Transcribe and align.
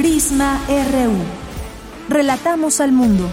Prisma 0.00 0.58
RU. 0.66 1.12
Relatamos 2.08 2.80
al 2.80 2.90
mundo. 2.90 3.30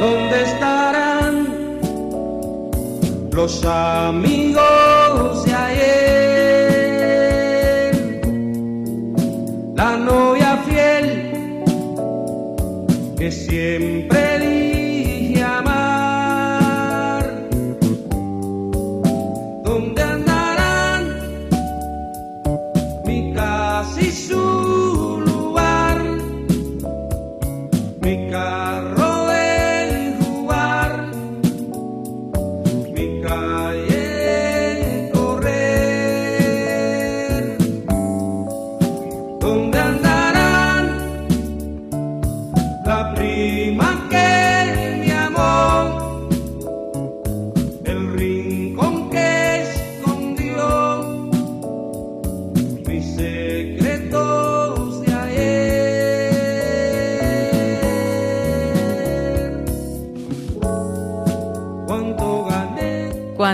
¿Dónde 0.00 0.42
estarán 0.42 1.78
los 3.30 3.62
amigos 3.66 4.47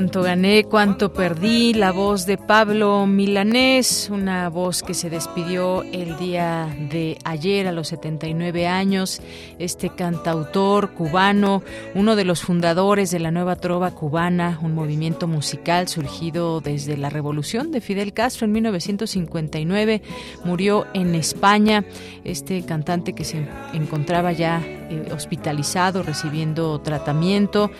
Cuánto 0.05 0.23
gané, 0.23 0.65
cuánto 0.65 1.15
perdí, 1.15 1.73
la 1.73 1.91
voz 1.91 2.27
de 2.27 2.37
Pablo 2.37 3.07
Milanés, 3.07 4.11
una 4.13 4.51
voz 4.51 4.83
que 4.83 4.93
se 4.93 5.09
despidió 5.09 5.83
el 5.83 6.19
día 6.19 6.69
de 6.91 7.17
ayer 7.25 7.67
a 7.67 7.73
los 7.73 7.89
79 7.89 8.67
años, 8.67 9.23
este 9.59 9.89
cantautor 9.89 10.91
cubano, 10.91 11.63
uno 11.95 12.17
de 12.17 12.27
los 12.27 12.43
fundadores 12.43 13.13
de 13.13 13.19
la 13.19 13.31
nueva 13.31 13.57
trova 13.57 13.93
cubana, 13.93 14.59
un 14.63 14.75
movimiento 14.75 15.27
musical 15.27 15.89
surgido 15.89 16.61
desde 16.61 16.99
la 16.99 17.09
revolución 17.09 17.73
de 17.73 17.81
Fidel 17.81 18.13
Castro 18.13 18.45
en 18.45 18.53
1959, 18.53 20.03
murió 20.45 20.87
en 20.93 21.15
España, 21.15 21.83
este 22.25 22.63
cantante 22.67 23.15
que 23.15 23.25
se 23.25 23.49
encontraba 23.73 24.33
ya 24.33 24.61
eh, 24.61 25.09
hospitalizado, 25.15 26.03
recibiendo 26.03 26.79
tratamiento 26.83 27.71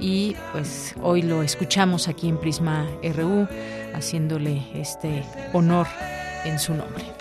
y 0.00 0.34
pues 0.52 0.94
hoy 1.02 1.20
lo 1.20 1.42
escuchamos 1.42 1.73
aquí 2.08 2.28
en 2.28 2.38
Prisma 2.38 2.86
RU 3.02 3.48
haciéndole 3.94 4.62
este 4.74 5.24
honor 5.52 5.88
en 6.44 6.60
su 6.60 6.72
nombre. 6.72 7.13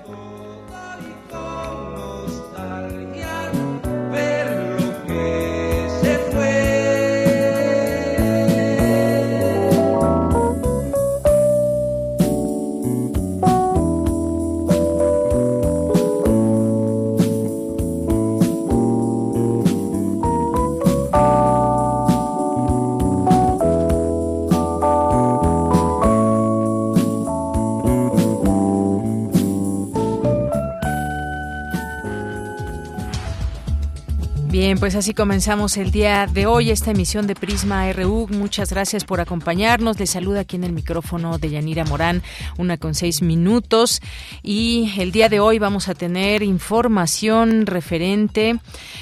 Bien, 34.73 34.79
pues 34.79 34.95
así 34.95 35.13
comenzamos 35.13 35.78
el 35.78 35.91
día 35.91 36.25
de 36.25 36.47
hoy 36.47 36.72
esta 36.72 36.89
emisión 36.89 37.28
de 37.28 37.35
Prisma 37.35 37.94
RU. 37.94 38.28
Muchas 38.31 38.72
gracias 38.72 39.06
por 39.06 39.22
acompañarnos. 39.22 40.00
Les 40.00 40.09
saluda 40.09 40.39
aquí 40.39 40.56
en 40.56 40.63
el 40.63 40.72
micrófono 40.72 41.38
de 41.38 41.51
Yanira 41.51 41.85
Morán, 41.85 42.23
una 42.57 42.78
con 42.78 42.95
seis 42.95 43.22
minutos. 43.22 44.01
Y 44.41 44.91
el 44.97 45.12
día 45.12 45.29
de 45.29 45.39
hoy 45.39 45.59
vamos 45.59 45.89
a 45.89 45.94
tener 45.94 46.41
información 46.41 47.67
referente 47.67 48.56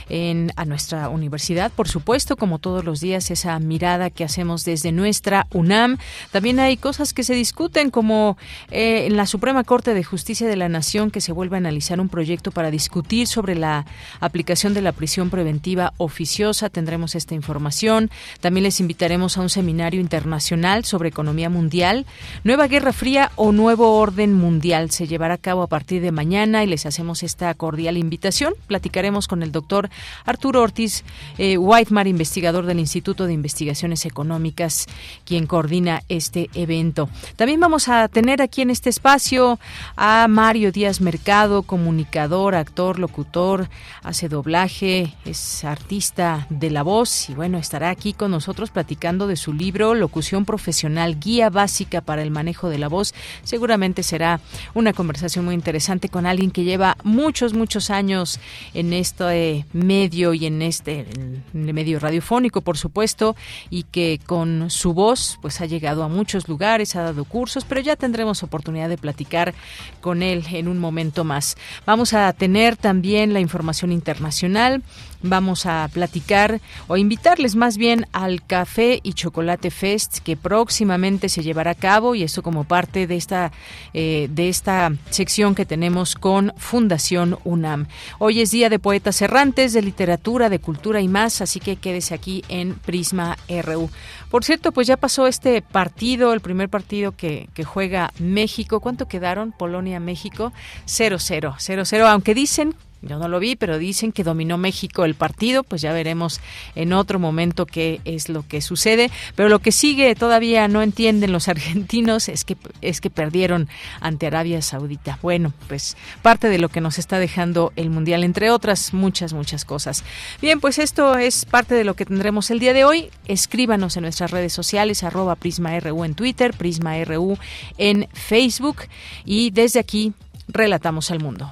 en, 0.10 0.52
a 0.58 0.66
nuestra 0.66 1.08
universidad, 1.08 1.72
por 1.72 1.88
supuesto, 1.88 2.36
como 2.36 2.60
todos 2.60 2.84
los 2.84 3.00
días, 3.00 3.32
esa 3.32 3.58
mirada 3.60 4.10
que 4.10 4.26
hacemos 4.26 4.66
desde 4.66 4.92
nuestra 4.92 5.48
UNAM. 5.54 6.00
También 6.32 6.60
hay 6.60 6.76
cosas 6.76 7.14
que 7.14 7.24
se 7.24 7.34
discuten, 7.34 7.92
como 7.92 8.38
eh, 8.72 9.06
en 9.06 9.16
la 9.16 9.26
Suprema 9.26 9.64
Corte 9.64 9.94
de 9.94 10.04
Justicia 10.04 10.50
de 10.50 10.58
la 10.58 10.68
Nación, 10.68 11.12
que 11.12 11.22
se 11.22 11.32
vuelve 11.32 11.56
a 11.56 11.60
analizar 11.60 12.02
un 12.02 12.10
proyecto 12.10 12.52
para 12.52 12.72
discutir 12.72 13.26
sobre 13.28 13.56
la 13.56 13.86
aplicación 14.20 14.74
de 14.74 14.82
la 14.82 14.92
prisión 14.92 15.30
preventiva 15.30 15.61
oficiosa. 15.98 16.70
Tendremos 16.70 17.16
esta 17.16 17.36
información. 17.36 18.10
También 18.40 18.64
les 18.64 18.80
invitaremos 18.80 19.38
a 19.38 19.42
un 19.42 19.50
seminario 19.50 20.02
internacional 20.02 20.86
sobre 20.86 21.10
economía 21.10 21.50
mundial. 21.50 22.06
Nueva 22.44 22.68
Guerra 22.68 22.94
Fría 22.94 23.32
o 23.36 23.52
Nuevo 23.52 23.98
Orden 23.98 24.34
Mundial 24.34 24.92
se 24.92 25.08
llevará 25.08 25.36
a 25.36 25.38
cabo 25.38 25.62
a 25.62 25.68
partir 25.68 26.02
de 26.02 26.12
mañana 26.12 26.64
y 26.64 26.68
les 26.68 26.86
hacemos 26.86 27.24
esta 27.24 27.54
cordial 27.54 27.98
invitación. 27.98 28.54
Platicaremos 28.68 29.28
con 29.28 29.44
el 29.44 29.52
doctor 29.52 29.90
Arturo 30.26 30.62
Ortiz 30.62 31.04
eh, 31.38 31.58
Whitemar, 31.58 32.08
investigador 32.08 32.66
del 32.66 32.80
Instituto 32.80 33.26
de 33.26 33.34
Investigaciones 33.34 34.06
Económicas, 34.06 34.88
quien 35.26 35.48
coordina 35.48 36.04
este 36.10 36.50
evento. 36.54 37.10
También 37.36 37.60
vamos 37.60 37.88
a 37.88 38.08
tener 38.08 38.42
aquí 38.42 38.62
en 38.62 38.70
este 38.70 38.90
espacio 38.90 39.60
a 39.96 40.28
Mario 40.28 40.72
Díaz 40.72 41.02
Mercado, 41.02 41.64
comunicador, 41.64 42.56
actor, 42.56 43.00
locutor, 43.00 43.70
hace 44.04 44.30
doblaje, 44.30 45.14
artista 45.64 46.48
de 46.50 46.70
la 46.70 46.84
voz 46.84 47.30
y 47.30 47.34
bueno, 47.34 47.58
estará 47.58 47.90
aquí 47.90 48.14
con 48.14 48.32
nosotros 48.32 48.72
platicando 48.72 49.28
de 49.28 49.36
su 49.36 49.54
libro 49.54 49.94
Locución 49.94 50.46
Profesional, 50.46 51.20
Guía 51.20 51.50
Básica 51.50 52.02
para 52.02 52.22
el 52.22 52.32
Manejo 52.32 52.70
de 52.70 52.78
la 52.78 52.88
Voz. 52.88 53.14
Seguramente 53.44 54.04
será 54.04 54.40
una 54.74 54.94
conversación 54.94 55.46
muy 55.46 55.56
interesante 55.56 56.10
con 56.10 56.26
alguien 56.26 56.52
que 56.52 56.64
lleva 56.64 56.98
muchos, 57.04 57.54
muchos 57.54 57.90
años 57.90 58.40
en 58.74 58.94
este 58.94 59.66
medio 59.74 60.34
y 60.34 60.46
en 60.46 60.62
este 60.62 61.06
medio 61.54 62.00
radiofónico, 62.00 62.62
por 62.62 62.78
supuesto, 62.78 63.36
y 63.70 63.84
que 63.84 64.20
con 64.26 64.70
su 64.70 64.94
voz 64.94 65.38
pues 65.42 65.62
ha 65.62 65.66
llegado 65.66 66.04
a 66.04 66.08
muchos 66.08 66.48
lugares, 66.48 66.96
ha 66.96 67.04
dado 67.04 67.26
cursos, 67.26 67.66
pero 67.66 67.82
ya 67.82 67.96
tendremos 67.96 68.44
oportunidad 68.44 68.90
de 68.90 68.98
platicar 68.98 69.54
con 70.00 70.24
él 70.24 70.46
en 70.52 70.68
un 70.68 70.80
momento 70.80 71.24
más. 71.24 71.58
Vamos 71.86 72.14
a 72.14 72.32
tener 72.34 72.78
también 72.78 73.34
la 73.34 73.40
información 73.40 73.92
internacional 73.92 74.84
Vamos 75.24 75.66
a 75.66 75.90
platicar 75.94 76.62
o 76.88 76.98
invitarles 76.98 77.56
más 77.56 77.78
bien 77.78 78.08
al 78.12 78.46
Café 78.46 79.00
y 79.04 79.14
Chocolate 79.14 79.72
Fest 79.72 80.20
que 80.20 80.36
próximamente 80.36 81.30
se 81.30 81.44
llevará 81.44 81.72
a 81.72 81.76
cabo 81.76 82.16
y 82.16 82.24
esto 82.24 82.42
como 82.44 82.64
parte 82.64 83.08
de 83.08 83.16
esta 83.16 83.52
eh, 83.94 84.28
de 84.32 84.50
esta 84.50 84.92
sección 85.10 85.56
que 85.56 85.66
tenemos 85.66 86.16
con 86.16 86.54
Fundación 86.58 87.38
UNAM. 87.44 87.88
Hoy 88.20 88.42
es 88.42 88.52
día 88.52 88.70
de 88.70 88.80
poetas 88.80 89.22
errantes, 89.22 89.74
de 89.74 89.82
literatura, 89.82 90.50
de 90.50 90.60
cultura 90.60 91.02
y 91.02 91.08
más, 91.08 91.42
así 91.42 91.60
que 91.60 91.76
quédese 91.76 92.14
aquí 92.14 92.44
en 92.50 92.76
Prisma 92.76 93.38
RU. 93.48 93.90
Por 94.30 94.44
cierto, 94.44 94.72
pues 94.72 94.88
ya 94.88 94.98
pasó 94.98 95.28
este 95.28 95.62
partido, 95.62 96.34
el 96.34 96.42
primer 96.42 96.70
partido 96.70 97.12
que, 97.12 97.50
que 97.54 97.64
juega 97.64 98.12
México. 98.20 98.80
¿Cuánto 98.80 99.08
quedaron? 99.08 99.52
Polonia-México 99.52 100.54
0-0, 100.86 101.56
0-0, 101.56 102.08
aunque 102.08 102.34
dicen 102.34 102.76
yo 103.02 103.18
no 103.18 103.28
lo 103.28 103.40
vi, 103.40 103.56
pero 103.56 103.80
dicen 103.80 104.12
que 104.12 104.24
dominó 104.24 104.58
México 104.58 105.06
el 105.06 105.16
partido, 105.16 105.64
pues 105.64 105.82
ya 105.82 105.92
veremos 105.92 106.40
en 106.76 106.94
otro 106.94 107.18
momento 107.18 107.66
qué 107.66 108.00
es 108.06 108.30
lo 108.30 108.48
que 108.48 108.62
sucede. 108.62 109.10
Pero 109.36 109.50
lo 109.50 109.60
que 109.60 109.72
sigue 109.72 110.14
todavía 110.14 110.68
no 110.68 110.82
entienden 110.84 111.32
los 111.32 111.48
argentinos 111.48 112.30
es 112.30 112.46
que 112.46 112.58
es 112.82 113.02
que 113.02 113.10
perdieron 113.10 113.70
ante 114.00 114.28
Arabia 114.28 114.62
Saudita. 114.62 115.18
Bueno, 115.22 115.54
pues 115.68 115.98
parte 116.22 116.50
de 116.50 116.60
lo 116.60 116.70
que 116.70 116.82
nos 116.82 117.00
está 117.00 117.18
dejando 117.18 117.74
el 117.76 117.90
mundial, 117.90 118.24
entre 118.24 118.52
otras 118.52 118.94
muchas 118.94 119.34
muchas 119.34 119.66
cosas. 119.66 120.04
Bien, 120.42 120.60
pues 120.60 120.78
esto 120.78 121.18
es 121.18 121.46
parte 121.46 121.74
de 121.76 121.84
lo 121.84 121.96
que 121.96 122.06
tendremos 122.06 122.52
el 122.52 122.60
día 122.60 122.74
de 122.74 122.86
hoy. 122.86 123.10
Escríbanos 123.28 123.98
en 123.98 124.04
nuestras 124.04 124.32
redes 124.32 124.54
sociales 124.54 125.04
arroba 125.04 125.36
PrismaRU 125.36 126.04
en 126.04 126.14
Twitter, 126.14 126.54
PrismaRU 126.54 127.38
en 127.78 128.08
Facebook 128.14 128.84
y 129.26 129.50
desde 129.52 129.80
aquí 129.80 130.14
relatamos 130.48 131.10
al 131.10 131.20
mundo. 131.20 131.52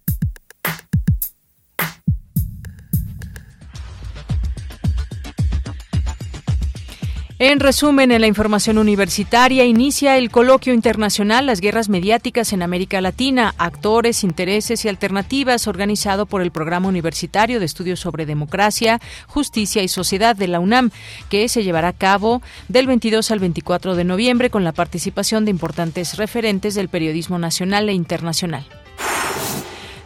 En 7.43 7.59
resumen, 7.59 8.11
en 8.11 8.21
la 8.21 8.27
información 8.27 8.77
universitaria 8.77 9.65
inicia 9.65 10.15
el 10.19 10.29
coloquio 10.29 10.75
internacional 10.75 11.47
Las 11.47 11.59
guerras 11.59 11.89
mediáticas 11.89 12.53
en 12.53 12.61
América 12.61 13.01
Latina, 13.01 13.55
actores, 13.57 14.23
intereses 14.23 14.85
y 14.85 14.89
alternativas, 14.89 15.65
organizado 15.65 16.27
por 16.27 16.43
el 16.43 16.51
Programa 16.51 16.87
Universitario 16.87 17.59
de 17.59 17.65
Estudios 17.65 17.99
sobre 17.99 18.27
Democracia, 18.27 19.01
Justicia 19.25 19.81
y 19.81 19.87
Sociedad 19.87 20.35
de 20.35 20.49
la 20.49 20.59
UNAM, 20.59 20.91
que 21.31 21.49
se 21.49 21.63
llevará 21.63 21.87
a 21.87 21.93
cabo 21.93 22.43
del 22.67 22.85
22 22.85 23.31
al 23.31 23.39
24 23.39 23.95
de 23.95 24.03
noviembre 24.03 24.51
con 24.51 24.63
la 24.63 24.71
participación 24.71 25.43
de 25.43 25.49
importantes 25.49 26.17
referentes 26.17 26.75
del 26.75 26.89
periodismo 26.89 27.39
nacional 27.39 27.89
e 27.89 27.93
internacional. 27.93 28.67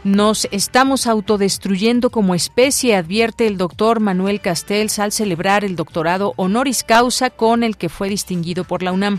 Nos 0.06 0.48
estamos 0.52 1.08
autodestruyendo 1.08 2.12
como 2.12 2.36
especie, 2.36 2.96
advierte 2.96 3.48
el 3.48 3.58
doctor 3.58 4.00
Manuel 4.00 4.40
Castells 4.40 5.00
al 5.00 5.12
celebrar 5.12 5.66
el 5.66 5.76
doctorado 5.76 6.34
honoris 6.36 6.84
causa 6.84 7.32
con 7.32 7.64
el 7.64 7.76
que 7.76 7.90
fue 7.90 8.08
distinguido 8.08 8.66
por 8.66 8.84
la 8.84 8.92
UNAM. 8.92 9.18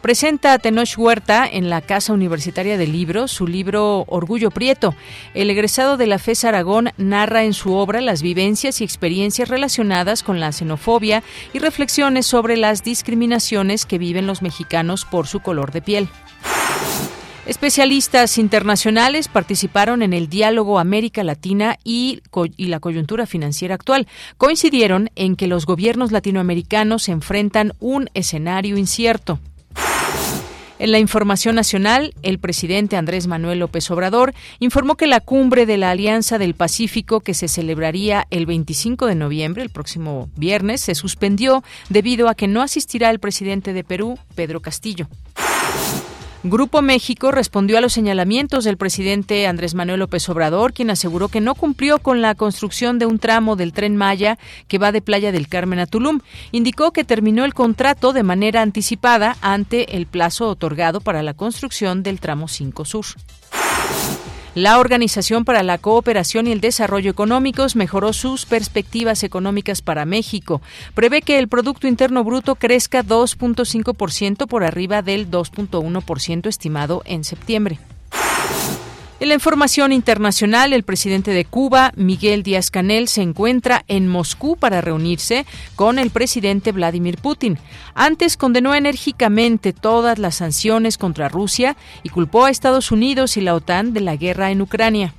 Presenta 0.00 0.52
a 0.52 0.60
Tenoch 0.60 0.96
Huerta 0.96 1.44
en 1.44 1.70
la 1.70 1.80
Casa 1.80 2.12
Universitaria 2.12 2.78
del 2.78 2.92
Libro 2.92 3.26
su 3.26 3.48
libro 3.48 4.04
Orgullo 4.06 4.52
Prieto. 4.52 4.94
El 5.34 5.50
egresado 5.50 5.96
de 5.96 6.06
la 6.06 6.20
FES 6.20 6.44
Aragón 6.44 6.90
narra 6.96 7.42
en 7.42 7.52
su 7.52 7.74
obra 7.74 8.00
las 8.00 8.22
vivencias 8.22 8.80
y 8.80 8.84
experiencias 8.84 9.48
relacionadas 9.48 10.22
con 10.22 10.38
la 10.38 10.52
xenofobia 10.52 11.24
y 11.52 11.58
reflexiones 11.58 12.26
sobre 12.26 12.56
las 12.56 12.84
discriminaciones 12.84 13.86
que 13.86 13.98
viven 13.98 14.28
los 14.28 14.40
mexicanos 14.40 15.04
por 15.04 15.26
su 15.26 15.40
color 15.40 15.72
de 15.72 15.82
piel. 15.82 16.08
Especialistas 17.44 18.38
internacionales 18.38 19.26
participaron 19.26 20.02
en 20.02 20.12
el 20.12 20.28
diálogo 20.28 20.78
América 20.78 21.24
Latina 21.24 21.76
y, 21.82 22.22
la 22.56 22.78
coyuntura 22.78 23.26
financiera 23.26 23.74
actual. 23.74 24.06
Coincidieron 24.38 25.10
en 25.16 25.34
que 25.34 25.48
los 25.48 25.66
gobiernos 25.66 26.12
latinoamericanos 26.12 27.08
enfrentan 27.08 27.72
un 27.80 28.08
escenario 28.14 28.76
incierto. 28.76 29.40
En 30.78 30.92
la 30.92 31.00
información 31.00 31.56
nacional, 31.56 32.14
el 32.22 32.38
presidente 32.38 32.96
Andrés 32.96 33.26
Manuel 33.26 33.58
López 33.58 33.90
Obrador 33.90 34.34
informó 34.60 34.96
que 34.96 35.06
la 35.08 35.20
cumbre 35.20 35.66
de 35.66 35.78
la 35.78 35.90
Alianza 35.90 36.38
del 36.38 36.54
Pacífico, 36.54 37.20
que 37.20 37.34
se 37.34 37.48
celebraría 37.48 38.26
el 38.30 38.46
25 38.46 39.06
de 39.06 39.14
noviembre, 39.16 39.62
el 39.62 39.70
próximo 39.70 40.28
viernes, 40.36 40.80
se 40.80 40.94
suspendió 40.94 41.64
debido 41.88 42.28
a 42.28 42.34
que 42.36 42.48
no 42.48 42.62
asistirá 42.62 43.10
el 43.10 43.18
presidente 43.18 43.72
de 43.72 43.84
Perú, 43.84 44.18
Pedro 44.34 44.60
Castillo. 44.60 45.08
Grupo 46.44 46.82
México 46.82 47.30
respondió 47.30 47.78
a 47.78 47.80
los 47.80 47.92
señalamientos 47.92 48.64
del 48.64 48.76
presidente 48.76 49.46
Andrés 49.46 49.74
Manuel 49.74 50.00
López 50.00 50.28
Obrador, 50.28 50.72
quien 50.72 50.90
aseguró 50.90 51.28
que 51.28 51.40
no 51.40 51.54
cumplió 51.54 52.00
con 52.00 52.20
la 52.20 52.34
construcción 52.34 52.98
de 52.98 53.06
un 53.06 53.20
tramo 53.20 53.54
del 53.54 53.72
tren 53.72 53.96
Maya 53.96 54.38
que 54.66 54.78
va 54.78 54.90
de 54.90 55.02
Playa 55.02 55.30
del 55.30 55.46
Carmen 55.46 55.78
a 55.78 55.86
Tulum. 55.86 56.18
Indicó 56.50 56.90
que 56.90 57.04
terminó 57.04 57.44
el 57.44 57.54
contrato 57.54 58.12
de 58.12 58.24
manera 58.24 58.60
anticipada 58.60 59.36
ante 59.40 59.96
el 59.96 60.06
plazo 60.06 60.48
otorgado 60.48 61.00
para 61.00 61.22
la 61.22 61.34
construcción 61.34 62.02
del 62.02 62.18
tramo 62.18 62.48
5 62.48 62.84
Sur. 62.86 63.06
La 64.54 64.78
Organización 64.78 65.46
para 65.46 65.62
la 65.62 65.78
Cooperación 65.78 66.46
y 66.46 66.52
el 66.52 66.60
Desarrollo 66.60 67.10
Económicos 67.10 67.74
mejoró 67.74 68.12
sus 68.12 68.44
perspectivas 68.44 69.22
económicas 69.22 69.80
para 69.80 70.04
México. 70.04 70.60
Prevé 70.94 71.22
que 71.22 71.38
el 71.38 71.48
Producto 71.48 71.86
Interno 71.86 72.22
Bruto 72.22 72.56
crezca 72.56 73.02
2.5% 73.02 74.46
por 74.46 74.62
arriba 74.62 75.00
del 75.00 75.30
2.1% 75.30 76.48
estimado 76.48 77.00
en 77.06 77.24
septiembre. 77.24 77.78
En 79.22 79.28
la 79.28 79.34
información 79.34 79.92
internacional, 79.92 80.72
el 80.72 80.82
presidente 80.82 81.30
de 81.30 81.44
Cuba, 81.44 81.92
Miguel 81.94 82.42
Díaz 82.42 82.72
Canel, 82.72 83.06
se 83.06 83.22
encuentra 83.22 83.84
en 83.86 84.08
Moscú 84.08 84.56
para 84.56 84.80
reunirse 84.80 85.46
con 85.76 86.00
el 86.00 86.10
presidente 86.10 86.72
Vladimir 86.72 87.18
Putin. 87.18 87.56
Antes 87.94 88.36
condenó 88.36 88.74
enérgicamente 88.74 89.72
todas 89.72 90.18
las 90.18 90.34
sanciones 90.34 90.98
contra 90.98 91.28
Rusia 91.28 91.76
y 92.02 92.08
culpó 92.08 92.46
a 92.46 92.50
Estados 92.50 92.90
Unidos 92.90 93.36
y 93.36 93.42
la 93.42 93.54
OTAN 93.54 93.92
de 93.92 94.00
la 94.00 94.16
guerra 94.16 94.50
en 94.50 94.60
Ucrania. 94.60 95.14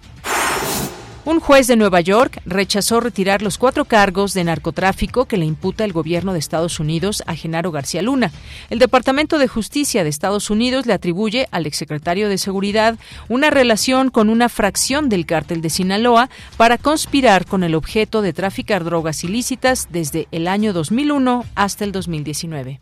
Un 1.25 1.39
juez 1.39 1.67
de 1.67 1.77
Nueva 1.77 2.01
York 2.01 2.41
rechazó 2.45 2.99
retirar 2.99 3.41
los 3.41 3.57
cuatro 3.57 3.85
cargos 3.85 4.33
de 4.33 4.43
narcotráfico 4.43 5.23
que 5.23 5.37
le 5.37 5.45
imputa 5.45 5.85
el 5.85 5.93
gobierno 5.93 6.33
de 6.33 6.39
Estados 6.39 6.81
Unidos 6.81 7.23
a 7.25 7.33
Genaro 7.33 7.71
García 7.71 8.01
Luna. 8.01 8.29
El 8.69 8.79
Departamento 8.79 9.37
de 9.37 9.47
Justicia 9.47 10.03
de 10.03 10.09
Estados 10.09 10.49
Unidos 10.49 10.85
le 10.85 10.91
atribuye 10.91 11.47
al 11.51 11.65
exsecretario 11.65 12.27
de 12.27 12.37
Seguridad 12.37 12.99
una 13.29 13.51
relación 13.51 14.09
con 14.09 14.29
una 14.29 14.49
fracción 14.49 15.07
del 15.07 15.25
cártel 15.25 15.61
de 15.61 15.69
Sinaloa 15.69 16.29
para 16.57 16.77
conspirar 16.77 17.45
con 17.45 17.63
el 17.63 17.75
objeto 17.75 18.21
de 18.21 18.33
traficar 18.33 18.83
drogas 18.83 19.23
ilícitas 19.23 19.87
desde 19.91 20.27
el 20.31 20.45
año 20.45 20.73
2001 20.73 21.45
hasta 21.55 21.85
el 21.85 21.93
2019. 21.93 22.81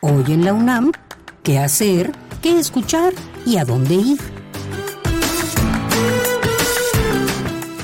Hoy 0.00 0.24
en 0.26 0.44
la 0.44 0.52
UNAM, 0.52 0.90
¿qué 1.44 1.60
hacer? 1.60 2.10
¿Qué 2.42 2.58
escuchar? 2.58 3.12
¿Y 3.44 3.58
a 3.58 3.64
dónde 3.64 3.94
ir? 3.94 4.35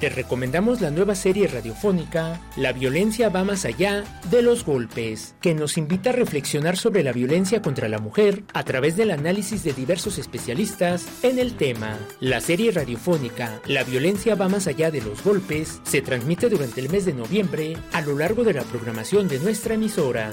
Te 0.00 0.08
recomendamos 0.08 0.80
la 0.80 0.90
nueva 0.90 1.14
serie 1.14 1.46
radiofónica 1.46 2.40
La 2.56 2.72
violencia 2.72 3.28
va 3.28 3.44
más 3.44 3.66
allá 3.66 4.02
de 4.30 4.40
los 4.40 4.64
golpes, 4.64 5.34
que 5.42 5.54
nos 5.54 5.76
invita 5.76 6.08
a 6.08 6.14
reflexionar 6.14 6.78
sobre 6.78 7.02
la 7.02 7.12
violencia 7.12 7.60
contra 7.60 7.86
la 7.86 7.98
mujer 7.98 8.42
a 8.54 8.64
través 8.64 8.96
del 8.96 9.10
análisis 9.10 9.62
de 9.62 9.74
diversos 9.74 10.16
especialistas 10.16 11.06
en 11.22 11.38
el 11.38 11.54
tema. 11.54 11.98
La 12.18 12.40
serie 12.40 12.72
radiofónica 12.72 13.60
La 13.66 13.84
violencia 13.84 14.36
va 14.36 14.48
más 14.48 14.66
allá 14.66 14.90
de 14.90 15.02
los 15.02 15.22
golpes 15.22 15.82
se 15.82 16.00
transmite 16.00 16.48
durante 16.48 16.80
el 16.80 16.88
mes 16.88 17.04
de 17.04 17.12
noviembre 17.12 17.76
a 17.92 18.00
lo 18.00 18.16
largo 18.16 18.42
de 18.42 18.54
la 18.54 18.62
programación 18.62 19.28
de 19.28 19.38
nuestra 19.38 19.74
emisora. 19.74 20.32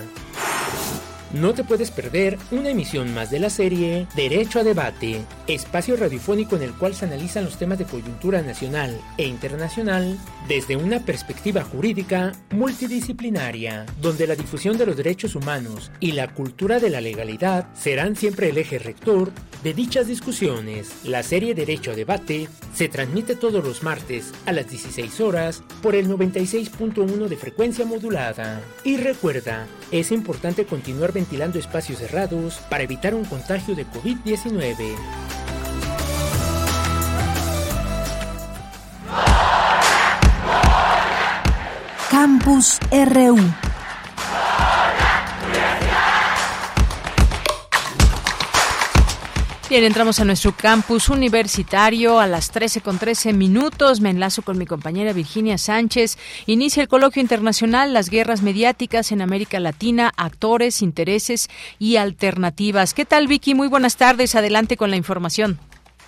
No 1.34 1.54
te 1.54 1.66
puedes 1.66 1.92
perder 1.92 2.38
una 2.52 2.70
emisión 2.70 3.14
más 3.14 3.30
de 3.30 3.40
la 3.40 3.50
serie 3.50 4.08
Derecho 4.16 4.60
a 4.60 4.64
Debate, 4.64 5.22
espacio 5.48 5.98
radiofónico 5.98 6.56
en 6.56 6.62
el 6.62 6.74
cual 6.74 6.96
se 6.96 7.04
analizan 7.04 7.44
los 7.44 7.58
temas 7.58 7.78
de 7.78 7.84
coyuntura 7.84 8.42
nacional 8.42 8.98
e 9.18 9.28
internacional 9.28 10.18
desde 10.48 10.78
una 10.78 11.02
perspectiva 11.02 11.64
jurídica 11.64 12.32
multidisciplinaria, 12.52 13.86
donde 14.02 14.26
la 14.26 14.36
difusión 14.36 14.78
de 14.78 14.86
los 14.86 14.96
derechos 14.96 15.36
humanos 15.36 15.92
y 16.00 16.14
la 16.14 16.34
cultura 16.34 16.80
de 16.80 16.90
la 16.90 17.02
legalidad 17.02 17.68
serán 17.76 18.16
siempre 18.16 18.50
el 18.50 18.58
eje 18.58 18.80
rector 18.80 19.32
de 19.64 19.74
dichas 19.74 20.08
discusiones. 20.08 21.04
La 21.04 21.24
serie 21.24 21.56
Derecho 21.56 21.92
a 21.92 21.96
Debate 21.96 22.48
Se 22.74 22.88
transmite 22.88 23.36
todos 23.36 23.64
los 23.64 23.84
martes 23.84 24.34
a 24.46 24.54
las 24.54 24.70
16 24.70 25.20
horas 25.20 25.64
por 25.82 25.96
el 25.96 26.08
96.1 26.08 27.28
de 27.28 27.36
frecuencia 27.36 27.86
modulada. 27.86 28.62
Y 28.84 28.98
recuerda, 28.98 29.68
es 29.92 30.12
importante 30.12 30.66
continuar 30.66 31.12
ventilando 31.18 31.58
espacios 31.58 31.98
cerrados 31.98 32.60
para 32.70 32.84
evitar 32.84 33.16
un 33.16 33.26
contagio 33.26 33.74
de 33.74 33.88
COVID-19. 33.88 34.96
Campus 42.12 42.78
RU 42.92 43.67
Bien, 49.70 49.84
entramos 49.84 50.22
a 50.22 50.24
nuestro 50.24 50.54
campus 50.54 51.10
universitario 51.10 52.22
a 52.22 52.28
las 52.28 52.52
13 52.54 52.80
con 52.80 52.98
13 52.98 53.34
minutos. 53.34 54.00
Me 54.00 54.10
enlazo 54.10 54.42
con 54.42 54.58
mi 54.58 54.66
compañera 54.66 55.12
Virginia 55.12 55.58
Sánchez. 55.58 56.18
Inicia 56.48 56.84
el 56.84 56.88
coloquio 56.88 57.22
internacional 57.22 57.92
Las 57.92 58.10
guerras 58.10 58.44
mediáticas 58.44 59.12
en 59.12 59.22
América 59.22 59.60
Latina, 59.60 60.12
actores, 60.16 60.82
intereses 60.82 61.50
y 61.80 61.98
alternativas. 61.98 62.94
¿Qué 62.94 63.04
tal, 63.04 63.28
Vicky? 63.28 63.56
Muy 63.56 63.68
buenas 63.68 63.98
tardes. 63.98 64.36
Adelante 64.36 64.78
con 64.78 64.90
la 64.90 64.96
información. 64.96 65.58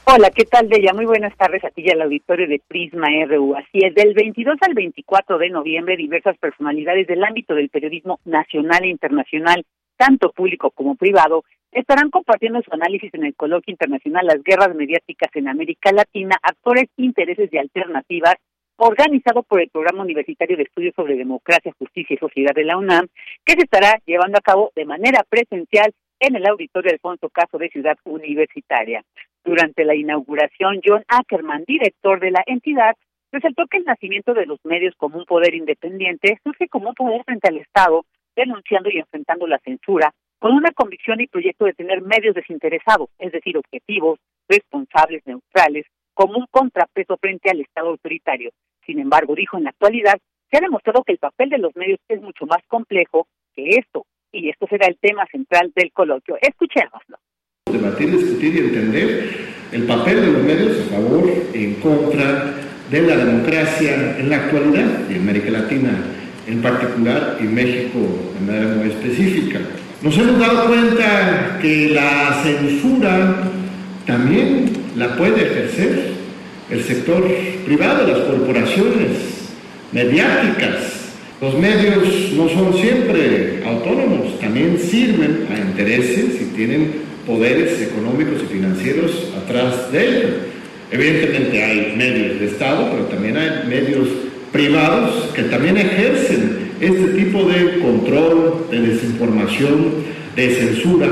Hola, 0.06 0.32
¿qué 0.34 0.46
tal, 0.46 0.70
Deya? 0.70 0.94
Muy 0.94 1.06
buenas 1.06 1.36
tardes 1.36 1.62
a 1.66 1.70
ti 1.70 1.84
y 1.86 1.92
al 1.92 2.01
auditorio 2.01 2.48
de 2.48 2.62
Prisma 2.66 3.10
RU. 3.28 3.56
Así 3.58 3.80
es, 3.86 3.94
del 3.94 4.13
22 4.13 4.56
al 4.62 4.74
24 4.74 5.38
de 5.38 5.50
noviembre, 5.50 5.98
diversas 5.98 6.38
personalidades 6.38 7.08
del 7.08 7.25
ámbito 7.25 7.56
del 7.56 7.68
periodismo 7.68 8.22
nacional 8.24 8.86
e 8.86 8.88
internacional, 8.88 9.66
tanto 9.98 10.32
público 10.32 10.72
como 10.72 10.96
privado, 10.96 11.44
estarán 11.72 12.10
compartiendo 12.10 12.62
su 12.62 12.74
análisis 12.74 13.14
en 13.14 13.26
el 13.26 13.36
coloquio 13.36 13.72
internacional 13.72 14.26
Las 14.26 14.44
guerras 14.44 14.76
mediáticas 14.76 15.30
en 15.36 15.48
América 15.48 15.92
Latina, 15.92 16.36
actores, 16.42 16.88
intereses 16.98 17.50
y 17.52 17.58
alternativas, 17.58 18.36
organizado 18.78 19.44
por 19.44 19.62
el 19.62 19.70
Programa 19.70 20.04
Universitario 20.04 20.58
de 20.58 20.64
Estudios 20.64 20.96
sobre 20.96 21.18
Democracia, 21.18 21.74
Justicia 21.78 22.14
y 22.14 22.18
Sociedad 22.18 22.54
de 22.56 22.64
la 22.64 22.78
UNAM, 22.78 23.08
que 23.46 23.54
se 23.54 23.64
estará 23.64 24.00
llevando 24.06 24.38
a 24.38 24.42
cabo 24.42 24.72
de 24.76 24.86
manera 24.86 25.24
presencial 25.30 25.94
en 26.20 26.36
el 26.36 26.48
auditorio 26.48 26.92
Alfonso 26.92 27.30
Caso 27.30 27.58
de 27.58 27.70
Ciudad 27.70 27.98
Universitaria. 28.04 29.04
Durante 29.44 29.84
la 29.84 29.96
inauguración, 29.96 30.82
John 30.84 31.04
Ackerman, 31.08 31.64
director 31.66 32.20
de 32.20 32.32
la 32.32 32.44
entidad, 32.46 32.96
resaltó 33.32 33.68
que 33.68 33.78
el 33.78 33.86
nacimiento 33.86 34.34
de 34.34 34.46
los 34.46 34.60
medios 34.64 34.96
como 34.98 35.18
un 35.18 35.26
poder 35.26 35.56
independiente 35.56 36.40
surge 36.44 36.68
como 36.68 36.90
un 36.90 36.96
poder 36.96 37.24
frente 37.24 37.50
al 37.50 37.58
Estado, 37.58 38.06
denunciando 38.36 38.90
y 38.90 39.00
enfrentando 39.00 39.48
la 39.48 39.60
censura, 39.60 40.14
con 40.39 40.53
una 40.53 40.72
convicción 40.72 41.22
y 41.22 41.27
proyecto 41.27 41.65
de 41.65 41.74
tener 41.74 42.01
medios 42.01 42.34
desinteresados, 42.34 43.10
es 43.19 43.31
decir, 43.31 43.58
objetivos, 43.58 44.19
responsables, 44.48 45.22
neutrales, 45.25 45.86
como 46.13 46.38
un 46.38 46.46
contrapeso 46.50 47.17
frente 47.17 47.50
al 47.50 47.62
Estado 47.62 47.89
autoritario. 47.89 48.51
Sin 48.86 49.00
embargo, 49.00 49.36
dijo 49.36 49.58
en 49.58 49.65
la 49.65 49.69
actualidad, 49.69 50.17
se 50.50 50.58
ha 50.58 50.62
demostrado 50.62 51.03
que 51.03 51.12
el 51.12 51.19
papel 51.19 51.50
de 51.50 51.60
los 51.60 51.75
medios 51.75 52.00
es 52.08 52.22
mucho 52.22 52.46
más 52.46 52.60
complejo 52.67 53.27
que 53.55 53.69
esto, 53.75 54.05
y 54.31 54.50
esto 54.50 54.65
será 54.67 54.88
el 54.88 54.98
tema 54.98 55.25
central 55.31 55.72
del 55.75 55.91
coloquio. 55.91 56.38
Escuchémoslo. 56.41 57.17
Debatir, 57.72 58.12
discutir 58.12 58.55
y 58.55 58.60
entender 58.60 59.29
el 59.72 59.86
papel 59.86 60.22
de 60.22 60.31
los 60.31 60.43
medios 60.43 60.88
a 60.88 60.96
favor 60.96 61.29
y 61.53 61.63
en 61.65 61.75
contra 61.75 62.55
de 62.89 63.01
la 63.01 63.17
democracia 63.17 64.17
en 64.17 64.29
la 64.29 64.38
actualidad, 64.38 65.12
en 65.12 65.22
América 65.22 65.51
Latina 65.51 65.91
en 66.48 66.63
particular, 66.63 67.38
y 67.39 67.43
México 67.43 68.00
de 68.39 68.46
manera 68.46 68.75
muy 68.75 68.89
específica. 68.89 69.60
Nos 70.01 70.18
hemos 70.18 70.39
dado 70.39 70.68
cuenta 70.68 71.60
que 71.62 71.89
la 71.89 72.41
censura 72.41 73.36
también 74.08 74.72
la 74.96 75.18
puede 75.18 75.41
ejercer 75.41 76.12
el 76.70 76.84
sector 76.86 77.27
privado, 77.65 78.08
las 78.08 78.20
corporaciones 78.20 79.50
mediáticas. 79.91 81.10
Los 81.41 81.58
medios 81.58 82.32
no 82.34 82.48
son 82.48 82.74
siempre 82.79 83.62
autónomos, 83.65 84.39
también 84.39 84.79
sirven 84.79 85.48
a 85.53 85.60
intereses 85.60 86.41
y 86.41 86.56
tienen 86.56 86.94
poderes 87.27 87.82
económicos 87.82 88.41
y 88.44 88.53
financieros 88.53 89.34
atrás 89.44 89.91
de 89.91 90.08
ellos. 90.08 90.32
Evidentemente 90.91 91.62
hay 91.62 91.94
medios 91.98 92.39
de 92.39 92.46
Estado, 92.46 92.89
pero 92.89 93.03
también 93.08 93.36
hay 93.36 93.68
medios 93.68 94.08
privados 94.53 95.29
que 95.36 95.44
también 95.44 95.75
ejercen 95.75 96.69
este 96.80 97.14
tipo 97.14 97.44
de 97.44 97.80
control, 97.80 98.68
de 98.72 98.80
desinformación, 98.80 100.04
de 100.36 100.50
censura, 100.50 101.08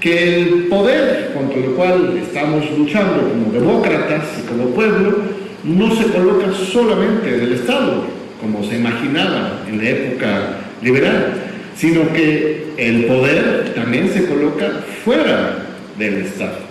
que 0.00 0.42
el 0.42 0.66
poder 0.68 1.32
contra 1.34 1.58
el 1.58 1.72
cual 1.72 2.18
estamos 2.18 2.70
luchando 2.78 3.28
como 3.28 3.52
demócratas 3.52 4.38
y 4.38 4.46
como 4.46 4.70
pueblo 4.70 5.16
no 5.64 5.94
se 5.94 6.10
coloca 6.12 6.52
solamente 6.52 7.36
del 7.36 7.52
Estado, 7.54 8.04
como 8.40 8.62
se 8.62 8.78
imaginaba 8.78 9.64
en 9.68 9.78
la 9.78 9.90
época 9.90 10.56
liberal, 10.82 11.34
sino 11.74 12.12
que 12.12 12.74
el 12.78 13.06
poder 13.06 13.74
también 13.74 14.08
se 14.08 14.26
coloca 14.26 14.68
fuera 15.04 15.66
del 15.98 16.18
Estado. 16.18 16.68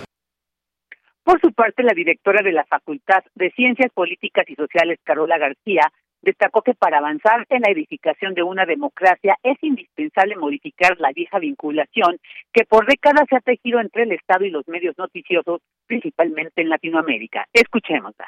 Por 1.22 1.40
su 1.42 1.52
parte, 1.52 1.82
la 1.82 1.92
directora 1.92 2.42
de 2.42 2.52
la 2.52 2.64
Facultad 2.64 3.22
de 3.34 3.50
Ciencias 3.50 3.92
Políticas 3.92 4.46
y 4.48 4.54
Sociales, 4.54 4.98
Carola 5.04 5.36
García, 5.36 5.82
destacó 6.22 6.62
que 6.62 6.74
para 6.74 6.98
avanzar 6.98 7.46
en 7.48 7.62
la 7.62 7.70
edificación 7.70 8.34
de 8.34 8.42
una 8.42 8.66
democracia 8.66 9.36
es 9.42 9.56
indispensable 9.62 10.36
modificar 10.36 10.98
la 11.00 11.12
vieja 11.12 11.38
vinculación 11.38 12.18
que 12.52 12.64
por 12.64 12.86
décadas 12.86 13.24
se 13.28 13.36
ha 13.36 13.40
tejido 13.40 13.80
entre 13.80 14.04
el 14.04 14.12
Estado 14.12 14.44
y 14.44 14.50
los 14.50 14.66
medios 14.68 14.96
noticiosos, 14.98 15.60
principalmente 15.86 16.62
en 16.62 16.68
Latinoamérica. 16.68 17.46
Escuchémosla. 17.52 18.26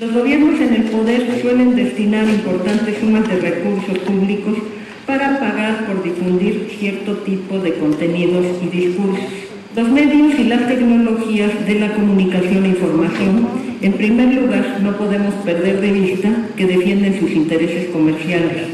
Los 0.00 0.12
gobiernos 0.12 0.60
en 0.60 0.74
el 0.74 0.90
poder 0.90 1.40
suelen 1.40 1.76
destinar 1.76 2.24
importantes 2.24 2.98
sumas 2.98 3.28
de 3.28 3.50
recursos 3.50 3.98
públicos 4.00 4.58
para 5.06 5.38
pagar 5.38 5.86
por 5.86 6.02
difundir 6.02 6.68
cierto 6.70 7.16
tipo 7.18 7.58
de 7.58 7.78
contenidos 7.78 8.60
y 8.62 8.66
discursos. 8.68 9.44
Los 9.76 9.88
medios 9.88 10.38
y 10.38 10.44
las 10.44 10.68
tecnologías 10.68 11.66
de 11.66 11.80
la 11.80 11.92
comunicación 11.94 12.64
e 12.64 12.68
información, 12.68 13.48
en 13.82 13.92
primer 13.94 14.32
lugar, 14.32 14.78
no 14.80 14.96
podemos 14.96 15.34
perder 15.44 15.80
de 15.80 15.90
vista 15.90 16.28
que 16.56 16.64
defienden 16.64 17.18
sus 17.18 17.32
intereses 17.32 17.88
comerciales. 17.88 18.68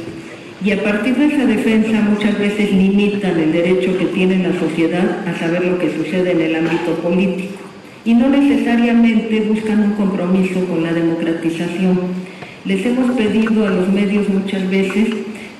Y 0.62 0.72
a 0.72 0.82
partir 0.82 1.16
de 1.16 1.24
esa 1.24 1.46
defensa 1.46 2.02
muchas 2.02 2.38
veces 2.38 2.70
limitan 2.70 3.40
el 3.40 3.50
derecho 3.50 3.96
que 3.96 4.04
tiene 4.06 4.46
la 4.46 4.60
sociedad 4.60 5.26
a 5.26 5.38
saber 5.38 5.64
lo 5.64 5.78
que 5.78 5.90
sucede 5.90 6.32
en 6.32 6.42
el 6.42 6.56
ámbito 6.56 6.92
político. 7.02 7.54
Y 8.04 8.12
no 8.12 8.28
necesariamente 8.28 9.40
buscan 9.40 9.82
un 9.82 9.92
compromiso 9.92 10.66
con 10.66 10.82
la 10.82 10.92
democratización. 10.92 11.98
Les 12.66 12.84
hemos 12.84 13.12
pedido 13.12 13.66
a 13.66 13.70
los 13.70 13.88
medios 13.88 14.28
muchas 14.28 14.68
veces 14.68 15.08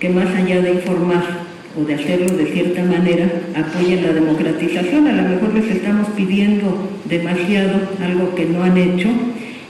que 0.01 0.11
más 0.11 0.29
allá 0.35 0.61
de 0.61 0.75
informar, 0.75 1.50
de 1.87 1.95
hacerlo 1.95 2.37
de 2.37 2.47
cierta 2.47 2.83
manera 2.83 3.31
apoyen 3.57 4.03
la 4.03 4.13
democratización. 4.13 5.07
A 5.07 5.13
lo 5.13 5.29
mejor 5.29 5.55
les 5.55 5.71
estamos 5.71 6.09
pidiendo 6.11 6.89
demasiado, 7.05 7.81
algo 8.03 8.35
que 8.35 8.47
no 8.47 8.63
han 8.63 8.77
hecho, 8.77 9.09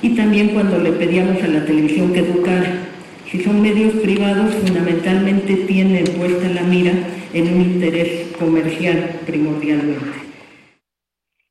y 0.02 0.16
también 0.16 0.48
cuando 0.48 0.78
le 0.78 0.92
pedíamos 0.92 1.42
a 1.42 1.48
la 1.48 1.64
televisión 1.64 2.12
que 2.12 2.20
educara. 2.20 2.70
Si 3.30 3.40
son 3.42 3.62
medios 3.62 3.94
privados, 3.94 4.54
fundamentalmente 4.54 5.54
tienen 5.66 6.04
puesta 6.18 6.48
la 6.48 6.62
mira 6.62 6.92
en 7.32 7.54
un 7.54 7.60
interés 7.60 8.32
comercial 8.38 9.20
primordialmente. 9.26 10.20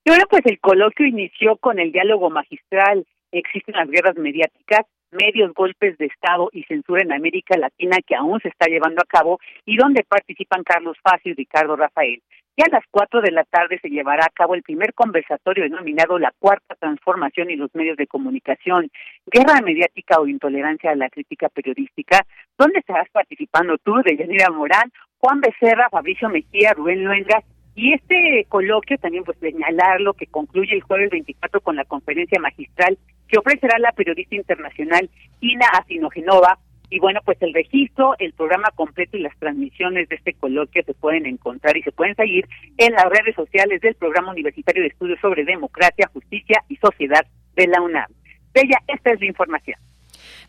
Y 0.04 0.10
ahora 0.10 0.26
pues 0.30 0.46
el 0.46 0.60
coloquio 0.60 1.06
inició 1.06 1.58
con 1.58 1.80
el 1.80 1.92
diálogo 1.92 2.30
magistral. 2.30 3.06
Existen 3.32 3.76
las 3.76 3.90
guerras 3.90 4.18
mediáticas 4.18 4.86
medios 5.12 5.54
golpes 5.54 5.98
de 5.98 6.06
Estado 6.06 6.50
y 6.52 6.64
censura 6.64 7.02
en 7.02 7.12
América 7.12 7.58
Latina 7.58 7.98
que 8.06 8.16
aún 8.16 8.40
se 8.42 8.50
está 8.50 8.68
llevando 8.68 9.02
a 9.02 9.06
cabo 9.06 9.40
y 9.66 9.78
donde 9.78 10.04
participan 10.04 10.64
Carlos 10.64 10.98
Facio 11.02 11.32
y 11.32 11.36
Ricardo 11.36 11.76
Rafael. 11.76 12.22
Y 12.56 12.62
a 12.62 12.70
las 12.72 12.84
cuatro 12.92 13.22
de 13.22 13.32
la 13.32 13.46
tarde 13.46 13.80
se 13.82 13.90
llevará 13.90 14.26
a 14.26 14.34
cabo 14.36 14.54
el 14.54 14.64
primer 14.64 14.94
conversatorio 14.94 15.64
denominado 15.64 16.20
La 16.20 16.34
Cuarta 16.40 16.76
Transformación 16.76 17.50
y 17.50 17.56
los 17.56 17.74
Medios 17.74 17.96
de 17.96 18.06
Comunicación, 18.06 18.92
Guerra 19.28 19.62
Mediática 19.62 20.20
o 20.20 20.28
Intolerancia 20.28 20.92
a 20.92 20.96
la 20.96 21.10
Crítica 21.10 21.48
Periodística, 21.48 22.26
donde 22.58 22.80
estarás 22.80 23.10
participando 23.12 23.78
tú, 23.78 24.02
Deyanira 24.04 24.50
Morán, 24.50 24.92
Juan 25.20 25.40
Becerra, 25.40 25.90
Fabricio 25.90 26.28
Mejía, 26.28 26.74
Rubén 26.74 27.06
Luengas 27.06 27.46
y 27.76 27.94
este 27.94 28.46
coloquio 28.50 28.98
también 28.98 29.24
pues 29.24 29.38
señalarlo 29.40 30.14
que 30.14 30.28
concluye 30.28 30.76
el 30.76 30.82
jueves 30.82 31.12
24 31.12 31.62
con 31.62 31.78
la 31.78 31.86
conferencia 31.86 32.38
magistral 32.42 32.98
que 33.30 33.38
ofrecerá 33.38 33.78
la 33.80 33.92
periodista 33.92 34.36
internacional 34.36 35.10
Ina 35.42 35.68
Asinogenova. 35.80 36.60
Y 36.92 37.00
bueno, 37.00 37.22
pues 37.24 37.38
el 37.42 37.54
registro, 37.54 38.16
el 38.18 38.34
programa 38.34 38.72
completo 38.76 39.16
y 39.16 39.22
las 39.22 39.38
transmisiones 39.38 40.10
de 40.10 40.16
este 40.16 40.34
coloquio 40.34 40.84
se 40.84 40.96
pueden 40.96 41.28
encontrar 41.28 41.78
y 41.78 41.84
se 41.84 41.92
pueden 41.92 42.16
seguir 42.16 42.48
en 42.78 42.94
las 42.94 43.06
redes 43.06 43.36
sociales 43.36 43.80
del 43.82 43.94
Programa 43.94 44.32
Universitario 44.32 44.82
de 44.82 44.90
Estudios 44.90 45.20
sobre 45.22 45.46
Democracia, 45.46 46.10
Justicia 46.12 46.64
y 46.68 46.78
Sociedad 46.78 47.26
de 47.56 47.68
la 47.68 47.82
UNAM. 47.82 48.08
Bella, 48.54 48.82
esta 48.88 49.12
es 49.12 49.20
la 49.20 49.28
información. 49.28 49.78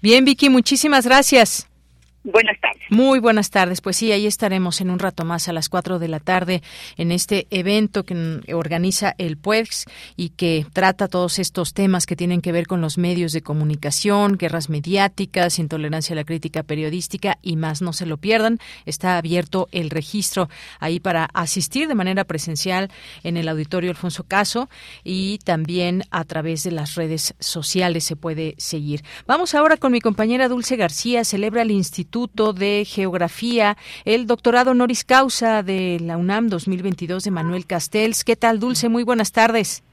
Bien, 0.01 0.25
Vicky, 0.25 0.49
muchísimas 0.49 1.07
gracias. 1.07 1.70
Buenas 2.23 2.61
tardes. 2.61 2.83
Muy 2.91 3.19
buenas 3.19 3.49
tardes. 3.49 3.81
Pues 3.81 3.97
sí, 3.97 4.13
ahí 4.13 4.27
estaremos 4.27 4.83
en 4.83 4.91
un 4.91 4.99
rato 4.99 5.25
más 5.25 5.49
a 5.49 5.55
las 5.55 5.71
4 5.71 5.99
de 5.99 6.09
la 6.09 6.21
tarde 6.21 6.63
en 6.99 7.13
este 7.13 7.47
evento 7.51 8.05
que 8.05 8.41
organiza 8.53 9.15
el 9.17 9.39
PUEX 9.39 9.87
y 10.17 10.29
que 10.31 10.67
trata 10.75 11.09
todos 11.09 11.39
estos 11.39 11.73
temas 11.73 12.05
que 12.05 12.17
tienen 12.17 12.43
que 12.43 12.53
ver 12.53 12.67
con 12.67 12.83
los 12.83 12.99
medios 12.99 13.33
de 13.33 13.41
comunicación, 13.41 14.37
guerras 14.37 14.69
mediáticas, 14.69 15.59
intolerancia 15.59 16.13
a 16.13 16.17
la 16.17 16.25
crítica 16.25 16.63
periodística 16.63 17.39
y 17.41 17.57
más. 17.57 17.81
No 17.81 17.95
se 17.95 18.05
lo 18.05 18.19
pierdan. 18.19 18.59
Está 18.85 19.17
abierto 19.17 19.69
el 19.73 19.89
registro 19.89 20.51
ahí 20.79 21.01
para 21.01 21.25
asistir 21.33 21.89
de 21.89 21.95
manera 21.95 22.25
presencial 22.25 22.91
en 23.23 23.39
el 23.39 23.49
auditorio 23.49 23.91
Alfonso 23.91 24.25
Caso 24.25 24.69
y 25.05 25.39
también 25.39 26.03
a 26.11 26.25
través 26.25 26.65
de 26.65 26.73
las 26.73 26.97
redes 26.97 27.35
sociales 27.39 28.05
se 28.05 28.17
puede 28.17 28.57
seguir. 28.59 29.05
Vamos 29.27 29.55
ahora 29.55 29.79
con 29.79 29.93
mi 29.93 30.03
compañera 30.03 30.49
Dulce 30.49 30.77
García. 30.77 31.25
Celebra 31.25 31.63
el 31.63 31.71
Instituto 31.71 32.10
de 32.11 32.85
Geografía, 32.85 33.77
el 34.05 34.27
doctorado 34.27 34.73
honoris 34.73 35.05
causa 35.05 35.63
de 35.63 35.99
la 36.01 36.17
UNAM 36.17 36.49
2022 36.49 37.23
de 37.23 37.31
Manuel 37.31 37.67
Castells. 37.67 38.25
¿Qué 38.25 38.35
tal, 38.35 38.59
Dulce? 38.59 38.89
Muy 38.89 39.05
buenas 39.05 39.31
tardes. 39.31 39.85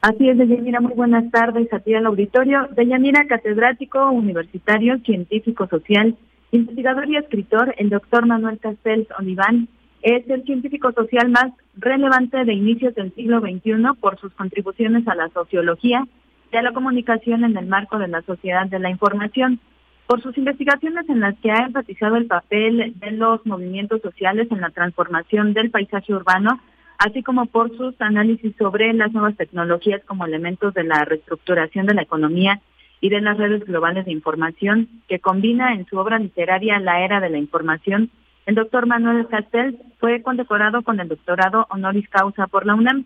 Así 0.00 0.28
es, 0.28 0.36
Deyanira, 0.36 0.80
muy 0.80 0.94
buenas 0.94 1.30
tardes 1.30 1.72
a 1.72 1.78
ti 1.78 1.94
al 1.94 2.06
auditorio. 2.06 2.68
Deyanira, 2.76 3.24
catedrático 3.28 4.10
universitario, 4.10 4.98
científico 5.04 5.68
social, 5.68 6.16
investigador 6.50 7.08
y 7.08 7.18
escritor, 7.18 7.72
el 7.78 7.88
doctor 7.88 8.26
Manuel 8.26 8.58
Castells 8.58 9.06
Oliván 9.16 9.68
es 10.02 10.28
el 10.28 10.42
científico 10.44 10.90
social 10.92 11.30
más 11.30 11.52
relevante 11.76 12.44
de 12.44 12.52
inicios 12.52 12.96
del 12.96 13.14
siglo 13.14 13.40
XXI 13.40 13.98
por 14.00 14.18
sus 14.18 14.32
contribuciones 14.32 15.06
a 15.06 15.14
la 15.14 15.28
sociología 15.28 16.04
y 16.52 16.56
a 16.56 16.62
la 16.62 16.72
comunicación 16.72 17.44
en 17.44 17.56
el 17.56 17.66
marco 17.66 17.98
de 17.98 18.08
la 18.08 18.22
sociedad 18.22 18.66
de 18.66 18.80
la 18.80 18.90
información 18.90 19.60
por 20.06 20.22
sus 20.22 20.36
investigaciones 20.36 21.08
en 21.08 21.20
las 21.20 21.38
que 21.38 21.50
ha 21.50 21.66
enfatizado 21.66 22.16
el 22.16 22.26
papel 22.26 22.94
de 22.96 23.10
los 23.12 23.44
movimientos 23.46 24.02
sociales 24.02 24.48
en 24.50 24.60
la 24.60 24.70
transformación 24.70 25.54
del 25.54 25.70
paisaje 25.70 26.14
urbano, 26.14 26.60
así 26.98 27.22
como 27.22 27.46
por 27.46 27.74
sus 27.76 27.98
análisis 28.00 28.54
sobre 28.56 28.92
las 28.92 29.12
nuevas 29.12 29.36
tecnologías 29.36 30.02
como 30.04 30.26
elementos 30.26 30.74
de 30.74 30.84
la 30.84 31.04
reestructuración 31.04 31.86
de 31.86 31.94
la 31.94 32.02
economía 32.02 32.60
y 33.00 33.08
de 33.08 33.20
las 33.20 33.36
redes 33.38 33.64
globales 33.64 34.04
de 34.04 34.12
información, 34.12 34.88
que 35.08 35.20
combina 35.20 35.74
en 35.74 35.86
su 35.86 35.98
obra 35.98 36.18
literaria 36.18 36.78
La 36.80 37.04
Era 37.04 37.20
de 37.20 37.30
la 37.30 37.38
Información. 37.38 38.10
El 38.46 38.54
doctor 38.54 38.86
Manuel 38.86 39.26
Castel 39.28 39.78
fue 39.98 40.22
condecorado 40.22 40.82
con 40.82 41.00
el 41.00 41.08
doctorado 41.08 41.66
honoris 41.70 42.08
causa 42.08 42.46
por 42.46 42.66
la 42.66 42.74
UNAM. 42.74 43.04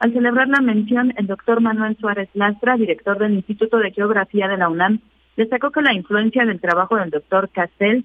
Al 0.00 0.12
celebrar 0.12 0.48
la 0.48 0.60
mención, 0.60 1.12
el 1.16 1.26
doctor 1.26 1.60
Manuel 1.60 1.96
Suárez 1.98 2.28
Lastra, 2.34 2.76
director 2.76 3.18
del 3.18 3.34
Instituto 3.34 3.78
de 3.78 3.90
Geografía 3.90 4.48
de 4.48 4.56
la 4.56 4.68
UNAM, 4.68 5.00
Destacó 5.38 5.70
que 5.70 5.82
la 5.82 5.94
influencia 5.94 6.44
del 6.44 6.60
trabajo 6.60 6.96
del 6.96 7.10
doctor 7.10 7.48
Castell 7.50 8.04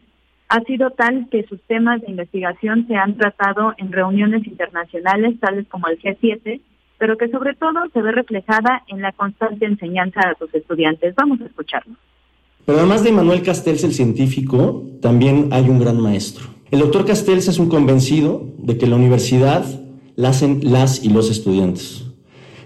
ha 0.49 0.61
sido 0.61 0.91
tal 0.91 1.29
que 1.31 1.43
sus 1.47 1.59
temas 1.63 1.99
de 2.01 2.11
investigación 2.11 2.85
se 2.87 2.95
han 2.95 3.17
tratado 3.17 3.73
en 3.77 3.91
reuniones 3.91 4.45
internacionales 4.45 5.39
tales 5.39 5.65
como 5.67 5.87
el 5.87 5.99
G7, 5.99 6.61
pero 6.99 7.17
que 7.17 7.29
sobre 7.29 7.55
todo 7.55 7.79
se 7.91 8.03
ve 8.03 8.11
reflejada 8.11 8.83
en 8.87 9.01
la 9.01 9.13
constante 9.13 9.65
enseñanza 9.65 10.19
a 10.19 10.35
sus 10.37 10.53
estudiantes. 10.53 11.15
Vamos 11.15 11.41
a 11.41 11.45
escucharlo. 11.45 11.95
Pero 12.67 12.77
además 12.77 13.03
de 13.03 13.11
Manuel 13.11 13.41
Castells, 13.41 13.83
el 13.83 13.93
científico, 13.93 14.83
también 15.01 15.49
hay 15.51 15.67
un 15.67 15.79
gran 15.79 15.99
maestro. 15.99 16.45
El 16.69 16.81
doctor 16.81 17.03
Castells 17.03 17.47
es 17.47 17.57
un 17.57 17.67
convencido 17.67 18.45
de 18.59 18.77
que 18.77 18.85
la 18.85 18.95
universidad 18.95 19.65
la 20.15 20.29
hacen 20.29 20.59
las 20.61 21.03
y 21.03 21.09
los 21.09 21.31
estudiantes 21.31 22.05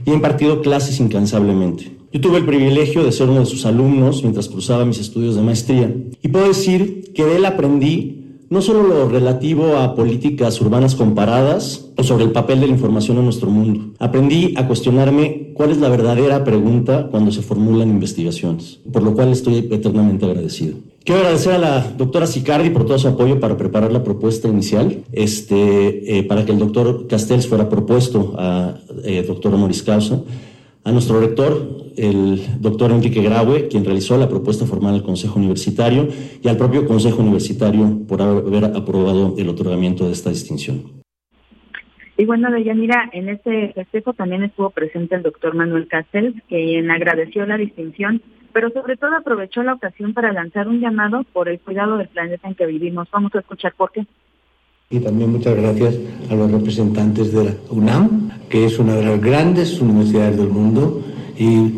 y 0.06 0.12
ha 0.12 0.14
impartido 0.14 0.62
clases 0.62 1.00
incansablemente. 1.00 1.97
Yo 2.18 2.22
tuve 2.22 2.40
el 2.40 2.46
privilegio 2.46 3.04
de 3.04 3.12
ser 3.12 3.30
uno 3.30 3.42
de 3.42 3.46
sus 3.46 3.68
alumnos 3.68 4.24
mientras 4.24 4.50
cruzaba 4.50 4.86
mis 4.86 4.98
estudios 4.98 5.36
de 5.36 5.44
maestría 5.44 5.96
y 6.20 6.28
puedo 6.30 6.48
decir 6.48 7.12
que 7.14 7.24
de 7.24 7.36
él 7.36 7.46
aprendí 7.46 8.40
no 8.50 8.64
solo 8.64 8.82
lo 8.82 9.08
relativo 9.08 9.78
a 9.78 9.94
políticas 9.94 10.60
urbanas 10.60 10.96
comparadas 10.96 11.92
o 11.96 12.02
sobre 12.02 12.24
el 12.24 12.32
papel 12.32 12.60
de 12.60 12.66
la 12.66 12.74
información 12.74 13.18
en 13.18 13.26
nuestro 13.26 13.52
mundo. 13.52 13.94
Aprendí 14.00 14.56
a 14.58 14.66
cuestionarme 14.66 15.52
cuál 15.54 15.70
es 15.70 15.78
la 15.78 15.90
verdadera 15.90 16.44
pregunta 16.44 17.08
cuando 17.12 17.32
se 17.32 17.44
formulan 17.44 17.90
investigaciones, 17.90 18.80
por 18.92 19.04
lo 19.04 19.14
cual 19.14 19.32
estoy 19.32 19.68
eternamente 19.70 20.26
agradecido. 20.26 20.78
Quiero 21.04 21.22
agradecer 21.22 21.54
a 21.54 21.60
la 21.60 21.94
doctora 22.00 22.26
Sicardi 22.26 22.72
por 22.72 22.88
todo 22.88 22.98
su 22.98 23.10
apoyo 23.10 23.40
para 23.40 23.58
preparar 23.58 23.94
la 23.94 24.04
propuesta 24.04 24.48
inicial, 24.48 25.04
este, 25.12 26.18
eh, 26.18 26.24
para 26.24 26.46
que 26.46 26.52
el 26.52 26.58
doctor 26.58 27.06
Castells 27.06 27.46
fuera 27.46 27.70
propuesto 27.70 28.34
a 28.40 28.74
eh, 29.04 29.24
doctor 29.28 29.54
honoris 29.54 29.84
causa 29.84 30.20
a 30.88 30.92
nuestro 30.94 31.20
rector, 31.20 31.68
el 31.98 32.62
doctor 32.62 32.92
Enrique 32.92 33.22
Graue, 33.22 33.68
quien 33.68 33.84
realizó 33.84 34.18
la 34.18 34.30
propuesta 34.30 34.66
formal 34.66 34.94
al 34.94 35.04
Consejo 35.04 35.38
Universitario, 35.38 36.08
y 36.42 36.48
al 36.48 36.56
propio 36.56 36.88
Consejo 36.88 37.22
Universitario 37.22 38.08
por 38.08 38.22
haber 38.22 38.64
aprobado 38.64 39.36
el 39.38 39.50
otorgamiento 39.50 40.06
de 40.06 40.14
esta 40.14 40.30
distinción. 40.30 41.04
Y 42.16 42.24
bueno, 42.24 42.50
Deyanira, 42.50 43.10
en 43.12 43.28
este 43.28 43.74
festejo 43.74 44.14
también 44.14 44.44
estuvo 44.44 44.70
presente 44.70 45.16
el 45.16 45.24
doctor 45.24 45.56
Manuel 45.56 45.90
Castells, 45.90 46.42
quien 46.48 46.90
agradeció 46.90 47.46
la 47.46 47.58
distinción, 47.58 48.22
pero 48.54 48.70
sobre 48.70 48.96
todo 48.96 49.14
aprovechó 49.18 49.64
la 49.64 49.74
ocasión 49.74 50.14
para 50.14 50.32
lanzar 50.32 50.70
un 50.70 50.80
llamado 50.80 51.26
por 51.34 51.50
el 51.50 51.60
cuidado 51.60 51.98
del 51.98 52.08
planeta 52.08 52.48
en 52.48 52.56
que 52.56 52.66
vivimos. 52.66 53.10
Vamos 53.12 53.36
a 53.36 53.40
escuchar 53.40 53.74
por 53.76 53.92
qué. 53.92 54.06
Y 54.90 55.00
también 55.00 55.34
muchas 55.34 55.54
gracias 55.58 55.96
a 56.30 56.36
los 56.36 56.50
representantes 56.50 57.34
de 57.34 57.44
la 57.44 57.52
UNAM, 57.70 58.30
que 58.48 58.66
es 58.66 58.80
una 58.80 58.96
de 58.96 59.04
las 59.04 59.22
grandes 59.22 59.82
universidades 59.82 60.38
del 60.38 60.48
mundo 60.48 61.04
y 61.38 61.74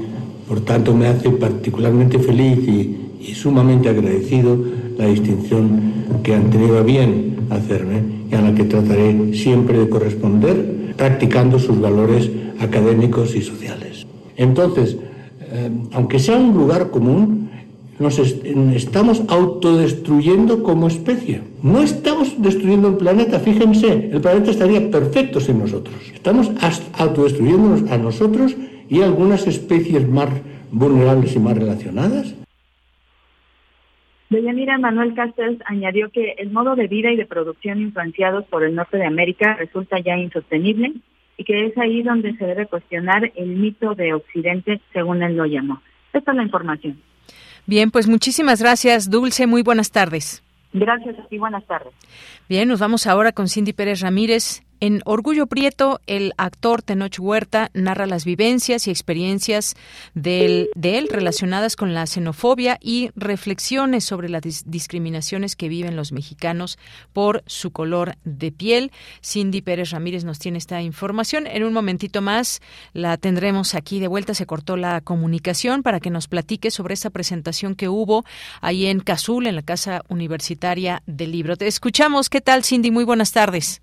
por 0.48 0.62
tanto 0.62 0.94
me 0.94 1.08
hace 1.08 1.32
particularmente 1.32 2.20
feliz 2.20 2.60
y, 2.68 3.34
sumamente 3.34 3.90
agradecido 3.90 4.58
la 4.98 5.08
distinción 5.08 5.82
que 6.22 6.36
han 6.36 6.52
tenido 6.52 6.78
a 6.78 6.84
bien 6.84 7.48
hacerme 7.50 8.04
y 8.30 8.36
a 8.36 8.42
la 8.42 8.54
que 8.54 8.66
trataré 8.66 9.34
siempre 9.34 9.80
de 9.80 9.90
corresponder 9.90 10.94
practicando 10.96 11.58
sus 11.58 11.82
valores 11.82 12.30
académicos 12.60 13.36
y 13.36 13.42
sociales. 13.42 14.06
Entonces, 14.38 14.98
eh, 15.52 15.72
aunque 15.94 16.20
sea 16.20 16.38
un 16.38 16.54
lugar 16.54 16.92
común, 16.92 17.49
nos 18.00 18.18
estamos 18.18 19.22
autodestruyendo 19.28 20.64
como 20.64 20.88
especie. 20.88 21.42
No 21.62 21.82
estamos 21.82 22.42
destruyendo 22.42 22.88
el 22.88 22.98
planeta, 22.98 23.40
fíjense, 23.40 24.10
el 24.12 24.22
planeta 24.22 24.52
estaría 24.52 24.90
perfecto 24.90 25.42
sin 25.42 25.60
nosotros. 25.60 25.96
Estamos 26.14 26.50
autodestruyéndonos 26.98 27.92
a 27.92 27.98
nosotros 27.98 28.56
y 28.90 29.02
a 29.02 29.06
algunas 29.06 29.46
especies 29.48 30.08
más 30.08 30.30
vulnerables 30.72 31.36
y 31.36 31.40
más 31.40 31.58
relacionadas. 31.58 32.36
Deyanira 34.30 34.78
Manuel 34.78 35.16
Castells 35.16 35.60
añadió 35.66 36.10
que 36.12 36.36
el 36.38 36.52
modo 36.52 36.76
de 36.76 36.88
vida 36.88 37.12
y 37.12 37.18
de 37.18 37.26
producción 37.26 37.82
influenciados 37.82 38.46
por 38.46 38.64
el 38.64 38.76
norte 38.76 38.98
de 38.98 39.06
América 39.06 39.56
resulta 39.56 40.00
ya 40.00 40.18
insostenible 40.18 40.94
y 41.36 41.44
que 41.44 41.66
es 41.66 41.78
ahí 41.78 42.04
donde 42.04 42.36
se 42.36 42.46
debe 42.46 42.68
cuestionar 42.68 43.32
el 43.36 43.48
mito 43.56 43.96
de 43.96 44.14
Occidente, 44.14 44.82
según 44.94 45.24
él 45.24 45.36
lo 45.36 45.46
llamó. 45.46 45.82
Esta 46.14 46.32
es 46.32 46.38
la 46.38 46.44
información. 46.44 47.09
Bien, 47.70 47.92
pues 47.92 48.08
muchísimas 48.08 48.64
gracias, 48.64 49.12
Dulce. 49.12 49.46
Muy 49.46 49.62
buenas 49.62 49.92
tardes. 49.92 50.42
Gracias 50.74 51.16
ti, 51.30 51.38
buenas 51.38 51.64
tardes. 51.68 51.94
Bien, 52.50 52.68
nos 52.68 52.80
vamos 52.80 53.06
ahora 53.06 53.32
con 53.32 53.48
Cindy 53.48 53.74
Pérez 53.74 54.02
Ramírez. 54.02 54.64
En 54.82 55.02
Orgullo 55.04 55.48
Prieto, 55.48 56.00
el 56.08 56.34
actor 56.38 56.82
Tenoch 56.82 57.20
Huerta 57.20 57.70
narra 57.74 58.06
las 58.06 58.24
vivencias 58.24 58.88
y 58.88 58.92
experiencias 58.92 59.76
de 60.14 60.70
él 60.82 61.10
relacionadas 61.12 61.76
con 61.76 61.94
la 61.94 62.08
xenofobia 62.08 62.78
y 62.82 63.12
reflexiones 63.14 64.06
sobre 64.06 64.30
las 64.30 64.42
discriminaciones 64.66 65.58
que 65.58 65.68
viven 65.68 65.98
los 65.98 66.14
mexicanos 66.14 66.80
por 67.12 67.44
su 67.46 67.72
color 67.72 68.16
de 68.24 68.54
piel. 68.54 68.94
Cindy 69.22 69.62
Pérez 69.62 69.90
Ramírez 69.90 70.24
nos 70.24 70.40
tiene 70.40 70.58
esta 70.58 70.82
información. 70.82 71.46
En 71.46 71.66
un 71.66 71.74
momentito 71.74 72.22
más 72.22 72.62
la 72.94 73.18
tendremos 73.18 73.76
aquí 73.76 74.00
de 74.00 74.08
vuelta. 74.08 74.34
Se 74.34 74.46
cortó 74.46 74.78
la 74.78 75.02
comunicación 75.02 75.84
para 75.84 76.00
que 76.00 76.10
nos 76.10 76.30
platique 76.30 76.72
sobre 76.72 76.94
esta 76.94 77.10
presentación 77.10 77.76
que 77.76 77.90
hubo 77.90 78.24
ahí 78.62 78.86
en 78.86 79.02
Cazul, 79.02 79.48
en 79.48 79.56
la 79.56 79.62
Casa 79.62 80.04
Universitaria 80.08 81.04
del 81.06 81.34
Libro. 81.34 81.58
Te 81.58 81.68
escuchamos. 81.68 82.30
¿Qué 82.30 82.40
tal, 82.40 82.64
Cindy? 82.64 82.92
Muy 82.92 83.04
buenas 83.04 83.34
tardes. 83.34 83.82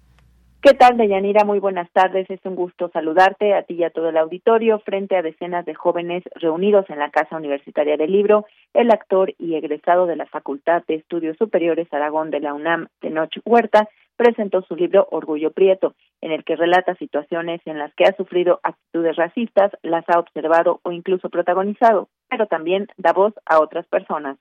¿Qué 0.67 0.75
tal, 0.75 0.97
Deyanira? 0.97 1.45
Muy 1.45 1.61
buenas 1.61 1.89
tardes. 1.93 2.29
Es 2.29 2.41
un 2.43 2.57
gusto 2.57 2.91
saludarte 2.93 3.55
a 3.55 3.63
ti 3.63 3.75
y 3.75 3.85
a 3.85 3.91
todo 3.91 4.09
el 4.09 4.17
auditorio 4.17 4.81
frente 4.81 5.17
a 5.17 5.23
decenas 5.23 5.65
de 5.65 5.75
jóvenes 5.75 6.25
reunidos 6.35 6.87
en 6.89 6.99
la 6.99 7.13
Casa 7.13 7.37
Universitaria 7.37 7.97
del 7.97 8.11
Libro. 8.11 8.47
El 8.75 8.91
actor 8.91 9.33
y 9.39 9.55
egresado 9.55 10.07
de 10.07 10.17
la 10.17 10.27
Facultad 10.27 10.83
de 10.89 10.97
Estudios 10.97 11.37
Superiores 11.39 11.87
Aragón 11.93 12.33
de 12.33 12.41
la 12.41 12.53
UNAM, 12.53 12.89
Tenoch 12.99 13.31
Huerta, 13.45 13.89
presentó 14.17 14.63
su 14.63 14.75
libro 14.75 15.07
Orgullo 15.13 15.53
Prieto, 15.53 15.95
en 16.21 16.33
el 16.33 16.43
que 16.43 16.57
relata 16.57 16.97
situaciones 16.97 17.61
en 17.65 17.79
las 17.79 17.95
que 17.95 18.03
ha 18.03 18.17
sufrido 18.17 18.59
actitudes 18.65 19.15
racistas, 19.15 19.71
las 19.85 20.05
ha 20.09 20.19
observado 20.19 20.81
o 20.83 20.91
incluso 20.91 21.31
protagonizado, 21.31 22.09
pero 22.29 22.49
también 22.49 22.89
da 22.97 23.13
voz 23.13 23.35
a 23.45 23.61
otras 23.61 23.87
personas. 23.87 24.37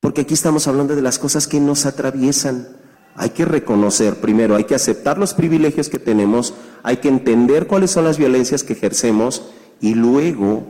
Porque 0.00 0.20
aquí 0.20 0.34
estamos 0.34 0.68
hablando 0.68 0.94
de 0.94 1.02
las 1.02 1.18
cosas 1.18 1.48
que 1.48 1.58
nos 1.58 1.86
atraviesan 1.86 2.91
hay 3.14 3.30
que 3.30 3.44
reconocer, 3.44 4.16
primero, 4.16 4.56
hay 4.56 4.64
que 4.64 4.74
aceptar 4.74 5.18
los 5.18 5.34
privilegios 5.34 5.88
que 5.88 5.98
tenemos, 5.98 6.54
hay 6.82 6.98
que 6.98 7.08
entender 7.08 7.66
cuáles 7.66 7.90
son 7.90 8.04
las 8.04 8.18
violencias 8.18 8.64
que 8.64 8.72
ejercemos 8.72 9.42
y 9.80 9.94
luego 9.94 10.64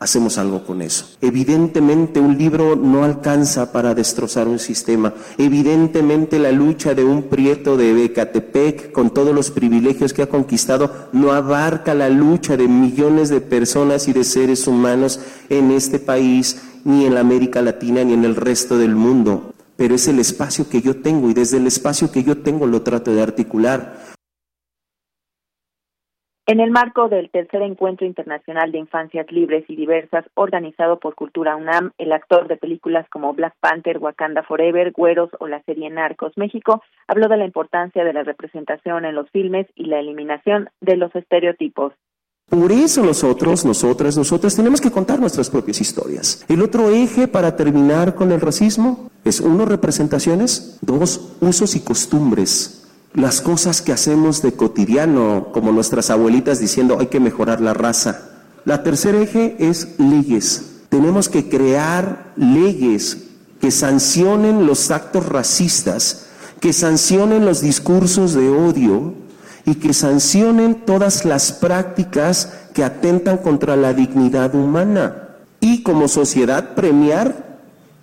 hacemos 0.00 0.38
algo 0.38 0.64
con 0.64 0.80
eso. 0.82 1.06
Evidentemente 1.20 2.20
un 2.20 2.36
libro 2.36 2.74
no 2.74 3.04
alcanza 3.04 3.70
para 3.70 3.94
destrozar 3.94 4.48
un 4.48 4.58
sistema. 4.58 5.12
Evidentemente 5.36 6.38
la 6.38 6.52
lucha 6.52 6.94
de 6.94 7.04
un 7.04 7.24
prieto 7.24 7.76
de 7.76 7.92
Becatepec 7.92 8.92
con 8.92 9.10
todos 9.10 9.34
los 9.34 9.50
privilegios 9.50 10.14
que 10.14 10.22
ha 10.22 10.28
conquistado 10.28 11.08
no 11.12 11.32
abarca 11.32 11.94
la 11.94 12.08
lucha 12.08 12.56
de 12.56 12.66
millones 12.66 13.28
de 13.28 13.42
personas 13.42 14.08
y 14.08 14.14
de 14.14 14.24
seres 14.24 14.66
humanos 14.66 15.20
en 15.50 15.70
este 15.70 15.98
país, 15.98 16.62
ni 16.84 17.04
en 17.04 17.14
la 17.14 17.20
América 17.20 17.60
Latina, 17.60 18.02
ni 18.02 18.14
en 18.14 18.24
el 18.24 18.36
resto 18.36 18.78
del 18.78 18.94
mundo. 18.94 19.52
Pero 19.80 19.94
es 19.94 20.06
el 20.08 20.18
espacio 20.18 20.68
que 20.70 20.82
yo 20.82 21.00
tengo 21.00 21.30
y 21.30 21.32
desde 21.32 21.56
el 21.56 21.66
espacio 21.66 22.12
que 22.12 22.22
yo 22.22 22.42
tengo 22.42 22.66
lo 22.66 22.82
trato 22.82 23.14
de 23.14 23.22
articular. 23.22 23.94
En 26.46 26.60
el 26.60 26.70
marco 26.70 27.08
del 27.08 27.30
tercer 27.30 27.62
encuentro 27.62 28.06
internacional 28.06 28.72
de 28.72 28.78
infancias 28.78 29.32
libres 29.32 29.64
y 29.68 29.76
diversas 29.76 30.26
organizado 30.34 30.98
por 30.98 31.14
Cultura 31.14 31.56
UNAM, 31.56 31.92
el 31.96 32.12
actor 32.12 32.46
de 32.46 32.58
películas 32.58 33.08
como 33.08 33.32
Black 33.32 33.54
Panther, 33.58 33.96
Wakanda 33.96 34.42
Forever, 34.42 34.92
Güeros 34.92 35.30
o 35.38 35.46
la 35.46 35.62
serie 35.62 35.88
Narcos 35.88 36.36
México 36.36 36.82
habló 37.08 37.28
de 37.28 37.38
la 37.38 37.46
importancia 37.46 38.04
de 38.04 38.12
la 38.12 38.22
representación 38.22 39.06
en 39.06 39.14
los 39.14 39.30
filmes 39.30 39.66
y 39.76 39.86
la 39.86 39.98
eliminación 39.98 40.68
de 40.82 40.98
los 40.98 41.16
estereotipos. 41.16 41.94
Por 42.50 42.72
eso 42.72 43.02
nosotros, 43.02 43.64
nosotras, 43.64 44.16
nosotras 44.16 44.54
tenemos 44.54 44.80
que 44.80 44.90
contar 44.90 45.18
nuestras 45.20 45.48
propias 45.48 45.80
historias. 45.80 46.44
El 46.48 46.60
otro 46.62 46.90
eje 46.90 47.28
para 47.28 47.56
terminar 47.56 48.14
con 48.14 48.32
el 48.32 48.40
racismo 48.40 49.08
es 49.24 49.40
uno, 49.40 49.64
representaciones, 49.64 50.76
dos, 50.82 51.20
usos 51.40 51.74
y 51.76 51.80
costumbres 51.80 52.80
las 53.14 53.40
cosas 53.40 53.82
que 53.82 53.92
hacemos 53.92 54.42
de 54.42 54.52
cotidiano, 54.52 55.48
como 55.52 55.72
nuestras 55.72 56.10
abuelitas 56.10 56.60
diciendo 56.60 56.98
hay 57.00 57.08
que 57.08 57.20
mejorar 57.20 57.60
la 57.60 57.74
raza. 57.74 58.28
La 58.64 58.82
tercer 58.82 59.14
eje 59.14 59.56
es 59.58 59.98
leyes. 59.98 60.66
Tenemos 60.88 61.28
que 61.28 61.48
crear 61.48 62.32
leyes 62.36 63.24
que 63.60 63.70
sancionen 63.70 64.66
los 64.66 64.90
actos 64.90 65.26
racistas, 65.26 66.26
que 66.60 66.72
sancionen 66.72 67.44
los 67.44 67.60
discursos 67.60 68.34
de 68.34 68.48
odio 68.48 69.14
y 69.64 69.76
que 69.76 69.92
sancionen 69.92 70.84
todas 70.84 71.24
las 71.24 71.52
prácticas 71.52 72.70
que 72.74 72.84
atentan 72.84 73.38
contra 73.38 73.76
la 73.76 73.92
dignidad 73.92 74.54
humana. 74.54 75.28
Y 75.60 75.82
como 75.82 76.08
sociedad 76.08 76.74
premiar 76.74 77.34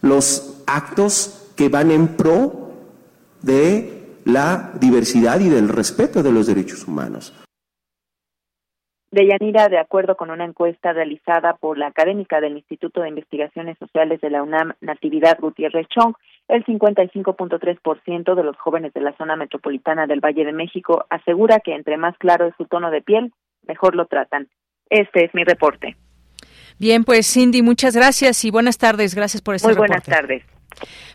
los 0.01 0.63
actos 0.67 1.51
que 1.55 1.69
van 1.69 1.91
en 1.91 2.09
pro 2.15 2.71
de 3.41 3.97
la 4.25 4.71
diversidad 4.79 5.39
y 5.39 5.49
del 5.49 5.69
respeto 5.69 6.21
de 6.21 6.31
los 6.31 6.47
derechos 6.47 6.87
humanos. 6.87 7.33
Deyanira, 9.09 9.69
de 9.69 9.79
acuerdo 9.79 10.17
con 10.17 10.29
una 10.31 10.43
encuesta 10.43 10.91
realizada 10.91 11.55
por 11.55 11.77
la 11.77 11.87
académica 11.87 12.41
del 12.41 12.57
Instituto 12.57 13.01
de 13.01 13.09
Investigaciones 13.09 13.77
Sociales 13.79 14.19
de 14.19 14.29
la 14.29 14.43
UNAM, 14.43 14.73
Natividad 14.81 15.39
Gutiérrez 15.39 15.87
Chong, 15.87 16.13
el 16.47 16.63
55.3% 16.65 18.35
de 18.35 18.43
los 18.43 18.57
jóvenes 18.57 18.93
de 18.93 19.01
la 19.01 19.15
zona 19.17 19.35
metropolitana 19.35 20.07
del 20.07 20.21
Valle 20.21 20.45
de 20.45 20.53
México 20.53 21.05
asegura 21.09 21.59
que 21.59 21.73
entre 21.75 21.97
más 21.97 22.17
claro 22.17 22.47
es 22.47 22.53
su 22.57 22.65
tono 22.65 22.89
de 22.91 23.01
piel, 23.01 23.33
mejor 23.67 23.95
lo 23.95 24.05
tratan. 24.05 24.47
Este 24.89 25.25
es 25.25 25.33
mi 25.33 25.43
reporte. 25.43 25.95
Bien, 26.79 27.03
pues 27.03 27.31
Cindy, 27.31 27.61
muchas 27.61 27.95
gracias 27.95 28.45
y 28.45 28.51
buenas 28.51 28.77
tardes. 28.77 29.15
Gracias 29.15 29.41
por 29.41 29.55
este 29.55 29.67
Muy 29.67 29.77
buenas 29.77 30.03
tardes. 30.03 30.43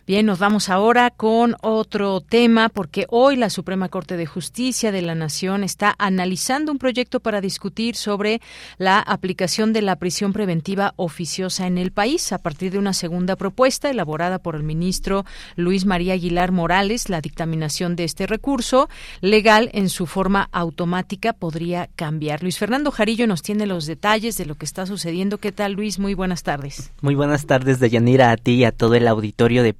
Bien, 0.05 0.25
nos 0.25 0.37
vamos 0.37 0.67
ahora 0.67 1.11
con 1.11 1.55
otro 1.61 2.19
tema 2.19 2.67
porque 2.67 3.05
hoy 3.07 3.37
la 3.37 3.49
Suprema 3.49 3.87
Corte 3.87 4.17
de 4.17 4.25
Justicia 4.25 4.91
de 4.91 5.01
la 5.01 5.15
Nación 5.15 5.63
está 5.63 5.95
analizando 5.97 6.73
un 6.73 6.77
proyecto 6.77 7.21
para 7.21 7.39
discutir 7.39 7.95
sobre 7.95 8.41
la 8.77 8.99
aplicación 8.99 9.71
de 9.71 9.81
la 9.81 9.95
prisión 9.95 10.33
preventiva 10.33 10.93
oficiosa 10.97 11.67
en 11.67 11.77
el 11.77 11.93
país 11.93 12.33
a 12.33 12.39
partir 12.39 12.73
de 12.73 12.79
una 12.79 12.91
segunda 12.91 13.37
propuesta 13.37 13.89
elaborada 13.89 14.39
por 14.39 14.57
el 14.57 14.63
ministro 14.63 15.23
Luis 15.55 15.85
María 15.85 16.15
Aguilar 16.15 16.51
Morales. 16.51 17.07
La 17.07 17.21
dictaminación 17.21 17.95
de 17.95 18.03
este 18.03 18.27
recurso 18.27 18.89
legal 19.21 19.69
en 19.71 19.87
su 19.87 20.05
forma 20.05 20.49
automática 20.51 21.31
podría 21.31 21.87
cambiar. 21.95 22.43
Luis 22.43 22.57
Fernando 22.57 22.91
Jarillo 22.91 23.25
nos 23.25 23.41
tiene 23.41 23.67
los 23.67 23.85
detalles 23.85 24.35
de 24.35 24.47
lo 24.47 24.55
que 24.55 24.65
está 24.65 24.85
sucediendo. 24.85 25.37
¿Qué 25.37 25.53
tal, 25.53 25.71
Luis? 25.71 25.97
Muy 25.97 26.13
buenas 26.13 26.43
tardes. 26.43 26.91
Muy 26.99 27.15
buenas 27.15 27.45
tardes, 27.45 27.79
Deyanira, 27.79 28.31
a 28.31 28.35
ti 28.35 28.55
y 28.55 28.63
a 28.65 28.73
todo 28.73 28.95
el 28.95 29.07
auditorio 29.07 29.63
de 29.63 29.73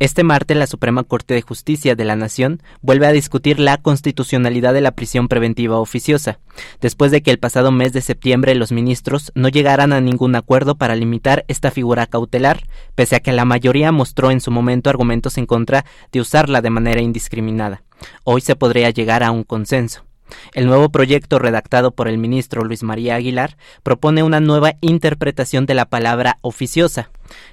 Este 0.00 0.22
martes 0.22 0.56
la 0.56 0.68
Suprema 0.68 1.02
Corte 1.02 1.34
de 1.34 1.42
Justicia 1.42 1.96
de 1.96 2.04
la 2.04 2.14
Nación 2.14 2.62
vuelve 2.82 3.08
a 3.08 3.12
discutir 3.12 3.58
la 3.58 3.78
constitucionalidad 3.78 4.72
de 4.72 4.80
la 4.80 4.92
prisión 4.92 5.26
preventiva 5.26 5.78
oficiosa, 5.78 6.38
después 6.80 7.10
de 7.10 7.20
que 7.20 7.32
el 7.32 7.40
pasado 7.40 7.72
mes 7.72 7.92
de 7.92 8.00
septiembre 8.00 8.54
los 8.54 8.70
ministros 8.70 9.32
no 9.34 9.48
llegaran 9.48 9.92
a 9.92 10.00
ningún 10.00 10.36
acuerdo 10.36 10.76
para 10.76 10.94
limitar 10.94 11.44
esta 11.48 11.72
figura 11.72 12.06
cautelar, 12.06 12.62
pese 12.94 13.16
a 13.16 13.20
que 13.20 13.32
la 13.32 13.44
mayoría 13.44 13.90
mostró 13.90 14.30
en 14.30 14.40
su 14.40 14.52
momento 14.52 14.88
argumentos 14.88 15.36
en 15.36 15.46
contra 15.46 15.84
de 16.12 16.20
usarla 16.20 16.60
de 16.60 16.70
manera 16.70 17.02
indiscriminada. 17.02 17.82
Hoy 18.22 18.40
se 18.40 18.54
podría 18.54 18.90
llegar 18.90 19.24
a 19.24 19.32
un 19.32 19.42
consenso. 19.42 20.07
El 20.52 20.66
nuevo 20.66 20.88
proyecto 20.90 21.38
redactado 21.38 21.90
por 21.90 22.08
el 22.08 22.18
ministro 22.18 22.64
Luis 22.64 22.82
María 22.82 23.16
Aguilar 23.16 23.56
propone 23.82 24.22
una 24.22 24.40
nueva 24.40 24.74
interpretación 24.80 25.66
de 25.66 25.74
la 25.74 25.86
palabra 25.86 26.38
oficiosa, 26.40 27.10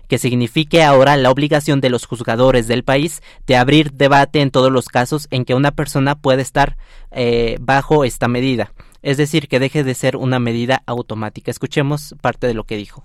que 0.07 0.17
signifique 0.17 0.83
ahora 0.83 1.17
la 1.17 1.31
obligación 1.31 1.81
de 1.81 1.89
los 1.89 2.05
juzgadores 2.05 2.67
del 2.67 2.83
país 2.83 3.21
de 3.47 3.57
abrir 3.57 3.91
debate 3.91 4.41
en 4.41 4.51
todos 4.51 4.71
los 4.71 4.87
casos 4.87 5.27
en 5.31 5.45
que 5.45 5.53
una 5.53 5.71
persona 5.71 6.15
puede 6.15 6.41
estar 6.41 6.77
eh, 7.11 7.57
bajo 7.59 8.05
esta 8.05 8.27
medida, 8.27 8.71
es 9.01 9.17
decir, 9.17 9.47
que 9.47 9.59
deje 9.59 9.83
de 9.83 9.93
ser 9.93 10.17
una 10.17 10.39
medida 10.39 10.83
automática. 10.85 11.51
Escuchemos 11.51 12.15
parte 12.21 12.47
de 12.47 12.53
lo 12.53 12.63
que 12.63 12.77
dijo. 12.77 13.03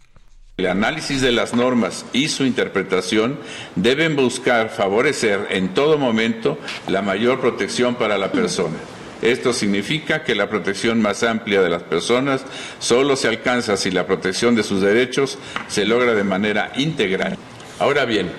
El 0.56 0.66
análisis 0.66 1.22
de 1.22 1.32
las 1.32 1.54
normas 1.54 2.04
y 2.12 2.28
su 2.28 2.44
interpretación 2.44 3.38
deben 3.76 4.14
buscar 4.14 4.68
favorecer 4.68 5.46
en 5.50 5.72
todo 5.72 5.96
momento 5.96 6.58
la 6.86 7.00
mayor 7.00 7.40
protección 7.40 7.94
para 7.94 8.18
la 8.18 8.30
persona. 8.30 8.76
Esto 9.22 9.52
significa 9.52 10.24
que 10.24 10.34
la 10.34 10.48
protección 10.48 11.00
más 11.02 11.22
amplia 11.22 11.60
de 11.60 11.68
las 11.68 11.82
personas 11.82 12.42
solo 12.78 13.16
se 13.16 13.28
alcanza 13.28 13.76
si 13.76 13.90
la 13.90 14.06
protección 14.06 14.54
de 14.54 14.62
sus 14.62 14.80
derechos 14.80 15.38
se 15.68 15.84
logra 15.84 16.14
de 16.14 16.24
manera 16.24 16.72
integral. 16.76 17.36
Ahora 17.78 18.04
bien, 18.04 18.30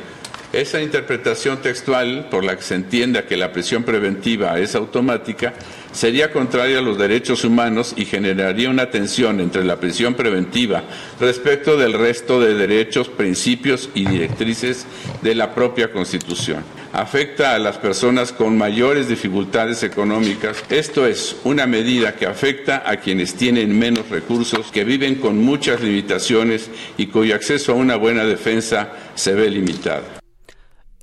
esa 0.53 0.81
interpretación 0.81 1.61
textual 1.61 2.27
por 2.29 2.43
la 2.43 2.57
que 2.57 2.63
se 2.63 2.75
entienda 2.75 3.25
que 3.25 3.37
la 3.37 3.53
prisión 3.53 3.83
preventiva 3.83 4.59
es 4.59 4.75
automática 4.75 5.53
sería 5.93 6.31
contraria 6.31 6.79
a 6.79 6.81
los 6.81 6.97
derechos 6.97 7.43
humanos 7.43 7.93
y 7.97 8.05
generaría 8.05 8.69
una 8.69 8.89
tensión 8.89 9.39
entre 9.39 9.63
la 9.63 9.79
prisión 9.79 10.13
preventiva 10.13 10.83
respecto 11.19 11.77
del 11.77 11.93
resto 11.93 12.39
de 12.39 12.53
derechos, 12.53 13.09
principios 13.09 13.89
y 13.93 14.05
directrices 14.05 14.85
de 15.21 15.35
la 15.35 15.53
propia 15.53 15.91
Constitución. 15.91 16.63
Afecta 16.93 17.55
a 17.55 17.59
las 17.59 17.77
personas 17.77 18.33
con 18.33 18.57
mayores 18.57 19.07
dificultades 19.07 19.81
económicas. 19.83 20.63
Esto 20.69 21.07
es 21.07 21.37
una 21.45 21.65
medida 21.65 22.15
que 22.15 22.25
afecta 22.25 22.83
a 22.85 22.97
quienes 22.97 23.35
tienen 23.35 23.77
menos 23.77 24.09
recursos, 24.09 24.71
que 24.71 24.83
viven 24.83 25.15
con 25.15 25.37
muchas 25.37 25.81
limitaciones 25.81 26.69
y 26.97 27.07
cuyo 27.07 27.35
acceso 27.35 27.71
a 27.71 27.75
una 27.75 27.95
buena 27.95 28.25
defensa 28.25 28.91
se 29.15 29.33
ve 29.33 29.49
limitado. 29.49 30.20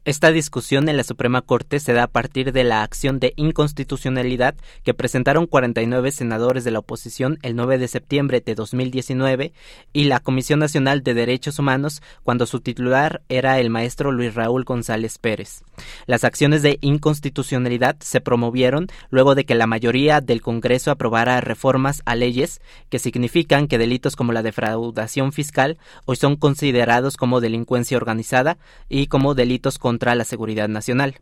Esta 0.09 0.33
discusión 0.33 0.89
en 0.89 0.97
la 0.97 1.05
Suprema 1.05 1.43
Corte 1.43 1.81
se 1.81 1.93
da 1.93 2.05
a 2.05 2.07
partir 2.07 2.53
de 2.53 2.65
la 2.65 2.83
acción 2.83 3.21
de 3.21 3.35
inconstitucionalidad 3.37 4.55
que 4.83 4.95
presentaron 4.95 5.47
49 5.47 6.13
senadores 6.13 6.65
de 6.65 6.71
la 6.71 6.79
oposición 6.79 7.39
el 7.43 7.55
9 7.55 7.77
de 7.77 7.89
septiembre 7.89 8.41
de 8.41 8.55
2019 8.55 9.53
y 9.93 10.05
la 10.05 10.21
Comisión 10.21 10.61
Nacional 10.61 11.03
de 11.03 11.13
Derechos 11.13 11.59
Humanos 11.59 12.01
cuando 12.23 12.47
su 12.47 12.61
titular 12.61 13.21
era 13.29 13.61
el 13.61 13.69
maestro 13.69 14.11
Luis 14.11 14.35
Raúl 14.35 14.65
González 14.65 15.19
Pérez. 15.19 15.63
Las 16.07 16.25
acciones 16.25 16.63
de 16.63 16.79
inconstitucionalidad 16.81 17.97
se 18.01 18.23
promovieron 18.23 18.87
luego 19.11 19.35
de 19.35 19.45
que 19.45 19.55
la 19.55 19.67
mayoría 19.67 20.23
del 20.23 20.41
Congreso 20.41 20.91
aprobara 20.91 21.43
reformas 21.43 22.01
a 22.07 22.15
leyes 22.15 22.63
que 22.89 22.99
significan 22.99 23.69
que 23.69 23.77
delitos 23.77 24.17
como 24.17 24.33
la 24.33 24.43
defraudación 24.43 25.33
fiscal 25.33 25.77
hoy 26.07 26.17
son 26.17 26.37
considerados 26.37 27.19
como 27.19 27.43
delincuencia 27.43 27.99
organizada 27.99 28.57
y 28.89 29.09
como 29.09 29.35
delitos 29.35 29.77
contra 29.77 29.98
contra 29.99 30.15
la 30.15 30.25
seguridad 30.25 30.69
nacional. 30.69 31.17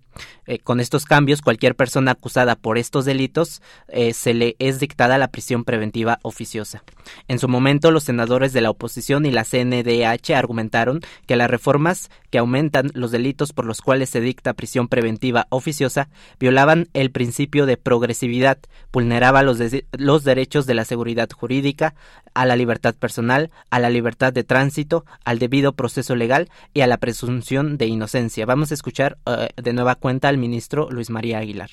Eh, 0.46 0.58
con 0.58 0.80
estos 0.80 1.06
cambios, 1.06 1.40
cualquier 1.40 1.74
persona 1.74 2.10
acusada 2.10 2.56
por 2.56 2.76
estos 2.76 3.06
delitos 3.06 3.62
eh, 3.88 4.12
se 4.12 4.34
le 4.34 4.54
es 4.58 4.78
dictada 4.80 5.16
la 5.16 5.28
prisión 5.28 5.64
preventiva 5.64 6.18
oficiosa. 6.20 6.84
En 7.26 7.38
su 7.38 7.48
momento, 7.48 7.90
los 7.90 8.04
senadores 8.04 8.52
de 8.52 8.60
la 8.60 8.68
oposición 8.68 9.24
y 9.24 9.30
la 9.30 9.44
CNDH 9.44 10.34
argumentaron 10.34 11.00
que 11.26 11.36
las 11.36 11.50
reformas 11.50 12.10
que 12.30 12.36
aumentan 12.36 12.90
los 12.92 13.12
delitos 13.12 13.54
por 13.54 13.64
los 13.64 13.80
cuales 13.80 14.10
se 14.10 14.20
dicta 14.20 14.52
prisión 14.52 14.88
preventiva 14.88 15.46
oficiosa 15.48 16.10
violaban 16.38 16.88
el 16.92 17.10
principio 17.10 17.64
de 17.64 17.78
progresividad, 17.78 18.58
vulneraba 18.92 19.42
los, 19.42 19.58
los 19.92 20.24
derechos 20.24 20.66
de 20.66 20.74
la 20.74 20.84
seguridad 20.84 21.30
jurídica, 21.30 21.94
a 22.36 22.44
la 22.44 22.54
libertad 22.54 22.94
personal, 22.94 23.50
a 23.70 23.80
la 23.80 23.88
libertad 23.88 24.30
de 24.30 24.44
tránsito, 24.44 25.06
al 25.24 25.38
debido 25.38 25.72
proceso 25.72 26.14
legal 26.14 26.50
y 26.74 26.82
a 26.82 26.86
la 26.86 26.98
presunción 26.98 27.78
de 27.78 27.86
inocencia. 27.86 28.44
Vamos 28.44 28.70
a 28.70 28.74
escuchar 28.74 29.16
uh, 29.24 29.46
de 29.60 29.72
nueva 29.72 29.94
cuenta 29.94 30.28
al 30.28 30.36
ministro 30.36 30.88
Luis 30.90 31.08
María 31.08 31.38
Aguilar. 31.38 31.70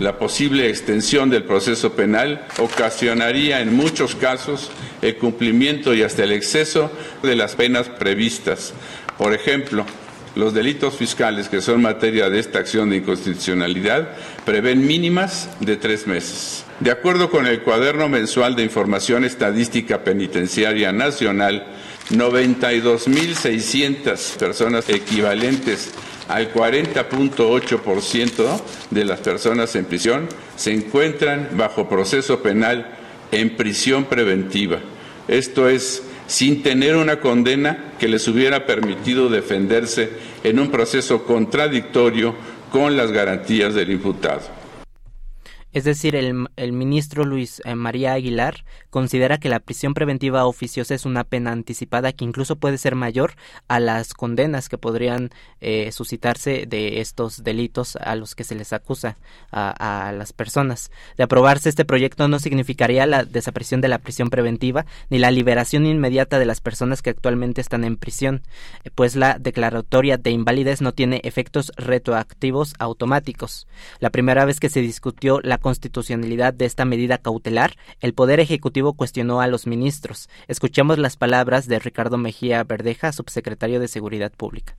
La 0.00 0.18
posible 0.18 0.68
extensión 0.68 1.30
del 1.30 1.44
proceso 1.44 1.92
penal 1.92 2.46
ocasionaría 2.58 3.60
en 3.60 3.76
muchos 3.76 4.16
casos 4.16 4.72
el 5.02 5.16
cumplimiento 5.16 5.94
y 5.94 6.02
hasta 6.02 6.24
el 6.24 6.32
exceso 6.32 6.90
de 7.22 7.36
las 7.36 7.54
penas 7.54 7.88
previstas. 7.88 8.74
Por 9.16 9.32
ejemplo, 9.32 9.86
los 10.34 10.52
delitos 10.52 10.96
fiscales 10.96 11.48
que 11.48 11.62
son 11.62 11.80
materia 11.80 12.28
de 12.28 12.40
esta 12.40 12.58
acción 12.58 12.90
de 12.90 12.96
inconstitucionalidad 12.96 14.08
prevén 14.44 14.84
mínimas 14.84 15.48
de 15.60 15.76
tres 15.76 16.08
meses. 16.08 16.65
De 16.80 16.90
acuerdo 16.90 17.30
con 17.30 17.46
el 17.46 17.62
cuaderno 17.62 18.10
mensual 18.10 18.54
de 18.54 18.62
información 18.62 19.24
estadística 19.24 20.04
penitenciaria 20.04 20.92
nacional, 20.92 21.68
92.600 22.10 24.36
personas 24.36 24.90
equivalentes 24.90 25.92
al 26.28 26.52
40.8% 26.52 28.60
de 28.90 29.04
las 29.06 29.20
personas 29.20 29.74
en 29.74 29.86
prisión 29.86 30.28
se 30.56 30.74
encuentran 30.74 31.48
bajo 31.56 31.88
proceso 31.88 32.42
penal 32.42 32.94
en 33.32 33.56
prisión 33.56 34.04
preventiva. 34.04 34.80
Esto 35.28 35.70
es, 35.70 36.02
sin 36.26 36.62
tener 36.62 36.96
una 36.96 37.20
condena 37.20 37.94
que 37.98 38.08
les 38.08 38.28
hubiera 38.28 38.66
permitido 38.66 39.30
defenderse 39.30 40.10
en 40.44 40.58
un 40.58 40.70
proceso 40.70 41.24
contradictorio 41.24 42.34
con 42.70 42.98
las 42.98 43.12
garantías 43.12 43.72
del 43.74 43.92
imputado. 43.92 44.65
Es 45.76 45.84
decir, 45.84 46.16
el, 46.16 46.72
ministro 46.72 47.26
Luis 47.26 47.60
eh, 47.66 47.74
María 47.74 48.14
Aguilar 48.14 48.64
considera 48.88 49.36
que 49.36 49.50
la 49.50 49.60
prisión 49.60 49.92
preventiva 49.92 50.46
oficiosa 50.46 50.94
es 50.94 51.04
una 51.04 51.22
pena 51.22 51.52
anticipada 51.52 52.14
que 52.14 52.24
incluso 52.24 52.56
puede 52.56 52.78
ser 52.78 52.94
mayor 52.94 53.34
a 53.68 53.78
las 53.78 54.14
condenas 54.14 54.70
que 54.70 54.78
podrían 54.78 55.28
eh, 55.60 55.92
suscitarse 55.92 56.64
de 56.66 57.02
estos 57.02 57.44
delitos 57.44 57.96
a 57.96 58.14
los 58.16 58.34
que 58.34 58.44
se 58.44 58.54
les 58.54 58.72
acusa 58.72 59.18
a, 59.52 60.14
las 60.16 60.32
personas. 60.32 60.90
De 61.18 61.24
aprobarse 61.24 61.68
este 61.68 61.84
proyecto 61.84 62.26
no 62.26 62.38
significaría 62.38 63.04
la 63.04 63.26
desaparición 63.26 63.82
de 63.82 63.88
la 63.88 63.98
prisión 63.98 64.30
preventiva 64.30 64.86
ni 65.10 65.18
la 65.18 65.30
liberación 65.30 65.84
inmediata 65.84 66.38
de 66.38 66.46
las 66.46 66.62
personas 66.62 67.02
que 67.02 67.10
actualmente 67.10 67.60
están 67.60 67.84
en 67.84 67.98
prisión, 67.98 68.40
pues 68.94 69.14
la 69.14 69.38
declaratoria 69.38 70.16
de 70.16 70.30
invalidez 70.30 70.80
no 70.80 70.92
tiene 70.92 71.20
efectos 71.22 71.70
retroactivos 71.76 72.72
automáticos. 72.78 73.68
La 74.00 74.08
primera 74.08 74.46
vez 74.46 74.58
que 74.58 74.70
se 74.70 74.80
discutió 74.80 75.40
la 75.42 75.58
constitucionalidad 75.66 76.54
de 76.54 76.64
esta 76.64 76.84
medida 76.84 77.18
cautelar, 77.18 77.72
el 78.00 78.14
Poder 78.14 78.38
Ejecutivo 78.38 78.92
cuestionó 78.92 79.40
a 79.40 79.48
los 79.48 79.66
ministros. 79.66 80.28
Escuchemos 80.46 80.96
las 80.96 81.16
palabras 81.16 81.66
de 81.66 81.80
Ricardo 81.80 82.18
Mejía 82.18 82.62
Verdeja, 82.62 83.10
subsecretario 83.10 83.80
de 83.80 83.88
Seguridad 83.88 84.30
Pública. 84.30 84.76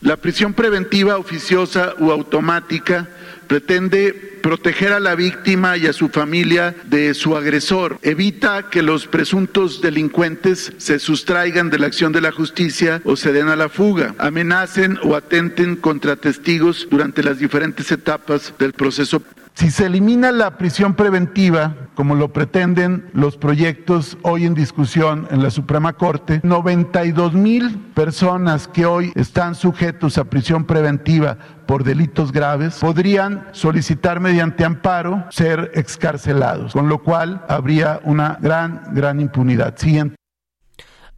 La 0.00 0.16
prisión 0.16 0.54
preventiva 0.54 1.18
oficiosa 1.18 1.94
u 1.98 2.12
automática 2.12 3.08
pretende 3.48 4.12
proteger 4.38 4.92
a 4.92 5.00
la 5.00 5.16
víctima 5.16 5.76
y 5.76 5.88
a 5.88 5.92
su 5.92 6.08
familia 6.08 6.72
de 6.84 7.14
su 7.14 7.36
agresor, 7.36 7.98
evita 8.02 8.70
que 8.70 8.82
los 8.82 9.08
presuntos 9.08 9.80
delincuentes 9.80 10.72
se 10.78 11.00
sustraigan 11.00 11.68
de 11.68 11.80
la 11.80 11.88
acción 11.88 12.12
de 12.12 12.20
la 12.20 12.30
justicia 12.30 13.02
o 13.04 13.16
se 13.16 13.32
den 13.32 13.48
a 13.48 13.56
la 13.56 13.68
fuga, 13.68 14.14
amenacen 14.18 15.00
o 15.02 15.16
atenten 15.16 15.74
contra 15.74 16.14
testigos 16.14 16.86
durante 16.88 17.24
las 17.24 17.40
diferentes 17.40 17.90
etapas 17.90 18.54
del 18.60 18.72
proceso 18.72 19.20
si 19.58 19.72
se 19.72 19.86
elimina 19.86 20.30
la 20.30 20.56
prisión 20.56 20.94
preventiva, 20.94 21.74
como 21.96 22.14
lo 22.14 22.32
pretenden 22.32 23.10
los 23.12 23.36
proyectos 23.36 24.16
hoy 24.22 24.46
en 24.46 24.54
discusión 24.54 25.26
en 25.32 25.42
la 25.42 25.50
Suprema 25.50 25.94
Corte, 25.94 26.40
92 26.44 27.32
mil 27.32 27.76
personas 27.92 28.68
que 28.68 28.86
hoy 28.86 29.10
están 29.16 29.56
sujetos 29.56 30.16
a 30.16 30.26
prisión 30.26 30.64
preventiva 30.64 31.38
por 31.66 31.82
delitos 31.82 32.30
graves 32.30 32.78
podrían 32.78 33.48
solicitar 33.50 34.20
mediante 34.20 34.64
amparo 34.64 35.24
ser 35.30 35.72
excarcelados, 35.74 36.72
con 36.72 36.88
lo 36.88 37.02
cual 37.02 37.44
habría 37.48 38.00
una 38.04 38.38
gran, 38.40 38.82
gran 38.92 39.18
impunidad. 39.18 39.76
Siguiente. 39.76 40.14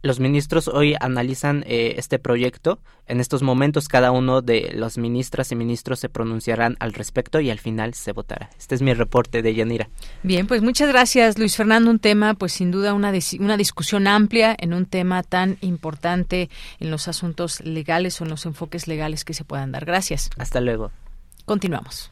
Los 0.03 0.19
ministros 0.19 0.67
hoy 0.67 0.95
analizan 0.99 1.63
eh, 1.67 1.95
este 1.97 2.17
proyecto. 2.17 2.79
En 3.05 3.19
estos 3.19 3.43
momentos 3.43 3.87
cada 3.87 4.11
uno 4.11 4.41
de 4.41 4.71
los 4.73 4.97
ministras 4.97 5.51
y 5.51 5.55
ministros 5.55 5.99
se 5.99 6.09
pronunciarán 6.09 6.75
al 6.79 6.93
respecto 6.93 7.39
y 7.39 7.49
al 7.49 7.59
final 7.59 7.93
se 7.93 8.11
votará. 8.11 8.49
Este 8.57 8.75
es 8.75 8.81
mi 8.81 8.93
reporte 8.93 9.41
de 9.41 9.53
Yanira. 9.53 9.89
Bien, 10.23 10.47
pues 10.47 10.61
muchas 10.61 10.89
gracias 10.89 11.37
Luis 11.37 11.55
Fernando. 11.55 11.91
Un 11.91 11.99
tema, 11.99 12.33
pues 12.33 12.53
sin 12.53 12.71
duda 12.71 12.93
una, 12.93 13.11
una 13.39 13.57
discusión 13.57 14.07
amplia 14.07 14.55
en 14.57 14.73
un 14.73 14.85
tema 14.85 15.23
tan 15.23 15.57
importante 15.61 16.49
en 16.79 16.89
los 16.89 17.07
asuntos 17.07 17.61
legales 17.61 18.19
o 18.21 18.23
en 18.23 18.31
los 18.31 18.45
enfoques 18.45 18.87
legales 18.87 19.23
que 19.23 19.33
se 19.33 19.43
puedan 19.43 19.71
dar. 19.71 19.85
Gracias. 19.85 20.29
Hasta 20.37 20.61
luego. 20.61 20.91
Continuamos. 21.45 22.11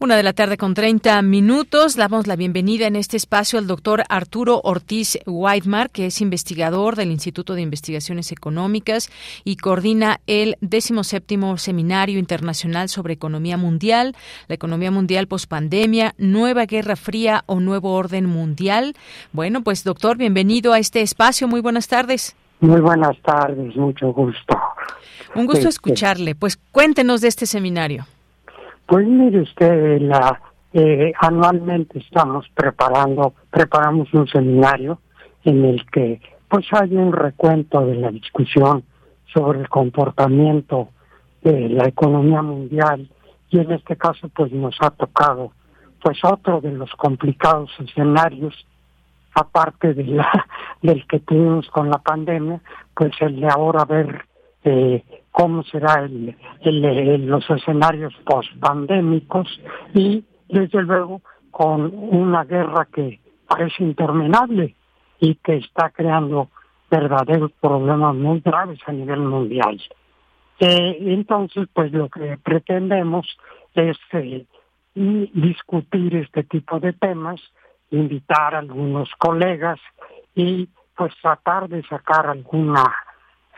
Una 0.00 0.16
de 0.16 0.22
la 0.22 0.32
tarde 0.32 0.56
con 0.56 0.74
30 0.74 1.20
minutos. 1.22 1.96
Damos 1.96 2.28
la 2.28 2.36
bienvenida 2.36 2.86
en 2.86 2.94
este 2.94 3.16
espacio 3.16 3.58
al 3.58 3.66
doctor 3.66 4.04
Arturo 4.08 4.60
Ortiz 4.62 5.18
Whitemar, 5.26 5.90
que 5.90 6.06
es 6.06 6.20
investigador 6.20 6.94
del 6.94 7.10
Instituto 7.10 7.54
de 7.54 7.62
Investigaciones 7.62 8.30
Económicas 8.30 9.10
y 9.42 9.56
coordina 9.56 10.20
el 10.28 10.56
17 10.60 11.56
Seminario 11.56 12.20
Internacional 12.20 12.88
sobre 12.88 13.14
Economía 13.14 13.56
Mundial, 13.56 14.14
la 14.46 14.54
economía 14.54 14.92
mundial 14.92 15.26
pospandemia, 15.26 16.14
nueva 16.16 16.66
guerra 16.66 16.94
fría 16.94 17.42
o 17.46 17.58
nuevo 17.58 17.94
orden 17.94 18.26
mundial. 18.26 18.94
Bueno, 19.32 19.64
pues 19.64 19.82
doctor, 19.82 20.16
bienvenido 20.16 20.74
a 20.74 20.78
este 20.78 21.00
espacio. 21.02 21.48
Muy 21.48 21.60
buenas 21.60 21.88
tardes. 21.88 22.36
Muy 22.60 22.80
buenas 22.80 23.20
tardes, 23.22 23.74
mucho 23.74 24.12
gusto. 24.12 24.56
Un 25.34 25.46
gusto 25.46 25.58
este... 25.58 25.70
escucharle. 25.70 26.36
Pues 26.36 26.56
cuéntenos 26.70 27.20
de 27.20 27.26
este 27.26 27.46
seminario. 27.46 28.06
Pues 28.88 29.06
mire 29.06 29.42
usted, 29.42 30.00
la, 30.00 30.40
eh, 30.72 31.12
anualmente 31.20 31.98
estamos 31.98 32.48
preparando, 32.54 33.34
preparamos 33.50 34.08
un 34.14 34.26
seminario 34.28 34.98
en 35.44 35.62
el 35.66 35.84
que 35.90 36.22
pues 36.48 36.64
hay 36.72 36.96
un 36.96 37.12
recuento 37.12 37.84
de 37.84 37.96
la 37.96 38.10
discusión 38.10 38.82
sobre 39.34 39.60
el 39.60 39.68
comportamiento 39.68 40.88
de 41.42 41.68
la 41.68 41.86
economía 41.86 42.40
mundial 42.40 43.10
y 43.50 43.58
en 43.58 43.72
este 43.72 43.94
caso 43.96 44.30
pues 44.34 44.52
nos 44.52 44.74
ha 44.80 44.88
tocado 44.88 45.52
pues 46.02 46.18
otro 46.24 46.62
de 46.62 46.72
los 46.72 46.90
complicados 46.92 47.70
escenarios 47.80 48.54
aparte 49.34 49.92
de 49.92 50.04
la 50.04 50.46
del 50.80 51.06
que 51.06 51.20
tuvimos 51.20 51.68
con 51.68 51.90
la 51.90 51.98
pandemia 51.98 52.62
pues 52.94 53.12
el 53.20 53.38
de 53.38 53.48
ahora 53.48 53.84
ver 53.84 54.24
eh, 54.64 55.04
cómo 55.38 55.62
será 55.62 56.04
el, 56.04 57.26
los 57.26 57.48
escenarios 57.48 58.12
post-pandémicos 58.24 59.46
y, 59.94 60.24
desde 60.48 60.82
luego, 60.82 61.22
con 61.52 61.92
una 61.94 62.42
guerra 62.42 62.88
que 62.92 63.20
parece 63.46 63.84
interminable 63.84 64.74
y 65.20 65.36
que 65.36 65.58
está 65.58 65.90
creando 65.90 66.48
verdaderos 66.90 67.52
problemas 67.60 68.16
muy 68.16 68.40
graves 68.40 68.80
a 68.86 68.92
nivel 68.92 69.20
mundial. 69.20 69.80
Eh, 70.58 70.98
entonces, 71.02 71.68
pues 71.72 71.92
lo 71.92 72.08
que 72.08 72.36
pretendemos 72.42 73.24
es 73.74 73.96
eh, 74.14 74.44
discutir 74.94 76.16
este 76.16 76.42
tipo 76.42 76.80
de 76.80 76.94
temas, 76.94 77.40
invitar 77.92 78.56
a 78.56 78.58
algunos 78.58 79.08
colegas 79.18 79.78
y 80.34 80.68
pues 80.96 81.14
tratar 81.22 81.68
de 81.68 81.84
sacar 81.84 82.26
alguna 82.26 82.92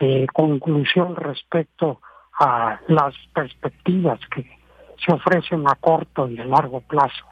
eh, 0.00 0.26
conclusión 0.32 1.14
respecto 1.14 2.00
a 2.38 2.80
las 2.88 3.14
perspectivas 3.34 4.18
que 4.34 4.48
se 5.04 5.12
ofrecen 5.12 5.68
a 5.68 5.74
corto 5.74 6.28
y 6.28 6.38
a 6.38 6.44
largo 6.44 6.80
plazo. 6.80 7.24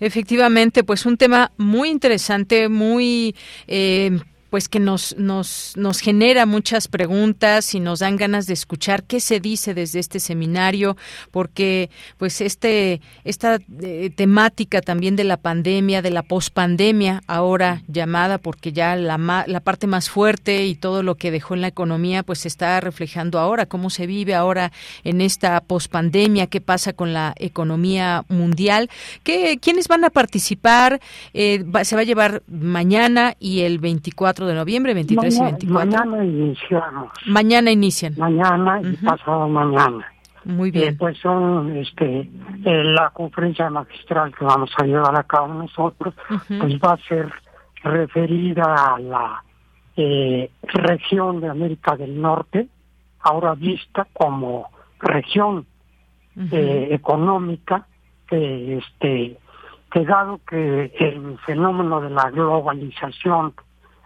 Efectivamente, 0.00 0.84
pues 0.84 1.06
un 1.06 1.16
tema 1.16 1.52
muy 1.56 1.90
interesante, 1.90 2.68
muy 2.68 3.36
eh, 3.66 4.18
pues 4.50 4.68
que 4.68 4.80
nos, 4.80 5.16
nos, 5.18 5.74
nos 5.76 6.00
genera 6.00 6.46
muchas 6.46 6.88
preguntas 6.88 7.74
y 7.74 7.80
nos 7.80 8.00
dan 8.00 8.16
ganas 8.16 8.46
de 8.46 8.54
escuchar 8.54 9.04
qué 9.04 9.20
se 9.20 9.40
dice 9.40 9.74
desde 9.74 9.98
este 9.98 10.20
seminario, 10.20 10.96
porque 11.30 11.90
pues 12.16 12.40
este, 12.40 13.00
esta 13.24 13.58
eh, 13.82 14.10
temática 14.14 14.80
también 14.80 15.16
de 15.16 15.24
la 15.24 15.36
pandemia, 15.36 16.02
de 16.02 16.10
la 16.10 16.22
pospandemia, 16.22 17.22
ahora 17.26 17.82
llamada, 17.88 18.38
porque 18.38 18.72
ya 18.72 18.96
la, 18.96 19.44
la 19.46 19.60
parte 19.60 19.86
más 19.86 20.10
fuerte 20.10 20.66
y 20.66 20.74
todo 20.74 21.02
lo 21.02 21.16
que 21.16 21.30
dejó 21.30 21.54
en 21.54 21.60
la 21.60 21.68
economía, 21.68 22.22
pues 22.22 22.40
se 22.40 22.48
está 22.48 22.80
reflejando 22.80 23.38
ahora, 23.38 23.66
cómo 23.66 23.90
se 23.90 24.06
vive 24.06 24.34
ahora 24.34 24.72
en 25.04 25.20
esta 25.20 25.60
pospandemia, 25.60 26.46
qué 26.46 26.60
pasa 26.60 26.92
con 26.92 27.12
la 27.12 27.34
economía 27.38 28.24
mundial, 28.28 28.88
¿Qué, 29.22 29.58
quiénes 29.60 29.88
van 29.88 30.04
a 30.04 30.10
participar, 30.10 31.00
eh, 31.34 31.62
va, 31.64 31.84
se 31.84 31.94
va 31.94 32.02
a 32.02 32.04
llevar 32.04 32.42
mañana 32.46 33.34
y 33.38 33.60
el 33.60 33.78
24 33.78 34.37
de 34.46 34.54
noviembre, 34.54 34.94
23 34.94 35.38
mañana, 35.38 35.48
y 35.48 35.66
24. 35.66 35.74
Mañana 35.74 36.24
iniciamos. 36.24 37.12
Mañana 37.26 37.70
inician. 37.70 38.14
Mañana 38.16 38.80
y 38.82 38.86
uh 38.86 38.88
-huh. 38.90 39.04
pasado 39.04 39.48
mañana. 39.48 40.06
Muy 40.44 40.70
bien. 40.70 40.96
pues 40.96 41.18
son 41.18 41.76
este 41.76 42.20
eh, 42.20 42.84
la 42.84 43.10
conferencia 43.10 43.68
magistral 43.68 44.34
que 44.34 44.44
vamos 44.44 44.70
a 44.78 44.84
llevar 44.84 45.14
a 45.14 45.24
cabo 45.24 45.52
nosotros, 45.52 46.14
pues 46.46 46.78
va 46.80 46.92
a 46.92 47.08
ser 47.08 47.30
referida 47.82 48.94
a 48.94 48.98
la 48.98 49.44
eh, 49.96 50.50
región 50.62 51.40
de 51.40 51.48
América 51.48 51.96
del 51.96 52.20
Norte, 52.20 52.68
ahora 53.20 53.54
vista 53.54 54.06
como 54.12 54.70
región 55.00 55.66
eh, 56.52 56.88
económica 56.92 57.86
que 58.28 58.78
este 58.78 59.36
que 59.90 60.04
dado 60.04 60.40
que 60.48 60.92
el 60.98 61.38
fenómeno 61.44 62.00
de 62.00 62.10
la 62.10 62.30
globalización 62.30 63.54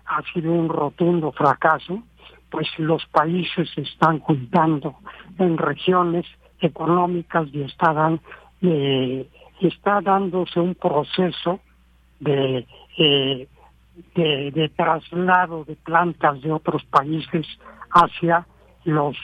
ha 0.07 0.23
sido 0.33 0.53
un 0.53 0.69
rotundo 0.69 1.33
fracaso, 1.33 2.03
pues 2.51 2.69
los 2.79 3.05
países 3.07 3.71
se 3.75 3.83
están 3.83 4.21
juntando 4.21 4.97
en 5.39 5.57
regiones 5.57 6.27
económicas 6.61 7.49
y 7.53 7.63
está, 7.63 7.93
dan, 7.93 8.21
eh, 8.61 9.27
está 9.61 10.01
dándose 10.01 10.61
un 10.61 10.75
proceso 10.75 11.61
de, 12.21 12.67
eh, 12.99 13.49
de, 14.15 14.51
de 14.51 14.69
traslado 14.71 15.65
de 15.65 15.77
plantas 15.77 16.41
de 16.43 16.53
otros 16.53 16.85
países 16.85 17.47
hacia 17.91 18.47
los 18.85 19.17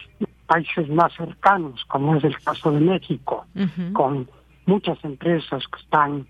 países 0.46 0.88
más 0.88 1.12
cercanos, 1.14 1.84
como 1.86 2.16
es 2.16 2.24
el 2.24 2.38
caso 2.40 2.72
de 2.72 2.80
México, 2.80 3.44
con 3.92 4.28
muchas 4.66 4.98
empresas 5.04 5.62
que 5.68 5.80
están 5.80 6.26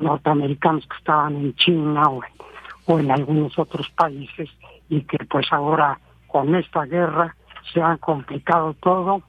norteamericanos 0.00 0.86
que 0.86 0.96
estaban 0.96 1.36
en 1.36 1.54
China 1.56 2.02
o 2.08 2.22
en, 2.24 2.30
o 2.86 2.98
en 2.98 3.10
algunos 3.10 3.58
otros 3.58 3.88
países 3.90 4.48
y 4.88 5.02
que 5.02 5.18
pues 5.26 5.46
ahora 5.52 5.98
con 6.26 6.54
esta 6.54 6.84
guerra 6.84 7.36
se 7.72 7.80
han 7.80 7.98
complicado 7.98 8.74
todo 8.74 9.22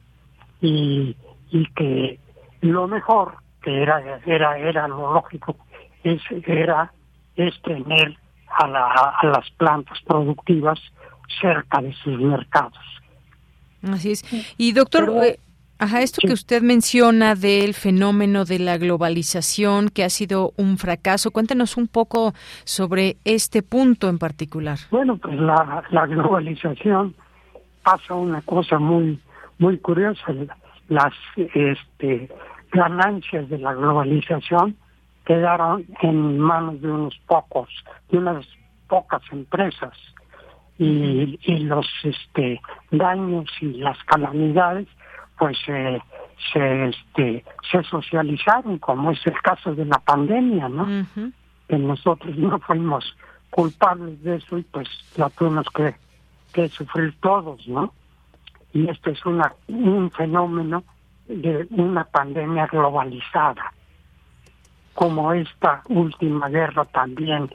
y, 0.62 1.16
y 1.52 1.66
que 1.74 2.20
lo 2.62 2.88
mejor 2.88 3.36
que 3.62 3.82
era 3.82 4.20
era 4.26 4.58
era 4.58 4.88
lo 4.88 5.14
lógico 5.14 5.56
es 6.04 6.22
era 6.46 6.92
es 7.36 7.60
tener 7.62 8.18
a, 8.48 8.68
la, 8.68 8.88
a 8.88 9.26
las 9.26 9.50
plantas 9.52 10.00
productivas 10.06 10.80
cerca 11.40 11.82
de 11.82 11.94
sus 11.94 12.20
mercados 12.20 12.78
Así 13.84 14.12
es. 14.12 14.24
Y 14.58 14.74
doctor, 14.74 15.12
eh, 15.24 15.40
ajá, 15.82 16.02
esto 16.02 16.22
que 16.26 16.34
usted 16.34 16.62
menciona 16.62 17.36
del 17.36 17.74
fenómeno 17.74 18.46
de 18.46 18.60
la 18.60 18.78
globalización 18.78 19.90
que 19.90 20.04
ha 20.04 20.10
sido 20.10 20.54
un 20.58 20.78
fracaso, 20.78 21.32
cuéntenos 21.32 21.76
un 21.76 21.88
poco 21.88 22.34
sobre 22.64 23.18
este 23.26 23.64
punto 23.64 24.08
en 24.08 24.18
particular. 24.18 24.78
Bueno, 24.92 25.18
pues 25.18 25.38
la, 25.40 25.84
la 25.90 26.06
globalización 26.06 27.16
pasa 27.84 28.14
una 28.14 28.42
cosa 28.42 28.80
muy 28.80 29.20
muy 29.62 29.78
curiosa. 29.78 30.34
Las 30.90 31.14
este, 31.36 32.30
ganancias 32.72 33.48
de 33.50 33.60
la 33.60 33.74
globalización 33.74 34.76
quedaron 35.26 35.86
en 36.02 36.40
manos 36.40 36.82
de 36.82 36.92
unos 36.92 37.16
pocos, 37.28 37.70
de 38.10 38.18
unas 38.18 38.46
pocas 38.88 39.22
empresas 39.32 39.94
y, 40.78 41.40
y 41.44 41.60
los 41.60 41.88
este 42.04 42.60
daños 42.90 43.50
y 43.62 43.68
las 43.78 43.98
calamidades 44.06 44.88
pues 45.42 45.58
eh, 45.70 46.00
se 46.54 46.90
este 46.90 47.44
se 47.72 47.82
socializaron 47.82 48.78
como 48.78 49.10
es 49.10 49.26
el 49.26 49.42
caso 49.42 49.74
de 49.74 49.86
la 49.86 49.98
pandemia 49.98 50.70
no 50.70 50.86
que 51.68 51.78
nosotros 51.80 52.38
no 52.38 52.60
fuimos 52.60 53.18
culpables 53.50 54.22
de 54.22 54.36
eso 54.36 54.60
y 54.60 54.62
pues 54.62 54.88
la 55.18 55.32
tuvimos 55.32 55.66
que, 55.74 55.96
que 56.54 56.70
sufrir 56.70 57.16
todos 57.22 57.68
no 57.68 57.92
y 58.72 58.88
este 58.88 59.14
es 59.14 59.26
una 59.26 59.52
un 59.68 60.12
fenómeno 60.12 60.84
de 61.28 61.66
una 61.72 62.04
pandemia 62.04 62.68
globalizada. 62.68 63.74
Como 64.94 65.34
esta 65.34 65.82
última 65.90 66.50
guerra 66.50 66.86
también 66.86 67.50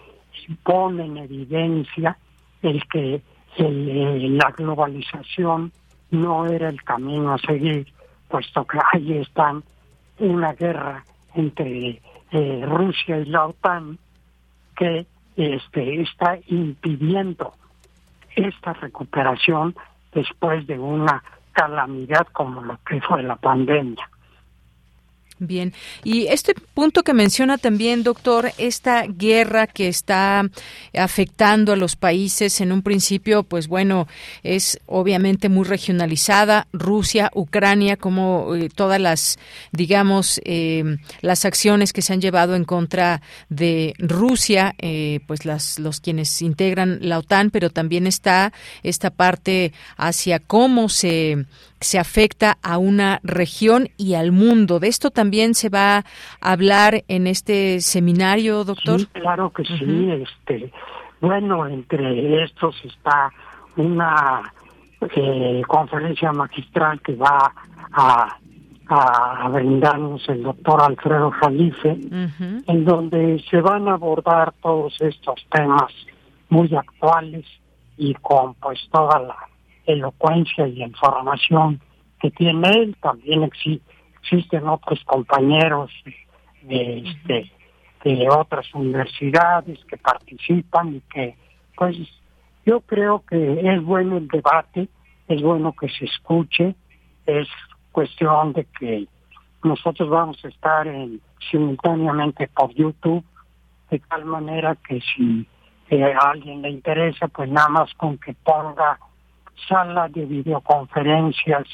pone 0.65 1.05
en 1.05 1.19
evidencia 1.19 2.19
el 2.63 2.83
que 2.89 3.23
el, 3.59 4.37
la 4.37 4.51
globalización 4.51 5.71
no 6.11 6.47
era 6.47 6.69
el 6.69 6.83
camino 6.83 7.35
a 7.35 7.39
seguir, 7.39 7.93
puesto 8.29 8.65
que 8.67 8.79
ahí 8.93 9.19
están 9.19 9.63
una 10.19 10.53
guerra 10.53 11.05
entre 11.35 12.01
eh, 12.31 12.65
Rusia 12.67 13.19
y 13.19 13.27
la 13.27 13.47
OTAN 13.47 13.99
que 14.77 15.07
este 15.37 16.03
está 16.03 16.39
impidiendo 16.47 17.53
esta 18.35 18.73
recuperación 18.75 19.75
después 20.13 20.67
de 20.67 20.79
una 20.79 21.23
calamidad 21.53 22.27
como 22.33 22.63
lo 22.63 22.79
que 22.87 23.01
fue 23.01 23.23
la 23.23 23.37
pandemia. 23.37 24.09
Bien, 25.39 25.75
y 26.03 26.29
este 26.29 26.55
punto 26.55 27.03
que 27.03 27.13
menciona 27.13 27.59
también, 27.59 28.03
doctor, 28.03 28.53
esta 28.57 29.05
guerra 29.07 29.67
que 29.67 29.87
está 29.87 30.49
afectando 30.97 31.75
a 31.75 31.77
los 31.77 31.95
países 31.95 32.63
en 32.63 32.73
un 32.73 32.81
principio, 32.81 33.43
pues 33.43 33.69
bueno, 33.69 34.09
es 34.43 34.81
obviamente 34.87 35.51
muy 35.51 35.65
regionalizada, 35.65 36.69
Rusia, 36.73 37.31
Ucrania, 37.35 37.99
como 37.99 38.55
eh, 38.55 38.71
todas 38.75 38.99
las, 38.99 39.39
digamos, 39.73 40.41
eh, 40.47 40.97
las 41.21 41.45
acciones 41.45 41.93
que 41.93 42.01
se 42.01 42.15
han 42.15 42.23
llevado 42.23 42.55
en 42.55 42.65
contra 42.65 43.21
de 43.51 43.93
Rusia, 43.99 44.75
eh, 44.79 45.21
pues 45.27 45.45
las, 45.45 45.79
los 45.79 46.01
quienes 46.01 46.41
integran 46.41 46.99
la 47.03 47.19
OTAN, 47.19 47.51
pero 47.51 47.69
también 47.69 48.07
está 48.07 48.55
esta 48.83 49.11
parte 49.11 49.75
hacia 49.99 50.39
cómo 50.39 50.89
se 50.89 51.45
se 51.81 51.99
afecta 51.99 52.59
a 52.63 52.79
una 52.79 53.21
región 53.23 53.89
y 53.97 54.15
al 54.15 54.33
mundo. 54.33 54.81
¿De 54.81 54.89
esto 54.89 55.11
también 55.11 55.55
se 55.55 55.69
va 55.69 55.99
a 55.99 56.05
hablar 56.41 57.05
en 57.09 57.27
este 57.27 57.81
seminario, 57.81 58.65
doctor? 58.65 59.01
Sí, 59.01 59.07
claro 59.07 59.51
que 59.51 59.65
sí. 59.65 60.11
Este, 60.11 60.73
bueno, 61.21 61.67
entre 61.67 62.45
estos 62.45 62.77
está 62.85 63.31
una 63.77 64.53
eh, 65.01 65.63
conferencia 65.67 66.33
magistral 66.33 67.01
que 67.03 67.15
va 67.15 67.53
a, 67.93 68.39
a 68.89 69.49
brindarnos 69.49 70.27
el 70.29 70.43
doctor 70.43 70.83
Alfredo 70.83 71.31
Jalife, 71.33 71.99
en 72.67 72.85
donde 72.85 73.43
se 73.51 73.61
van 73.61 73.89
a 73.89 73.95
abordar 73.95 74.55
todos 74.63 74.97
estos 75.01 75.45
temas 75.51 75.93
muy 76.49 76.75
actuales 76.75 77.45
y 77.97 78.15
con 78.15 78.55
pues 78.55 78.79
toda 78.91 79.19
la 79.21 79.37
elocuencia 79.87 80.67
y 80.67 80.83
información 80.83 81.81
que 82.21 82.31
tiene 82.31 82.69
él. 82.71 82.97
También 83.01 83.43
existen 83.43 84.69
otros 84.69 85.03
compañeros 85.05 85.91
de, 86.63 86.99
este, 86.99 87.53
de 88.05 88.29
otras 88.29 88.73
universidades 88.75 89.79
que 89.87 89.97
participan 89.97 90.97
y 90.97 91.01
que, 91.13 91.37
pues, 91.77 91.97
yo 92.65 92.81
creo 92.81 93.25
que 93.29 93.61
es 93.63 93.83
bueno 93.83 94.17
el 94.17 94.29
debate, 94.29 94.89
es 95.29 95.43
bueno 95.43 95.73
que 95.73 95.89
se 95.89 96.05
escuche, 96.05 96.75
es 97.27 97.49
cuestión 97.93 98.53
de 98.53 98.67
que 98.79 99.07
nosotros 99.63 100.09
vamos 100.09 100.45
a 100.45 100.49
estar 100.49 100.87
en, 100.87 101.21
simultáneamente 101.51 102.49
por 102.49 102.73
YouTube, 102.75 103.25
de 103.91 103.99
tal 104.01 104.25
manera 104.25 104.77
que 104.77 105.01
si 105.01 105.47
eh, 105.91 106.13
a 106.13 106.31
alguien 106.31 106.63
le 106.63 106.71
interesa, 106.71 107.29
pues 107.29 107.49
nada 107.49 107.69
más 107.69 107.95
con 107.95 108.19
que 108.19 108.35
ponga 108.35 108.99
sala 109.69 110.09
de 110.09 110.25
videoconferencias 110.25 111.65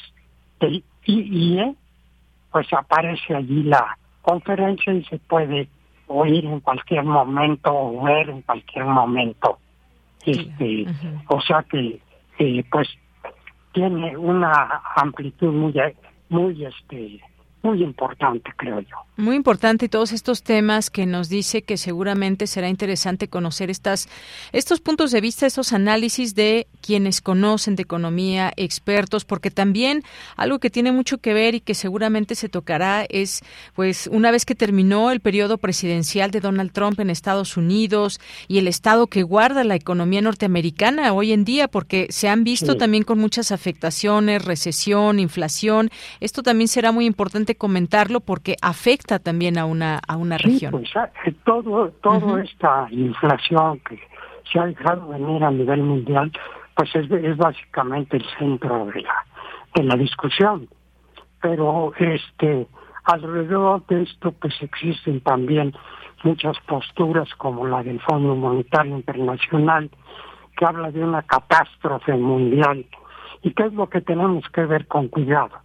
del 0.59 0.83
IIE, 1.05 1.75
pues 2.51 2.71
aparece 2.73 3.35
allí 3.35 3.63
la 3.63 3.97
conferencia 4.21 4.93
y 4.93 5.03
se 5.05 5.19
puede 5.19 5.67
oír 6.07 6.45
en 6.45 6.59
cualquier 6.59 7.03
momento 7.03 7.73
o 7.73 8.03
ver 8.03 8.29
en 8.29 8.41
cualquier 8.41 8.85
momento. 8.85 9.59
Este, 10.25 10.85
O 11.27 11.41
sea 11.41 11.63
que 11.69 11.99
pues 12.71 12.87
tiene 13.73 14.15
una 14.17 14.81
amplitud 14.95 15.51
muy, 15.51 15.73
muy 16.29 16.65
este, 16.65 17.21
muy 17.63 17.81
importante, 17.81 18.51
creo 18.57 18.81
yo. 18.81 18.97
Muy 19.17 19.35
importante 19.35 19.85
y 19.85 19.89
todos 19.89 20.11
estos 20.11 20.43
temas 20.43 20.89
que 20.89 21.05
nos 21.05 21.29
dice 21.29 21.63
que 21.63 21.77
seguramente 21.77 22.45
será 22.45 22.67
interesante 22.69 23.29
conocer 23.29 23.69
estas 23.69 24.09
estos 24.51 24.81
puntos 24.81 25.11
de 25.11 25.21
vista, 25.21 25.45
estos 25.45 25.73
análisis 25.73 26.35
de 26.35 26.67
quienes 26.85 27.21
conocen 27.21 27.75
de 27.75 27.83
economía, 27.83 28.51
expertos, 28.57 29.23
porque 29.23 29.49
también 29.49 30.03
algo 30.35 30.59
que 30.59 30.69
tiene 30.69 30.91
mucho 30.91 31.17
que 31.17 31.33
ver 31.33 31.55
y 31.55 31.61
que 31.61 31.73
seguramente 31.73 32.35
se 32.35 32.49
tocará 32.49 33.05
es 33.09 33.41
pues 33.73 34.09
una 34.11 34.31
vez 34.31 34.45
que 34.45 34.53
terminó 34.53 35.09
el 35.09 35.21
periodo 35.21 35.57
presidencial 35.57 36.31
de 36.31 36.41
Donald 36.41 36.71
Trump 36.73 36.99
en 36.99 37.09
Estados 37.09 37.55
Unidos 37.55 38.19
y 38.47 38.59
el 38.59 38.67
estado 38.67 39.07
que 39.07 39.23
guarda 39.23 39.63
la 39.63 39.75
economía 39.75 40.21
norteamericana 40.21 41.13
hoy 41.13 41.31
en 41.31 41.45
día, 41.45 41.67
porque 41.69 42.07
se 42.09 42.27
han 42.27 42.43
visto 42.43 42.75
también 42.75 43.03
con 43.03 43.17
muchas 43.17 43.51
afectaciones, 43.51 44.43
recesión, 44.43 45.19
inflación. 45.19 45.89
Esto 46.19 46.43
también 46.43 46.67
será 46.67 46.91
muy 46.91 47.05
importante 47.05 47.55
comentarlo 47.55 48.19
porque 48.19 48.57
afecta 48.61 49.19
también 49.19 49.57
a 49.57 49.65
una 49.65 50.01
a 50.05 50.17
una 50.17 50.37
región. 50.37 50.71
Pues, 50.71 50.89
eh, 51.25 51.33
todo 51.45 51.89
todo 52.01 52.37
esta 52.39 52.87
inflación 52.91 53.79
que 53.87 53.99
se 54.51 54.59
ha 54.59 54.65
dejado 54.65 55.07
venir 55.07 55.43
a 55.43 55.51
nivel 55.51 55.81
mundial, 55.81 56.31
pues 56.75 56.95
es, 56.95 57.09
es 57.11 57.37
básicamente 57.37 58.17
el 58.17 58.25
centro 58.37 58.85
de 58.87 59.01
la 59.01 59.25
de 59.75 59.83
la 59.83 59.95
discusión. 59.95 60.67
pero 61.41 61.93
este 61.97 62.67
alrededor 63.05 63.85
de 63.87 64.03
esto 64.03 64.31
pues 64.31 64.53
existen 64.61 65.19
también 65.21 65.73
muchas 66.23 66.57
posturas 66.67 67.27
como 67.35 67.67
la 67.67 67.83
del 67.83 67.99
Fondo 68.01 68.35
Monetario 68.35 68.95
Internacional 68.95 69.89
que 70.55 70.65
habla 70.65 70.91
de 70.91 71.03
una 71.03 71.21
catástrofe 71.23 72.13
mundial 72.13 72.85
y 73.41 73.51
qué 73.51 73.63
es 73.63 73.73
lo 73.73 73.89
que 73.89 74.01
tenemos 74.01 74.47
que 74.49 74.65
ver 74.65 74.87
con 74.87 75.09
cuidado 75.09 75.57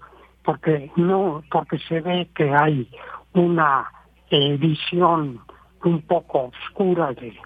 porque 0.44 0.90
no 0.96 1.42
porque 1.50 1.78
se 1.78 2.00
ve 2.00 2.28
que 2.34 2.50
hay 2.50 2.90
una 3.34 3.90
eh, 4.30 4.56
visión 4.56 5.40
un 5.84 6.02
poco 6.02 6.50
oscura 6.50 7.12
de, 7.12 7.36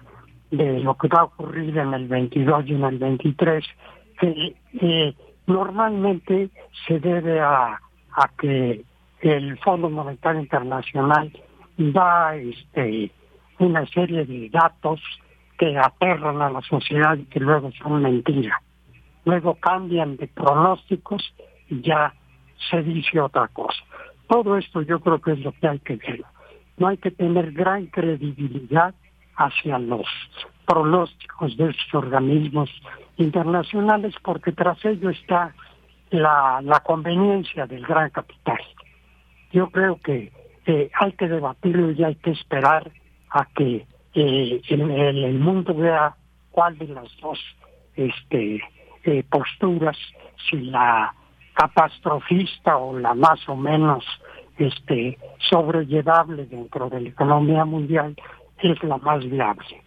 de 0.57 0.79
lo 0.81 0.95
que 0.95 1.07
va 1.07 1.21
a 1.21 1.23
ocurrir 1.23 1.75
en 1.77 1.93
el 1.95 2.07
22 2.07 2.67
y 2.67 2.73
en 2.75 2.83
el 2.83 2.97
23 2.99 3.65
que 4.19 4.55
eh, 4.81 5.15
normalmente 5.47 6.51
se 6.87 6.99
debe 6.99 7.39
a, 7.39 7.73
a 7.73 8.29
que 8.37 8.83
el 9.21 9.57
Fondo 9.59 9.89
Monetario 9.89 10.41
Internacional 10.41 11.31
da 11.77 12.35
este 12.35 13.11
una 13.57 13.85
serie 13.87 14.25
de 14.25 14.49
datos 14.49 15.01
que 15.57 15.75
aterran 15.77 16.41
a 16.41 16.51
la 16.51 16.61
sociedad 16.61 17.17
y 17.17 17.25
que 17.25 17.39
luego 17.39 17.71
son 17.71 18.03
mentiras. 18.03 18.59
Luego 19.25 19.55
cambian 19.55 20.17
de 20.17 20.27
pronósticos 20.27 21.33
y 21.69 21.81
ya 21.81 22.13
se 22.69 22.83
dice 22.83 23.19
otra 23.19 23.47
cosa. 23.47 23.81
Todo 24.27 24.57
esto 24.57 24.81
yo 24.81 24.99
creo 24.99 25.19
que 25.19 25.31
es 25.31 25.39
lo 25.39 25.51
que 25.53 25.67
hay 25.67 25.79
que 25.79 25.95
ver. 25.95 26.23
No 26.77 26.87
hay 26.87 26.97
que 26.97 27.11
tener 27.11 27.53
gran 27.53 27.87
credibilidad 27.87 28.93
hacia 29.35 29.79
los 29.79 30.07
pronósticos 30.65 31.57
de 31.57 31.69
estos 31.69 31.93
organismos 31.93 32.69
internacionales 33.17 34.15
porque 34.23 34.51
tras 34.51 34.83
ello 34.85 35.09
está 35.09 35.53
la, 36.09 36.81
conveniencia 36.85 37.65
del 37.65 37.85
gran 37.85 38.09
capital. 38.09 38.59
Yo 39.51 39.69
creo 39.69 39.97
que 39.97 40.31
eh, 40.65 40.89
hay 40.99 41.11
que 41.13 41.27
debatirlo 41.27 41.91
y 41.91 42.03
hay 42.03 42.15
que 42.15 42.31
esperar 42.31 42.91
a 43.29 43.45
que 43.45 43.85
eh, 44.13 44.61
el, 44.69 44.91
el, 44.91 45.39
mundo 45.39 45.73
vea 45.73 46.15
cuál 46.51 46.77
de 46.77 46.87
las 46.87 47.09
dos 47.19 47.39
este, 47.95 48.61
eh, 49.03 49.23
posturas, 49.29 49.97
si 50.49 50.57
la 50.57 51.13
catastrofista 51.53 52.77
o 52.77 52.97
la 52.97 53.13
más 53.13 53.47
o 53.47 53.55
menos 53.55 54.03
este 54.57 55.17
sobrellevable 55.49 56.45
dentro 56.45 56.89
de 56.89 57.01
la 57.01 57.09
economía 57.09 57.65
mundial 57.65 58.15
es 58.71 58.83
la 58.83 58.97
más 58.97 59.23
viable. 59.29 59.83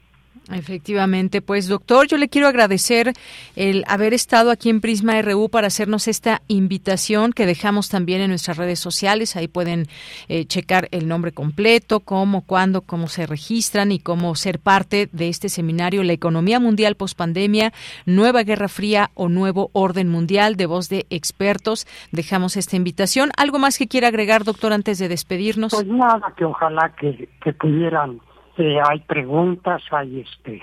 Efectivamente, 0.52 1.42
pues 1.42 1.68
doctor, 1.68 2.06
yo 2.06 2.18
le 2.18 2.28
quiero 2.28 2.46
agradecer 2.46 3.12
el 3.56 3.84
haber 3.88 4.14
estado 4.14 4.52
aquí 4.52 4.70
en 4.70 4.80
Prisma 4.80 5.20
RU 5.20 5.48
para 5.48 5.66
hacernos 5.66 6.06
esta 6.06 6.40
invitación 6.46 7.32
que 7.32 7.46
dejamos 7.46 7.88
también 7.88 8.20
en 8.20 8.28
nuestras 8.28 8.56
redes 8.56 8.78
sociales. 8.78 9.34
Ahí 9.34 9.48
pueden 9.48 9.86
eh, 10.28 10.44
checar 10.44 10.88
el 10.92 11.08
nombre 11.08 11.32
completo, 11.32 11.98
cómo, 11.98 12.42
cuándo, 12.46 12.82
cómo 12.82 13.08
se 13.08 13.26
registran 13.26 13.90
y 13.90 13.98
cómo 13.98 14.36
ser 14.36 14.60
parte 14.60 15.08
de 15.10 15.28
este 15.28 15.48
seminario 15.48 16.04
La 16.04 16.12
economía 16.12 16.60
mundial 16.60 16.94
pospandemia, 16.94 17.72
nueva 18.04 18.44
guerra 18.44 18.68
fría 18.68 19.10
o 19.14 19.28
nuevo 19.28 19.70
orden 19.72 20.08
mundial 20.08 20.54
de 20.54 20.66
voz 20.66 20.88
de 20.88 21.06
expertos. 21.10 21.86
Dejamos 22.12 22.56
esta 22.56 22.76
invitación. 22.76 23.30
¿Algo 23.36 23.58
más 23.58 23.78
que 23.78 23.88
quiera 23.88 24.08
agregar, 24.08 24.44
doctor, 24.44 24.72
antes 24.72 24.98
de 24.98 25.08
despedirnos? 25.08 25.72
Pues 25.72 25.86
nada, 25.86 26.32
que 26.36 26.44
ojalá 26.44 26.94
que, 26.94 27.28
que 27.42 27.52
pudieran 27.52 28.20
eh, 28.58 28.78
hay 28.88 29.00
preguntas, 29.00 29.82
hay 29.90 30.20
este, 30.20 30.62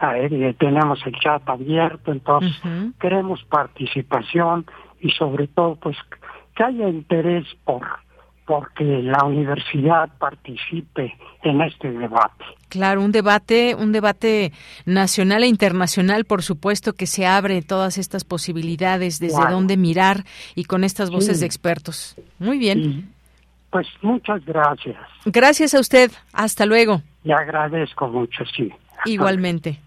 eh, 0.00 0.54
tenemos 0.58 1.00
el 1.06 1.14
chat 1.18 1.48
abierto, 1.48 2.12
entonces 2.12 2.52
queremos 3.00 3.42
participación 3.44 4.66
y 5.00 5.10
sobre 5.10 5.48
todo 5.48 5.76
pues 5.76 5.96
que 6.54 6.64
haya 6.64 6.88
interés 6.88 7.46
por 7.64 7.82
porque 8.46 8.84
la 8.84 9.24
universidad 9.24 10.10
participe 10.18 11.14
en 11.42 11.62
este 11.62 11.90
debate. 11.90 12.44
Claro, 12.68 13.02
un 13.02 13.12
debate, 13.12 13.74
un 13.74 13.92
debate 13.92 14.52
nacional 14.84 15.44
e 15.44 15.46
internacional, 15.46 16.24
por 16.24 16.42
supuesto, 16.42 16.92
que 16.92 17.06
se 17.06 17.26
abre 17.26 17.62
todas 17.62 17.96
estas 17.96 18.24
posibilidades 18.24 19.18
desde 19.18 19.48
dónde 19.48 19.76
mirar 19.76 20.24
y 20.54 20.64
con 20.64 20.84
estas 20.84 21.10
voces 21.10 21.40
de 21.40 21.46
expertos. 21.46 22.16
Muy 22.38 22.58
bien. 22.58 23.13
Pues 23.74 23.88
muchas 24.02 24.44
gracias. 24.44 24.96
Gracias 25.24 25.74
a 25.74 25.80
usted. 25.80 26.12
Hasta 26.32 26.64
luego. 26.64 27.02
Le 27.24 27.34
agradezco 27.34 28.06
mucho, 28.06 28.44
sí. 28.56 28.72
Igualmente. 29.04 29.80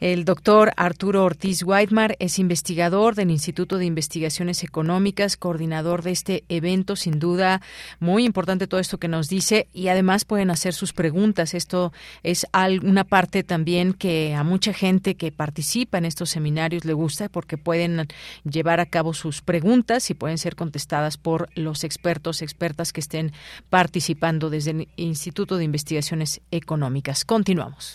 El 0.00 0.24
doctor 0.24 0.72
Arturo 0.76 1.24
Ortiz 1.24 1.62
Whitemar 1.62 2.16
es 2.18 2.38
investigador 2.38 3.14
del 3.14 3.30
Instituto 3.30 3.78
de 3.78 3.84
Investigaciones 3.84 4.62
Económicas, 4.62 5.36
coordinador 5.36 6.02
de 6.02 6.12
este 6.12 6.44
evento, 6.48 6.96
sin 6.96 7.18
duda 7.18 7.60
muy 7.98 8.24
importante 8.24 8.66
todo 8.66 8.80
esto 8.80 8.98
que 8.98 9.08
nos 9.08 9.28
dice 9.28 9.68
y 9.72 9.88
además 9.88 10.24
pueden 10.24 10.50
hacer 10.50 10.74
sus 10.74 10.92
preguntas. 10.92 11.54
Esto 11.54 11.92
es 12.22 12.46
una 12.82 13.04
parte 13.04 13.42
también 13.42 13.92
que 13.92 14.34
a 14.34 14.44
mucha 14.44 14.72
gente 14.72 15.16
que 15.16 15.32
participa 15.32 15.98
en 15.98 16.04
estos 16.04 16.30
seminarios 16.30 16.84
le 16.84 16.92
gusta 16.92 17.28
porque 17.28 17.58
pueden 17.58 18.08
llevar 18.44 18.80
a 18.80 18.86
cabo 18.86 19.14
sus 19.14 19.42
preguntas 19.42 20.10
y 20.10 20.14
pueden 20.14 20.38
ser 20.38 20.56
contestadas 20.56 21.16
por 21.16 21.48
los 21.54 21.84
expertos, 21.84 22.42
expertas 22.42 22.92
que 22.92 23.00
estén 23.00 23.32
participando 23.68 24.50
desde 24.50 24.70
el 24.72 24.88
Instituto 24.96 25.56
de 25.56 25.64
Investigaciones 25.64 26.40
Económicas. 26.50 27.24
Continuamos. 27.24 27.94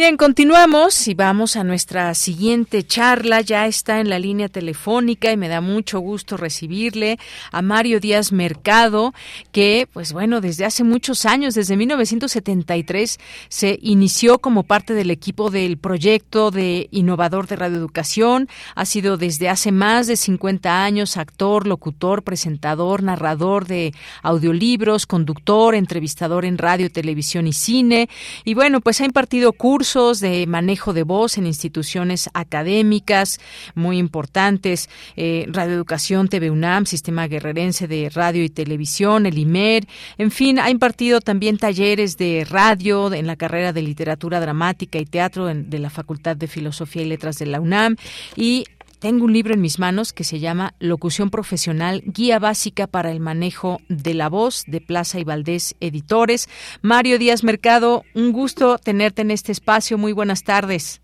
Bien, 0.00 0.16
continuamos 0.16 1.08
y 1.08 1.14
vamos 1.14 1.56
a 1.56 1.62
nuestra 1.62 2.14
siguiente 2.14 2.86
charla. 2.86 3.42
Ya 3.42 3.66
está 3.66 4.00
en 4.00 4.08
la 4.08 4.18
línea 4.18 4.48
telefónica 4.48 5.30
y 5.30 5.36
me 5.36 5.48
da 5.48 5.60
mucho 5.60 6.00
gusto 6.00 6.38
recibirle 6.38 7.18
a 7.52 7.60
Mario 7.60 8.00
Díaz 8.00 8.32
Mercado, 8.32 9.12
que, 9.52 9.86
pues 9.92 10.14
bueno, 10.14 10.40
desde 10.40 10.64
hace 10.64 10.84
muchos 10.84 11.26
años, 11.26 11.54
desde 11.54 11.76
1973, 11.76 13.18
se 13.50 13.78
inició 13.82 14.38
como 14.38 14.62
parte 14.62 14.94
del 14.94 15.10
equipo 15.10 15.50
del 15.50 15.76
proyecto 15.76 16.50
de 16.50 16.88
innovador 16.92 17.46
de 17.46 17.56
radioeducación. 17.56 18.48
Ha 18.76 18.86
sido 18.86 19.18
desde 19.18 19.50
hace 19.50 19.70
más 19.70 20.06
de 20.06 20.16
50 20.16 20.82
años 20.82 21.18
actor, 21.18 21.66
locutor, 21.66 22.22
presentador, 22.22 23.02
narrador 23.02 23.66
de 23.66 23.92
audiolibros, 24.22 25.04
conductor, 25.04 25.74
entrevistador 25.74 26.46
en 26.46 26.56
radio, 26.56 26.90
televisión 26.90 27.46
y 27.46 27.52
cine. 27.52 28.08
Y 28.46 28.54
bueno, 28.54 28.80
pues 28.80 29.02
ha 29.02 29.04
impartido 29.04 29.52
cursos 29.52 29.89
de 29.90 30.46
manejo 30.46 30.92
de 30.92 31.02
voz 31.02 31.36
en 31.36 31.48
instituciones 31.48 32.30
académicas 32.32 33.40
muy 33.74 33.98
importantes, 33.98 34.88
eh, 35.16 35.46
Radioeducación, 35.48 36.28
TV 36.28 36.48
UNAM, 36.48 36.86
Sistema 36.86 37.26
Guerrerense 37.26 37.88
de 37.88 38.08
Radio 38.08 38.44
y 38.44 38.50
Televisión, 38.50 39.26
el 39.26 39.36
IMER, 39.36 39.88
en 40.16 40.30
fin, 40.30 40.60
ha 40.60 40.70
impartido 40.70 41.20
también 41.20 41.58
talleres 41.58 42.16
de 42.16 42.46
radio 42.48 43.12
en 43.12 43.26
la 43.26 43.34
carrera 43.34 43.72
de 43.72 43.82
Literatura 43.82 44.38
Dramática 44.38 45.00
y 45.00 45.06
Teatro 45.06 45.46
de 45.46 45.78
la 45.80 45.90
Facultad 45.90 46.36
de 46.36 46.46
Filosofía 46.46 47.02
y 47.02 47.06
Letras 47.06 47.38
de 47.38 47.46
la 47.46 47.60
UNAM 47.60 47.96
y 48.36 48.66
tengo 49.00 49.24
un 49.24 49.32
libro 49.32 49.54
en 49.54 49.62
mis 49.62 49.78
manos 49.78 50.12
que 50.12 50.24
se 50.24 50.38
llama 50.38 50.74
Locución 50.78 51.30
Profesional, 51.30 52.02
Guía 52.04 52.38
Básica 52.38 52.86
para 52.86 53.10
el 53.10 53.18
Manejo 53.18 53.78
de 53.88 54.12
la 54.12 54.28
Voz, 54.28 54.64
de 54.66 54.82
Plaza 54.82 55.18
y 55.18 55.24
Valdés 55.24 55.74
Editores. 55.80 56.48
Mario 56.82 57.18
Díaz 57.18 57.42
Mercado, 57.42 58.02
un 58.14 58.32
gusto 58.32 58.76
tenerte 58.76 59.22
en 59.22 59.30
este 59.30 59.52
espacio. 59.52 59.96
Muy 59.96 60.12
buenas 60.12 60.44
tardes. 60.44 61.00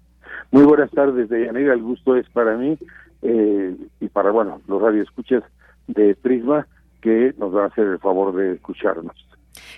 Muy 0.50 0.64
buenas 0.64 0.90
tardes, 0.90 1.30
Deyanira. 1.30 1.72
El 1.72 1.82
gusto 1.82 2.16
es 2.16 2.28
para 2.28 2.56
mí 2.56 2.76
eh, 3.22 3.74
y 4.00 4.08
para, 4.08 4.30
bueno, 4.30 4.60
los 4.68 4.80
radioescuchas 4.80 5.42
de 5.86 6.14
Prisma 6.14 6.66
que 7.00 7.34
nos 7.38 7.50
van 7.50 7.64
a 7.64 7.68
hacer 7.68 7.86
el 7.86 7.98
favor 7.98 8.34
de 8.36 8.52
escucharnos. 8.52 9.25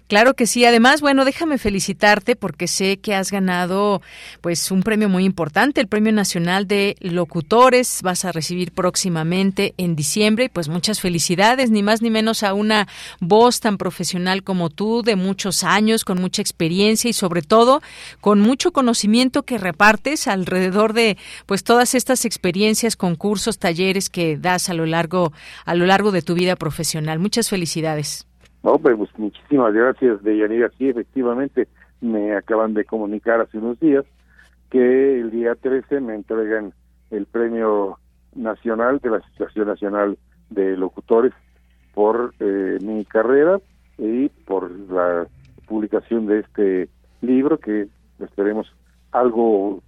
Claro 0.09 0.33
que 0.33 0.47
sí. 0.47 0.65
Además, 0.65 1.03
bueno, 1.03 1.27
déjame 1.27 1.59
felicitarte 1.59 2.35
porque 2.35 2.67
sé 2.67 2.97
que 2.99 3.15
has 3.15 3.31
ganado 3.31 4.01
pues 4.41 4.71
un 4.71 4.83
premio 4.83 5.11
muy 5.11 5.25
importante, 5.25 5.83
el 5.83 5.87
Premio 5.87 6.13
Nacional 6.13 6.67
de 6.67 6.97
Locutores. 7.01 8.01
Vas 8.03 8.25
a 8.25 8.33
recibir 8.33 8.73
próximamente 8.73 9.75
en 9.77 9.97
diciembre 9.97 10.47
y 10.47 10.49
pues 10.49 10.71
muchas 10.71 11.03
felicidades, 11.03 11.71
ni 11.71 11.83
más 11.83 12.01
ni 12.01 12.09
menos 12.09 12.43
a 12.43 12.55
una 12.55 12.89
voz 13.21 13.61
tan 13.61 13.77
profesional 13.77 14.43
como 14.43 14.71
tú, 14.71 15.03
de 15.03 15.15
muchos 15.15 15.63
años, 15.63 16.07
con 16.07 16.19
mucha 16.23 16.41
experiencia 16.41 17.11
y 17.11 17.13
sobre 17.13 17.43
todo 17.43 17.83
con 18.23 18.41
mucho 18.41 18.73
conocimiento 18.73 19.43
que 19.43 19.59
repartes 19.59 20.27
alrededor 20.27 20.95
de 20.95 21.19
pues 21.45 21.65
todas 21.65 21.95
estas 21.95 22.25
experiencias, 22.25 22.97
concursos, 22.97 23.59
talleres 23.59 24.09
que 24.09 24.39
das 24.39 24.71
a 24.71 24.75
lo 24.75 24.87
largo 24.87 25.35
a 25.67 25.75
lo 25.75 25.85
largo 25.85 26.13
de 26.13 26.23
tu 26.23 26.33
vida 26.33 26.57
profesional. 26.57 27.19
Muchas 27.19 27.51
felicidades. 27.51 28.25
No, 28.63 28.79
pues 28.79 28.97
muchísimas 29.17 29.73
gracias, 29.73 30.23
Deyanira. 30.23 30.71
Sí, 30.77 30.89
efectivamente, 30.89 31.69
me 32.01 32.35
acaban 32.35 32.75
de 32.75 32.85
comunicar 32.85 33.41
hace 33.41 33.59
unos 33.59 33.79
días 33.81 34.05
que 34.71 35.21
el 35.21 35.31
día 35.31 35.55
13 35.55 36.01
me 36.01 36.15
entregan 36.15 36.73
el 37.11 37.27
premio 37.27 37.99
nacional 38.35 38.99
de 38.99 39.11
la 39.11 39.17
Asociación 39.19 39.69
Nacional 39.69 40.19
de 40.51 40.77
Locutores 40.77 41.33
por 41.95 42.35
eh, 42.41 42.79
mi 42.83 43.05
carrera 43.05 43.61
y 43.97 44.29
por 44.29 44.71
la 44.71 45.27
publicación 45.67 46.27
de 46.27 46.41
este 46.41 46.89
libro 47.21 47.59
que 47.59 47.89
esperemos 48.21 48.73
algo 49.13 49.83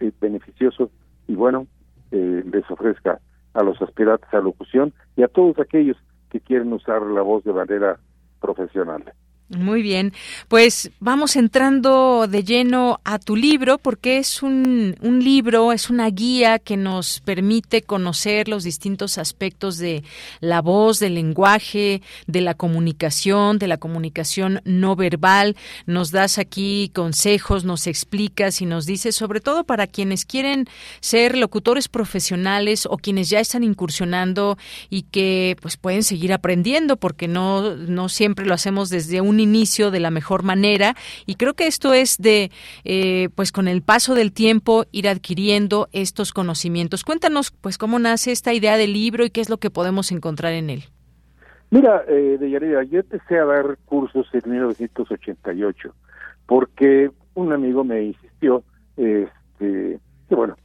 eh, 0.00 0.12
beneficioso 0.20 0.90
y 1.26 1.34
bueno 1.34 1.66
eh, 2.10 2.44
les 2.52 2.70
ofrezca 2.70 3.20
a 3.54 3.62
los 3.62 3.80
aspirantes 3.80 4.32
a 4.34 4.40
locución 4.40 4.92
y 5.16 5.22
a 5.22 5.28
todos 5.28 5.58
aquellos 5.58 5.96
que 6.30 6.40
quieren 6.40 6.72
usar 6.72 7.02
la 7.02 7.22
voz 7.22 7.44
de 7.44 7.52
manera 7.52 7.98
profesional. 8.44 9.23
Muy 9.50 9.82
bien, 9.82 10.14
pues 10.48 10.90
vamos 11.00 11.36
entrando 11.36 12.26
de 12.26 12.44
lleno 12.44 13.00
a 13.04 13.18
tu 13.18 13.36
libro 13.36 13.76
porque 13.76 14.16
es 14.16 14.42
un, 14.42 14.96
un, 15.02 15.22
libro, 15.22 15.70
es 15.72 15.90
una 15.90 16.08
guía 16.08 16.58
que 16.58 16.78
nos 16.78 17.20
permite 17.20 17.82
conocer 17.82 18.48
los 18.48 18.64
distintos 18.64 19.18
aspectos 19.18 19.76
de 19.76 20.02
la 20.40 20.62
voz, 20.62 20.98
del 20.98 21.16
lenguaje, 21.16 22.00
de 22.26 22.40
la 22.40 22.54
comunicación, 22.54 23.58
de 23.58 23.68
la 23.68 23.76
comunicación 23.76 24.62
no 24.64 24.96
verbal. 24.96 25.56
Nos 25.84 26.10
das 26.10 26.38
aquí 26.38 26.90
consejos, 26.94 27.64
nos 27.64 27.86
explicas 27.86 28.62
y 28.62 28.66
nos 28.66 28.86
dices, 28.86 29.14
sobre 29.14 29.42
todo 29.42 29.64
para 29.64 29.86
quienes 29.86 30.24
quieren 30.24 30.68
ser 31.00 31.36
locutores 31.36 31.88
profesionales 31.88 32.88
o 32.90 32.96
quienes 32.96 33.28
ya 33.28 33.40
están 33.40 33.62
incursionando 33.62 34.56
y 34.88 35.02
que 35.02 35.58
pues 35.60 35.76
pueden 35.76 36.02
seguir 36.02 36.32
aprendiendo 36.32 36.96
porque 36.96 37.28
no, 37.28 37.76
no 37.76 38.08
siempre 38.08 38.46
lo 38.46 38.54
hacemos 38.54 38.88
desde 38.88 39.20
un 39.20 39.33
inicio 39.40 39.90
de 39.90 40.00
la 40.00 40.10
mejor 40.10 40.42
manera. 40.42 40.94
Y 41.26 41.36
creo 41.36 41.54
que 41.54 41.66
esto 41.66 41.92
es 41.92 42.18
de 42.18 42.50
eh, 42.84 43.28
pues 43.34 43.52
con 43.52 43.68
el 43.68 43.82
paso 43.82 44.14
del 44.14 44.32
tiempo 44.32 44.84
ir 44.92 45.08
adquiriendo 45.08 45.88
estos 45.92 46.32
conocimientos. 46.32 47.04
Cuéntanos 47.04 47.50
pues 47.50 47.78
cómo 47.78 47.98
nace 47.98 48.32
esta 48.32 48.52
idea 48.52 48.76
del 48.76 48.92
libro 48.92 49.24
y 49.24 49.30
qué 49.30 49.40
es 49.40 49.50
lo 49.50 49.58
que 49.58 49.70
podemos 49.70 50.12
encontrar 50.12 50.52
en 50.52 50.70
él. 50.70 50.84
Mira 51.70 52.04
eh, 52.08 52.36
Deyanira 52.38 52.84
yo 52.84 53.00
empecé 53.00 53.38
a 53.38 53.44
dar 53.44 53.78
cursos 53.84 54.26
en 54.32 54.50
1988 54.50 55.94
porque 56.46 57.10
un 57.34 57.52
amigo 57.52 57.84
me 57.84 58.02
insistió 58.02 58.62
este 58.96 59.98
que 60.28 60.34
bueno 60.34 60.56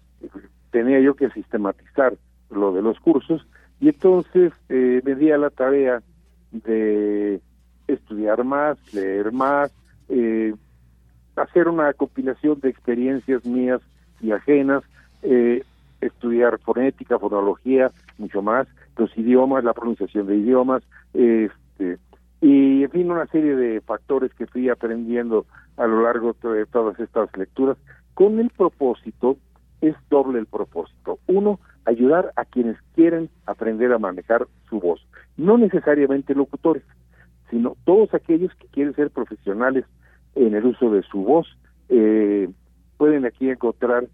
tenía 0.72 0.99
yo 0.99 1.15
que 1.15 1.30
sistematizar 1.32 2.13
lo 2.49 2.74
de 2.74 2.82
los 2.82 2.99
cursos 2.99 3.45
y 3.80 3.89
entonces 3.89 4.51
eh, 4.70 5.01
me 5.03 5.15
di 5.15 5.32
a 5.32 5.38
la 5.38 5.49
tarea 5.49 6.01
de 6.51 7.41
estudiar 7.94 8.44
más, 8.44 8.78
leer 8.94 9.32
más, 9.32 9.74
eh, 10.10 10.54
hacer 11.36 11.68
una 11.68 11.94
compilación 11.94 12.60
de 12.60 12.70
experiencias 12.70 13.46
mías 13.46 13.82
y 14.22 14.32
ajenas, 14.32 14.84
eh, 15.24 15.64
estudiar 16.02 16.60
fonética, 16.60 17.20
fonología, 17.20 17.92
mucho 18.18 18.42
más, 18.42 18.68
los 18.98 19.16
idiomas, 19.18 19.64
la 19.64 19.74
pronunciación 19.74 20.28
de 20.28 20.38
idiomas, 20.38 20.84
este, 21.14 21.98
y 22.42 22.84
en 22.84 22.92
fin, 22.92 23.12
una 23.12 23.28
serie 23.28 23.56
de 23.56 23.82
factores 23.82 24.34
que 24.34 24.48
fui 24.48 24.70
aprendiendo 24.70 25.46
a 25.78 25.88
lo 25.88 26.04
largo 26.04 26.36
de 26.42 26.66
todas 26.66 27.00
estas 27.00 27.36
lecturas, 27.38 27.78
con 28.14 28.40
el 28.40 28.50
propósito, 28.50 29.38
es 29.82 29.96
doble 30.10 30.40
el 30.40 30.46
propósito. 30.46 31.20
Uno, 31.28 31.60
ayudar 31.86 32.32
a 32.36 32.46
quienes 32.46 32.78
quieren 32.96 33.30
aprender 33.46 33.92
a 33.94 34.00
manejar 34.00 34.48
su 34.70 34.80
voz, 34.80 35.06
no 35.38 35.58
necesariamente 35.58 36.36
locutores, 36.36 36.84
sino 37.50 37.76
todos 37.86 38.14
aquellos 38.14 38.54
que 38.56 38.68
quieren 38.68 38.93
ser 38.95 39.10
profesionales 39.10 39.86
en 40.36 40.54
el 40.56 40.66
uso 40.66 40.91
de 40.91 41.04
su 41.04 41.24
voz. 41.24 41.47
Eh, 41.89 42.50
pueden 42.97 43.26
aquí 43.26 43.50
encontrar 43.50 44.08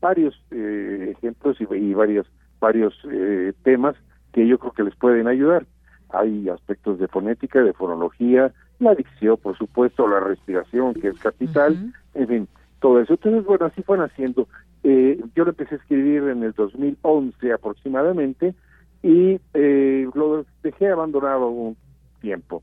varios 0.00 0.34
eh, 0.50 1.14
ejemplos 1.16 1.58
y, 1.60 1.74
y, 1.74 1.94
varios 1.94 2.26
varios 2.60 2.94
eh, 3.10 3.52
temas 3.64 3.96
que 4.32 4.46
yo 4.46 4.58
creo 4.58 4.72
que 4.72 4.84
les 4.84 4.96
pueden 4.96 5.26
ayudar. 5.26 5.66
Hay 6.10 6.48
aspectos 6.48 6.98
de 6.98 7.08
fonética, 7.08 7.62
de 7.62 7.72
fonología, 7.72 8.52
la 8.78 8.94
dicción, 8.94 9.36
por 9.36 9.56
supuesto, 9.56 10.06
la 10.06 10.20
respiración, 10.20 10.94
que 10.94 11.08
es 11.08 11.18
capital, 11.18 11.72
uh 11.72 11.76
-huh. 11.76 11.92
en 12.14 12.28
fin, 12.28 12.48
todo 12.80 13.00
eso. 13.00 13.14
Entonces, 13.14 13.44
bueno, 13.44 13.66
así 13.66 13.82
fueron 13.82 14.06
haciendo. 14.06 14.48
Eh, 14.84 15.20
yo 15.34 15.44
lo 15.44 15.50
empecé 15.50 15.76
a 15.76 15.78
escribir 15.78 16.24
en 16.24 16.42
el 16.42 16.52
2011 16.52 17.52
aproximadamente 17.52 18.54
y 19.02 19.40
eh, 19.54 20.08
lo 20.14 20.44
dejé 20.62 20.88
abandonado 20.88 21.48
un 21.48 21.76
tiempo. 22.20 22.62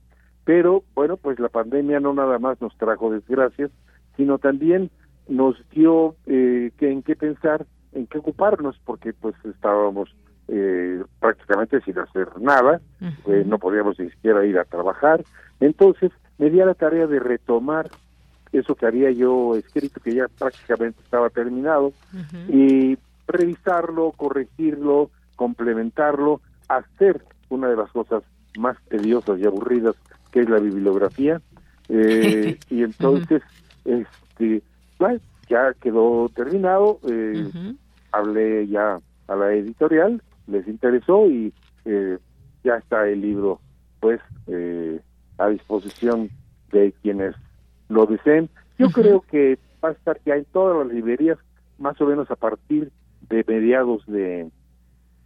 Pero 0.50 0.84
bueno, 0.96 1.16
pues 1.16 1.38
la 1.40 1.50
pandemia 1.50 2.00
no 2.00 2.12
nada 2.12 2.40
más 2.40 2.60
nos 2.60 2.76
trajo 2.76 3.12
desgracias, 3.12 3.70
sino 4.18 4.40
también 4.40 4.90
nos 5.28 5.56
dio 5.70 6.16
eh, 6.26 6.72
que 6.80 6.92
en 6.92 7.04
qué 7.04 7.16
pensar, 7.16 7.68
en 7.92 8.08
qué 8.08 8.18
ocuparnos, 8.18 8.82
porque 8.84 9.14
pues 9.14 9.36
estábamos 9.46 10.10
eh, 10.48 11.04
prácticamente 11.20 11.80
sin 11.82 12.00
hacer 12.00 12.30
nada, 12.42 12.82
uh 13.00 13.06
-huh. 13.06 13.32
eh, 13.32 13.44
no 13.46 13.60
podíamos 13.60 14.00
ni 14.00 14.10
siquiera 14.10 14.44
ir 14.44 14.58
a 14.58 14.66
trabajar. 14.66 15.24
Entonces 15.60 16.12
me 16.40 16.50
di 16.50 16.60
a 16.62 16.66
la 16.66 16.74
tarea 16.74 17.06
de 17.06 17.20
retomar 17.20 17.92
eso 18.52 18.74
que 18.74 18.88
había 18.88 19.12
yo 19.12 19.56
escrito, 19.56 20.02
que 20.02 20.16
ya 20.16 20.26
prácticamente 20.30 21.00
estaba 21.04 21.30
terminado, 21.30 21.90
uh 21.90 21.94
-huh. 22.12 22.50
y 22.50 22.98
revisarlo, 23.28 24.14
corregirlo, 24.18 25.12
complementarlo, 25.36 26.42
hacer 26.68 27.22
una 27.50 27.68
de 27.68 27.76
las 27.76 27.92
cosas 27.92 28.24
más 28.58 28.78
tediosas 28.90 29.38
y 29.40 29.46
aburridas 29.46 29.96
que 30.32 30.42
es 30.42 30.50
la 30.50 30.60
bibliografía 30.60 31.42
eh, 31.90 32.58
y 32.70 32.84
entonces 32.84 33.42
uh 33.86 33.92
-huh. 33.92 34.02
este 34.02 34.62
bueno, 34.98 35.20
ya 35.48 35.74
quedó 35.82 36.30
terminado 36.36 37.00
eh, 37.08 37.44
uh 37.46 37.52
-huh. 37.52 37.76
hablé 38.12 38.68
ya 38.68 39.00
a 39.28 39.36
la 39.36 39.54
editorial 39.54 40.22
les 40.48 40.68
interesó 40.68 41.28
y 41.28 41.54
eh, 41.86 42.18
ya 42.64 42.76
está 42.76 43.08
el 43.08 43.22
libro 43.22 43.60
pues 44.00 44.20
eh, 44.48 45.00
a 45.38 45.50
disposición 45.50 46.30
de 46.72 46.94
quienes 47.02 47.36
lo 47.90 48.06
deseen 48.06 48.50
yo 48.78 48.88
uh 48.88 48.90
-huh. 48.90 48.94
creo 48.94 49.22
que 49.22 49.58
va 49.84 49.90
a 49.90 49.94
estar 49.94 50.20
ya 50.26 50.36
en 50.36 50.46
todas 50.46 50.86
las 50.86 50.94
librerías 50.94 51.38
más 51.78 52.00
o 52.02 52.06
menos 52.06 52.30
a 52.30 52.36
partir 52.36 52.92
de 53.30 53.44
mediados 53.48 54.06
de 54.08 54.50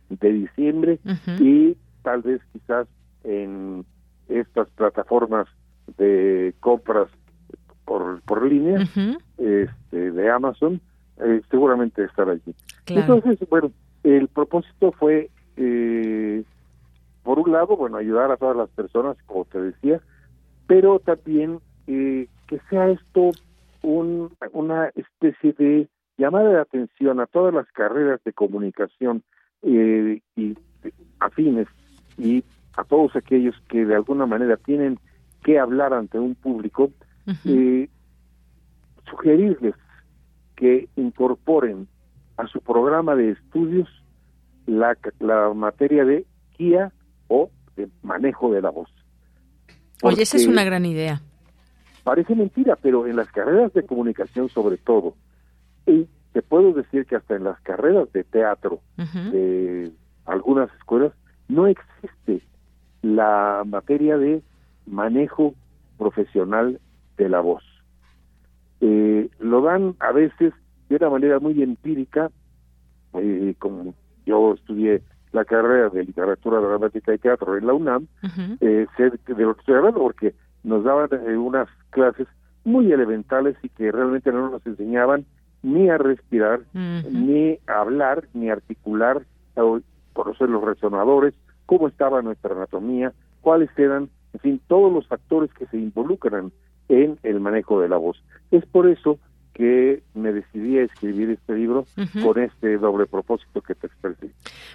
de 0.09 0.31
diciembre 0.31 0.99
y 1.39 1.75
tal 2.03 2.21
vez 2.21 2.41
quizás 2.51 2.87
en 3.23 3.85
estas 4.29 4.69
plataformas 4.71 5.47
de 5.97 6.53
compras 6.59 7.09
por, 7.85 8.21
por 8.21 8.45
línea 8.45 8.79
uh 8.79 8.83
-huh. 8.83 9.17
este, 9.37 10.11
de 10.11 10.29
Amazon, 10.29 10.79
eh, 11.17 11.41
seguramente 11.49 12.03
estará 12.03 12.31
allí. 12.31 12.55
Claro. 12.85 13.15
Entonces, 13.15 13.49
bueno, 13.49 13.71
el 14.03 14.27
propósito 14.27 14.91
fue, 14.93 15.29
eh, 15.57 16.43
por 17.23 17.39
un 17.39 17.51
lado, 17.51 17.75
bueno, 17.77 17.97
ayudar 17.97 18.31
a 18.31 18.37
todas 18.37 18.55
las 18.55 18.69
personas, 18.69 19.17
como 19.25 19.45
te 19.45 19.61
decía, 19.61 20.01
pero 20.67 20.99
también 20.99 21.59
eh, 21.87 22.27
que 22.47 22.59
sea 22.69 22.89
esto 22.89 23.31
un, 23.81 24.31
una 24.53 24.89
especie 24.95 25.53
de 25.53 25.87
llamada 26.17 26.49
de 26.49 26.59
atención 26.59 27.19
a 27.19 27.25
todas 27.27 27.53
las 27.53 27.69
carreras 27.71 28.23
de 28.23 28.33
comunicación 28.33 29.23
y 29.61 30.21
afines 31.19 31.67
y 32.17 32.43
a 32.75 32.83
todos 32.83 33.15
aquellos 33.15 33.55
que 33.69 33.85
de 33.85 33.95
alguna 33.95 34.25
manera 34.25 34.57
tienen 34.57 34.99
que 35.43 35.59
hablar 35.59 35.93
ante 35.93 36.19
un 36.19 36.35
público, 36.35 36.91
uh 37.25 37.31
-huh. 37.31 37.83
eh, 37.83 37.89
sugerirles 39.09 39.75
que 40.55 40.87
incorporen 40.95 41.87
a 42.37 42.47
su 42.47 42.61
programa 42.61 43.15
de 43.15 43.31
estudios 43.31 43.89
la, 44.65 44.97
la 45.19 45.53
materia 45.53 46.05
de 46.05 46.25
guía 46.57 46.91
o 47.27 47.49
de 47.75 47.89
manejo 48.01 48.51
de 48.51 48.61
la 48.61 48.69
voz. 48.69 48.89
Porque 49.99 50.15
Oye, 50.15 50.23
esa 50.23 50.37
es 50.37 50.47
una 50.47 50.63
gran 50.63 50.85
idea. 50.85 51.21
Parece 52.03 52.35
mentira, 52.35 52.77
pero 52.81 53.07
en 53.07 53.15
las 53.15 53.29
carreras 53.31 53.73
de 53.73 53.83
comunicación 53.83 54.49
sobre 54.49 54.77
todo, 54.77 55.15
y 55.85 56.07
te 56.33 56.41
puedo 56.41 56.73
decir 56.73 57.05
que 57.05 57.15
hasta 57.15 57.35
en 57.35 57.43
las 57.43 57.59
carreras 57.61 58.11
de 58.11 58.23
teatro 58.23 58.81
uh 58.97 59.01
-huh. 59.01 59.31
de 59.31 59.91
algunas 60.25 60.73
escuelas 60.75 61.13
no 61.47 61.67
existe 61.67 62.41
la 63.03 63.63
materia 63.67 64.17
de 64.17 64.41
manejo 64.87 65.53
profesional 65.99 66.79
de 67.17 67.29
la 67.29 67.41
voz. 67.41 67.63
Eh, 68.81 69.29
lo 69.39 69.61
dan 69.61 69.95
a 69.99 70.11
veces 70.11 70.53
de 70.89 70.95
una 70.95 71.09
manera 71.09 71.39
muy 71.39 71.61
empírica, 71.61 72.31
eh, 73.13 73.53
como 73.59 73.93
yo 74.25 74.53
estudié 74.53 75.03
la 75.31 75.45
carrera 75.45 75.89
de 75.89 76.03
literatura 76.05 76.59
dramática 76.59 77.13
y 77.13 77.17
teatro 77.17 77.57
en 77.57 77.67
la 77.67 77.73
UNAM, 77.73 78.07
uh 78.23 78.27
-huh. 78.27 78.57
eh, 78.61 78.87
sé 78.97 79.11
de 79.11 79.43
lo 79.43 79.53
que 79.55 79.59
estoy 79.61 79.75
hablando 79.75 79.99
porque 79.99 80.33
nos 80.63 80.83
daban 80.83 81.09
eh, 81.11 81.37
unas 81.37 81.67
clases 81.89 82.27
muy 82.63 82.91
elementales 82.91 83.57
y 83.63 83.69
que 83.69 83.91
realmente 83.91 84.31
no 84.31 84.49
nos 84.49 84.65
enseñaban 84.65 85.25
ni 85.61 85.89
a 85.89 85.97
respirar, 85.97 86.59
uh 86.59 86.77
-huh. 86.77 87.11
ni 87.11 87.59
a 87.67 87.81
hablar, 87.81 88.27
ni 88.33 88.49
a 88.49 88.53
articular, 88.53 89.23
o 89.55 89.79
conocer 90.13 90.49
los 90.49 90.63
resonadores, 90.63 91.33
cómo 91.73 91.87
estaba 91.87 92.21
nuestra 92.21 92.53
anatomía, 92.53 93.13
cuáles 93.41 93.67
eran, 93.79 94.07
en 94.33 94.39
fin, 94.41 94.61
todos 94.67 94.93
los 94.93 95.07
factores 95.07 95.51
que 95.55 95.65
se 95.65 95.77
involucran 95.77 96.51
en 96.87 97.17
el 97.23 97.39
manejo 97.39 97.81
de 97.81 97.89
la 97.89 97.97
voz. 97.97 98.23
Es 98.51 98.63
por 98.67 98.87
eso 98.87 99.17
que 99.53 100.01
me 100.15 100.31
decidí 100.31 100.79
a 100.79 100.83
escribir 100.83 101.29
este 101.29 101.53
libro 101.55 101.85
Ujú. 101.95 102.21
con 102.33 102.43
este 102.43 102.77
doble 102.77 103.05
propósito 103.05 103.61
que 103.61 103.75
te 103.75 103.87
expresé. 103.87 104.29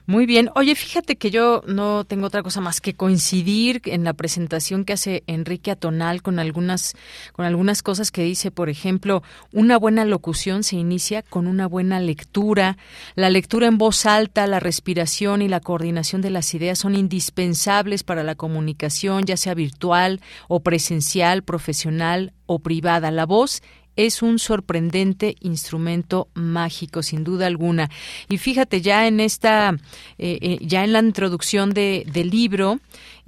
Muy 0.07 0.25
bien. 0.25 0.51
Oye, 0.55 0.75
fíjate 0.75 1.17
que 1.17 1.31
yo 1.31 1.63
no 1.67 2.05
tengo 2.05 2.27
otra 2.27 2.43
cosa 2.43 2.61
más 2.61 2.81
que 2.81 2.95
coincidir 2.95 3.83
en 3.87 4.05
la 4.05 4.13
presentación 4.13 4.85
que 4.85 4.93
hace 4.93 5.25
Enrique 5.27 5.71
Atonal 5.71 6.23
con 6.23 6.39
algunas 6.39 6.95
con 7.33 7.45
algunas 7.45 7.83
cosas 7.83 8.11
que 8.11 8.23
dice, 8.23 8.51
por 8.51 8.69
ejemplo, 8.69 9.23
una 9.53 9.79
buena 9.79 10.05
locución 10.05 10.63
se 10.63 10.77
inicia 10.77 11.23
con 11.23 11.47
una 11.47 11.67
buena 11.67 12.01
lectura. 12.01 12.77
La 13.17 13.31
lectura 13.31 13.67
en 13.67 13.79
voz 13.79 14.07
alta, 14.07 14.47
la 14.47 14.61
respiración 14.61 15.43
y 15.43 15.49
la 15.49 15.61
coordinación 15.61 16.23
de 16.23 16.31
las 16.31 16.55
ideas 16.55 16.79
son 16.79 16.95
indispensables 16.95 18.05
para 18.05 18.23
la 18.23 18.35
comunicación, 18.35 19.25
ya 19.25 19.37
sea 19.37 19.55
virtual 19.55 20.21
o 20.47 20.61
presencial, 20.61 21.43
profesional 21.43 22.33
o 22.47 22.61
privada. 22.61 23.11
La 23.11 23.27
voz 23.27 23.63
es 23.99 24.23
un 24.23 24.39
sorprendente 24.39 25.35
instrumento 25.41 26.29
mágico, 26.35 27.03
sin 27.03 27.25
duda 27.25 27.49
alguna. 27.49 27.91
Y 28.29 28.39
fíjate, 28.39 28.81
ya 28.81 29.09
en 29.09 29.19
esta, 29.19 29.71
eh, 30.19 30.39
eh, 30.41 30.59
ya 30.61 30.85
en 30.85 30.93
la 30.93 31.01
introducción 31.01 31.75
de, 31.75 32.07
del 32.07 32.31
libro, 32.31 32.79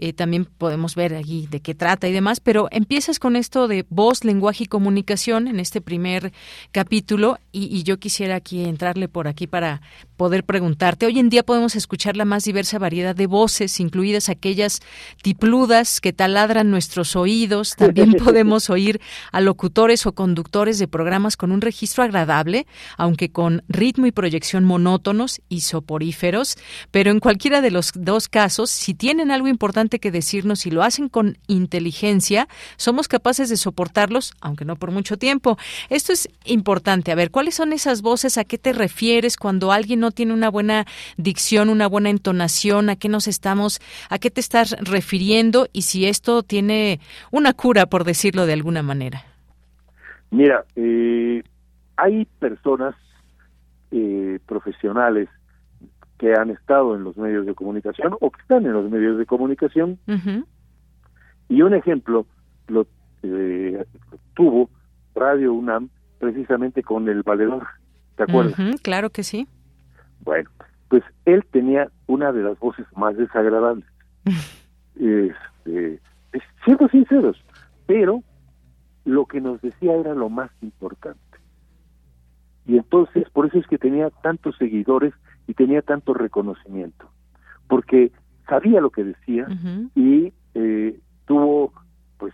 eh, 0.02 0.14
también 0.14 0.46
podemos 0.46 0.94
ver 0.94 1.14
allí 1.14 1.46
de 1.50 1.60
qué 1.60 1.74
trata 1.74 2.08
y 2.08 2.12
demás, 2.12 2.40
pero 2.40 2.68
empiezas 2.70 3.18
con 3.18 3.36
esto 3.36 3.68
de 3.68 3.84
voz, 3.90 4.24
lenguaje 4.24 4.64
y 4.64 4.66
comunicación 4.66 5.46
en 5.46 5.60
este 5.60 5.82
primer 5.82 6.32
capítulo 6.72 7.38
y, 7.52 7.64
y 7.66 7.82
yo 7.82 7.98
quisiera 7.98 8.36
aquí 8.36 8.64
entrarle 8.64 9.08
por 9.08 9.28
aquí 9.28 9.46
para 9.46 9.82
poder 10.16 10.44
preguntarte. 10.44 11.04
Hoy 11.04 11.18
en 11.18 11.28
día 11.28 11.42
podemos 11.42 11.76
escuchar 11.76 12.16
la 12.16 12.24
más 12.24 12.44
diversa 12.44 12.78
variedad 12.78 13.14
de 13.14 13.26
voces, 13.26 13.78
incluidas 13.80 14.28
aquellas 14.28 14.80
tipludas 15.22 16.00
que 16.00 16.12
taladran 16.14 16.70
nuestros 16.70 17.16
oídos. 17.16 17.76
También 17.78 18.12
podemos 18.14 18.70
oír 18.70 19.00
a 19.32 19.40
locutores 19.40 20.06
o 20.06 20.12
conductores 20.12 20.78
de 20.78 20.88
programas 20.88 21.36
con 21.36 21.52
un 21.52 21.60
registro 21.60 22.04
agradable, 22.04 22.66
aunque 22.96 23.30
con 23.30 23.62
ritmo 23.68 24.06
y 24.06 24.12
proyección 24.12 24.64
monótonos 24.64 25.42
y 25.48 25.60
soporíferos. 25.60 26.56
Pero 26.90 27.10
en 27.10 27.20
cualquiera 27.20 27.60
de 27.60 27.70
los 27.70 27.92
dos 27.94 28.28
casos, 28.28 28.70
si 28.70 28.94
tienen 28.94 29.30
algo 29.30 29.48
importante 29.48 29.89
que 29.98 30.10
decirnos 30.10 30.66
y 30.66 30.70
lo 30.70 30.82
hacen 30.82 31.08
con 31.08 31.38
inteligencia, 31.46 32.48
somos 32.76 33.08
capaces 33.08 33.48
de 33.48 33.56
soportarlos, 33.56 34.34
aunque 34.40 34.64
no 34.64 34.76
por 34.76 34.90
mucho 34.90 35.16
tiempo. 35.16 35.58
Esto 35.88 36.12
es 36.12 36.28
importante. 36.44 37.12
A 37.12 37.14
ver, 37.14 37.30
¿cuáles 37.30 37.54
son 37.54 37.72
esas 37.72 38.02
voces? 38.02 38.38
¿A 38.38 38.44
qué 38.44 38.58
te 38.58 38.72
refieres 38.72 39.36
cuando 39.36 39.72
alguien 39.72 40.00
no 40.00 40.10
tiene 40.10 40.32
una 40.32 40.50
buena 40.50 40.86
dicción, 41.16 41.68
una 41.68 41.86
buena 41.86 42.10
entonación? 42.10 42.90
¿A 42.90 42.96
qué 42.96 43.08
nos 43.08 43.28
estamos, 43.28 43.80
a 44.08 44.18
qué 44.18 44.30
te 44.30 44.40
estás 44.40 44.76
refiriendo? 44.80 45.68
Y 45.72 45.82
si 45.82 46.06
esto 46.06 46.42
tiene 46.42 47.00
una 47.30 47.52
cura, 47.52 47.86
por 47.86 48.04
decirlo 48.04 48.46
de 48.46 48.52
alguna 48.52 48.82
manera. 48.82 49.24
Mira, 50.30 50.64
eh, 50.76 51.42
hay 51.96 52.24
personas 52.38 52.94
eh, 53.90 54.38
profesionales 54.46 55.28
que 56.20 56.34
han 56.34 56.50
estado 56.50 56.94
en 56.94 57.02
los 57.02 57.16
medios 57.16 57.46
de 57.46 57.54
comunicación 57.54 58.14
o 58.20 58.30
que 58.30 58.42
están 58.42 58.66
en 58.66 58.74
los 58.74 58.90
medios 58.90 59.16
de 59.16 59.24
comunicación 59.24 59.98
y 61.48 61.62
un 61.62 61.72
ejemplo 61.72 62.26
lo 62.68 62.86
eh, 63.22 63.84
tuvo 64.34 64.68
Radio 65.14 65.54
UNAM 65.54 65.88
precisamente 66.18 66.82
con 66.82 67.08
el 67.08 67.22
valedor, 67.22 67.66
¿te 68.16 68.24
acuerdas? 68.24 68.54
Claro 68.82 69.08
que 69.08 69.22
sí. 69.22 69.48
Bueno, 70.20 70.50
pues 70.88 71.02
él 71.24 71.42
tenía 71.50 71.90
una 72.06 72.32
de 72.32 72.42
las 72.42 72.58
voces 72.58 72.84
más 72.94 73.16
desagradables. 73.16 73.86
este, 74.96 75.94
es- 76.32 76.42
siendo 76.66 76.86
sinceros, 76.88 77.42
pero 77.86 78.22
lo 79.06 79.24
que 79.24 79.40
nos 79.40 79.60
decía 79.62 79.96
era 79.96 80.14
lo 80.14 80.28
más 80.28 80.50
importante. 80.60 81.18
Y 82.66 82.76
entonces, 82.76 83.28
por 83.30 83.46
eso 83.46 83.58
es 83.58 83.66
que 83.66 83.78
tenía 83.78 84.10
tantos 84.22 84.54
seguidores 84.58 85.14
y 85.50 85.54
tenía 85.54 85.82
tanto 85.82 86.14
reconocimiento, 86.14 87.10
porque 87.66 88.12
sabía 88.48 88.80
lo 88.80 88.90
que 88.90 89.02
decía 89.02 89.48
y 89.96 90.32
eh, 90.54 90.96
tuvo 91.26 91.72
pues 92.18 92.32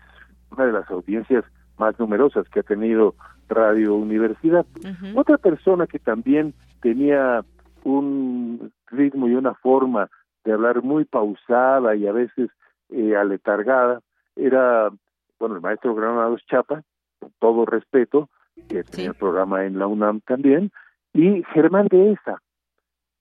una 0.51 0.67
de 0.67 0.73
las 0.73 0.91
audiencias 0.91 1.43
más 1.79 1.99
numerosas 1.99 2.47
que 2.51 2.61
ha 2.61 2.63
tenido 2.63 3.15
Radio 3.49 3.95
Universidad. 3.95 4.67
Otra 5.15 5.39
persona 5.39 5.87
que 5.87 5.99
también 5.99 6.53
tenía 6.83 7.43
un 7.85 8.71
ritmo 8.89 9.29
y 9.29 9.35
una 9.35 9.55
forma 9.55 10.11
de 10.45 10.53
hablar 10.53 10.83
muy 10.83 11.07
pausada 11.07 11.97
y 11.97 12.07
a 12.07 12.13
veces 12.13 12.51
eh, 12.91 13.17
aletargada 13.17 14.01
era, 14.37 14.91
bueno, 15.39 15.55
el 15.55 15.63
maestro 15.63 15.95
Granados 15.95 16.45
Chapa, 16.51 16.83
con 17.19 17.33
todo 17.39 17.65
respeto, 17.65 18.29
que 18.69 18.85
tenía 18.85 19.09
el 19.09 19.15
programa 19.15 19.65
en 19.65 19.79
la 19.79 19.87
UNAM 19.87 20.21
también, 20.21 20.71
y 21.15 21.43
Germán 21.55 21.89
Dehesa, 21.89 22.43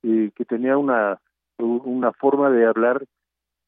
eh, 0.06 0.32
que 0.36 0.46
tenía 0.46 0.78
una, 0.78 1.20
una 1.58 2.14
forma 2.14 2.52
de 2.52 2.68
hablar, 2.68 3.04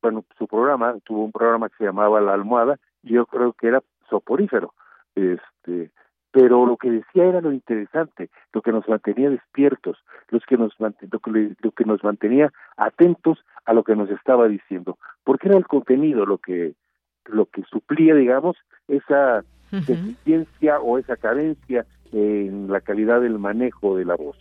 bueno, 0.03 0.23
su 0.37 0.47
programa, 0.47 0.95
tuvo 1.03 1.25
un 1.25 1.31
programa 1.31 1.67
que 1.69 1.77
se 1.77 1.85
llamaba 1.85 2.21
La 2.21 2.35
Almohada, 2.35 2.77
y 3.01 3.13
yo 3.13 3.25
creo 3.25 3.53
que 3.53 3.69
era 3.69 3.81
soporífero, 4.07 4.75
este, 5.15 5.89
pero 6.29 6.67
lo 6.67 6.77
que 6.77 6.91
decía 6.91 7.25
era 7.25 7.41
lo 7.41 7.51
interesante, 7.51 8.29
lo 8.53 8.61
que 8.61 8.71
nos 8.71 8.87
mantenía 8.87 9.31
despiertos, 9.31 9.97
los 10.29 10.45
que 10.45 10.57
nos 10.57 10.73
lo, 10.79 11.19
que 11.19 11.55
lo 11.59 11.71
que 11.71 11.85
nos 11.85 12.03
mantenía 12.03 12.53
atentos 12.75 13.43
a 13.65 13.73
lo 13.73 13.83
que 13.83 13.95
nos 13.95 14.11
estaba 14.11 14.47
diciendo, 14.47 14.99
porque 15.23 15.47
era 15.47 15.57
el 15.57 15.65
contenido 15.65 16.27
lo 16.27 16.37
que 16.37 16.75
lo 17.25 17.47
que 17.47 17.63
suplía, 17.63 18.13
digamos, 18.13 18.57
esa 18.87 19.43
deficiencia 19.71 20.79
o 20.79 20.99
esa 20.99 21.17
carencia 21.17 21.85
en 22.11 22.71
la 22.71 22.79
calidad 22.79 23.21
del 23.21 23.39
manejo 23.39 23.97
de 23.97 24.05
la 24.05 24.15
voz. 24.15 24.37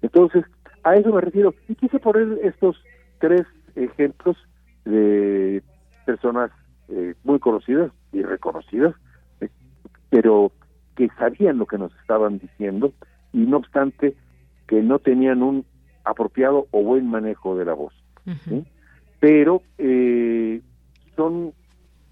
Entonces, 0.00 0.44
a 0.84 0.96
eso 0.96 1.12
me 1.12 1.20
refiero. 1.20 1.54
Y 1.68 1.74
quise 1.74 1.98
poner 1.98 2.38
estos 2.42 2.76
tres 3.18 3.42
ejemplos 3.74 4.36
de 4.84 5.62
personas 6.06 6.50
eh, 6.88 7.14
muy 7.24 7.38
conocidas 7.38 7.92
y 8.12 8.22
reconocidas, 8.22 8.94
eh, 9.40 9.48
pero 10.08 10.52
que 10.96 11.08
sabían 11.18 11.58
lo 11.58 11.66
que 11.66 11.78
nos 11.78 11.94
estaban 12.00 12.38
diciendo 12.38 12.92
y 13.32 13.38
no 13.38 13.58
obstante 13.58 14.14
que 14.66 14.82
no 14.82 14.98
tenían 14.98 15.42
un 15.42 15.64
apropiado 16.04 16.66
o 16.70 16.82
buen 16.82 17.08
manejo 17.08 17.56
de 17.56 17.64
la 17.64 17.74
voz. 17.74 17.94
¿sí? 18.44 18.64
Pero 19.18 19.62
eh, 19.78 20.60
son, 21.16 21.52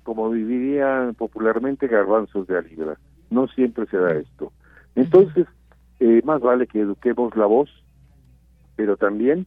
como 0.02 0.32
dirían 0.32 1.14
popularmente, 1.14 1.86
garbanzos 1.86 2.46
de 2.46 2.58
a 2.58 2.62
libra. 2.62 2.98
No 3.30 3.48
siempre 3.48 3.86
se 3.86 3.96
da 3.96 4.12
esto. 4.12 4.52
Entonces, 4.94 5.46
eh, 6.00 6.20
más 6.24 6.40
vale 6.40 6.66
que 6.66 6.80
eduquemos 6.80 7.36
la 7.36 7.46
voz, 7.46 7.70
pero 8.78 8.96
también 8.96 9.44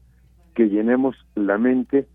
que 0.56 0.68
llenemos 0.68 1.16
la 1.36 1.58
mente 1.58 2.06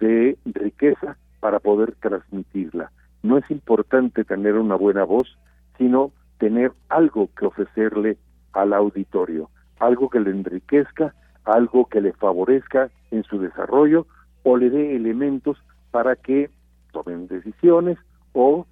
de 0.00 0.38
riqueza 0.46 1.18
para 1.40 1.60
poder 1.60 1.94
transmitirla. 1.96 2.90
No 3.22 3.36
es 3.36 3.50
importante 3.50 4.24
tener 4.24 4.54
una 4.54 4.74
buena 4.74 5.04
voz, 5.04 5.36
sino 5.76 6.10
tener 6.38 6.72
algo 6.88 7.28
que 7.38 7.44
ofrecerle 7.44 8.16
al 8.54 8.72
auditorio, 8.72 9.50
algo 9.78 10.08
que 10.08 10.20
le 10.20 10.30
enriquezca, 10.30 11.14
algo 11.44 11.84
que 11.84 12.00
le 12.00 12.14
favorezca 12.14 12.88
en 13.10 13.24
su 13.24 13.38
desarrollo 13.38 14.06
o 14.42 14.56
le 14.56 14.70
dé 14.70 14.96
elementos 14.96 15.58
para 15.90 16.16
que 16.16 16.48
tomen 16.92 17.28
decisiones 17.28 17.98
o 18.32 18.66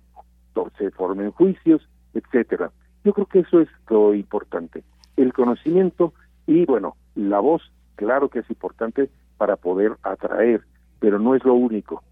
se 0.79 0.91
formen 0.93 1.31
juicios, 1.33 1.87
etcétera. 2.15 2.71
Yo 3.05 3.13
creo 3.13 3.27
que 3.27 3.41
eso 3.41 3.61
es 3.61 3.69
lo 3.91 4.15
importante, 4.15 4.83
el 5.19 5.35
conocimiento 5.35 6.15
y 6.47 6.65
bueno, 6.65 6.97
la 7.15 7.41
voz, 7.41 7.71
claro 7.97 8.29
que 8.29 8.41
es 8.41 8.51
importante 8.51 9.11
para 9.39 9.57
poder 9.57 9.97
atraer, 10.03 10.63
pero 11.01 11.19
no 11.19 11.35
es 11.35 11.45
lo 11.45 11.55
único. 11.55 12.03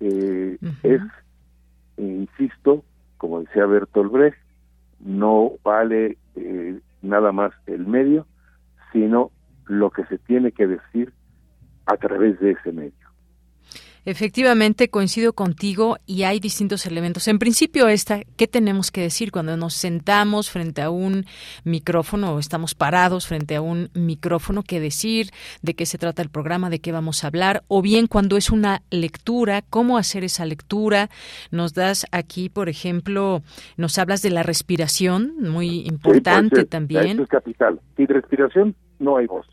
Eh, 0.00 0.58
Es, 0.82 1.00
insisto, 1.96 2.84
como 3.16 3.40
decía 3.40 3.66
Bertolt 3.66 4.12
Brecht, 4.12 4.38
no 5.00 5.52
vale 5.62 6.18
eh, 6.36 6.80
nada 7.02 7.32
más 7.32 7.52
el 7.66 7.86
medio, 7.86 8.26
sino 8.92 9.30
lo 9.66 9.90
que 9.90 10.04
se 10.06 10.18
tiene 10.18 10.52
que 10.52 10.66
decir 10.66 11.12
a 11.86 11.96
través 11.96 12.38
de 12.40 12.52
ese 12.52 12.72
medio. 12.72 12.97
Efectivamente, 14.08 14.88
coincido 14.88 15.34
contigo 15.34 15.98
y 16.06 16.22
hay 16.22 16.40
distintos 16.40 16.86
elementos. 16.86 17.28
En 17.28 17.38
principio, 17.38 17.88
esta, 17.88 18.22
¿qué 18.38 18.46
tenemos 18.46 18.90
que 18.90 19.02
decir 19.02 19.30
cuando 19.30 19.54
nos 19.58 19.74
sentamos 19.74 20.50
frente 20.50 20.80
a 20.80 20.88
un 20.88 21.26
micrófono 21.64 22.32
o 22.32 22.38
estamos 22.38 22.74
parados 22.74 23.26
frente 23.26 23.54
a 23.54 23.60
un 23.60 23.90
micrófono? 23.92 24.62
¿Qué 24.62 24.80
decir? 24.80 25.28
¿De 25.60 25.74
qué 25.74 25.84
se 25.84 25.98
trata 25.98 26.22
el 26.22 26.30
programa? 26.30 26.70
¿De 26.70 26.78
qué 26.78 26.90
vamos 26.90 27.22
a 27.22 27.26
hablar? 27.26 27.64
O 27.68 27.82
bien 27.82 28.06
cuando 28.06 28.38
es 28.38 28.48
una 28.48 28.80
lectura, 28.90 29.60
¿cómo 29.68 29.98
hacer 29.98 30.24
esa 30.24 30.46
lectura? 30.46 31.10
Nos 31.50 31.74
das 31.74 32.06
aquí, 32.10 32.48
por 32.48 32.70
ejemplo, 32.70 33.42
nos 33.76 33.98
hablas 33.98 34.22
de 34.22 34.30
la 34.30 34.42
respiración, 34.42 35.34
muy 35.38 35.80
importante 35.86 36.56
Sí, 36.56 36.62
pues, 36.62 36.70
también. 36.70 37.20
Es 37.20 37.28
capital. 37.28 37.78
Sin 37.94 38.08
respiración 38.08 38.74
no 38.98 39.16
hay 39.16 39.26
voz. 39.26 39.46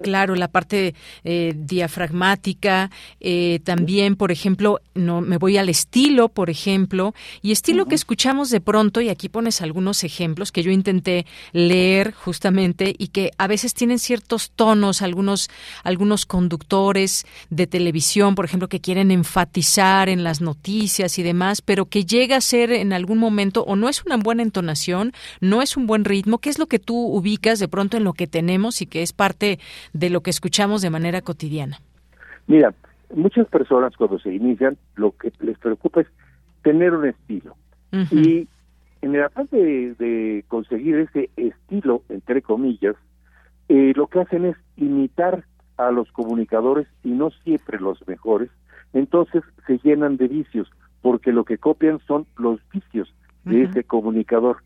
Claro, 0.00 0.34
la 0.34 0.48
parte 0.48 0.94
eh, 1.24 1.54
diafragmática, 1.56 2.90
eh, 3.20 3.60
también, 3.64 4.16
por 4.16 4.32
ejemplo, 4.32 4.80
no 4.94 5.20
me 5.20 5.38
voy 5.38 5.56
al 5.56 5.68
estilo, 5.68 6.28
por 6.28 6.50
ejemplo, 6.50 7.14
y 7.40 7.52
estilo 7.52 7.86
que 7.86 7.94
escuchamos 7.94 8.50
de 8.50 8.60
pronto, 8.60 9.00
y 9.00 9.08
aquí 9.08 9.28
pones 9.28 9.62
algunos 9.62 10.04
ejemplos 10.04 10.52
que 10.52 10.62
yo 10.62 10.70
intenté 10.70 11.26
leer 11.52 12.12
justamente 12.12 12.94
y 12.96 13.08
que 13.08 13.30
a 13.38 13.46
veces 13.46 13.74
tienen 13.74 13.98
ciertos 13.98 14.50
tonos, 14.50 15.02
algunos, 15.02 15.48
algunos 15.84 16.26
conductores 16.26 17.24
de 17.50 17.66
televisión, 17.66 18.34
por 18.34 18.44
ejemplo, 18.44 18.68
que 18.68 18.80
quieren 18.80 19.10
enfatizar 19.10 20.08
en 20.08 20.24
las 20.24 20.40
noticias 20.40 21.18
y 21.18 21.22
demás, 21.22 21.62
pero 21.62 21.86
que 21.86 22.04
llega 22.04 22.36
a 22.36 22.40
ser 22.40 22.72
en 22.72 22.92
algún 22.92 23.18
momento 23.18 23.64
o 23.64 23.76
no 23.76 23.88
es 23.88 24.04
una 24.04 24.16
buena 24.16 24.42
entonación, 24.42 25.12
no 25.40 25.62
es 25.62 25.76
un 25.76 25.86
buen 25.86 26.04
ritmo. 26.04 26.38
¿Qué 26.38 26.50
es 26.50 26.58
lo 26.58 26.66
que 26.66 26.78
tú 26.78 26.96
ubicas 26.96 27.58
de 27.58 27.68
pronto 27.68 27.96
en 27.96 28.04
lo 28.04 28.12
que 28.12 28.26
tenemos 28.26 28.81
y 28.82 28.86
que 28.86 29.02
es 29.02 29.12
parte 29.12 29.58
de 29.92 30.10
lo 30.10 30.20
que 30.20 30.30
escuchamos 30.30 30.82
de 30.82 30.90
manera 30.90 31.20
cotidiana? 31.22 31.80
Mira, 32.46 32.74
muchas 33.14 33.46
personas 33.48 33.96
cuando 33.96 34.18
se 34.18 34.34
inician 34.34 34.76
lo 34.94 35.12
que 35.16 35.32
les 35.40 35.58
preocupa 35.58 36.02
es 36.02 36.08
tener 36.62 36.92
un 36.94 37.06
estilo. 37.06 37.56
Y 38.10 38.48
en 39.02 39.14
el 39.14 39.24
afán 39.24 39.48
de, 39.50 39.94
de 39.98 40.44
conseguir 40.48 40.96
ese 40.96 41.28
estilo, 41.36 42.02
entre 42.08 42.40
comillas, 42.40 42.96
eh, 43.68 43.92
lo 43.96 44.06
que 44.06 44.20
hacen 44.20 44.46
es 44.46 44.56
imitar 44.76 45.44
a 45.76 45.90
los 45.90 46.10
comunicadores 46.12 46.86
y 47.02 47.10
no 47.10 47.30
siempre 47.42 47.80
los 47.80 48.06
mejores, 48.06 48.50
entonces 48.92 49.42
se 49.66 49.78
llenan 49.78 50.16
de 50.16 50.28
vicios, 50.28 50.70
porque 51.00 51.32
lo 51.32 51.44
que 51.44 51.58
copian 51.58 51.98
son 52.06 52.26
los 52.36 52.60
vicios 52.72 53.12
de 53.44 53.64
ese 53.64 53.84
comunicador. 53.84 54.58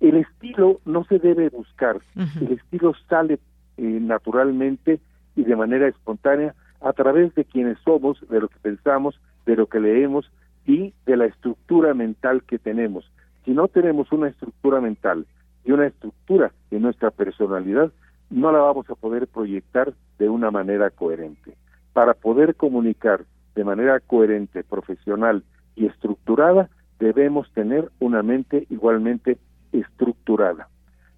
El 0.00 0.16
estilo 0.16 0.80
no 0.84 1.04
se 1.04 1.18
debe 1.18 1.48
buscar, 1.48 2.00
el 2.14 2.52
estilo 2.52 2.94
sale 3.08 3.38
naturalmente 3.82 5.00
y 5.36 5.44
de 5.44 5.56
manera 5.56 5.88
espontánea 5.88 6.54
a 6.80 6.92
través 6.92 7.34
de 7.34 7.44
quienes 7.44 7.78
somos, 7.80 8.18
de 8.28 8.40
lo 8.40 8.48
que 8.48 8.58
pensamos, 8.60 9.20
de 9.46 9.56
lo 9.56 9.66
que 9.66 9.80
leemos 9.80 10.30
y 10.66 10.94
de 11.06 11.16
la 11.16 11.26
estructura 11.26 11.94
mental 11.94 12.42
que 12.44 12.58
tenemos. 12.58 13.10
Si 13.44 13.52
no 13.52 13.68
tenemos 13.68 14.12
una 14.12 14.28
estructura 14.28 14.80
mental 14.80 15.26
y 15.64 15.72
una 15.72 15.86
estructura 15.86 16.52
en 16.70 16.82
nuestra 16.82 17.10
personalidad, 17.10 17.92
no 18.30 18.52
la 18.52 18.60
vamos 18.60 18.88
a 18.90 18.94
poder 18.94 19.26
proyectar 19.26 19.92
de 20.18 20.28
una 20.28 20.50
manera 20.50 20.90
coherente. 20.90 21.56
Para 21.92 22.14
poder 22.14 22.54
comunicar 22.54 23.24
de 23.54 23.64
manera 23.64 23.98
coherente, 24.00 24.62
profesional 24.62 25.42
y 25.74 25.86
estructurada, 25.86 26.70
debemos 26.98 27.50
tener 27.52 27.90
una 27.98 28.22
mente 28.22 28.66
igualmente 28.70 29.38
estructurada. 29.72 30.68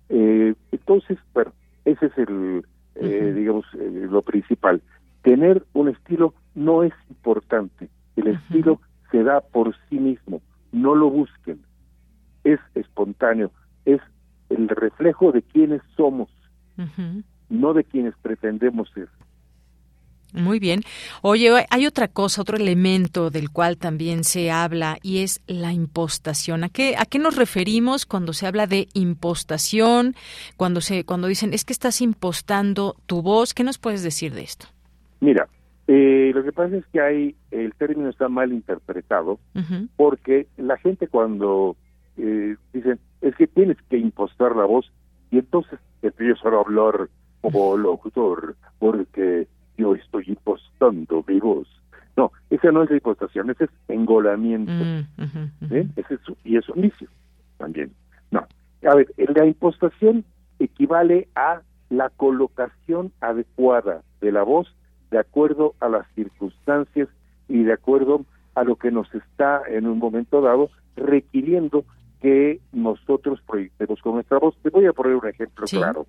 Eh, 0.09 0.55
entonces, 0.71 1.19
bueno, 1.35 1.53
ese 1.85 2.07
es 2.07 2.19
el, 2.19 2.65
eh, 2.95 3.33
digamos, 3.35 3.65
eh, 3.75 4.07
lo 4.11 4.23
principal. 4.23 4.83
Tener 5.23 5.65
un 5.73 5.89
estilo 5.89 6.35
no 6.55 6.83
es 6.83 6.93
importante. 7.09 7.89
El 8.17 8.29
estilo 8.29 8.81
se 9.11 9.23
da 9.23 9.41
por 9.41 9.75
sí 9.89 9.99
mismo. 9.99 10.43
No 10.73 10.95
lo 10.95 11.11
busquen. 11.11 11.61
Es 12.45 12.61
espontáneo. 12.75 13.51
Es 13.85 14.01
el 14.49 14.69
reflejo 14.69 15.33
de 15.33 15.43
quienes 15.43 15.81
somos, 15.97 16.29
no 17.49 17.75
de 17.75 17.85
quienes 17.85 18.15
pretendemos 18.23 18.91
ser. 18.91 19.09
Muy 20.33 20.59
bien. 20.59 20.81
Oye, 21.21 21.51
hay 21.69 21.87
otra 21.87 22.09
cosa, 22.09 22.41
otro 22.41 22.57
elemento 22.57 23.31
del 23.31 23.51
cual 23.51 23.77
también 23.77 24.25
se 24.25 24.51
habla 24.51 24.97
y 25.03 25.19
es 25.19 25.43
la 25.47 25.73
impostación. 25.73 26.65
¿A 26.65 26.69
qué, 26.71 26.95
a 26.97 27.05
qué 27.05 27.19
nos 27.19 27.37
referimos 27.37 28.07
cuando 28.07 28.33
se 28.33 28.47
habla 28.47 28.67
de 28.67 28.89
impostación? 28.95 30.15
Cuando 30.57 30.81
se, 30.81 31.05
cuando 31.05 31.27
dicen 31.27 31.53
es 31.53 31.65
que 31.65 31.73
estás 31.73 32.01
impostando 32.01 32.97
tu 33.07 33.21
voz, 33.21 33.53
¿qué 33.53 33.63
nos 33.63 33.79
puedes 33.79 34.03
decir 34.03 34.33
de 34.33 34.43
esto? 34.43 34.67
Mira, 35.21 35.47
eh, 35.87 36.33
lo 36.35 36.43
que 36.43 36.53
pasa 36.53 36.77
es 36.77 36.87
que 36.87 37.01
hay 37.01 37.37
el 37.51 37.75
término 37.75 38.09
está 38.09 38.29
mal 38.29 38.53
interpretado 38.53 39.39
porque 39.97 40.47
la 40.57 40.79
gente 40.79 41.09
cuando 41.09 41.77
eh, 42.17 42.57
dicen 42.73 42.99
es 43.21 43.35
que 43.37 43.47
tienes 43.47 43.77
que 43.91 43.99
impostar 43.99 44.57
la 44.57 44.65
voz 44.65 44.91
y 45.31 45.39
entonces 45.39 45.79
empiezan 46.01 46.55
a 46.55 46.61
hablar 46.61 47.09
como 47.41 47.77
locutor 47.77 48.57
porque 48.79 49.49
yo 49.77 49.95
estoy 49.95 50.25
impostando 50.29 51.25
mi 51.27 51.41
voz. 51.41 51.69
No, 52.17 52.31
esa 52.51 52.71
no 52.71 52.83
es 52.83 52.91
la 52.91 52.97
impostación, 52.97 53.51
ese 53.51 53.65
es 53.65 53.71
engolamiento. 53.89 54.73
¿eh? 55.71 55.87
Ese 55.97 56.15
es, 56.15 56.21
y 56.45 56.57
es 56.57 56.69
un 56.69 56.83
vicio 56.83 57.09
también. 57.57 57.93
No, 58.31 58.47
a 58.87 58.95
ver, 58.95 59.09
la 59.17 59.47
impostación 59.47 60.25
equivale 60.59 61.29
a 61.35 61.63
la 61.89 62.11
colocación 62.11 63.13
adecuada 63.21 64.03
de 64.21 64.33
la 64.33 64.43
voz 64.43 64.75
de 65.11 65.19
acuerdo 65.19 65.75
a 65.81 65.89
las 65.89 66.07
circunstancias 66.15 67.09
y 67.49 67.63
de 67.65 67.73
acuerdo 67.75 68.25
a 68.55 68.65
lo 68.65 68.77
que 68.77 68.91
nos 68.91 69.13
está 69.15 69.63
en 69.69 69.87
un 69.87 69.99
momento 69.99 70.41
dado 70.41 70.71
requiriendo 70.97 71.85
que 72.21 72.61
nosotros 72.73 73.41
proyectemos 73.47 74.01
con 74.01 74.15
nuestra 74.15 74.39
voz. 74.39 74.57
Te 74.63 74.71
voy 74.71 74.87
a 74.87 74.93
poner 74.93 75.17
un 75.17 75.29
ejemplo 75.29 75.67
claro. 75.67 76.07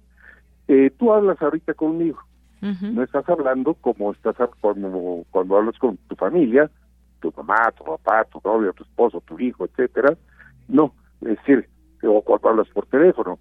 Eh, 0.67 0.91
tú 0.97 1.11
hablas 1.11 1.41
ahorita 1.41 1.73
conmigo, 1.73 2.19
no 2.63 3.03
estás 3.03 3.27
hablando 3.27 3.73
como 3.73 4.11
estás 4.13 4.35
como 4.61 5.25
cuando 5.31 5.57
hablas 5.57 5.77
con 5.77 5.97
tu 6.07 6.15
familia, 6.15 6.71
tu 7.19 7.33
mamá, 7.35 7.71
tu 7.77 7.83
papá, 7.83 8.25
tu 8.25 8.39
novio, 8.43 8.71
tu 8.73 8.83
esposo, 8.83 9.21
tu 9.21 9.37
hijo, 9.39 9.65
etcétera. 9.65 10.15
No, 10.69 10.93
es 11.21 11.37
decir, 11.37 11.67
o 12.03 12.21
cuando 12.21 12.49
hablas 12.49 12.69
por 12.69 12.85
teléfono. 12.85 13.37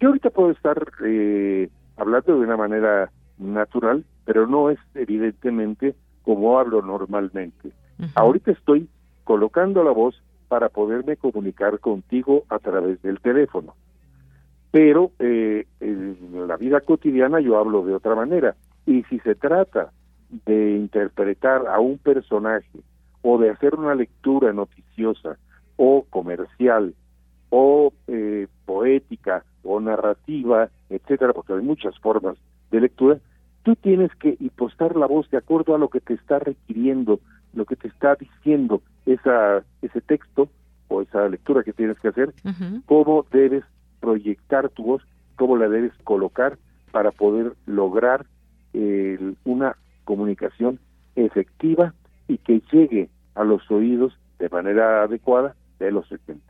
Yo 0.00 0.08
ahorita 0.08 0.30
puedo 0.30 0.50
estar 0.50 0.76
eh, 1.04 1.70
hablando 1.96 2.34
de 2.38 2.44
una 2.44 2.56
manera 2.56 3.10
natural, 3.38 4.04
pero 4.26 4.46
no 4.46 4.68
es 4.68 4.78
evidentemente 4.94 5.94
como 6.22 6.58
hablo 6.58 6.82
normalmente. 6.82 7.72
Ahorita 8.14 8.52
estoy 8.52 8.88
colocando 9.24 9.82
la 9.82 9.92
voz 9.92 10.22
para 10.48 10.68
poderme 10.68 11.16
comunicar 11.16 11.78
contigo 11.80 12.44
a 12.48 12.58
través 12.58 13.00
del 13.02 13.18
teléfono 13.20 13.74
pero 14.70 15.12
eh, 15.18 15.66
en 15.80 16.46
la 16.46 16.56
vida 16.56 16.80
cotidiana 16.80 17.40
yo 17.40 17.58
hablo 17.58 17.84
de 17.84 17.94
otra 17.94 18.14
manera. 18.14 18.54
Y 18.86 19.02
si 19.04 19.18
se 19.20 19.34
trata 19.34 19.92
de 20.46 20.76
interpretar 20.76 21.66
a 21.66 21.80
un 21.80 21.98
personaje 21.98 22.80
o 23.22 23.38
de 23.38 23.50
hacer 23.50 23.74
una 23.74 23.94
lectura 23.94 24.52
noticiosa 24.52 25.38
o 25.76 26.04
comercial 26.10 26.94
o 27.50 27.92
eh, 28.08 28.46
poética 28.66 29.44
o 29.62 29.80
narrativa, 29.80 30.68
etcétera, 30.90 31.32
porque 31.32 31.54
hay 31.54 31.62
muchas 31.62 31.98
formas 31.98 32.36
de 32.70 32.80
lectura, 32.80 33.18
tú 33.62 33.74
tienes 33.76 34.14
que 34.16 34.36
impostar 34.40 34.96
la 34.96 35.06
voz 35.06 35.30
de 35.30 35.38
acuerdo 35.38 35.74
a 35.74 35.78
lo 35.78 35.88
que 35.88 36.00
te 36.00 36.14
está 36.14 36.38
requiriendo, 36.38 37.20
lo 37.54 37.64
que 37.64 37.76
te 37.76 37.88
está 37.88 38.14
diciendo 38.16 38.82
esa, 39.06 39.62
ese 39.82 40.00
texto 40.02 40.48
o 40.88 41.02
esa 41.02 41.28
lectura 41.28 41.62
que 41.62 41.72
tienes 41.72 41.98
que 42.00 42.08
hacer, 42.08 42.34
cómo 42.86 43.26
debes 43.30 43.64
proyectar 44.00 44.68
tu 44.70 44.84
voz, 44.84 45.02
cómo 45.36 45.56
la 45.56 45.68
debes 45.68 45.92
colocar 46.04 46.58
para 46.90 47.10
poder 47.10 47.54
lograr 47.66 48.26
una 49.44 49.76
comunicación 50.04 50.78
efectiva 51.16 51.94
y 52.28 52.38
que 52.38 52.62
llegue 52.70 53.08
a 53.34 53.44
los 53.44 53.68
oídos 53.70 54.16
de 54.38 54.48
manera 54.48 55.02
adecuada 55.02 55.54
de 55.78 55.90
los 55.90 56.10
oyentes. 56.12 56.47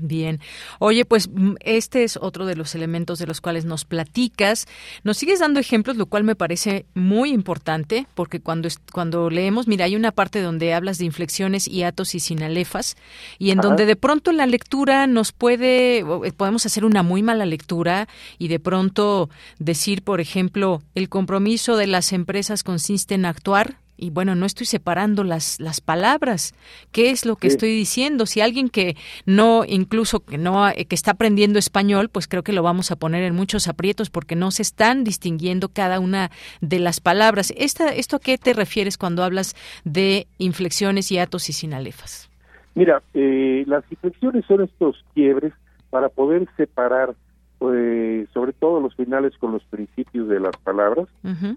Bien. 0.00 0.40
Oye, 0.78 1.04
pues 1.04 1.28
mm, 1.28 1.54
este 1.60 2.04
es 2.04 2.16
otro 2.16 2.46
de 2.46 2.56
los 2.56 2.74
elementos 2.74 3.18
de 3.18 3.26
los 3.26 3.40
cuales 3.40 3.64
nos 3.64 3.84
platicas. 3.84 4.66
Nos 5.02 5.16
sigues 5.16 5.40
dando 5.40 5.60
ejemplos, 5.60 5.96
lo 5.96 6.06
cual 6.06 6.24
me 6.24 6.36
parece 6.36 6.86
muy 6.94 7.30
importante, 7.30 8.06
porque 8.14 8.40
cuando, 8.40 8.68
cuando 8.92 9.30
leemos, 9.30 9.66
mira, 9.66 9.86
hay 9.86 9.96
una 9.96 10.12
parte 10.12 10.40
donde 10.40 10.74
hablas 10.74 10.98
de 10.98 11.04
inflexiones, 11.04 11.66
hiatos 11.66 12.14
y 12.14 12.20
sinalefas, 12.20 12.96
y 13.38 13.50
en 13.50 13.58
donde 13.58 13.86
de 13.86 13.96
pronto 13.96 14.30
en 14.30 14.36
la 14.36 14.46
lectura 14.46 15.06
nos 15.06 15.32
puede, 15.32 15.98
eh, 15.98 16.32
podemos 16.36 16.64
hacer 16.64 16.84
una 16.84 17.02
muy 17.02 17.22
mala 17.22 17.46
lectura 17.46 18.08
y 18.38 18.48
de 18.48 18.60
pronto 18.60 19.30
decir, 19.58 20.02
por 20.02 20.20
ejemplo, 20.20 20.82
el 20.94 21.08
compromiso 21.08 21.76
de 21.76 21.86
las 21.86 22.12
empresas 22.12 22.62
consiste 22.62 23.14
en 23.14 23.24
actuar 23.24 23.78
y 23.98 24.10
bueno, 24.10 24.34
no 24.34 24.46
estoy 24.46 24.66
separando 24.66 25.24
las, 25.24 25.60
las 25.60 25.80
palabras. 25.80 26.54
¿Qué 26.92 27.10
es 27.10 27.26
lo 27.26 27.36
que 27.36 27.48
estoy 27.48 27.70
diciendo? 27.70 28.24
Si 28.26 28.40
alguien 28.40 28.68
que 28.68 28.96
no, 29.26 29.64
incluso 29.66 30.20
que 30.20 30.38
no, 30.38 30.66
que 30.72 30.94
está 30.94 31.10
aprendiendo 31.12 31.58
español, 31.58 32.08
pues 32.08 32.28
creo 32.28 32.42
que 32.42 32.52
lo 32.52 32.62
vamos 32.62 32.90
a 32.90 32.96
poner 32.96 33.24
en 33.24 33.34
muchos 33.34 33.68
aprietos 33.68 34.08
porque 34.08 34.36
no 34.36 34.50
se 34.50 34.62
están 34.62 35.04
distinguiendo 35.04 35.68
cada 35.68 36.00
una 36.00 36.30
de 36.60 36.78
las 36.78 37.00
palabras. 37.00 37.52
Esta, 37.56 37.88
¿Esto 37.88 38.16
a 38.16 38.20
qué 38.20 38.38
te 38.38 38.52
refieres 38.52 38.96
cuando 38.96 39.24
hablas 39.24 39.56
de 39.84 40.28
inflexiones, 40.38 41.08
hiatos 41.10 41.48
y 41.48 41.52
sinalefas? 41.52 42.30
Mira, 42.74 43.02
eh, 43.14 43.64
las 43.66 43.84
inflexiones 43.90 44.44
son 44.46 44.62
estos 44.62 45.04
quiebres 45.14 45.52
para 45.90 46.08
poder 46.08 46.46
separar 46.56 47.14
pues, 47.58 48.28
sobre 48.30 48.52
todo 48.52 48.80
los 48.80 48.94
finales 48.94 49.36
con 49.38 49.52
los 49.52 49.64
principios 49.64 50.28
de 50.28 50.40
las 50.40 50.56
palabras, 50.58 51.08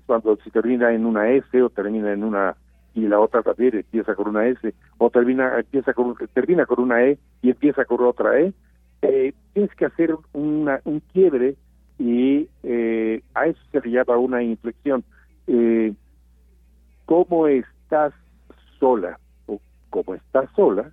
cuando 0.06 0.36
se 0.38 0.50
termina 0.50 0.92
en 0.94 1.06
una 1.06 1.30
S 1.30 1.62
o 1.62 1.70
termina 1.70 2.12
en 2.12 2.24
una 2.24 2.56
y 2.94 3.08
la 3.08 3.20
otra 3.20 3.42
también 3.42 3.76
empieza 3.78 4.16
con 4.16 4.28
una 4.28 4.48
S 4.48 4.74
o 4.98 5.10
termina 5.10 5.58
empieza 5.58 5.94
con 5.94 6.16
termina 6.34 6.66
con 6.66 6.82
una 6.82 7.04
E 7.04 7.18
y 7.42 7.52
empieza 7.52 7.86
con 7.86 8.04
otra 8.04 8.40
E, 8.40 8.54
eh, 9.02 9.34
tienes 9.54 9.74
que 9.76 9.86
hacer 9.86 10.16
una, 10.34 10.82
un 10.84 11.00
quiebre 11.14 11.56
y 11.98 12.48
eh, 12.64 13.22
a 13.34 13.46
eso 13.46 13.60
se 13.72 13.82
le 13.82 13.92
llama 13.92 14.18
una 14.18 14.42
inflexión. 14.42 15.04
Eh, 15.48 15.94
¿Cómo 17.06 17.48
estás 17.48 18.14
sola? 18.80 19.20
O 19.46 19.60
como 19.90 20.16
estás 20.16 20.50
sola, 20.56 20.92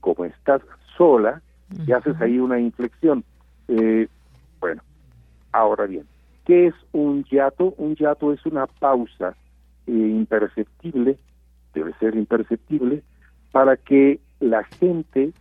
como 0.00 0.24
estás 0.24 0.62
sola, 0.96 1.42
y 1.86 1.92
haces 1.92 2.18
ahí 2.20 2.38
una 2.38 2.58
inflexión. 2.58 3.24
Eh, 3.68 4.08
bueno, 4.60 4.82
ahora 5.52 5.86
bien, 5.86 6.06
¿qué 6.44 6.68
es 6.68 6.74
un 6.92 7.24
hiato? 7.24 7.74
Un 7.78 7.94
hiato 7.94 8.32
es 8.32 8.44
una 8.46 8.66
pausa 8.66 9.36
eh, 9.86 9.92
imperceptible, 9.92 11.18
debe 11.74 11.92
ser 12.00 12.16
imperceptible, 12.16 13.02
para 13.52 13.76
que 13.76 14.20
la 14.40 14.64
gente 14.64 15.32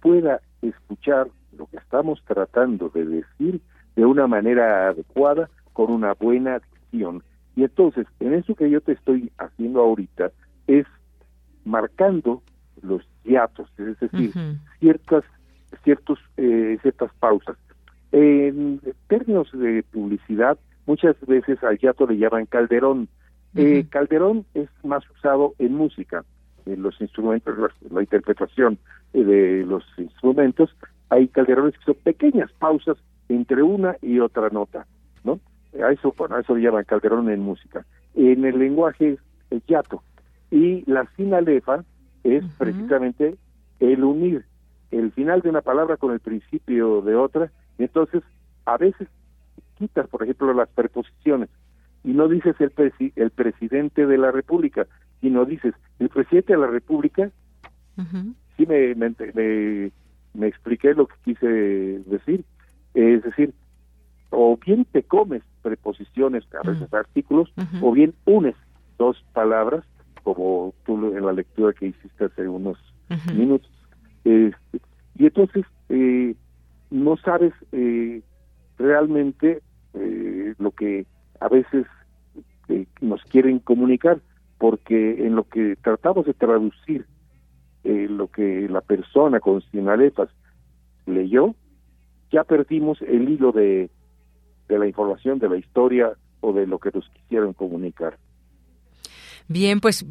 pueda 0.00 0.40
escuchar 0.62 1.28
lo 1.56 1.66
que 1.66 1.76
estamos 1.76 2.22
tratando 2.26 2.88
de 2.88 3.04
decir 3.04 3.60
de 3.96 4.04
una 4.04 4.26
manera 4.26 4.88
adecuada, 4.88 5.48
con 5.72 5.92
una 5.92 6.14
buena 6.14 6.58
dicción. 6.58 7.22
Y 7.56 7.64
entonces, 7.64 8.06
en 8.20 8.34
eso 8.34 8.54
que 8.54 8.68
yo 8.68 8.80
te 8.80 8.92
estoy 8.92 9.30
haciendo 9.38 9.80
ahorita, 9.80 10.32
es 10.66 10.86
marcando 11.64 12.42
los 12.82 13.02
hiatos, 13.24 13.68
es 13.78 13.98
decir, 13.98 14.32
ciertas, 14.80 15.24
ciertos, 15.82 16.18
eh, 16.36 16.78
ciertas 16.82 17.12
pausas. 17.14 17.56
En 18.16 18.80
términos 19.08 19.50
de 19.52 19.82
publicidad, 19.82 20.56
muchas 20.86 21.16
veces 21.26 21.60
al 21.64 21.78
hiato 21.78 22.06
le 22.06 22.16
llaman 22.16 22.46
calderón. 22.46 23.08
Eh, 23.56 23.86
calderón 23.90 24.44
es 24.54 24.68
más 24.84 25.02
usado 25.10 25.54
en 25.58 25.74
música, 25.74 26.24
en 26.64 26.80
los 26.80 27.00
instrumentos, 27.00 27.72
la, 27.90 28.00
interpretación 28.00 28.78
eh, 29.14 29.24
de 29.24 29.66
los 29.66 29.82
instrumentos. 29.98 30.76
Hay 31.08 31.26
calderones 31.26 31.76
que 31.76 31.86
son 31.86 31.96
pequeñas 32.04 32.52
pausas 32.52 32.98
entre 33.28 33.64
una 33.64 33.96
y 34.00 34.20
otra 34.20 34.48
nota, 34.48 34.86
¿no? 35.24 35.40
A 35.84 35.90
eso, 35.90 36.14
bueno, 36.16 36.36
a 36.36 36.40
eso 36.40 36.54
le 36.54 36.62
llaman 36.62 36.84
calderón 36.84 37.28
en 37.30 37.40
música. 37.40 37.84
En 38.14 38.44
el 38.44 38.60
lenguaje 38.60 39.14
es 39.14 39.18
el 39.50 39.60
hiato. 39.66 40.04
Y 40.52 40.88
la 40.88 41.04
sinalefa 41.16 41.84
es 42.22 42.44
precisamente 42.58 43.34
el 43.80 44.04
unir 44.04 44.44
el 44.98 45.12
final 45.12 45.40
de 45.40 45.50
una 45.50 45.60
palabra 45.60 45.96
con 45.96 46.12
el 46.12 46.20
principio 46.20 47.02
de 47.02 47.14
otra. 47.14 47.50
Y 47.78 47.84
entonces, 47.84 48.22
a 48.66 48.76
veces 48.76 49.08
quitas, 49.78 50.08
por 50.08 50.22
ejemplo, 50.22 50.52
las 50.52 50.68
preposiciones 50.68 51.48
y 52.04 52.12
no 52.12 52.28
dices 52.28 52.54
el, 52.60 52.74
presi- 52.74 53.12
el 53.16 53.30
presidente 53.30 54.06
de 54.06 54.18
la 54.18 54.30
República, 54.30 54.86
sino 55.20 55.44
dices 55.44 55.74
el 55.98 56.08
presidente 56.08 56.52
de 56.52 56.58
la 56.58 56.66
República. 56.68 57.30
Sí, 58.56 58.66
me, 58.66 58.94
me, 58.94 59.14
me, 59.34 59.90
me 60.34 60.46
expliqué 60.46 60.94
lo 60.94 61.06
que 61.06 61.14
quise 61.24 61.46
decir. 61.46 62.44
Es 62.94 63.22
decir, 63.24 63.52
o 64.30 64.56
bien 64.64 64.84
te 64.84 65.02
comes 65.02 65.42
preposiciones, 65.62 66.44
a 66.54 66.68
veces 66.68 66.92
artículos, 66.94 67.52
o 67.82 67.92
bien 67.92 68.14
unes 68.26 68.54
dos 68.98 69.24
palabras, 69.32 69.84
como 70.22 70.72
tú 70.86 71.16
en 71.16 71.24
la 71.24 71.32
lectura 71.32 71.72
que 71.72 71.86
hiciste 71.86 72.24
hace 72.26 72.48
unos 72.48 72.78
minutos. 73.34 73.70
Este, 74.24 74.80
y 75.18 75.26
entonces 75.26 75.64
eh, 75.88 76.34
no 76.94 77.16
sabes 77.16 77.52
eh, 77.72 78.22
realmente 78.78 79.62
eh, 79.94 80.54
lo 80.58 80.70
que 80.70 81.06
a 81.40 81.48
veces 81.48 81.86
eh, 82.68 82.86
nos 83.00 83.22
quieren 83.24 83.58
comunicar, 83.58 84.20
porque 84.58 85.26
en 85.26 85.34
lo 85.34 85.42
que 85.42 85.76
tratamos 85.82 86.24
de 86.24 86.34
traducir 86.34 87.04
eh, 87.82 88.06
lo 88.08 88.28
que 88.28 88.68
la 88.68 88.80
persona 88.80 89.40
con 89.40 89.60
sinaletas 89.72 90.28
leyó, 91.06 91.56
ya 92.30 92.44
perdimos 92.44 93.02
el 93.02 93.28
hilo 93.28 93.50
de, 93.50 93.90
de 94.68 94.78
la 94.78 94.86
información, 94.86 95.40
de 95.40 95.48
la 95.48 95.56
historia 95.56 96.12
o 96.40 96.52
de 96.52 96.68
lo 96.68 96.78
que 96.78 96.92
nos 96.94 97.08
quisieron 97.10 97.54
comunicar. 97.54 98.18
Bien, 99.46 99.80
pues 99.80 100.06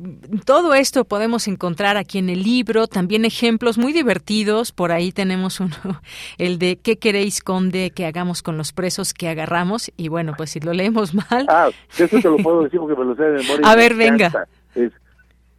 todo 0.45 0.75
esto 0.75 1.05
podemos 1.05 1.47
encontrar 1.47 1.97
aquí 1.97 2.19
en 2.19 2.29
el 2.29 2.43
libro, 2.43 2.85
también 2.85 3.25
ejemplos 3.25 3.79
muy 3.79 3.91
divertidos, 3.91 4.71
por 4.71 4.91
ahí 4.91 5.11
tenemos 5.11 5.59
uno, 5.59 5.75
el 6.37 6.59
de 6.59 6.77
¿qué 6.77 6.97
queréis, 6.97 7.41
conde, 7.41 7.91
que 7.91 8.05
hagamos 8.05 8.43
con 8.43 8.57
los 8.57 8.73
presos 8.73 9.13
que 9.13 9.29
agarramos? 9.29 9.91
Y 9.97 10.09
bueno, 10.09 10.33
pues 10.37 10.51
si 10.51 10.59
lo 10.59 10.73
leemos 10.73 11.15
mal... 11.15 11.47
Ah, 11.49 11.69
eso 11.97 12.19
te 12.19 12.29
lo 12.29 12.37
puedo 12.37 12.61
decir 12.63 12.79
porque 12.79 12.95
me 12.95 13.05
lo 13.05 13.15
sé 13.15 13.23
de 13.23 13.41
memoria. 13.41 13.71
A 13.71 13.75
ver, 13.75 13.95
venga. 13.95 14.27
encanta. 14.27 14.47
Es, 14.75 14.91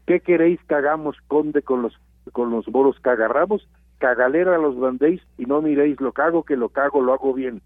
¿qué 0.06 0.20
queréis 0.20 0.60
que 0.68 0.74
hagamos, 0.74 1.16
conde, 1.26 1.62
con 1.62 1.82
los 1.82 1.94
con 2.32 2.50
los 2.50 2.66
bolos 2.66 2.96
que 3.02 3.10
agarramos? 3.10 3.66
Cagalera 3.98 4.56
los 4.58 4.78
bandéis 4.78 5.20
y 5.36 5.46
no 5.46 5.60
miréis 5.62 6.00
lo 6.00 6.12
que 6.12 6.22
hago, 6.22 6.42
que 6.42 6.56
lo 6.56 6.70
hago 6.74 7.02
lo 7.02 7.12
hago 7.12 7.34
bien. 7.34 7.60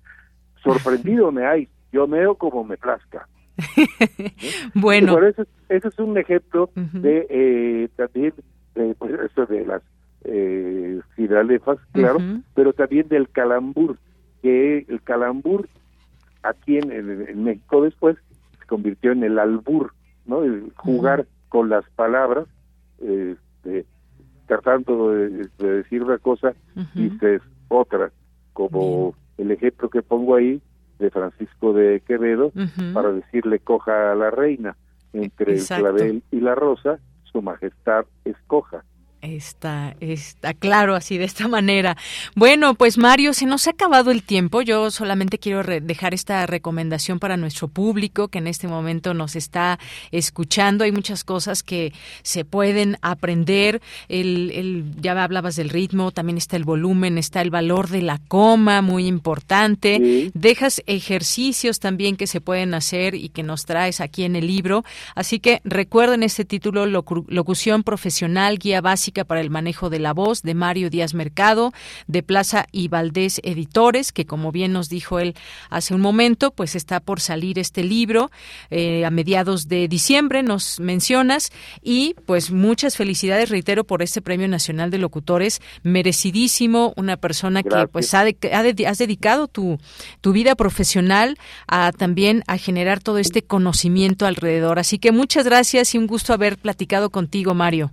Sorprendido 0.63 1.31
me 1.33 1.47
hay, 1.47 1.69
yo 1.93 2.07
meo 2.07 2.35
como 2.35 2.65
me 2.65 2.77
plazca. 2.77 3.29
Bueno. 4.75 5.13
Y 5.13 5.31
eso, 5.31 5.47
ese 5.69 5.89
es 5.89 5.99
un 5.99 6.17
ejemplo 6.19 6.71
de 7.03 7.27
eh, 7.31 7.89
también 7.97 8.33
de, 8.75 8.95
pues, 8.95 9.13
eso 9.31 9.47
de 9.47 9.65
las 9.67 9.83
eh, 10.25 11.01
claro, 11.93 12.19
pero 12.55 12.73
también 12.73 13.09
del 13.09 13.29
calambur, 13.29 13.97
que 14.43 14.85
el 14.89 15.03
calambur 15.03 15.69
aquí 16.43 16.79
en, 16.79 16.91
en- 16.93 17.29
en 17.29 17.45
México 17.45 17.83
después 17.83 18.17
se 18.59 18.67
convirtió 18.67 19.13
en 19.13 19.23
el 19.25 19.39
albur, 19.39 19.93
¿no? 20.27 20.43
El 20.45 20.73
jugar 20.77 21.27
con 21.49 21.69
las 21.69 21.89
palabras, 21.91 22.47
este, 23.01 23.87
tratando 24.47 25.11
de, 25.13 25.49
de 25.59 25.73
decir 25.79 26.03
una 26.03 26.19
cosa, 26.19 26.53
dices 26.95 27.43
otra, 27.69 28.11
como 28.53 29.15
el 29.39 29.51
ejemplo 29.51 29.89
que 29.89 30.03
pongo 30.03 30.35
ahí 30.35 30.61
de 30.99 31.11
Francisco 31.11 31.73
de 31.73 32.03
Quevedo, 32.07 32.53
para 32.93 33.13
decirle 33.13 33.61
coja 33.61 34.13
a 34.13 34.15
la 34.15 34.31
reina, 34.31 34.77
entre 35.13 35.55
Exacto. 35.55 35.87
el 35.87 35.95
clavel 35.95 36.23
y 36.31 36.41
la 36.41 36.55
rosa, 36.55 36.99
su 37.25 37.43
majestad 37.43 38.05
escoja. 38.25 38.85
Está, 39.21 39.97
está 40.01 40.55
claro 40.55 40.95
así 40.95 41.19
de 41.19 41.25
esta 41.25 41.49
manera. 41.49 41.97
Bueno, 42.37 42.75
pues 42.75 42.99
Mario, 42.99 43.35
se 43.35 43.47
nos 43.47 43.67
ha 43.67 43.71
acabado 43.71 44.13
el 44.13 44.23
tiempo. 44.23 44.63
Yo 44.63 44.93
solamente 44.93 45.39
quiero 45.41 45.65
re- 45.65 45.81
dejar 45.81 46.15
esta 46.15 46.47
recomendación 46.47 47.19
para 47.19 47.37
nuestro 47.37 47.67
público 47.67 48.29
que 48.29 48.39
en 48.39 48.47
este 48.47 48.69
momento 48.69 49.15
nos 49.15 49.35
está 49.35 49.81
escuchando. 50.13 50.85
Hay 50.85 50.93
muchas 50.93 51.25
cosas 51.25 51.65
que 51.65 51.93
se 52.23 52.45
pueden 52.45 52.97
aprender. 53.03 53.83
El, 54.09 54.53
el- 54.53 54.85
ya 55.01 55.21
hablabas 55.21 55.57
del 55.57 55.71
ritmo, 55.71 56.13
también 56.13 56.39
está 56.39 56.57
el 56.57 56.63
volumen, 56.65 57.19
está 57.19 57.43
el 57.43 57.51
valor 57.51 57.89
de 57.89 58.03
la 58.03 58.19
coma, 58.29 58.83
muy 58.83 59.07
importante. 59.09 60.31
Dejas 60.33 60.81
ejercicios 60.87 61.81
también 61.81 62.17
que 62.17 62.29
se 62.29 62.41
pueden 62.41 62.73
hacer 62.73 63.17
y 63.17 63.31
que 63.31 63.43
nos 63.43 63.65
traes 63.65 64.01
aquí 64.01 64.23
en 64.23 64.37
el 64.37 64.47
libro. 64.47 64.85
Así 65.17 65.41
que 65.41 65.61
recuerden 65.65 66.23
este 66.23 66.45
título, 66.45 66.87
Locu- 66.87 67.25
Locución 67.27 67.83
Profesional, 67.83 68.59
Guía 68.61 68.81
Básica 68.81 69.08
para 69.13 69.41
el 69.41 69.51
Manejo 69.51 69.91
de 69.91 69.99
la 69.99 70.13
Voz, 70.13 70.43
de 70.43 70.55
Mario 70.55 70.91
Díaz 70.91 71.15
Mercado, 71.15 71.73
de 72.07 72.23
Plaza 72.23 72.67
y 72.73 72.89
Valdés 72.89 73.41
Editores, 73.45 74.13
que 74.13 74.27
como 74.27 74.53
bien 74.53 74.73
nos 74.73 74.89
dijo 74.89 75.19
él 75.19 75.35
hace 75.71 75.95
un 75.95 76.01
momento, 76.01 76.51
pues 76.51 76.75
está 76.77 77.01
por 77.01 77.21
salir 77.21 77.59
este 77.59 77.83
libro 77.83 78.31
eh, 78.71 79.05
a 79.05 79.11
mediados 79.11 79.69
de 79.69 79.89
diciembre, 79.89 80.43
nos 80.43 80.79
mencionas, 80.81 81.51
y 81.83 82.15
pues 82.27 82.51
muchas 82.51 82.97
felicidades, 82.97 83.49
reitero, 83.49 83.85
por 83.85 84.03
este 84.03 84.23
Premio 84.23 84.47
Nacional 84.49 84.91
de 84.91 84.99
Locutores, 84.99 85.61
merecidísimo, 85.83 86.93
una 86.97 87.17
persona 87.17 87.63
que 87.63 87.69
pues 87.89 88.15
ha 88.15 88.25
de- 88.25 88.37
ha 88.53 88.63
de- 88.63 88.87
has 88.87 88.99
dedicado 88.99 89.49
tu, 89.49 89.79
tu 90.21 90.33
vida 90.33 90.55
profesional 90.55 91.37
a 91.67 91.93
también 91.93 92.43
a 92.47 92.59
generar 92.59 93.01
todo 93.03 93.19
este 93.19 93.43
conocimiento 93.43 94.27
alrededor. 94.27 94.79
Así 94.79 94.99
que 94.99 95.13
muchas 95.13 95.45
gracias 95.45 95.95
y 95.95 95.99
un 95.99 96.07
gusto 96.07 96.33
haber 96.33 96.59
platicado 96.59 97.11
contigo, 97.11 97.55
Mario. 97.55 97.93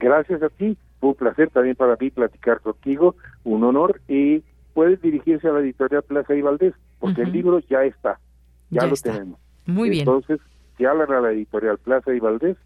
Gracias 0.00 0.42
a 0.42 0.48
ti, 0.48 0.76
fue 0.98 1.10
un 1.10 1.14
placer 1.14 1.50
también 1.50 1.76
para 1.76 1.96
mí 2.00 2.10
platicar 2.10 2.60
contigo, 2.60 3.14
un 3.44 3.62
honor, 3.64 4.00
y 4.08 4.42
puedes 4.74 5.00
dirigirse 5.02 5.46
a 5.46 5.52
la 5.52 5.60
editorial 5.60 6.02
Plaza 6.02 6.34
y 6.34 6.40
Valdés, 6.42 6.74
porque 6.98 7.22
el 7.22 7.32
libro 7.32 7.58
ya 7.68 7.84
está, 7.84 8.18
ya, 8.70 8.80
Ya 8.82 8.86
lo 8.88 8.94
está. 8.94 9.12
tenemos. 9.12 9.38
Muy 9.66 9.90
bien. 9.90 10.00
Entonces, 10.08 10.40
si 10.78 10.86
hablan 10.86 11.12
a 11.12 11.20
la 11.20 11.32
editorial 11.32 11.78
Plaza 11.78 12.14
y 12.14 12.18
Valdés, 12.20 12.56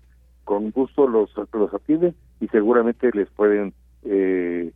con 0.45 0.70
gusto 0.70 1.09
los, 1.09 1.30
los 1.53 1.74
atienden 1.74 2.14
y 2.41 2.47
seguramente 2.49 3.11
les 3.14 3.28
pueden 3.30 3.72
eh, 4.05 4.70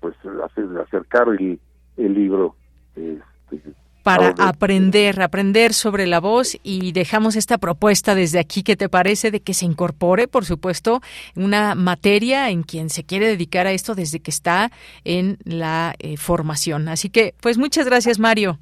pues 0.00 0.14
hacer, 0.44 0.66
acercar 0.84 1.28
el, 1.28 1.58
el 1.96 2.14
libro. 2.14 2.54
este, 2.96 3.62
para 4.08 4.34
aprender, 4.38 5.20
aprender 5.20 5.74
sobre 5.74 6.06
la 6.06 6.18
voz 6.18 6.58
y 6.62 6.92
dejamos 6.92 7.36
esta 7.36 7.58
propuesta 7.58 8.14
desde 8.14 8.38
aquí, 8.38 8.62
¿qué 8.62 8.74
te 8.74 8.88
parece? 8.88 9.30
De 9.30 9.40
que 9.40 9.52
se 9.52 9.66
incorpore, 9.66 10.28
por 10.28 10.46
supuesto, 10.46 11.02
una 11.36 11.74
materia 11.74 12.48
en 12.48 12.62
quien 12.62 12.88
se 12.88 13.04
quiere 13.04 13.26
dedicar 13.26 13.66
a 13.66 13.72
esto 13.72 13.94
desde 13.94 14.20
que 14.20 14.30
está 14.30 14.70
en 15.04 15.36
la 15.44 15.94
eh, 15.98 16.16
formación. 16.16 16.88
Así 16.88 17.10
que, 17.10 17.34
pues 17.42 17.58
muchas 17.58 17.84
gracias, 17.86 18.18
Mario. 18.18 18.58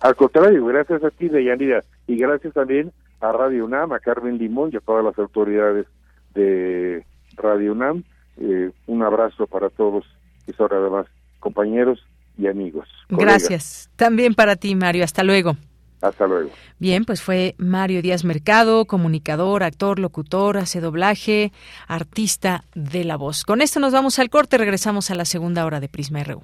Al 0.00 0.16
contrario, 0.16 0.64
gracias 0.64 1.04
a 1.04 1.10
ti, 1.10 1.28
Deyanira, 1.28 1.84
y 2.06 2.16
gracias 2.16 2.54
también 2.54 2.90
a 3.20 3.32
Radio 3.32 3.66
UNAM, 3.66 3.92
a 3.92 3.98
Carmen 3.98 4.38
Limón 4.38 4.70
y 4.72 4.76
a 4.76 4.80
todas 4.80 5.04
las 5.04 5.18
autoridades 5.18 5.86
de 6.34 7.04
Radio 7.36 7.72
UNAM. 7.72 8.02
Eh, 8.38 8.70
un 8.86 9.02
abrazo 9.02 9.46
para 9.46 9.68
todos, 9.68 10.06
que 10.46 10.54
son 10.54 10.68
además 10.72 11.06
compañeros 11.40 12.02
y 12.38 12.46
amigos. 12.46 12.88
Gracias. 13.08 13.90
También 13.96 14.34
para 14.34 14.56
ti, 14.56 14.74
Mario. 14.74 15.04
Hasta 15.04 15.22
luego. 15.22 15.56
Hasta 16.00 16.26
luego. 16.26 16.50
Bien, 16.78 17.04
pues 17.04 17.22
fue 17.22 17.54
Mario 17.58 18.02
Díaz 18.02 18.24
Mercado, 18.24 18.84
comunicador, 18.84 19.62
actor, 19.62 19.98
locutor, 19.98 20.58
hace 20.58 20.80
doblaje, 20.80 21.52
artista 21.88 22.64
de 22.74 23.04
la 23.04 23.16
voz. 23.16 23.44
Con 23.44 23.62
esto 23.62 23.80
nos 23.80 23.92
vamos 23.92 24.18
al 24.18 24.28
corte, 24.28 24.58
regresamos 24.58 25.10
a 25.10 25.14
la 25.14 25.24
segunda 25.24 25.64
hora 25.64 25.80
de 25.80 25.88
Prisma 25.88 26.22
RU. 26.22 26.42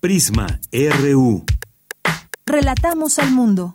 Prisma 0.00 0.60
RU. 0.72 1.44
Relatamos 2.46 3.18
al 3.18 3.30
mundo. 3.32 3.74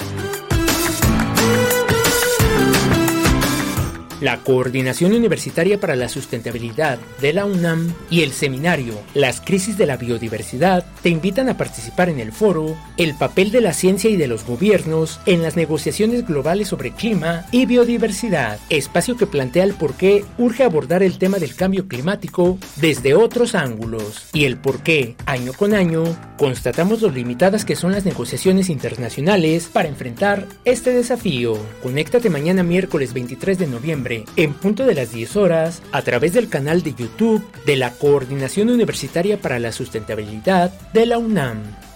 La 4.21 4.37
Coordinación 4.37 5.13
Universitaria 5.13 5.79
para 5.79 5.95
la 5.95 6.07
Sustentabilidad 6.07 6.99
de 7.21 7.33
la 7.33 7.45
UNAM 7.45 7.91
y 8.11 8.21
el 8.21 8.31
seminario 8.33 8.93
Las 9.15 9.41
crisis 9.41 9.79
de 9.79 9.87
la 9.87 9.97
biodiversidad 9.97 10.85
te 11.01 11.09
invitan 11.09 11.49
a 11.49 11.57
participar 11.57 12.07
en 12.07 12.19
el 12.19 12.31
foro 12.31 12.77
El 12.97 13.15
papel 13.15 13.51
de 13.51 13.61
la 13.61 13.73
ciencia 13.73 14.11
y 14.11 14.17
de 14.17 14.27
los 14.27 14.45
gobiernos 14.45 15.19
en 15.25 15.41
las 15.41 15.55
negociaciones 15.55 16.27
globales 16.27 16.67
sobre 16.67 16.91
clima 16.91 17.47
y 17.51 17.65
biodiversidad, 17.65 18.59
espacio 18.69 19.17
que 19.17 19.25
plantea 19.25 19.63
el 19.63 19.73
por 19.73 19.95
qué 19.95 20.23
urge 20.37 20.63
abordar 20.63 21.01
el 21.01 21.17
tema 21.17 21.39
del 21.39 21.55
cambio 21.55 21.87
climático 21.87 22.59
desde 22.75 23.15
otros 23.15 23.55
ángulos 23.55 24.27
y 24.33 24.45
el 24.45 24.57
por 24.57 24.83
qué, 24.83 25.15
año 25.25 25.53
con 25.53 25.73
año, 25.73 26.03
constatamos 26.37 27.01
lo 27.01 27.09
limitadas 27.09 27.65
que 27.65 27.75
son 27.75 27.91
las 27.91 28.05
negociaciones 28.05 28.69
internacionales 28.69 29.67
para 29.73 29.89
enfrentar 29.89 30.45
este 30.63 30.93
desafío. 30.93 31.57
Conéctate 31.81 32.29
mañana 32.29 32.61
miércoles 32.61 33.13
23 33.13 33.57
de 33.57 33.65
noviembre 33.65 34.10
en 34.11 34.53
punto 34.53 34.85
de 34.85 34.95
las 34.95 35.11
10 35.11 35.35
horas 35.37 35.81
a 35.91 36.01
través 36.01 36.33
del 36.33 36.49
canal 36.49 36.83
de 36.83 36.93
YouTube 36.93 37.43
de 37.65 37.77
la 37.77 37.91
Coordinación 37.91 38.69
Universitaria 38.69 39.39
para 39.39 39.59
la 39.59 39.71
Sustentabilidad 39.71 40.71
de 40.93 41.05
la 41.05 41.17
UNAM. 41.17 41.90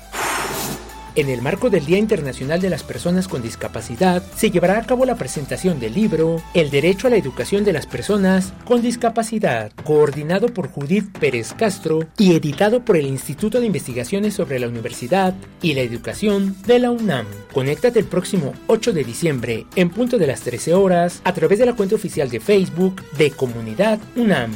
En 1.17 1.29
el 1.29 1.41
marco 1.41 1.69
del 1.69 1.85
Día 1.85 1.97
Internacional 1.97 2.59
de 2.59 2.69
las 2.69 2.83
Personas 2.83 3.29
con 3.29 3.41
Discapacidad, 3.41 4.21
se 4.35 4.51
llevará 4.51 4.77
a 4.77 4.85
cabo 4.85 5.05
la 5.05 5.15
presentación 5.15 5.79
del 5.79 5.93
libro 5.93 6.43
El 6.53 6.69
Derecho 6.69 7.07
a 7.07 7.09
la 7.09 7.15
Educación 7.15 7.63
de 7.63 7.71
las 7.71 7.87
Personas 7.87 8.51
con 8.65 8.81
Discapacidad, 8.81 9.71
coordinado 9.85 10.47
por 10.47 10.67
Judith 10.67 11.17
Pérez 11.17 11.53
Castro 11.53 12.01
y 12.17 12.35
editado 12.35 12.83
por 12.83 12.97
el 12.97 13.05
Instituto 13.05 13.61
de 13.61 13.67
Investigaciones 13.67 14.33
sobre 14.33 14.59
la 14.59 14.67
Universidad 14.67 15.33
y 15.61 15.73
la 15.73 15.81
Educación 15.81 16.53
de 16.67 16.79
la 16.79 16.91
UNAM. 16.91 17.25
Conéctate 17.53 17.99
el 17.99 18.05
próximo 18.07 18.51
8 18.67 18.91
de 18.91 19.05
diciembre 19.05 19.65
en 19.77 19.91
punto 19.91 20.17
de 20.17 20.27
las 20.27 20.41
13 20.41 20.73
horas 20.73 21.21
a 21.23 21.33
través 21.33 21.59
de 21.59 21.65
la 21.65 21.77
cuenta 21.77 21.95
oficial 21.95 22.29
de 22.29 22.41
Facebook 22.41 23.01
de 23.17 23.31
Comunidad 23.31 23.99
UNAM. 24.17 24.51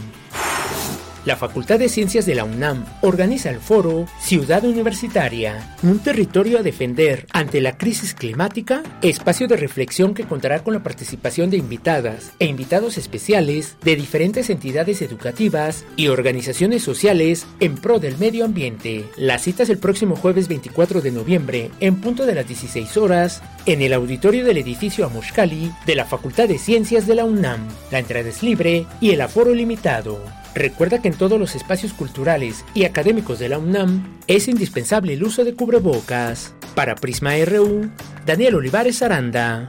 La 1.30 1.36
Facultad 1.36 1.77
de 1.77 1.89
Ciencias 1.89 2.25
de 2.25 2.34
la 2.34 2.43
UNAM 2.43 2.86
organiza 3.01 3.51
el 3.51 3.59
foro 3.59 4.07
Ciudad 4.19 4.65
Universitaria, 4.65 5.75
un 5.84 5.99
territorio 5.99 6.57
a 6.57 6.63
defender 6.63 7.27
ante 7.32 7.61
la 7.61 7.77
crisis 7.77 8.15
climática, 8.15 8.82
espacio 9.03 9.47
de 9.47 9.55
reflexión 9.55 10.15
que 10.15 10.23
contará 10.23 10.63
con 10.63 10.73
la 10.73 10.82
participación 10.82 11.51
de 11.51 11.57
invitadas 11.57 12.32
e 12.39 12.47
invitados 12.47 12.97
especiales 12.97 13.75
de 13.84 13.95
diferentes 13.95 14.49
entidades 14.49 15.03
educativas 15.03 15.86
y 15.97 16.07
organizaciones 16.07 16.82
sociales 16.82 17.45
en 17.59 17.75
pro 17.75 17.99
del 17.99 18.17
medio 18.17 18.43
ambiente. 18.43 19.05
La 19.15 19.38
cita 19.38 19.61
es 19.61 19.69
el 19.69 19.77
próximo 19.77 20.15
jueves 20.15 20.47
24 20.47 20.99
de 20.99 21.11
noviembre 21.11 21.69
en 21.80 21.97
punto 22.01 22.25
de 22.25 22.34
las 22.34 22.47
16 22.47 22.97
horas 22.97 23.43
en 23.67 23.84
el 23.84 23.93
auditorio 23.93 24.43
del 24.45 24.57
edificio 24.57 25.05
Amushkali 25.05 25.71
de 25.86 25.93
la 25.93 26.05
Facultad 26.05 26.47
de 26.47 26.57
Ciencias 26.57 27.05
de 27.05 27.13
la 27.13 27.25
UNAM. 27.25 27.67
La 27.91 27.99
entrada 27.99 28.27
es 28.27 28.41
libre 28.41 28.88
y 28.99 29.11
el 29.11 29.21
aforo 29.21 29.53
limitado. 29.53 30.38
Recuerda 30.56 31.02
que 31.02 31.08
en 31.10 31.14
todos 31.14 31.39
los 31.39 31.56
espacios 31.56 31.93
culturales 31.93 32.66
y 32.74 32.86
académicos 32.86 33.39
de 33.39 33.50
la 33.50 33.60
UNAM 33.60 34.20
es 34.28 34.47
indispensable 34.47 35.14
el 35.14 35.24
uso 35.24 35.43
de 35.43 35.56
cubrebocas. 35.56 36.54
Para 36.76 36.95
Prisma 36.95 37.34
RU, 37.45 37.89
Daniel 38.26 38.56
Olivares 38.56 39.02
Aranda. 39.02 39.68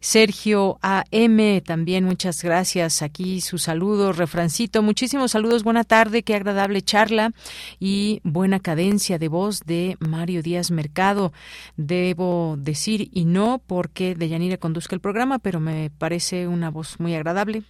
Sergio 0.00 0.78
AM, 0.82 1.60
también 1.64 2.04
muchas 2.04 2.42
gracias. 2.42 3.02
Aquí 3.02 3.40
su 3.40 3.58
saludo, 3.58 4.12
refrancito. 4.12 4.82
Muchísimos 4.82 5.32
saludos, 5.32 5.64
buena 5.64 5.84
tarde, 5.84 6.22
qué 6.22 6.34
agradable 6.34 6.82
charla 6.82 7.32
y 7.78 8.20
buena 8.24 8.60
cadencia 8.60 9.18
de 9.18 9.28
voz 9.28 9.60
de 9.60 9.96
Mario 10.00 10.42
Díaz 10.42 10.70
Mercado. 10.70 11.32
Debo 11.76 12.56
decir 12.58 13.08
y 13.12 13.24
no 13.24 13.62
porque 13.66 14.14
Deyanira 14.14 14.56
conduzca 14.56 14.94
el 14.94 15.00
programa, 15.00 15.38
pero 15.38 15.60
me 15.60 15.90
parece 15.90 16.48
una 16.48 16.70
voz 16.70 17.00
muy 17.00 17.14
agradable, 17.14 17.62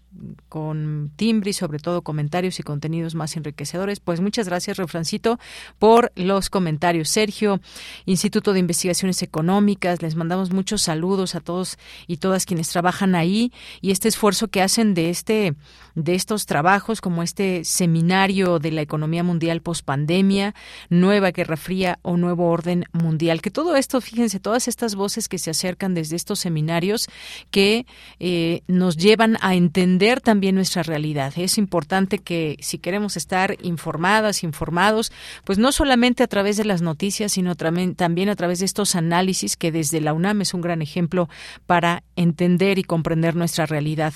con 0.48 1.10
timbre 1.16 1.50
y 1.50 1.52
sobre 1.52 1.78
todo 1.78 2.02
comentarios 2.02 2.58
y 2.60 2.62
contenidos 2.62 3.14
más 3.14 3.36
enriquecedores. 3.36 4.00
Pues 4.00 4.20
muchas 4.20 4.48
gracias, 4.48 4.76
refrancito, 4.76 5.38
por 5.78 6.12
los 6.14 6.50
comentarios. 6.50 7.08
Sergio, 7.08 7.60
Instituto 8.06 8.52
de 8.52 8.60
Investigaciones 8.60 9.22
Económicas, 9.22 10.02
les 10.02 10.14
mandamos 10.14 10.52
muchos 10.52 10.82
saludos 10.82 11.34
a 11.34 11.40
todos 11.40 11.78
y 12.06 12.18
todas 12.18 12.46
quienes 12.46 12.68
trabajan 12.68 13.14
ahí 13.14 13.52
y 13.80 13.90
este 13.90 14.08
esfuerzo 14.08 14.48
que 14.48 14.62
hacen 14.62 14.94
de 14.94 15.10
este 15.10 15.54
de 15.94 16.14
estos 16.14 16.46
trabajos 16.46 17.00
como 17.00 17.22
este 17.22 17.64
seminario 17.64 18.58
de 18.58 18.72
la 18.72 18.82
economía 18.82 19.22
mundial 19.22 19.60
post 19.60 19.84
pandemia, 19.84 20.54
nueva 20.88 21.30
guerra 21.30 21.56
fría 21.56 21.98
o 22.02 22.16
nuevo 22.16 22.48
orden 22.48 22.84
mundial. 22.92 23.40
Que 23.40 23.50
todo 23.50 23.76
esto, 23.76 24.00
fíjense, 24.00 24.40
todas 24.40 24.68
estas 24.68 24.94
voces 24.94 25.28
que 25.28 25.38
se 25.38 25.50
acercan 25.50 25.94
desde 25.94 26.16
estos 26.16 26.38
seminarios 26.40 27.08
que 27.50 27.86
eh, 28.18 28.62
nos 28.66 28.96
llevan 28.96 29.36
a 29.40 29.54
entender 29.54 30.20
también 30.20 30.54
nuestra 30.54 30.82
realidad. 30.82 31.32
Es 31.36 31.58
importante 31.58 32.18
que 32.18 32.56
si 32.60 32.78
queremos 32.78 33.16
estar 33.16 33.56
informadas, 33.62 34.42
informados, 34.42 35.12
pues 35.44 35.58
no 35.58 35.72
solamente 35.72 36.22
a 36.22 36.26
través 36.26 36.56
de 36.56 36.64
las 36.64 36.82
noticias, 36.82 37.32
sino 37.32 37.54
también 37.54 38.28
a 38.28 38.36
través 38.36 38.58
de 38.58 38.64
estos 38.64 38.94
análisis 38.94 39.56
que 39.56 39.72
desde 39.72 40.00
la 40.00 40.12
UNAM 40.12 40.42
es 40.42 40.54
un 40.54 40.60
gran 40.60 40.82
ejemplo 40.82 41.28
para 41.66 42.02
entender 42.16 42.78
y 42.78 42.84
comprender 42.84 43.36
nuestra 43.36 43.66
realidad. 43.66 44.14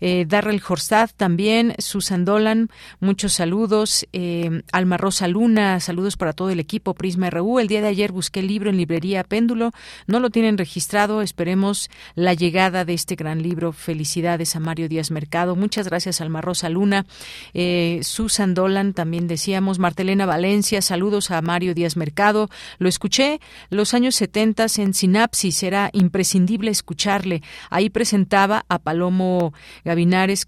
Eh, 0.00 0.24
Darrell 0.28 0.62
Horstad 0.66 1.10
también, 1.16 1.74
Susan 1.78 2.24
Dolan, 2.24 2.68
muchos 3.00 3.32
saludos. 3.32 4.06
Eh, 4.12 4.62
Alma 4.72 4.96
Rosa 4.96 5.28
Luna, 5.28 5.80
saludos 5.80 6.16
para 6.16 6.32
todo 6.32 6.50
el 6.50 6.60
equipo 6.60 6.94
Prisma 6.94 7.30
RU. 7.30 7.58
El 7.60 7.68
día 7.68 7.80
de 7.80 7.88
ayer 7.88 8.12
busqué 8.12 8.40
el 8.40 8.48
libro 8.48 8.70
en 8.70 8.76
librería 8.76 9.24
Péndulo, 9.24 9.72
no 10.06 10.20
lo 10.20 10.30
tienen 10.30 10.58
registrado. 10.58 11.22
Esperemos 11.22 11.90
la 12.14 12.34
llegada 12.34 12.84
de 12.84 12.94
este 12.94 13.14
gran 13.14 13.42
libro. 13.42 13.72
Felicidades 13.72 14.56
a 14.56 14.60
Mario 14.60 14.88
Díaz 14.88 15.10
Mercado. 15.10 15.56
Muchas 15.56 15.88
gracias, 15.88 16.20
Alma 16.20 16.40
Rosa 16.40 16.68
Luna. 16.68 17.06
Eh, 17.54 18.00
Susan 18.02 18.54
Dolan, 18.54 18.92
también 18.92 19.28
decíamos. 19.28 19.78
Martelena 19.78 20.26
Valencia, 20.26 20.82
saludos 20.82 21.30
a 21.30 21.40
Mario 21.40 21.74
Díaz 21.74 21.96
Mercado. 21.96 22.50
Lo 22.78 22.88
escuché 22.88 23.40
los 23.70 23.94
años 23.94 24.16
70 24.16 24.66
en 24.78 24.94
Sinapsis, 24.94 25.62
era 25.62 25.90
imprescindible 25.92 26.70
escucharle. 26.70 27.42
Ahí 27.70 27.90
presentaba 27.90 28.64
a 28.68 28.78
Palomo 28.78 29.52
Gavinares 29.84 30.46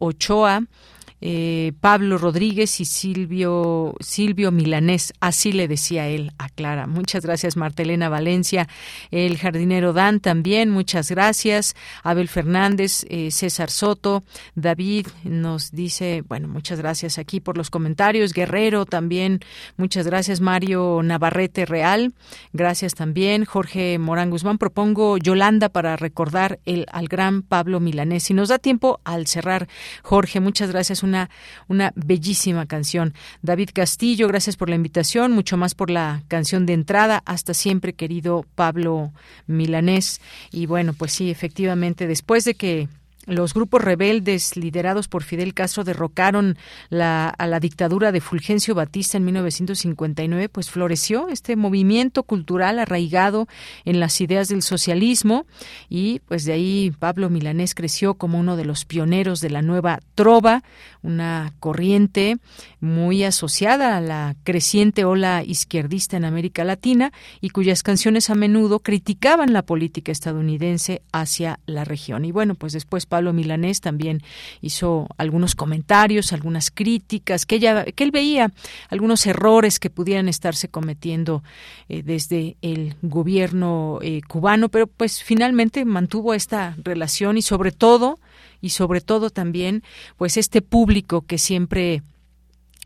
Ochoa, 0.00 0.60
eh, 1.22 1.72
Pablo 1.80 2.18
Rodríguez 2.18 2.80
y 2.80 2.84
Silvio, 2.84 3.94
Silvio 4.00 4.50
Milanés, 4.50 5.12
así 5.20 5.52
le 5.52 5.68
decía 5.68 6.08
él 6.08 6.32
a 6.36 6.48
Clara. 6.48 6.88
Muchas 6.88 7.24
gracias, 7.24 7.56
Martelena 7.56 8.08
Valencia, 8.08 8.68
el 9.12 9.38
jardinero 9.38 9.92
Dan 9.92 10.18
también, 10.18 10.68
muchas 10.70 11.10
gracias, 11.10 11.76
Abel 12.02 12.28
Fernández, 12.28 13.06
eh, 13.08 13.30
César 13.30 13.70
Soto, 13.70 14.24
David 14.56 15.06
nos 15.22 15.70
dice, 15.70 16.24
bueno, 16.28 16.48
muchas 16.48 16.80
gracias 16.80 17.18
aquí 17.18 17.38
por 17.38 17.56
los 17.56 17.70
comentarios, 17.70 18.32
Guerrero 18.32 18.84
también, 18.84 19.40
muchas 19.76 20.06
gracias, 20.06 20.40
Mario 20.40 21.02
Navarrete 21.04 21.66
Real, 21.66 22.12
gracias 22.52 22.94
también, 22.94 23.44
Jorge 23.44 23.98
Morán 23.98 24.30
Guzmán, 24.30 24.58
propongo 24.58 25.18
Yolanda 25.18 25.68
para 25.68 25.96
recordar 25.96 26.58
el, 26.64 26.86
al 26.90 27.06
gran 27.06 27.42
Pablo 27.42 27.78
Milanés. 27.78 28.24
Si 28.24 28.34
nos 28.34 28.48
da 28.48 28.58
tiempo 28.58 29.00
al 29.04 29.28
cerrar, 29.28 29.68
Jorge, 30.02 30.40
muchas 30.40 30.70
gracias, 30.70 31.04
una, 31.68 31.92
bellísima 31.94 32.66
canción. 32.66 33.14
David 33.42 33.70
Castillo, 33.72 34.28
gracias 34.28 34.56
por 34.56 34.68
la 34.68 34.76
invitación, 34.76 35.32
mucho 35.32 35.56
más 35.56 35.74
por 35.74 35.90
la 35.90 36.22
canción 36.28 36.66
de 36.66 36.72
entrada. 36.74 37.22
Hasta 37.26 37.54
siempre, 37.54 37.92
querido 37.92 38.44
Pablo 38.54 39.12
Milanés. 39.46 40.20
Y 40.50 40.66
bueno, 40.66 40.92
pues 40.92 41.12
sí, 41.12 41.30
efectivamente, 41.30 42.06
después 42.06 42.44
de 42.44 42.54
que 42.54 42.88
los 43.26 43.54
grupos 43.54 43.82
rebeldes 43.82 44.56
liderados 44.56 45.08
por 45.08 45.22
Fidel 45.22 45.54
Castro 45.54 45.84
derrocaron 45.84 46.56
a 46.90 47.46
la 47.46 47.60
dictadura 47.60 48.12
de 48.12 48.20
Fulgencio 48.20 48.74
Batista 48.74 49.16
en 49.16 49.24
1959, 49.24 50.48
pues 50.48 50.70
floreció 50.70 51.28
este 51.28 51.56
movimiento 51.56 52.24
cultural 52.24 52.78
arraigado 52.78 53.46
en 53.84 54.00
las 54.00 54.20
ideas 54.20 54.48
del 54.48 54.62
socialismo 54.62 55.46
y 55.88 56.20
pues 56.20 56.44
de 56.44 56.52
ahí 56.52 56.92
Pablo 56.98 57.30
Milanés 57.30 57.74
creció 57.74 58.14
como 58.14 58.38
uno 58.38 58.56
de 58.56 58.64
los 58.64 58.84
pioneros 58.84 59.40
de 59.40 59.50
la 59.50 59.62
nueva 59.62 60.00
trova, 60.14 60.62
una 61.02 61.52
corriente 61.60 62.38
muy 62.80 63.24
asociada 63.24 63.96
a 63.96 64.00
la 64.00 64.34
creciente 64.44 65.04
ola 65.04 65.42
izquierdista 65.44 66.16
en 66.16 66.24
América 66.24 66.64
Latina 66.64 67.12
y 67.40 67.50
cuyas 67.50 67.82
canciones 67.82 68.30
a 68.30 68.34
menudo 68.34 68.80
criticaban 68.80 69.52
la 69.52 69.62
política 69.62 70.10
estadounidense 70.10 71.02
hacia 71.12 71.60
la 71.66 71.84
región. 71.84 72.24
Y 72.24 72.32
bueno, 72.32 72.54
pues 72.54 72.72
después 72.72 73.06
Pablo 73.12 73.34
Milanés 73.34 73.82
también 73.82 74.22
hizo 74.62 75.06
algunos 75.18 75.54
comentarios, 75.54 76.32
algunas 76.32 76.70
críticas, 76.70 77.44
que, 77.44 77.56
ella, 77.56 77.84
que 77.84 78.04
él 78.04 78.10
veía 78.10 78.50
algunos 78.88 79.26
errores 79.26 79.78
que 79.78 79.90
pudieran 79.90 80.30
estarse 80.30 80.68
cometiendo 80.68 81.42
eh, 81.90 82.02
desde 82.02 82.56
el 82.62 82.94
gobierno 83.02 83.98
eh, 84.00 84.22
cubano, 84.26 84.70
pero 84.70 84.86
pues 84.86 85.22
finalmente 85.22 85.84
mantuvo 85.84 86.32
esta 86.32 86.74
relación 86.82 87.36
y 87.36 87.42
sobre 87.42 87.70
todo, 87.70 88.18
y 88.62 88.70
sobre 88.70 89.02
todo 89.02 89.28
también, 89.28 89.82
pues 90.16 90.38
este 90.38 90.62
público 90.62 91.26
que 91.26 91.36
siempre 91.36 92.00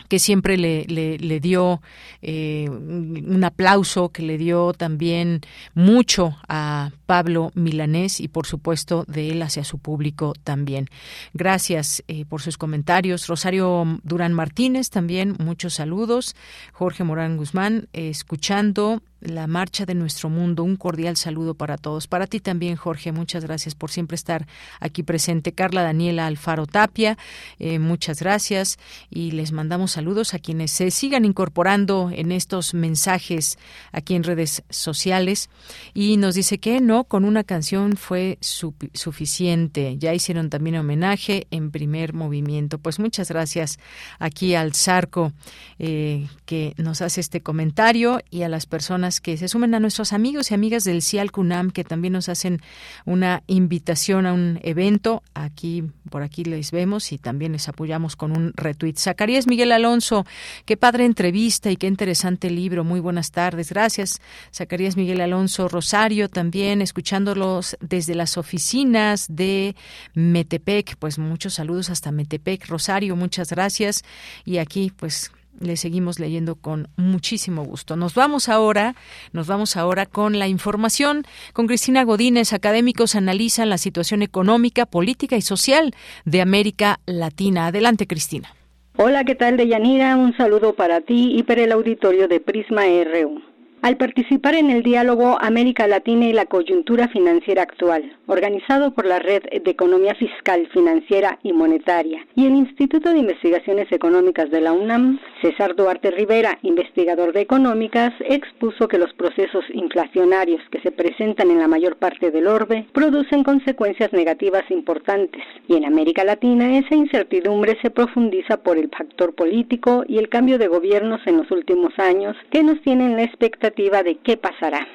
que 0.08 0.18
siempre 0.18 0.56
le, 0.56 0.84
le, 0.86 1.40
dio 1.40 1.80
eh, 2.22 2.68
un 2.68 3.42
aplauso, 3.44 4.10
que 4.10 4.22
le 4.22 4.38
dio 4.38 4.72
también 4.72 5.40
mucho 5.74 6.36
a 6.48 6.90
Pablo 7.06 7.50
Milanés 7.54 8.20
y 8.20 8.28
por 8.28 8.46
supuesto 8.46 9.04
de 9.06 9.30
él 9.30 9.42
hacia 9.42 9.64
su 9.64 9.78
público 9.78 10.34
también. 10.44 10.88
Gracias 11.34 12.02
eh, 12.08 12.24
por 12.24 12.42
sus 12.42 12.58
comentarios. 12.58 13.26
Rosario 13.26 14.00
Durán 14.02 14.32
Martínez 14.32 14.90
también, 14.90 15.36
muchos 15.38 15.74
saludos. 15.74 16.34
Jorge 16.72 17.04
Morán 17.04 17.36
Guzmán, 17.36 17.88
escuchando 17.92 19.02
la 19.26 19.46
marcha 19.46 19.84
de 19.86 19.94
nuestro 19.94 20.28
mundo. 20.28 20.64
Un 20.64 20.76
cordial 20.76 21.16
saludo 21.16 21.54
para 21.54 21.76
todos. 21.76 22.06
Para 22.06 22.26
ti 22.26 22.40
también, 22.40 22.76
Jorge, 22.76 23.12
muchas 23.12 23.44
gracias 23.44 23.74
por 23.74 23.90
siempre 23.90 24.14
estar 24.14 24.46
aquí 24.80 25.02
presente. 25.02 25.52
Carla 25.52 25.82
Daniela 25.82 26.26
Alfaro 26.26 26.66
Tapia, 26.66 27.18
eh, 27.58 27.78
muchas 27.78 28.20
gracias 28.20 28.78
y 29.10 29.32
les 29.32 29.52
mandamos 29.52 29.92
saludos 29.92 30.34
a 30.34 30.38
quienes 30.38 30.70
se 30.70 30.90
sigan 30.90 31.24
incorporando 31.24 32.10
en 32.12 32.32
estos 32.32 32.74
mensajes 32.74 33.58
aquí 33.92 34.14
en 34.14 34.24
redes 34.24 34.62
sociales. 34.70 35.50
Y 35.94 36.16
nos 36.16 36.34
dice 36.34 36.58
que 36.58 36.80
no, 36.80 37.04
con 37.04 37.24
una 37.24 37.44
canción 37.44 37.96
fue 37.96 38.38
suficiente. 38.40 39.96
Ya 39.98 40.14
hicieron 40.14 40.50
también 40.50 40.76
homenaje 40.76 41.46
en 41.50 41.70
primer 41.70 42.12
movimiento. 42.12 42.78
Pues 42.78 42.98
muchas 42.98 43.28
gracias 43.28 43.78
aquí 44.18 44.54
al 44.54 44.74
Zarco 44.74 45.32
eh, 45.78 46.28
que 46.44 46.74
nos 46.76 47.02
hace 47.02 47.20
este 47.20 47.40
comentario 47.40 48.20
y 48.30 48.42
a 48.42 48.48
las 48.48 48.66
personas 48.66 49.15
que 49.20 49.36
se 49.36 49.48
sumen 49.48 49.74
a 49.74 49.80
nuestros 49.80 50.12
amigos 50.12 50.50
y 50.50 50.54
amigas 50.54 50.84
del 50.84 51.02
CIAL 51.02 51.32
CUNAM 51.32 51.70
que 51.70 51.84
también 51.84 52.12
nos 52.12 52.28
hacen 52.28 52.60
una 53.04 53.42
invitación 53.46 54.26
a 54.26 54.32
un 54.32 54.58
evento. 54.62 55.22
Aquí, 55.34 55.84
por 56.10 56.22
aquí 56.22 56.44
les 56.44 56.70
vemos 56.70 57.12
y 57.12 57.18
también 57.18 57.52
les 57.52 57.68
apoyamos 57.68 58.16
con 58.16 58.36
un 58.36 58.52
retweet. 58.54 58.94
Zacarías 58.96 59.46
Miguel 59.46 59.72
Alonso, 59.72 60.26
qué 60.64 60.76
padre 60.76 61.04
entrevista 61.04 61.70
y 61.70 61.76
qué 61.76 61.86
interesante 61.86 62.50
libro. 62.50 62.84
Muy 62.84 63.00
buenas 63.00 63.30
tardes. 63.30 63.70
Gracias, 63.70 64.20
Zacarías 64.54 64.96
Miguel 64.96 65.20
Alonso 65.20 65.68
Rosario, 65.68 66.28
también 66.28 66.82
escuchándolos 66.82 67.76
desde 67.80 68.14
las 68.14 68.36
oficinas 68.36 69.26
de 69.28 69.76
Metepec. 70.14 70.96
Pues 70.98 71.18
muchos 71.18 71.54
saludos 71.54 71.90
hasta 71.90 72.12
Metepec. 72.12 72.66
Rosario, 72.66 73.16
muchas 73.16 73.50
gracias. 73.50 74.04
Y 74.44 74.58
aquí, 74.58 74.92
pues 74.96 75.30
le 75.60 75.76
seguimos 75.76 76.18
leyendo 76.18 76.56
con 76.56 76.88
muchísimo 76.96 77.64
gusto. 77.64 77.96
Nos 77.96 78.14
vamos 78.14 78.48
ahora, 78.48 78.94
nos 79.32 79.46
vamos 79.46 79.76
ahora 79.76 80.06
con 80.06 80.38
la 80.38 80.48
información. 80.48 81.24
Con 81.52 81.66
Cristina 81.66 82.04
Godínez, 82.04 82.52
académicos 82.52 83.14
analizan 83.14 83.68
la 83.68 83.78
situación 83.78 84.22
económica, 84.22 84.86
política 84.86 85.36
y 85.36 85.42
social 85.42 85.94
de 86.24 86.40
América 86.40 87.00
Latina. 87.06 87.66
Adelante, 87.66 88.06
Cristina. 88.06 88.54
Hola, 88.96 89.24
¿qué 89.24 89.34
tal, 89.34 89.56
Deyanira? 89.56 90.16
Un 90.16 90.36
saludo 90.36 90.74
para 90.74 91.00
ti 91.02 91.36
y 91.36 91.42
para 91.42 91.64
el 91.64 91.72
auditorio 91.72 92.28
de 92.28 92.40
Prisma 92.40 92.84
RU 92.84 93.55
al 93.86 93.98
participar 93.98 94.56
en 94.56 94.68
el 94.70 94.82
diálogo 94.82 95.38
América 95.40 95.86
Latina 95.86 96.26
y 96.26 96.32
la 96.32 96.46
coyuntura 96.46 97.06
financiera 97.06 97.62
actual, 97.62 98.16
organizado 98.26 98.92
por 98.92 99.06
la 99.06 99.20
Red 99.20 99.44
de 99.62 99.70
Economía 99.70 100.16
Fiscal, 100.16 100.68
Financiera 100.72 101.38
y 101.44 101.52
Monetaria 101.52 102.26
y 102.34 102.46
el 102.46 102.56
Instituto 102.56 103.12
de 103.12 103.20
Investigaciones 103.20 103.86
Económicas 103.92 104.50
de 104.50 104.60
la 104.60 104.72
UNAM, 104.72 105.20
César 105.40 105.76
Duarte 105.76 106.10
Rivera, 106.10 106.58
investigador 106.62 107.32
de 107.32 107.42
económicas, 107.42 108.12
expuso 108.28 108.88
que 108.88 108.98
los 108.98 109.12
procesos 109.12 109.64
inflacionarios 109.72 110.62
que 110.72 110.80
se 110.80 110.90
presentan 110.90 111.52
en 111.52 111.60
la 111.60 111.68
mayor 111.68 111.94
parte 111.94 112.32
del 112.32 112.48
orbe 112.48 112.88
producen 112.92 113.44
consecuencias 113.44 114.12
negativas 114.12 114.68
importantes 114.68 115.44
y 115.68 115.76
en 115.76 115.84
América 115.84 116.24
Latina 116.24 116.76
esa 116.76 116.96
incertidumbre 116.96 117.78
se 117.82 117.90
profundiza 117.90 118.56
por 118.56 118.78
el 118.78 118.90
factor 118.90 119.32
político 119.32 120.02
y 120.08 120.18
el 120.18 120.28
cambio 120.28 120.58
de 120.58 120.66
gobiernos 120.66 121.20
en 121.26 121.36
los 121.36 121.48
últimos 121.52 121.96
años 122.00 122.36
que 122.50 122.64
nos 122.64 122.82
tienen 122.82 123.14
la 123.14 123.22
expectativa 123.22 123.75
de 123.76 124.16
qué 124.24 124.38
pasará. 124.38 124.86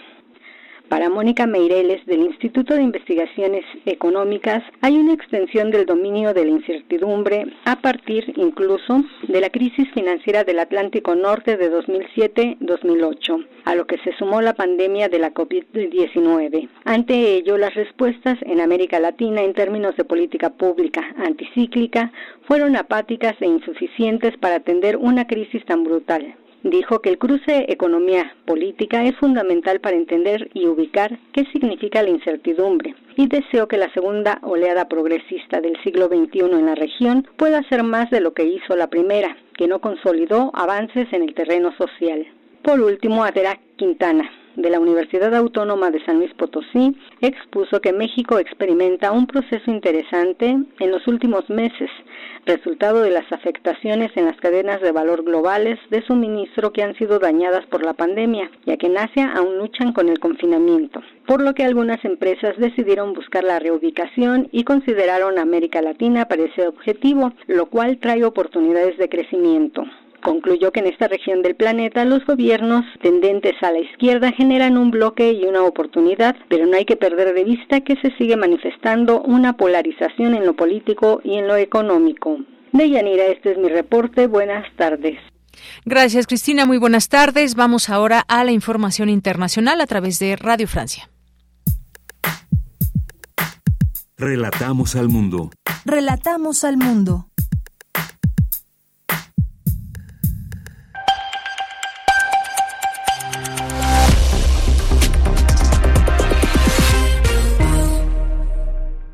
Para 0.90 1.10
Mónica 1.10 1.46
Meireles 1.46 2.04
del 2.08 2.22
Instituto 2.22 2.74
de 2.74 2.82
Investigaciones 2.82 3.64
Económicas 3.86 4.64
hay 4.82 4.98
una 4.98 5.14
extensión 5.14 5.70
del 5.70 5.86
dominio 5.86 6.34
de 6.34 6.44
la 6.44 6.52
incertidumbre 6.52 7.46
a 7.64 7.80
partir 7.80 8.34
incluso 8.36 9.04
de 9.28 9.40
la 9.40 9.52
crisis 9.52 9.88
financiera 9.94 10.44
del 10.44 10.60
Atlántico 10.60 11.16
Norte 11.16 11.58
de 11.58 11.72
2007-2008, 11.72 13.48
a 13.66 13.76
lo 13.76 13.86
que 13.86 14.00
se 14.00 14.12
sumó 14.18 14.42
la 14.42 14.56
pandemia 14.56 15.08
de 15.08 15.20
la 15.20 15.34
COVID-19. 15.34 16.68
Ante 16.84 17.36
ello, 17.36 17.58
las 17.58 17.76
respuestas 17.76 18.40
en 18.42 18.60
América 18.60 19.00
Latina 19.00 19.44
en 19.44 19.54
términos 19.54 19.96
de 19.96 20.06
política 20.06 20.50
pública 20.50 21.02
anticíclica 21.18 22.12
fueron 22.48 22.76
apáticas 22.76 23.36
e 23.42 23.46
insuficientes 23.46 24.36
para 24.38 24.56
atender 24.56 24.98
una 24.98 25.26
crisis 25.28 25.64
tan 25.66 25.84
brutal 25.84 26.36
dijo 26.64 27.02
que 27.02 27.10
el 27.10 27.18
cruce 27.18 27.66
economía-política 27.70 29.04
es 29.04 29.16
fundamental 29.18 29.80
para 29.80 29.96
entender 29.96 30.50
y 30.54 30.68
ubicar 30.68 31.20
qué 31.34 31.46
significa 31.52 32.04
la 32.04 32.10
incertidumbre 32.10 32.96
y 33.18 33.28
deseó 33.28 33.68
que 33.68 33.78
la 33.78 33.92
segunda 33.94 34.40
oleada 34.44 34.88
progresista 34.88 35.62
del 35.62 35.82
siglo 35.84 36.08
XXI 36.08 36.40
en 36.40 36.66
la 36.66 36.76
región 36.76 37.28
pueda 37.38 37.60
hacer 37.60 37.84
más 37.84 38.10
de 38.10 38.22
lo 38.22 38.34
que 38.34 38.46
hizo 38.46 38.76
la 38.76 38.88
primera, 38.88 39.36
que 39.58 39.68
no 39.68 39.80
consolidó 39.80 40.52
avances 40.54 41.12
en 41.12 41.24
el 41.24 41.34
terreno 41.34 41.72
social. 41.78 42.26
Por 42.62 42.80
último, 42.80 43.24
Adela 43.24 43.60
Quintana, 43.76 44.30
de 44.56 44.70
la 44.70 44.80
Universidad 44.80 45.34
Autónoma 45.36 45.92
de 45.92 46.04
San 46.06 46.18
Luis 46.18 46.34
Potosí 46.34 46.96
expuso 47.22 47.82
que 47.82 47.94
México 47.94 48.40
experimenta 48.40 49.12
un 49.12 49.28
proceso 49.28 49.70
interesante 49.70 50.58
en 50.80 50.92
los 50.92 51.08
últimos 51.08 51.50
meses, 51.50 51.90
resultado 52.46 53.02
de 53.02 53.12
las 53.12 53.32
afectaciones 53.32 54.12
en 54.16 54.26
las 54.26 54.38
cadenas 54.38 54.82
de 54.82 54.92
valor 54.92 55.24
globales 55.24 55.80
de 55.90 56.02
suministro 56.04 56.74
que 56.74 56.84
han 56.84 56.96
sido 56.96 57.20
dañadas 57.20 57.66
por 57.68 57.84
la 57.84 57.94
pandemia, 57.94 58.50
ya 58.66 58.78
que 58.78 58.88
en 58.88 58.98
Asia 58.98 59.32
aún 59.36 59.58
luchan 59.58 59.94
con 59.94 60.10
el 60.10 60.20
confinamiento, 60.20 61.02
por 61.28 61.42
lo 61.42 61.54
que 61.54 61.64
algunas 61.64 62.04
empresas 62.04 62.58
decidieron 62.58 63.14
buscar 63.14 63.44
la 63.44 63.60
reubicación 63.60 64.48
y 64.52 64.64
consideraron 64.64 65.40
América 65.40 65.82
Latina 65.82 66.26
para 66.26 66.44
ese 66.44 66.68
objetivo, 66.68 67.32
lo 67.48 67.68
cual 67.68 67.98
trae 68.00 68.24
oportunidades 68.24 68.98
de 68.98 69.10
crecimiento. 69.10 69.84
Concluyó 70.22 70.72
que 70.72 70.80
en 70.80 70.88
esta 70.88 71.08
región 71.08 71.42
del 71.42 71.56
planeta 71.56 72.06
los 72.06 72.26
gobiernos 72.26 72.86
tendentes 73.02 73.56
a 73.62 73.72
la 73.72 73.80
izquierda 73.80 74.32
generan 74.32 74.78
un 74.78 74.92
bloque 74.92 75.34
y 75.34 75.46
una 75.46 75.64
oportunidad, 75.64 76.36
pero 76.50 76.66
no 76.66 76.78
hay 76.78 76.86
que 76.86 76.96
perder 76.96 77.34
de 77.34 77.44
vista 77.44 77.82
que 77.82 77.96
se 78.02 78.16
sigue 78.18 78.38
manifestando 78.38 79.22
una 79.22 79.58
polarización 79.58 80.36
en 80.36 80.46
lo 80.46 80.56
político 80.56 81.22
y 81.24 81.36
en 81.36 81.48
lo 81.48 81.56
económico. 81.56 82.38
Deyanira, 82.72 83.26
este 83.26 83.52
es 83.52 83.58
mi 83.58 83.70
reporte. 83.70 84.28
Buenas 84.28 84.66
tardes. 84.76 85.18
Gracias, 85.86 86.28
Cristina. 86.28 86.66
Muy 86.66 86.78
buenas 86.78 87.10
tardes. 87.10 87.56
Vamos 87.56 87.90
ahora 87.90 88.24
a 88.28 88.44
la 88.44 88.52
información 88.52 89.10
internacional 89.10 89.82
a 89.82 89.88
través 89.88 90.20
de 90.20 90.36
Radio 90.36 90.68
Francia. 90.68 91.10
Relatamos 94.18 94.96
al 94.96 95.10
mundo. 95.10 95.50
Relatamos 95.84 96.64
al 96.64 96.78
mundo. 96.78 97.31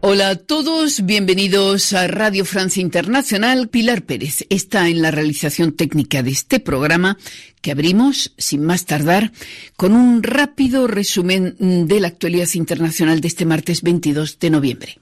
Hola 0.09 0.29
a 0.29 0.35
todos, 0.37 1.05
bienvenidos 1.05 1.91
a 1.91 2.07
Radio 2.07 2.45
Francia 2.45 2.79
Internacional. 2.79 3.67
Pilar 3.67 4.03
Pérez 4.03 4.45
está 4.49 4.87
en 4.87 5.01
la 5.01 5.11
realización 5.11 5.73
técnica 5.73 6.23
de 6.23 6.31
este 6.31 6.61
programa 6.61 7.17
que 7.59 7.71
abrimos, 7.71 8.33
sin 8.37 8.63
más 8.63 8.85
tardar, 8.85 9.33
con 9.75 9.91
un 9.91 10.23
rápido 10.23 10.87
resumen 10.87 11.57
de 11.59 11.99
la 11.99 12.07
actualidad 12.07 12.47
internacional 12.53 13.19
de 13.19 13.27
este 13.27 13.43
martes 13.43 13.81
22 13.81 14.39
de 14.39 14.49
noviembre. 14.49 14.99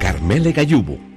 Carmele 0.00 0.50
Gallubo. 0.50 1.13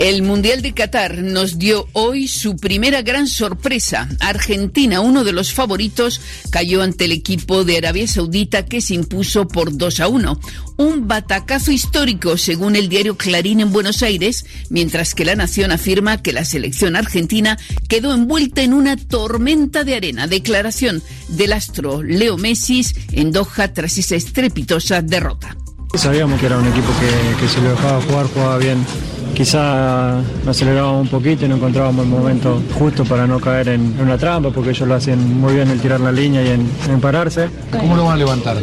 El 0.00 0.22
Mundial 0.22 0.62
de 0.62 0.72
Qatar 0.72 1.18
nos 1.18 1.58
dio 1.58 1.86
hoy 1.92 2.26
su 2.26 2.56
primera 2.56 3.02
gran 3.02 3.26
sorpresa. 3.26 4.08
Argentina, 4.20 5.02
uno 5.02 5.24
de 5.24 5.32
los 5.32 5.52
favoritos, 5.52 6.22
cayó 6.48 6.80
ante 6.80 7.04
el 7.04 7.12
equipo 7.12 7.64
de 7.64 7.76
Arabia 7.76 8.08
Saudita 8.08 8.64
que 8.64 8.80
se 8.80 8.94
impuso 8.94 9.46
por 9.46 9.76
2 9.76 10.00
a 10.00 10.08
1. 10.08 10.40
Un 10.78 11.06
batacazo 11.06 11.70
histórico, 11.70 12.38
según 12.38 12.76
el 12.76 12.88
diario 12.88 13.18
Clarín 13.18 13.60
en 13.60 13.72
Buenos 13.72 14.02
Aires, 14.02 14.46
mientras 14.70 15.14
que 15.14 15.26
la 15.26 15.36
Nación 15.36 15.70
afirma 15.70 16.22
que 16.22 16.32
la 16.32 16.46
selección 16.46 16.96
argentina 16.96 17.58
quedó 17.86 18.14
envuelta 18.14 18.62
en 18.62 18.72
una 18.72 18.96
tormenta 18.96 19.84
de 19.84 19.96
arena. 19.96 20.26
Declaración 20.26 21.02
del 21.28 21.52
astro 21.52 22.02
Leo 22.02 22.38
Messi 22.38 22.86
en 23.12 23.32
Doha 23.32 23.74
tras 23.74 23.98
esa 23.98 24.16
estrepitosa 24.16 25.02
derrota. 25.02 25.58
Sabíamos 25.92 26.40
que 26.40 26.46
era 26.46 26.56
un 26.56 26.68
equipo 26.68 26.88
que, 26.98 27.40
que 27.44 27.52
si 27.52 27.60
lo 27.60 27.70
dejaba 27.70 28.00
jugar, 28.00 28.26
jugaba 28.28 28.56
bien. 28.56 28.86
Quizá 29.40 30.18
acelerábamos 30.46 31.04
un 31.04 31.08
poquito 31.08 31.46
y 31.46 31.48
no 31.48 31.56
encontrábamos 31.56 32.04
el 32.04 32.10
momento 32.10 32.60
justo 32.78 33.06
para 33.06 33.26
no 33.26 33.40
caer 33.40 33.68
en, 33.68 33.98
una 33.98 34.18
trampa, 34.18 34.50
porque 34.50 34.68
ellos 34.68 34.86
lo 34.86 34.94
hacen 34.94 35.40
muy 35.40 35.54
bien 35.54 35.70
en 35.70 35.78
tirar 35.78 35.98
la 35.98 36.12
línea 36.12 36.42
y 36.42 36.48
en, 36.48 37.00
pararse. 37.00 37.48
¿Cómo 37.70 37.96
lo 37.96 38.04
van 38.04 38.16
a 38.16 38.16
levantar? 38.18 38.58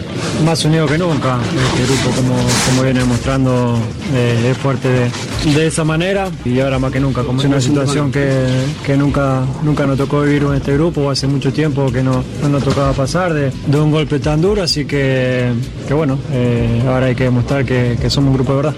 Más 0.45 0.63
unido 0.65 0.85
que 0.85 0.99
nunca. 0.99 1.39
Este 1.71 1.83
grupo, 1.83 2.15
como, 2.15 2.35
como 2.67 2.83
viene 2.83 3.03
mostrando, 3.05 3.75
eh, 4.13 4.51
es 4.51 4.57
fuerte 4.59 5.09
de, 5.45 5.65
esa 5.65 5.83
manera 5.83 6.29
y 6.45 6.59
ahora 6.59 6.77
más 6.77 6.91
que 6.91 6.99
nunca, 6.99 7.23
como 7.23 7.39
es 7.39 7.47
una 7.47 7.59
situación 7.59 8.11
que, 8.11 8.95
nunca, 8.95 9.41
nunca 9.63 9.87
nos 9.87 9.97
tocó 9.97 10.21
vivir 10.21 10.43
en 10.43 10.53
este 10.53 10.75
grupo, 10.75 11.09
hace 11.09 11.25
mucho 11.25 11.51
tiempo 11.51 11.91
que 11.91 12.03
no, 12.03 12.23
nos 12.47 12.63
tocaba 12.63 12.93
pasar 12.93 13.33
de, 13.33 13.51
un 13.75 13.89
golpe 13.89 14.19
tan 14.19 14.41
duro, 14.41 14.61
así 14.61 14.85
que, 14.85 15.53
que 15.87 15.93
bueno, 15.95 16.19
eh, 16.33 16.83
ahora 16.85 17.07
hay 17.07 17.15
que 17.15 17.23
demostrar 17.23 17.65
que, 17.65 17.97
somos 18.11 18.29
un 18.29 18.35
grupo 18.35 18.51
de 18.51 18.57
verdad. 18.57 18.75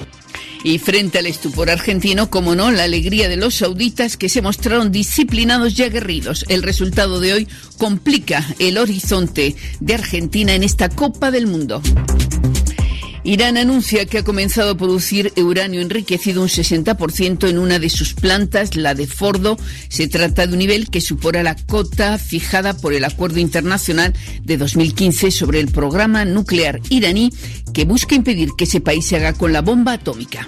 Y 0.63 0.77
frente 0.77 1.19
al 1.19 1.25
estupor 1.25 1.69
argentino, 1.69 2.29
como 2.29 2.53
no, 2.53 2.71
la 2.71 2.83
alegría 2.83 3.29
de 3.29 3.37
los 3.37 3.55
sauditas 3.55 4.17
que 4.17 4.29
se 4.29 4.41
mostraron 4.41 4.91
disciplinados 4.91 5.79
y 5.79 5.83
aguerridos. 5.83 6.45
El 6.49 6.63
resultado 6.63 7.19
de 7.19 7.33
hoy 7.33 7.47
complica 7.77 8.45
el 8.59 8.77
horizonte 8.77 9.55
de 9.79 9.93
Argentina 9.93 10.53
en 10.53 10.63
esta 10.63 10.89
Copa 10.89 11.31
del 11.31 11.47
Mundo. 11.47 11.81
Irán 13.23 13.57
anuncia 13.57 14.05
que 14.05 14.19
ha 14.19 14.23
comenzado 14.23 14.71
a 14.71 14.77
producir 14.77 15.33
uranio 15.37 15.81
enriquecido 15.81 16.41
un 16.41 16.47
60% 16.47 17.49
en 17.49 17.59
una 17.59 17.79
de 17.79 17.89
sus 17.89 18.13
plantas, 18.13 18.75
la 18.75 18.93
de 18.95 19.07
Fordo. 19.07 19.57
Se 19.89 20.07
trata 20.07 20.47
de 20.47 20.53
un 20.53 20.59
nivel 20.59 20.89
que 20.89 21.01
supera 21.01 21.43
la 21.43 21.55
cota 21.55 22.17
fijada 22.17 22.75
por 22.75 22.93
el 22.93 23.03
Acuerdo 23.03 23.39
Internacional 23.39 24.13
de 24.43 24.57
2015 24.57 25.31
sobre 25.31 25.59
el 25.59 25.67
programa 25.67 26.25
nuclear 26.25 26.79
iraní 26.89 27.31
que 27.73 27.85
busca 27.85 28.15
impedir 28.15 28.49
que 28.57 28.63
ese 28.63 28.81
país 28.81 29.05
se 29.05 29.17
haga 29.17 29.33
con 29.33 29.53
la 29.53 29.61
bomba 29.61 29.93
atómica. 29.93 30.47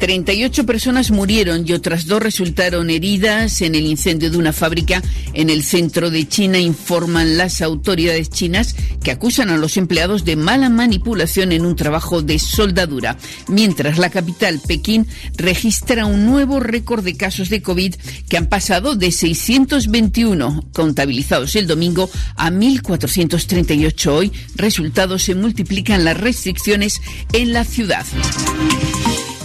38 0.00 0.64
personas 0.64 1.10
murieron 1.10 1.68
y 1.68 1.74
otras 1.74 2.06
dos 2.06 2.22
resultaron 2.22 2.88
heridas 2.88 3.60
en 3.60 3.74
el 3.74 3.84
incendio 3.84 4.30
de 4.30 4.38
una 4.38 4.54
fábrica 4.54 5.02
en 5.34 5.50
el 5.50 5.62
centro 5.62 6.10
de 6.10 6.26
China, 6.26 6.58
informan 6.58 7.36
las 7.36 7.60
autoridades 7.60 8.30
chinas 8.30 8.74
que 9.04 9.10
acusan 9.10 9.50
a 9.50 9.58
los 9.58 9.76
empleados 9.76 10.24
de 10.24 10.36
mala 10.36 10.70
manipulación 10.70 11.52
en 11.52 11.66
un 11.66 11.76
trabajo 11.76 12.22
de 12.22 12.38
soldadura. 12.38 13.18
Mientras 13.46 13.98
la 13.98 14.08
capital, 14.08 14.60
Pekín, 14.66 15.06
registra 15.36 16.06
un 16.06 16.24
nuevo 16.24 16.60
récord 16.60 17.04
de 17.04 17.18
casos 17.18 17.50
de 17.50 17.60
COVID 17.60 17.94
que 18.26 18.38
han 18.38 18.46
pasado 18.46 18.96
de 18.96 19.12
621 19.12 20.70
contabilizados 20.72 21.54
el 21.56 21.66
domingo 21.66 22.08
a 22.36 22.50
1.438 22.50 24.06
hoy. 24.06 24.32
Resultados 24.54 25.24
se 25.24 25.34
multiplican 25.34 26.04
las 26.04 26.18
restricciones 26.18 27.02
en 27.34 27.52
la 27.52 27.64
ciudad. 27.64 28.06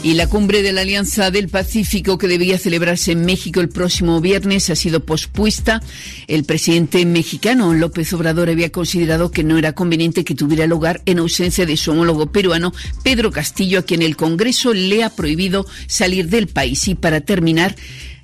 Y 0.05 0.13
la 0.13 0.27
cumbre 0.27 0.61
de 0.61 0.71
la 0.71 0.81
Alianza 0.81 1.31
del 1.31 1.49
Pacífico 1.49 2.19
que 2.19 2.27
debía 2.27 2.59
celebrarse 2.59 3.11
en 3.11 3.25
México 3.25 3.59
el 3.59 3.69
próximo 3.69 4.21
viernes 4.21 4.69
ha 4.69 4.75
sido 4.75 5.03
pospuesta. 5.03 5.81
El 6.27 6.43
presidente 6.43 7.03
mexicano 7.07 7.73
López 7.73 8.13
Obrador 8.13 8.51
había 8.51 8.71
considerado 8.71 9.31
que 9.31 9.43
no 9.43 9.57
era 9.57 9.73
conveniente 9.73 10.23
que 10.23 10.35
tuviera 10.35 10.67
lugar 10.67 11.01
en 11.07 11.17
ausencia 11.17 11.65
de 11.65 11.75
su 11.75 11.89
homólogo 11.89 12.27
peruano 12.27 12.71
Pedro 13.03 13.31
Castillo, 13.31 13.79
a 13.79 13.81
quien 13.81 14.03
el 14.03 14.15
Congreso 14.15 14.75
le 14.75 15.03
ha 15.03 15.09
prohibido 15.09 15.65
salir 15.87 16.29
del 16.29 16.49
país. 16.49 16.87
Y 16.87 16.93
para 16.93 17.21
terminar, 17.21 17.75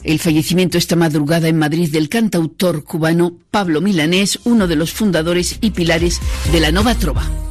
el 0.04 0.20
fallecimiento 0.20 0.78
esta 0.78 0.96
madrugada 0.96 1.48
en 1.48 1.58
Madrid 1.58 1.92
del 1.92 2.10
cantautor 2.10 2.84
cubano 2.84 3.40
Pablo 3.50 3.82
Milanés, 3.82 4.38
uno 4.44 4.68
de 4.68 4.76
los 4.76 4.92
fundadores 4.92 5.58
y 5.62 5.72
pilares 5.72 6.22
de 6.52 6.60
la 6.60 6.72
Nova 6.72 6.94
Trova. 6.94 7.51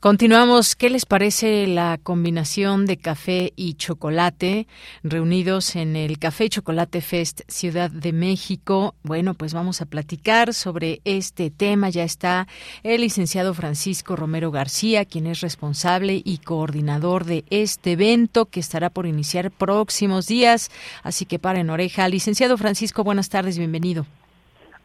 Continuamos. 0.00 0.76
¿Qué 0.76 0.88
les 0.88 1.04
parece 1.04 1.66
la 1.66 1.98
combinación 2.02 2.86
de 2.86 2.96
café 2.96 3.52
y 3.54 3.74
chocolate 3.74 4.66
reunidos 5.02 5.76
en 5.76 5.94
el 5.94 6.18
Café 6.18 6.48
Chocolate 6.48 7.02
Fest 7.02 7.42
Ciudad 7.48 7.90
de 7.90 8.14
México? 8.14 8.94
Bueno, 9.02 9.34
pues 9.34 9.52
vamos 9.52 9.82
a 9.82 9.84
platicar 9.84 10.54
sobre 10.54 11.00
este 11.04 11.50
tema. 11.50 11.90
Ya 11.90 12.04
está 12.04 12.46
el 12.82 13.02
licenciado 13.02 13.52
Francisco 13.52 14.16
Romero 14.16 14.50
García, 14.50 15.04
quien 15.04 15.26
es 15.26 15.42
responsable 15.42 16.22
y 16.24 16.38
coordinador 16.38 17.26
de 17.26 17.44
este 17.50 17.92
evento 17.92 18.46
que 18.46 18.60
estará 18.60 18.88
por 18.88 19.04
iniciar 19.04 19.50
próximos 19.50 20.26
días. 20.26 20.70
Así 21.02 21.26
que 21.26 21.38
paren 21.38 21.68
oreja. 21.68 22.08
Licenciado 22.08 22.56
Francisco, 22.56 23.04
buenas 23.04 23.28
tardes, 23.28 23.58
bienvenido. 23.58 24.06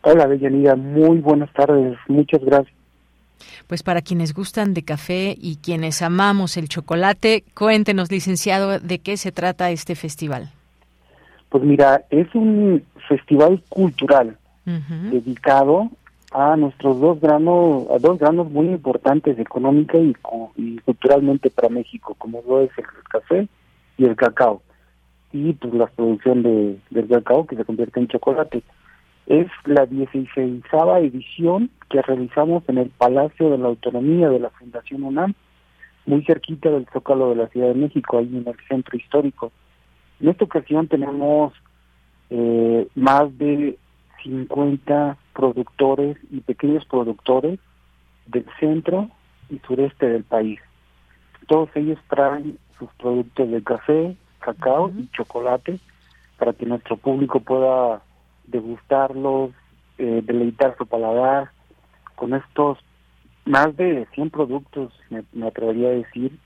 Hola, 0.02 0.28
Bellanida, 0.28 0.76
muy 0.76 1.20
buenas 1.20 1.54
tardes. 1.54 1.98
Muchas 2.10 2.42
gracias 2.44 2.75
pues 3.68 3.84
para 3.84 4.02
quienes 4.02 4.34
gustan 4.34 4.74
de 4.74 4.84
café 4.84 5.36
y 5.40 5.58
quienes 5.58 6.02
amamos 6.02 6.58
el 6.58 6.70
chocolate, 6.70 7.44
cuéntenos, 7.56 8.12
licenciado, 8.12 8.80
de 8.80 9.00
qué 9.00 9.18
se 9.18 9.32
trata 9.32 9.72
este 9.72 9.96
festival. 9.96 10.52
Pues 11.50 11.64
mira, 11.64 12.04
es 12.10 12.34
un 12.36 12.84
festival 13.08 13.62
cultural 13.70 14.38
dedicado 14.66 15.92
a 16.32 16.58
nuestros 16.58 17.00
dos 17.00 17.22
granos, 17.22 17.88
a 17.92 18.00
dos 18.00 18.18
granos 18.20 18.52
muy 18.52 18.68
importantes 18.68 19.38
económica 19.40 19.98
y, 19.98 20.14
culturalmente 20.84 21.50
para 21.50 21.70
México, 21.70 22.16
como 22.18 22.44
lo 22.48 22.62
es 22.62 22.72
el 22.78 22.86
café 23.10 23.48
y 23.98 24.06
el 24.06 24.16
cacao. 24.16 24.62
Y 25.32 25.54
pues 25.54 25.74
la 25.74 25.88
producción 25.88 26.44
de, 26.44 26.78
del 26.90 27.08
cacao 27.08 27.46
que 27.46 27.56
se 27.56 27.64
convierte 27.64 28.00
en 28.00 28.08
chocolate. 28.08 28.64
Es 29.28 29.48
la 29.66 29.86
16 29.86 30.64
edición 31.02 31.72
que 31.90 32.02
realizamos 32.02 32.64
en 32.68 32.78
el 32.78 32.90
Palacio 32.90 33.50
de 33.50 33.58
la 33.58 33.68
Autonomía 33.68 34.30
de 34.30 34.40
la 34.40 34.52
Fundación 34.52 35.04
UNAM, 35.04 35.34
muy 36.06 36.24
cerquita 36.26 36.70
del 36.70 36.86
Zócalo 36.94 37.30
de 37.30 37.36
la 37.36 37.48
Ciudad 37.48 37.70
de 37.70 37.76
México, 37.76 38.20
ahí 38.20 38.30
en 38.38 38.48
el 38.48 38.56
centro 38.68 38.96
histórico. 38.96 39.52
En 40.20 40.30
esta 40.30 40.46
ocasión 40.46 40.88
tenemos 40.88 41.54
eh, 42.30 42.88
más 42.94 43.36
de 43.38 43.78
50 44.24 45.18
productores 45.34 46.18
y 46.32 46.42
pequeños 46.42 46.86
productores 46.86 47.60
del 48.28 48.46
centro 48.60 49.10
y 49.50 49.60
sureste 49.60 50.08
del 50.08 50.24
país. 50.24 50.60
Todos 51.48 51.70
ellos 51.76 52.00
traen 52.10 52.58
sus 52.78 52.90
productos 52.94 53.50
de 53.50 53.64
café, 53.64 54.16
cacao 54.40 54.92
y 54.96 55.08
chocolate 55.16 55.80
para 56.38 56.54
que 56.54 56.66
nuestro 56.66 56.98
público 56.98 57.40
pueda 57.40 58.02
degustarlos, 58.48 59.52
eh, 59.98 60.22
deleitar 60.24 60.76
su 60.78 60.86
paladar 60.86 61.52
con 62.16 62.34
estos 62.34 62.78
más 63.46 63.76
de 63.78 64.08
100 64.14 64.30
productos, 64.30 64.94
me, 65.10 65.48
atrevería 65.48 65.90
a 65.90 65.92
decir, 65.92 66.38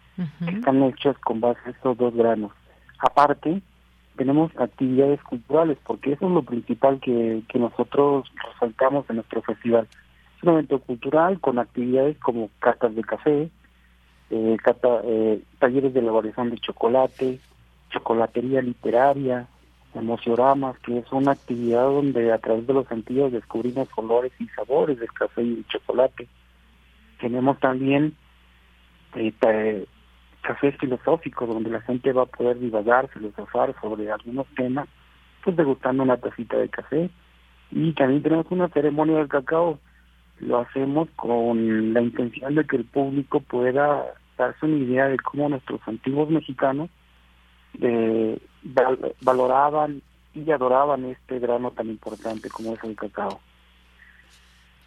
que 0.44 0.52
están 0.52 0.84
hechos 0.84 1.18
con 1.20 1.40
base 1.40 1.60
a 1.66 1.70
estos 1.70 1.98
dos 1.98 2.14
granos. 2.14 2.52
Aparte, 3.00 3.62
tenemos 4.18 4.52
actividades 4.58 5.22
culturales, 5.24 5.78
porque 5.86 6.12
eso 6.12 6.28
es 6.28 6.32
lo 6.34 6.44
principal 6.44 7.00
que, 7.00 7.42
que 7.48 7.58
nosotros 7.58 8.30
resaltamos 8.52 9.10
en 9.10 9.16
nuestro 9.16 9.42
festival. 9.42 9.88
Es 10.36 10.44
un 10.44 10.50
evento 10.50 10.80
cultural 10.80 11.40
con 11.40 11.58
actividades 11.58 12.18
como 12.20 12.50
cartas 12.60 12.94
de 12.96 13.02
café, 13.02 13.50
eh, 14.30 14.58
eh, 15.04 15.42
talleres 15.60 15.94
de 15.94 16.00
elaboración 16.00 16.52
de 16.52 16.58
chocolate, 16.58 17.40
chocolatería 17.90 18.62
literaria, 18.62 19.48
emocioramas, 19.94 20.78
que 20.80 21.00
es 21.00 21.12
una 21.12 21.32
actividad 21.32 21.84
donde 21.84 22.32
a 22.32 22.38
través 22.38 22.68
de 22.68 22.74
los 22.74 22.88
sentidos 22.88 23.32
descubrimos 23.32 23.88
olores 23.96 24.32
y 24.40 24.48
sabores 24.50 25.00
del 25.00 25.12
café 25.12 25.42
y 25.42 25.56
del 25.56 25.68
chocolate. 25.68 26.28
Tenemos 27.20 27.60
también 27.60 28.14
eh, 29.16 29.86
cafés 30.42 30.76
filosóficos 30.78 31.50
donde 31.50 31.70
la 31.70 31.82
gente 31.82 32.14
va 32.14 32.24
a 32.24 32.28
poder 32.28 32.60
divagar, 32.60 33.10
filosofar 33.10 33.76
sobre 33.82 34.12
algunos 34.12 34.48
temas, 34.56 34.88
pues 35.44 35.56
degustando 35.56 36.04
una 36.04 36.18
tacita 36.18 36.58
de 36.58 36.70
café. 36.70 37.10
Y 37.72 37.94
también 37.94 38.24
tenemos 38.24 38.46
una 38.50 38.70
ceremonia 38.70 39.18
del 39.18 39.28
cacao. 39.28 39.80
Lo 40.40 40.60
hacemos 40.60 41.10
con 41.16 41.94
la 41.94 42.02
intención 42.02 42.56
de 42.56 42.66
que 42.66 42.78
el 42.78 42.86
público 42.86 43.42
pueda 43.42 44.06
darse 44.38 44.66
una 44.66 44.78
idea 44.78 45.08
de 45.08 45.18
cómo 45.18 45.50
nuestros 45.50 45.82
antiguos 45.86 46.30
mexicanos 46.30 46.90
eh, 47.82 48.40
valoraban 49.22 50.02
y 50.34 50.52
adoraban 50.52 51.06
este 51.06 51.40
grano 51.40 51.72
tan 51.72 51.90
importante 51.90 52.50
como 52.50 52.74
es 52.74 52.84
el 52.84 52.96
cacao. 52.96 53.40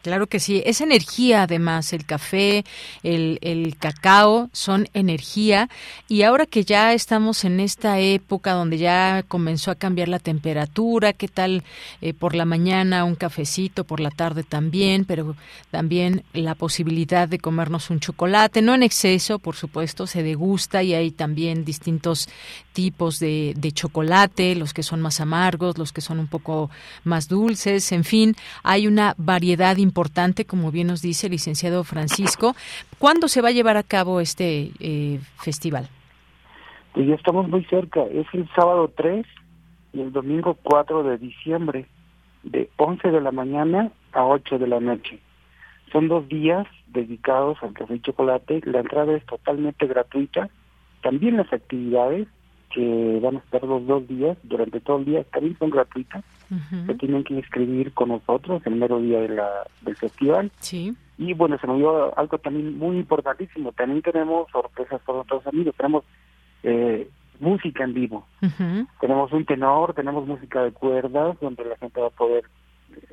Claro 0.02 0.26
que 0.26 0.40
sí, 0.40 0.64
es 0.66 0.80
energía 0.80 1.44
además, 1.44 1.92
el 1.92 2.04
café, 2.04 2.64
el, 3.04 3.38
el, 3.40 3.76
cacao 3.76 4.50
son 4.52 4.88
energía. 4.94 5.68
Y 6.08 6.22
ahora 6.22 6.44
que 6.44 6.64
ya 6.64 6.92
estamos 6.92 7.44
en 7.44 7.60
esta 7.60 8.00
época 8.00 8.52
donde 8.52 8.78
ya 8.78 9.22
comenzó 9.28 9.70
a 9.70 9.76
cambiar 9.76 10.08
la 10.08 10.18
temperatura, 10.18 11.12
qué 11.12 11.28
tal 11.28 11.62
eh, 12.00 12.14
por 12.14 12.34
la 12.34 12.44
mañana 12.44 13.04
un 13.04 13.14
cafecito, 13.14 13.84
por 13.84 14.00
la 14.00 14.10
tarde 14.10 14.42
también, 14.42 15.04
pero 15.04 15.36
también 15.70 16.24
la 16.32 16.56
posibilidad 16.56 17.28
de 17.28 17.38
comernos 17.38 17.88
un 17.90 18.00
chocolate, 18.00 18.60
no 18.60 18.74
en 18.74 18.82
exceso, 18.82 19.38
por 19.38 19.54
supuesto, 19.54 20.08
se 20.08 20.24
degusta 20.24 20.82
y 20.82 20.94
hay 20.94 21.12
también 21.12 21.64
distintos 21.64 22.28
tipos 22.72 23.20
de, 23.20 23.54
de 23.56 23.70
chocolate, 23.70 24.56
los 24.56 24.74
que 24.74 24.82
son 24.82 25.00
más 25.00 25.20
amargos, 25.20 25.78
los 25.78 25.92
que 25.92 26.00
son 26.00 26.18
un 26.18 26.26
poco 26.26 26.70
más 27.04 27.28
dulces, 27.28 27.92
en 27.92 28.02
fin, 28.02 28.34
hay 28.64 28.88
una 28.88 29.14
variedad 29.16 29.76
importante 29.76 29.91
importante, 29.92 30.46
como 30.46 30.72
bien 30.72 30.86
nos 30.86 31.02
dice 31.02 31.26
el 31.26 31.32
licenciado 31.32 31.84
Francisco. 31.84 32.54
¿Cuándo 32.98 33.28
se 33.28 33.42
va 33.42 33.48
a 33.48 33.52
llevar 33.52 33.76
a 33.76 33.82
cabo 33.82 34.20
este 34.20 34.70
eh, 34.80 35.20
festival? 35.36 35.90
Pues 36.94 37.06
ya 37.06 37.14
estamos 37.14 37.46
muy 37.46 37.62
cerca. 37.64 38.02
Es 38.04 38.26
el 38.32 38.48
sábado 38.56 38.90
3 38.96 39.26
y 39.92 40.00
el 40.00 40.10
domingo 40.10 40.56
4 40.62 41.02
de 41.02 41.18
diciembre, 41.18 41.84
de 42.42 42.70
11 42.78 43.10
de 43.10 43.20
la 43.20 43.32
mañana 43.32 43.92
a 44.12 44.24
8 44.24 44.58
de 44.58 44.66
la 44.66 44.80
noche. 44.80 45.18
Son 45.92 46.08
dos 46.08 46.26
días 46.26 46.66
dedicados 46.86 47.58
al 47.62 47.74
café 47.74 47.96
y 47.96 48.00
chocolate. 48.00 48.62
La 48.64 48.80
entrada 48.80 49.14
es 49.14 49.26
totalmente 49.26 49.86
gratuita. 49.86 50.48
También 51.02 51.36
las 51.36 51.52
actividades 51.52 52.28
que 52.74 53.20
van 53.22 53.36
a 53.36 53.38
estar 53.40 53.62
los 53.62 53.86
dos 53.86 54.08
días, 54.08 54.38
durante 54.42 54.80
todo 54.80 55.00
el 55.00 55.04
día, 55.04 55.24
también 55.24 55.58
son 55.58 55.68
gratuitas. 55.68 56.24
Se 56.86 56.94
tienen 56.94 57.24
que 57.24 57.34
inscribir 57.34 57.92
con 57.92 58.10
nosotros 58.10 58.62
el 58.66 58.76
mero 58.76 59.00
día 59.00 59.20
de 59.20 59.28
la, 59.28 59.48
del 59.80 59.96
festival. 59.96 60.50
Sí. 60.58 60.94
Y 61.18 61.34
bueno, 61.34 61.58
se 61.58 61.66
nos 61.66 61.78
dio 61.78 62.16
algo 62.18 62.38
también 62.38 62.78
muy 62.78 62.98
importantísimo. 62.98 63.72
También 63.72 64.02
tenemos 64.02 64.50
sorpresas 64.50 65.00
para 65.02 65.16
nuestros 65.16 65.46
amigos. 65.46 65.74
Tenemos 65.76 66.04
eh, 66.62 67.08
música 67.40 67.84
en 67.84 67.94
vivo. 67.94 68.26
Tenemos 69.00 69.32
un 69.32 69.44
tenor, 69.44 69.94
tenemos 69.94 70.26
música 70.26 70.62
de 70.62 70.72
cuerdas, 70.72 71.36
donde 71.40 71.64
la 71.64 71.76
gente 71.76 72.00
va 72.00 72.06
a 72.06 72.10
poder 72.10 72.44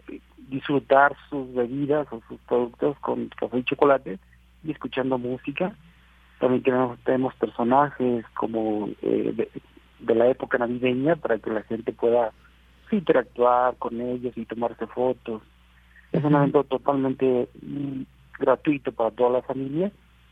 eh, 0.07 0.19
disfrutar 0.49 1.15
sus 1.29 1.53
bebidas 1.53 2.07
o 2.11 2.21
sus 2.27 2.39
productos 2.41 2.97
con 2.99 3.29
café 3.29 3.59
y 3.59 3.63
chocolate 3.63 4.19
y 4.63 4.71
escuchando 4.71 5.17
música 5.17 5.73
También 6.39 6.63
tenemos, 6.63 6.99
tenemos 7.05 7.33
personajes 7.35 8.25
como 8.35 8.89
eh, 9.01 9.49
de, 9.99 10.15
la 10.15 10.27
época 10.27 10.57
navideña 10.57 11.15
para 11.15 11.37
que 11.39 11.49
la 11.49 11.63
gente 11.63 11.91
pueda 11.91 12.31
interactuar 12.95 13.75
con 13.77 13.99
ellos 13.99 14.37
y 14.37 14.45
tomarse 14.45 14.87
fotos. 14.87 15.41
Es 16.11 16.23
un 16.23 16.35
evento 16.35 16.63
totalmente 16.63 17.49
mm, 17.61 18.01
gratuito 18.39 18.91
para 18.91 19.11
toda 19.11 19.29
la 19.29 19.41
familia. 19.41 19.91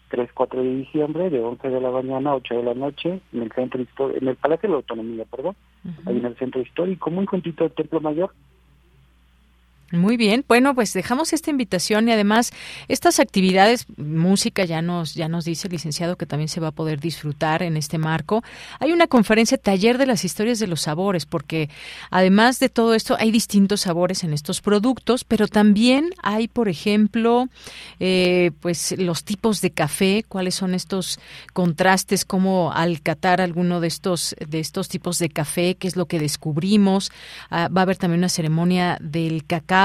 3, 0.10 0.30
4 0.34 0.64
de 0.64 0.76
diciembre, 0.76 1.30
de 1.30 1.42
11 1.42 1.70
de 1.70 1.82
la 1.82 1.92
mañana 1.92 2.32
a 2.32 2.36
8 2.36 2.56
de 2.56 2.64
la 2.64 2.74
noche, 2.74 3.20
en 3.34 3.42
el 3.42 3.52
centro 3.52 3.86
en 4.16 4.28
el 4.28 4.36
Palacio 4.38 4.70
de 4.70 4.72
la 4.72 4.78
Autonomía, 4.78 5.26
perdón, 5.26 5.56
ahí 6.06 6.18
en 6.18 6.26
el 6.26 6.38
centro 6.38 6.62
histórico, 6.62 7.12
muy 7.12 7.26
juntito 7.26 7.66
del 7.66 7.74
Templo 7.74 8.00
Mayor, 8.00 8.34
muy 9.92 10.18
bien, 10.18 10.44
bueno, 10.50 10.76
pues 10.76 10.92
dejamos 10.92 11.32
esta 11.32 11.50
invitación 11.50 12.10
y 12.10 12.12
además 12.12 12.52
estas 12.90 13.22
actividades, 13.22 13.86
música 13.96 14.66
ya 14.66 14.82
nos 14.82 15.14
ya 15.14 15.30
nos 15.30 15.46
dice 15.46 15.70
el 15.70 15.72
licenciado 15.72 16.18
que 16.18 16.26
también 16.26 16.50
se 16.50 16.60
va 16.60 16.70
a 16.70 16.72
poder 16.72 17.00
disfrutar 17.00 17.64
en 17.64 17.78
este 17.78 17.98
marco. 17.98 18.44
Hay 18.80 18.92
una 18.92 19.08
conferencia 19.08 19.58
taller 19.58 19.98
de 19.98 20.06
las 20.06 20.26
historias 20.26 20.60
de 20.60 20.68
los 20.68 20.82
sabores, 20.82 21.26
porque 21.26 21.70
además 22.12 22.60
de 22.60 22.68
todo 22.68 22.96
esto 22.96 23.16
hay 23.18 23.32
distintos 23.32 23.82
sabores 23.82 24.26
en 24.26 24.34
estos 24.34 24.60
productos, 24.60 25.24
pero 25.24 25.48
también 25.48 26.10
hay, 26.22 26.50
por 26.50 26.68
ejemplo, 26.68 27.48
eh, 28.02 28.52
pues 28.60 28.94
los 28.98 29.24
tipos 29.24 29.62
de 29.62 29.72
café, 29.72 30.26
cuáles 30.28 30.56
son 30.56 30.74
estos 30.74 31.18
contrastes, 31.54 32.26
cómo 32.26 32.74
al 32.74 33.02
catar 33.02 33.40
alguno 33.40 33.80
de 33.80 33.88
estos 33.88 34.36
de 34.46 34.60
estos 34.60 34.90
tipos 34.90 35.18
de 35.18 35.30
café, 35.30 35.76
qué 35.76 35.88
es 35.88 35.96
lo 35.96 36.08
que 36.08 36.20
descubrimos. 36.20 37.10
Ah, 37.50 37.70
va 37.70 37.82
a 37.82 37.84
haber 37.84 37.96
también 37.96 38.20
una 38.20 38.30
ceremonia 38.30 38.98
del 39.00 39.46
cacao 39.46 39.77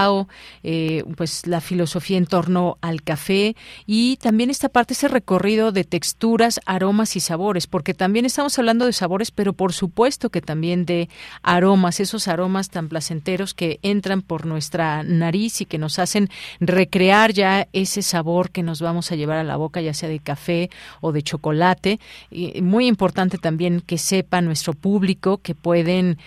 eh, 0.62 1.04
pues 1.16 1.46
la 1.46 1.60
filosofía 1.60 2.18
en 2.18 2.26
torno 2.26 2.78
al 2.80 3.02
café 3.02 3.56
y 3.86 4.16
también 4.16 4.50
esta 4.50 4.68
parte, 4.68 4.94
ese 4.94 5.08
recorrido 5.08 5.72
de 5.72 5.84
texturas, 5.84 6.60
aromas 6.66 7.16
y 7.16 7.20
sabores, 7.20 7.66
porque 7.66 7.94
también 7.94 8.24
estamos 8.24 8.58
hablando 8.58 8.86
de 8.86 8.92
sabores, 8.92 9.30
pero 9.30 9.52
por 9.52 9.72
supuesto 9.72 10.30
que 10.30 10.40
también 10.40 10.86
de 10.86 11.08
aromas, 11.42 12.00
esos 12.00 12.28
aromas 12.28 12.70
tan 12.70 12.88
placenteros 12.88 13.54
que 13.54 13.78
entran 13.82 14.22
por 14.22 14.46
nuestra 14.46 15.02
nariz 15.02 15.60
y 15.60 15.66
que 15.66 15.78
nos 15.78 15.98
hacen 15.98 16.28
recrear 16.60 17.32
ya 17.32 17.68
ese 17.72 18.02
sabor 18.02 18.50
que 18.50 18.62
nos 18.62 18.80
vamos 18.80 19.12
a 19.12 19.16
llevar 19.16 19.38
a 19.38 19.44
la 19.44 19.56
boca, 19.56 19.80
ya 19.80 19.94
sea 19.94 20.08
de 20.08 20.20
café 20.20 20.70
o 21.00 21.12
de 21.12 21.22
chocolate. 21.22 22.00
Y 22.30 22.60
muy 22.62 22.86
importante 22.86 23.38
también 23.38 23.80
que 23.80 23.98
sepa 23.98 24.40
nuestro 24.40 24.74
público 24.74 25.38
que 25.38 25.54
pueden 25.54 26.18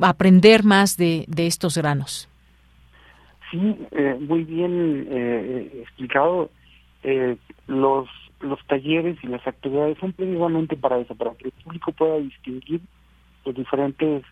aprender 0.00 0.64
más 0.64 0.96
de 0.96 1.26
estos 1.36 1.76
granos. 1.76 2.28
Sí, 3.52 3.76
eh, 3.90 4.16
muy 4.18 4.44
bien 4.44 5.06
eh, 5.10 5.82
explicado. 5.82 6.50
Eh, 7.02 7.36
los 7.66 8.08
los 8.40 8.58
talleres 8.66 9.16
y 9.22 9.28
las 9.28 9.46
actividades 9.46 9.98
son 9.98 10.12
precisamente 10.14 10.76
para 10.76 10.98
eso, 10.98 11.14
para 11.14 11.32
que 11.34 11.44
el 11.44 11.52
público 11.52 11.92
pueda 11.92 12.16
distinguir 12.16 12.80
los 13.44 13.54
diferentes 13.54 14.24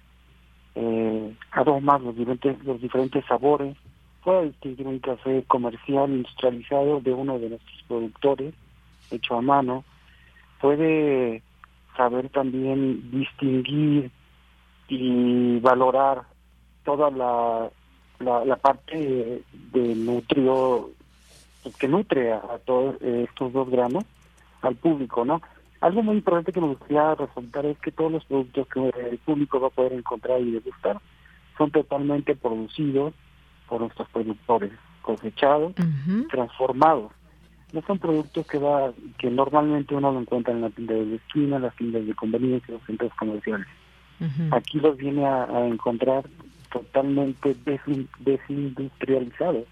aromas, 1.52 2.02
los 2.02 2.16
diferentes, 2.16 2.64
los 2.64 2.80
diferentes 2.80 3.24
sabores, 3.26 3.76
pueda 4.24 4.42
distinguir 4.42 4.88
un 4.88 4.98
café 4.98 5.44
comercial 5.46 6.10
industrializado 6.10 7.00
de 7.00 7.12
uno 7.12 7.38
de 7.38 7.50
nuestros 7.50 7.82
productores, 7.86 8.52
hecho 9.12 9.36
a 9.36 9.42
mano, 9.42 9.84
puede 10.60 11.42
saber 11.96 12.30
también 12.30 13.12
distinguir 13.12 14.10
y 14.88 15.60
valorar 15.60 16.22
toda 16.84 17.10
la 17.12 17.70
la, 18.20 18.44
la 18.44 18.56
parte 18.56 19.42
de 19.72 19.94
nutrio 19.94 20.90
que 21.78 21.88
nutre 21.88 22.32
a, 22.32 22.58
todos 22.64 23.00
estos 23.02 23.52
dos 23.52 23.68
granos 23.68 24.04
al 24.62 24.76
público, 24.76 25.24
¿no? 25.24 25.42
Algo 25.80 26.02
muy 26.02 26.16
importante 26.16 26.52
que 26.52 26.60
me 26.60 26.68
gustaría 26.68 27.14
resaltar 27.14 27.66
es 27.66 27.78
que 27.78 27.90
todos 27.90 28.12
los 28.12 28.24
productos 28.24 28.66
que 28.68 28.92
el 29.10 29.18
público 29.18 29.60
va 29.60 29.68
a 29.68 29.70
poder 29.70 29.94
encontrar 29.94 30.40
y 30.40 30.50
degustar 30.52 30.98
son 31.56 31.70
totalmente 31.70 32.34
producidos 32.34 33.14
por 33.66 33.80
nuestros 33.80 34.08
productores, 34.10 34.72
cosechados, 35.00 35.72
transformados. 36.30 37.12
No 37.72 37.82
son 37.82 37.98
productos 37.98 38.46
que 38.46 38.58
va 38.58 38.92
que 39.16 39.30
normalmente 39.30 39.94
uno 39.94 40.12
lo 40.12 40.20
encuentra 40.20 40.52
en 40.52 40.60
la 40.62 40.70
tienda 40.70 40.94
de 40.94 41.14
esquina, 41.14 41.58
las 41.58 41.74
tiendas 41.76 42.06
de 42.06 42.14
conveniencia, 42.14 42.74
los 42.74 42.84
centros 42.84 43.12
comerciales. 43.14 43.66
Aquí 44.50 44.80
los 44.80 44.98
viene 44.98 45.24
a 45.24 45.66
encontrar 45.66 46.24
totalmente 46.70 47.56
desindustrializados, 48.18 49.66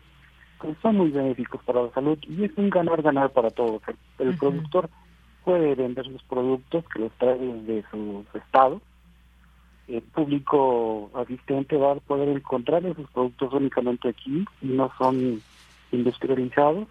que 0.61 0.75
son 0.83 0.97
muy 0.97 1.11
benéficos 1.11 1.63
para 1.65 1.83
la 1.83 1.91
salud 1.91 2.19
y 2.23 2.45
es 2.45 2.51
un 2.57 2.71
ganar-ganar 2.71 3.31
para 3.31 3.51
todos. 3.51 3.83
El, 4.19 4.37
productor 4.37 4.91
puede 5.45 5.75
vender 5.75 6.05
sus 6.07 6.23
productos 6.25 6.85
que 6.93 7.01
los 7.01 7.13
trae 7.13 7.39
desde 7.39 7.89
su 7.91 8.25
estado, 8.35 8.81
el 9.89 10.03
público 10.03 11.11
asistente 11.15 11.77
va 11.77 11.93
a 11.93 11.97
poder 11.97 12.29
encontrar 12.29 12.85
esos 12.85 13.11
productos 13.11 13.53
únicamente 13.55 14.11
aquí 14.11 14.45
y 14.61 14.67
no 14.67 14.93
son 14.99 15.41
industrializados 15.93 16.87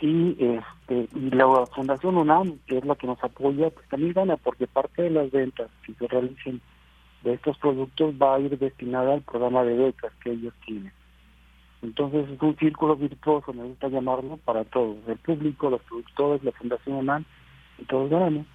y 0.00 0.36
este 0.38 1.08
y 1.14 1.30
la 1.30 1.66
Fundación 1.66 2.16
UNAM 2.16 2.58
que 2.66 2.78
es 2.78 2.84
la 2.84 2.94
que 2.94 3.06
nos 3.06 3.22
apoya 3.22 3.68
pues 3.70 3.86
también 3.88 4.14
gana 4.14 4.36
porque 4.36 4.66
parte 4.66 5.02
de 5.02 5.10
las 5.10 5.30
ventas 5.30 5.68
que 5.84 5.92
se 5.94 6.06
realicen 6.06 6.60
de 7.22 7.34
estos 7.34 7.58
productos 7.58 8.14
va 8.14 8.36
a 8.36 8.40
ir 8.40 8.58
destinada 8.58 9.14
al 9.14 9.22
programa 9.22 9.64
de 9.64 9.76
becas 9.76 10.12
que 10.22 10.32
ellos 10.32 10.54
tienen. 10.64 10.92
Entonces 11.82 12.28
es 12.28 12.42
un 12.42 12.56
círculo 12.56 12.96
virtuoso, 12.96 13.52
me 13.52 13.64
gusta 13.64 13.88
llamarlo, 13.88 14.36
para 14.38 14.64
todos, 14.64 14.96
el 15.06 15.18
público, 15.18 15.70
los 15.70 15.82
productores, 15.82 16.42
la 16.42 16.52
Fundación 16.52 16.96
UNAM 16.96 17.24
y 17.78 17.84
todos 17.84 18.10
ganamos. 18.10 18.46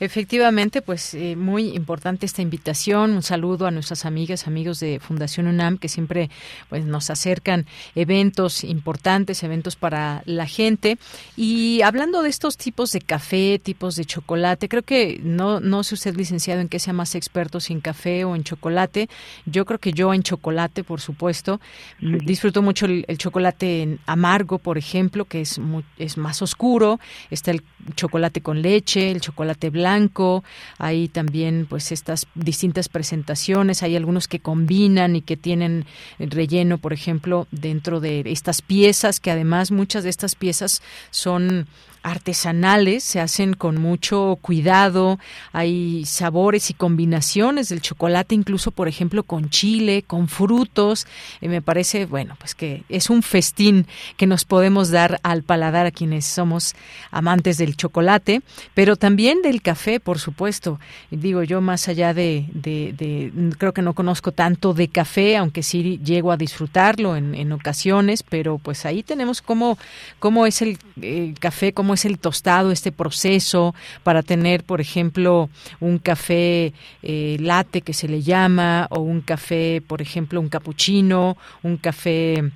Efectivamente, 0.00 0.80
pues 0.80 1.12
eh, 1.12 1.36
muy 1.36 1.68
importante 1.76 2.24
esta 2.24 2.40
invitación. 2.40 3.12
Un 3.12 3.22
saludo 3.22 3.66
a 3.66 3.70
nuestras 3.70 4.06
amigas, 4.06 4.46
amigos 4.46 4.80
de 4.80 4.98
Fundación 4.98 5.46
UNAM 5.46 5.76
que 5.76 5.88
siempre 5.88 6.30
pues 6.70 6.86
nos 6.86 7.10
acercan 7.10 7.66
eventos 7.94 8.64
importantes, 8.64 9.42
eventos 9.42 9.76
para 9.76 10.22
la 10.24 10.46
gente. 10.46 10.96
Y 11.36 11.82
hablando 11.82 12.22
de 12.22 12.30
estos 12.30 12.56
tipos 12.56 12.92
de 12.92 13.02
café, 13.02 13.60
tipos 13.62 13.94
de 13.96 14.06
chocolate, 14.06 14.70
creo 14.70 14.82
que 14.82 15.20
no 15.22 15.60
no 15.60 15.84
sé 15.84 15.94
usted 15.94 16.16
licenciado 16.16 16.62
en 16.62 16.68
qué 16.68 16.78
sea 16.78 16.94
más 16.94 17.14
experto 17.14 17.60
si 17.60 17.74
en 17.74 17.80
café 17.80 18.24
o 18.24 18.34
en 18.34 18.42
chocolate. 18.42 19.10
Yo 19.44 19.66
creo 19.66 19.78
que 19.78 19.92
yo 19.92 20.14
en 20.14 20.22
chocolate, 20.22 20.82
por 20.82 21.02
supuesto, 21.02 21.60
disfruto 22.00 22.62
mucho 22.62 22.86
el, 22.86 23.04
chocolate 23.18 23.98
amargo, 24.06 24.58
por 24.58 24.78
ejemplo, 24.78 25.26
que 25.26 25.42
es 25.42 25.60
es 25.98 26.16
más 26.16 26.40
oscuro. 26.40 27.00
Está 27.30 27.50
el 27.50 27.62
chocolate 27.96 28.40
con 28.40 28.62
leche, 28.62 29.10
el 29.10 29.20
chocolate 29.20 29.59
blanco, 29.68 30.42
hay 30.78 31.08
también 31.08 31.66
pues 31.68 31.92
estas 31.92 32.26
distintas 32.34 32.88
presentaciones, 32.88 33.82
hay 33.82 33.96
algunos 33.96 34.28
que 34.28 34.40
combinan 34.40 35.16
y 35.16 35.20
que 35.20 35.36
tienen 35.36 35.84
relleno, 36.18 36.78
por 36.78 36.94
ejemplo, 36.94 37.46
dentro 37.50 38.00
de 38.00 38.22
estas 38.26 38.62
piezas, 38.62 39.20
que 39.20 39.30
además 39.30 39.70
muchas 39.70 40.04
de 40.04 40.10
estas 40.10 40.34
piezas 40.34 40.80
son 41.10 41.66
artesanales, 42.02 43.04
se 43.04 43.20
hacen 43.20 43.54
con 43.54 43.80
mucho 43.80 44.38
cuidado, 44.40 45.18
hay 45.52 46.04
sabores 46.06 46.70
y 46.70 46.74
combinaciones 46.74 47.68
del 47.68 47.82
chocolate, 47.82 48.34
incluso 48.34 48.70
por 48.70 48.88
ejemplo 48.88 49.22
con 49.22 49.50
chile, 49.50 50.02
con 50.06 50.28
frutos, 50.28 51.06
y 51.40 51.48
me 51.48 51.62
parece, 51.62 52.06
bueno, 52.06 52.36
pues 52.38 52.54
que 52.54 52.84
es 52.88 53.10
un 53.10 53.22
festín 53.22 53.86
que 54.16 54.26
nos 54.26 54.44
podemos 54.44 54.90
dar 54.90 55.20
al 55.22 55.42
paladar 55.42 55.86
a 55.86 55.90
quienes 55.90 56.24
somos 56.24 56.74
amantes 57.10 57.58
del 57.58 57.76
chocolate, 57.76 58.42
pero 58.74 58.96
también 58.96 59.42
del 59.42 59.62
café, 59.62 60.00
por 60.00 60.18
supuesto. 60.18 60.80
Digo 61.10 61.42
yo, 61.42 61.60
más 61.60 61.88
allá 61.88 62.14
de, 62.14 62.46
de, 62.52 63.32
creo 63.58 63.72
que 63.72 63.82
no 63.82 63.94
conozco 63.94 64.32
tanto 64.32 64.74
de 64.74 64.88
café, 64.88 65.36
aunque 65.36 65.62
sí 65.62 66.00
llego 66.04 66.32
a 66.32 66.36
disfrutarlo 66.36 67.16
en, 67.16 67.34
en 67.34 67.52
ocasiones, 67.52 68.22
pero 68.22 68.58
pues 68.58 68.86
ahí 68.86 69.02
tenemos 69.02 69.42
cómo, 69.42 69.78
cómo 70.18 70.46
es 70.46 70.62
el, 70.62 70.78
el 71.00 71.38
café, 71.38 71.72
cómo 71.72 71.89
es 71.94 72.04
el 72.04 72.18
tostado, 72.18 72.70
este 72.70 72.92
proceso 72.92 73.74
para 74.02 74.22
tener, 74.22 74.64
por 74.64 74.80
ejemplo, 74.80 75.48
un 75.80 75.98
café 75.98 76.72
eh, 77.02 77.36
latte 77.40 77.82
que 77.82 77.92
se 77.92 78.08
le 78.08 78.22
llama, 78.22 78.86
o 78.90 79.00
un 79.00 79.20
café, 79.20 79.82
por 79.86 80.02
ejemplo, 80.02 80.40
un 80.40 80.48
cappuccino, 80.48 81.36
un 81.62 81.76
café 81.76 82.50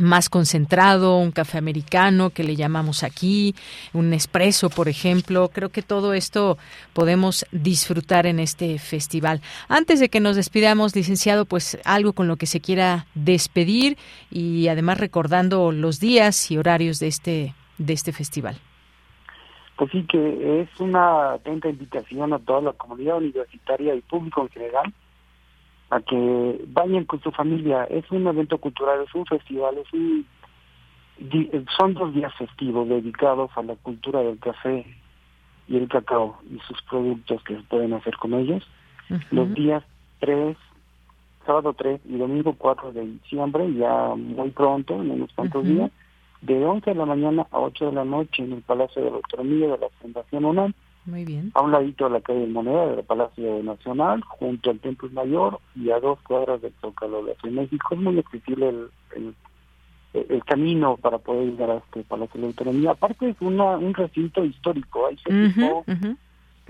más 0.00 0.28
concentrado, 0.28 1.18
un 1.18 1.30
café 1.30 1.58
americano 1.58 2.30
que 2.30 2.44
le 2.44 2.56
llamamos 2.56 3.02
aquí, 3.02 3.54
un 3.92 4.12
espresso, 4.12 4.70
por 4.70 4.88
ejemplo. 4.88 5.50
Creo 5.52 5.70
que 5.70 5.82
todo 5.82 6.14
esto 6.14 6.58
podemos 6.92 7.46
disfrutar 7.52 8.26
en 8.26 8.40
este 8.40 8.78
festival. 8.78 9.40
Antes 9.68 10.00
de 10.00 10.08
que 10.08 10.20
nos 10.20 10.36
despidamos, 10.36 10.96
licenciado, 10.96 11.44
pues 11.44 11.78
algo 11.84 12.12
con 12.12 12.28
lo 12.28 12.36
que 12.36 12.46
se 12.46 12.60
quiera 12.60 13.06
despedir 13.14 13.98
y 14.30 14.68
además 14.68 14.98
recordando 14.98 15.72
los 15.72 16.00
días 16.00 16.50
y 16.50 16.58
horarios 16.58 16.98
de 16.98 17.08
este 17.08 17.54
de 17.80 17.94
este 17.94 18.12
festival. 18.12 18.56
Pues 19.76 19.90
sí, 19.90 20.04
que 20.04 20.60
es 20.60 20.68
una 20.78 21.32
atenta 21.32 21.70
invitación 21.70 22.32
a 22.34 22.38
toda 22.38 22.60
la 22.60 22.72
comunidad 22.74 23.16
universitaria 23.16 23.94
y 23.94 24.02
público 24.02 24.42
en 24.42 24.48
general 24.50 24.92
a 25.88 26.00
que 26.00 26.64
vayan 26.68 27.04
con 27.04 27.20
su 27.22 27.30
familia. 27.32 27.84
Es 27.84 28.08
un 28.10 28.26
evento 28.26 28.58
cultural, 28.58 29.02
es 29.06 29.14
un 29.14 29.24
festival, 29.26 29.78
es 29.78 29.92
un 29.92 30.26
son 31.76 31.94
dos 31.94 32.14
días 32.14 32.32
festivos 32.34 32.88
dedicados 32.88 33.50
a 33.54 33.62
la 33.62 33.76
cultura 33.76 34.20
del 34.20 34.38
café 34.38 34.86
y 35.68 35.76
el 35.76 35.88
cacao 35.88 36.38
y 36.50 36.58
sus 36.60 36.80
productos 36.82 37.42
que 37.44 37.56
se 37.56 37.62
pueden 37.62 37.92
hacer 37.92 38.16
con 38.16 38.34
ellos. 38.34 38.66
Los 39.30 39.52
días 39.54 39.84
3, 40.20 40.56
sábado 41.44 41.74
3 41.74 42.00
y 42.06 42.16
domingo 42.16 42.54
4 42.56 42.92
de 42.92 43.06
diciembre, 43.06 43.72
ya 43.74 44.14
muy 44.14 44.50
pronto, 44.50 44.94
en 44.94 45.10
unos 45.10 45.32
cuantos 45.34 45.64
días, 45.64 45.90
de 46.42 46.64
11 46.64 46.90
de 46.90 46.96
la 46.96 47.06
mañana 47.06 47.46
a 47.50 47.60
8 47.60 47.86
de 47.86 47.92
la 47.92 48.04
noche 48.04 48.42
en 48.42 48.52
el 48.52 48.62
Palacio 48.62 49.02
de 49.02 49.10
la 49.10 49.16
Autonomía 49.16 49.68
de 49.68 49.78
la 49.78 49.88
Fundación 50.00 50.44
UNAM. 50.44 50.74
Muy 51.06 51.24
bien. 51.24 51.50
A 51.54 51.62
un 51.62 51.72
ladito 51.72 52.04
de 52.04 52.10
la 52.10 52.20
calle 52.20 52.46
Moneda 52.46 52.86
del 52.86 53.04
Palacio 53.04 53.62
Nacional, 53.62 54.22
junto 54.22 54.70
al 54.70 54.80
Templo 54.80 55.08
Mayor 55.10 55.58
y 55.74 55.90
a 55.90 55.98
dos 55.98 56.20
cuadras 56.22 56.60
del 56.60 56.72
Zócalo 56.80 57.24
de 57.24 57.50
México. 57.50 57.88
Es 57.94 58.00
muy 58.00 58.18
accesible 58.18 58.68
el, 58.68 59.34
el, 60.12 60.44
camino 60.44 60.96
para 60.98 61.18
poder 61.18 61.46
llegar 61.46 61.70
a 61.70 61.76
este 61.78 62.02
Palacio 62.04 62.34
de 62.34 62.40
la 62.40 62.46
Autonomía. 62.48 62.90
Aparte 62.90 63.30
es 63.30 63.36
una, 63.40 63.78
un 63.78 63.94
recinto 63.94 64.44
histórico, 64.44 65.06
ahí 65.06 65.16
se 65.18 66.16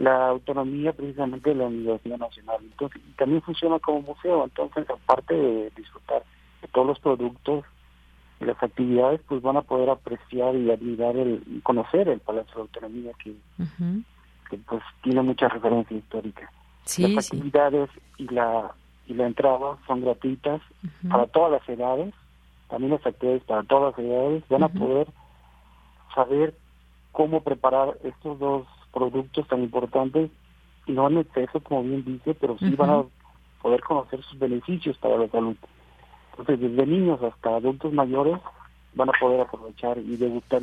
la 0.00 0.28
autonomía 0.28 0.94
precisamente 0.94 1.50
de 1.50 1.56
la 1.56 1.66
Universidad 1.66 2.18
Nacional. 2.18 2.56
Entonces, 2.62 3.02
y 3.06 3.12
también 3.12 3.42
funciona 3.42 3.78
como 3.80 4.00
museo, 4.00 4.44
entonces 4.44 4.88
aparte 4.88 5.34
de 5.34 5.70
disfrutar 5.76 6.24
de 6.62 6.68
todos 6.68 6.86
los 6.86 6.98
productos 7.00 7.64
y 8.40 8.44
las 8.44 8.62
actividades, 8.62 9.20
pues 9.28 9.42
van 9.42 9.58
a 9.58 9.62
poder 9.62 9.90
apreciar 9.90 10.54
y 10.56 10.70
admirar 10.70 11.16
el 11.16 11.60
conocer 11.62 12.08
el 12.08 12.20
Palacio 12.20 12.54
de 12.54 12.60
Autonomía 12.62 13.12
que, 13.22 13.34
pues 14.66 14.82
tiene 15.02 15.22
mucha 15.22 15.48
referencia 15.48 15.96
histórica. 15.96 16.50
las 16.98 17.26
actividades 17.26 17.90
y 18.18 18.28
la 18.28 18.72
y 19.06 19.14
la 19.14 19.26
entrada 19.26 19.76
son 19.88 20.02
gratuitas 20.02 20.60
para 21.08 21.26
todas 21.26 21.50
las 21.50 21.68
edades, 21.68 22.14
también 22.68 22.92
las 22.92 23.04
actividades 23.04 23.42
para 23.42 23.64
todas 23.64 23.92
las 23.92 24.06
edades 24.06 24.44
van 24.48 24.62
a 24.62 24.68
poder 24.68 25.08
saber 26.14 26.54
cómo 27.10 27.40
preparar 27.40 27.98
estos 28.04 28.38
dos 28.38 28.66
productos 28.92 29.48
tan 29.48 29.62
importantes 29.62 30.30
y 30.86 30.92
no 30.92 31.08
en 31.08 31.18
exceso, 31.18 31.60
como 31.60 31.82
bien 31.82 32.04
dice, 32.04 32.34
pero 32.34 32.56
sí 32.58 32.70
van 32.76 32.90
a 32.90 33.04
poder 33.60 33.80
conocer 33.80 34.22
sus 34.22 34.38
beneficios 34.38 34.96
para 34.98 35.18
la 35.18 35.28
salud. 35.28 35.56
Entonces, 36.30 36.60
desde 36.60 36.86
niños 36.86 37.22
hasta 37.22 37.56
adultos 37.56 37.92
mayores 37.92 38.38
van 38.94 39.08
a 39.08 39.12
poder 39.20 39.40
aprovechar 39.40 39.98
y 39.98 40.16
degustar 40.16 40.62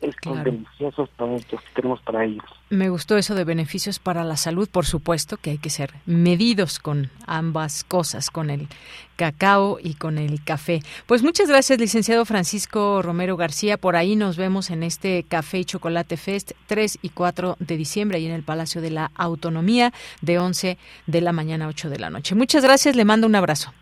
estos 0.00 0.44
deliciosos 0.44 1.08
productos 1.10 1.60
que 1.60 1.68
tenemos 1.74 2.00
para 2.02 2.24
ellos. 2.24 2.44
Me 2.70 2.88
gustó 2.88 3.16
eso 3.16 3.34
de 3.34 3.44
beneficios 3.44 3.98
para 3.98 4.24
la 4.24 4.36
salud, 4.36 4.68
por 4.68 4.86
supuesto 4.86 5.36
que 5.36 5.50
hay 5.50 5.58
que 5.58 5.70
ser 5.70 5.94
medidos 6.06 6.78
con 6.78 7.10
ambas 7.26 7.84
cosas, 7.84 8.30
con 8.30 8.50
el 8.50 8.68
cacao 9.16 9.78
y 9.82 9.94
con 9.94 10.18
el 10.18 10.42
café. 10.42 10.80
Pues 11.06 11.22
muchas 11.22 11.48
gracias, 11.48 11.78
licenciado 11.78 12.24
Francisco 12.24 13.00
Romero 13.02 13.36
García. 13.36 13.78
Por 13.78 13.96
ahí 13.96 14.16
nos 14.16 14.36
vemos 14.36 14.70
en 14.70 14.82
este 14.82 15.22
Café 15.22 15.60
y 15.60 15.64
Chocolate 15.64 16.16
Fest 16.16 16.52
3 16.66 16.98
y 17.02 17.10
4 17.10 17.56
de 17.58 17.76
diciembre, 17.76 18.18
ahí 18.18 18.26
en 18.26 18.32
el 18.32 18.42
Palacio 18.42 18.80
de 18.80 18.90
la 18.90 19.10
Autonomía, 19.14 19.92
de 20.20 20.38
11 20.38 20.78
de 21.06 21.20
la 21.20 21.32
mañana 21.32 21.66
a 21.66 21.68
8 21.68 21.88
de 21.90 21.98
la 21.98 22.10
noche. 22.10 22.34
Muchas 22.34 22.64
gracias, 22.64 22.96
le 22.96 23.04
mando 23.04 23.26
un 23.26 23.36
abrazo. 23.36 23.72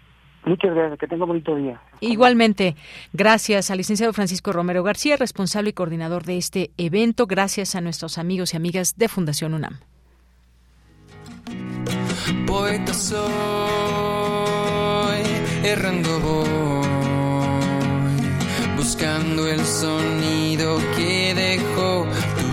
Muchas 0.44 0.74
gracias, 0.74 0.98
que 0.98 1.06
tenga 1.06 1.24
bonito 1.24 1.54
día. 1.54 1.80
Igualmente, 2.00 2.74
gracias 3.12 3.70
al 3.70 3.78
licenciado 3.78 4.12
Francisco 4.12 4.52
Romero 4.52 4.82
García, 4.82 5.16
responsable 5.16 5.70
y 5.70 5.72
coordinador 5.72 6.24
de 6.24 6.36
este 6.36 6.72
evento. 6.78 7.26
Gracias 7.26 7.76
a 7.76 7.80
nuestros 7.80 8.18
amigos 8.18 8.52
y 8.54 8.56
amigas 8.56 8.96
de 8.96 9.06
Fundación 9.08 9.54
UNAM. 9.54 9.78
Poeta 12.46 12.92
soy, 12.92 13.22
errando 15.64 16.18
voy, 16.20 16.88
buscando 18.76 19.46
el 19.46 19.60
sonido 19.60 20.78
que 20.96 21.34
dejó 21.34 22.06
tu 22.36 22.46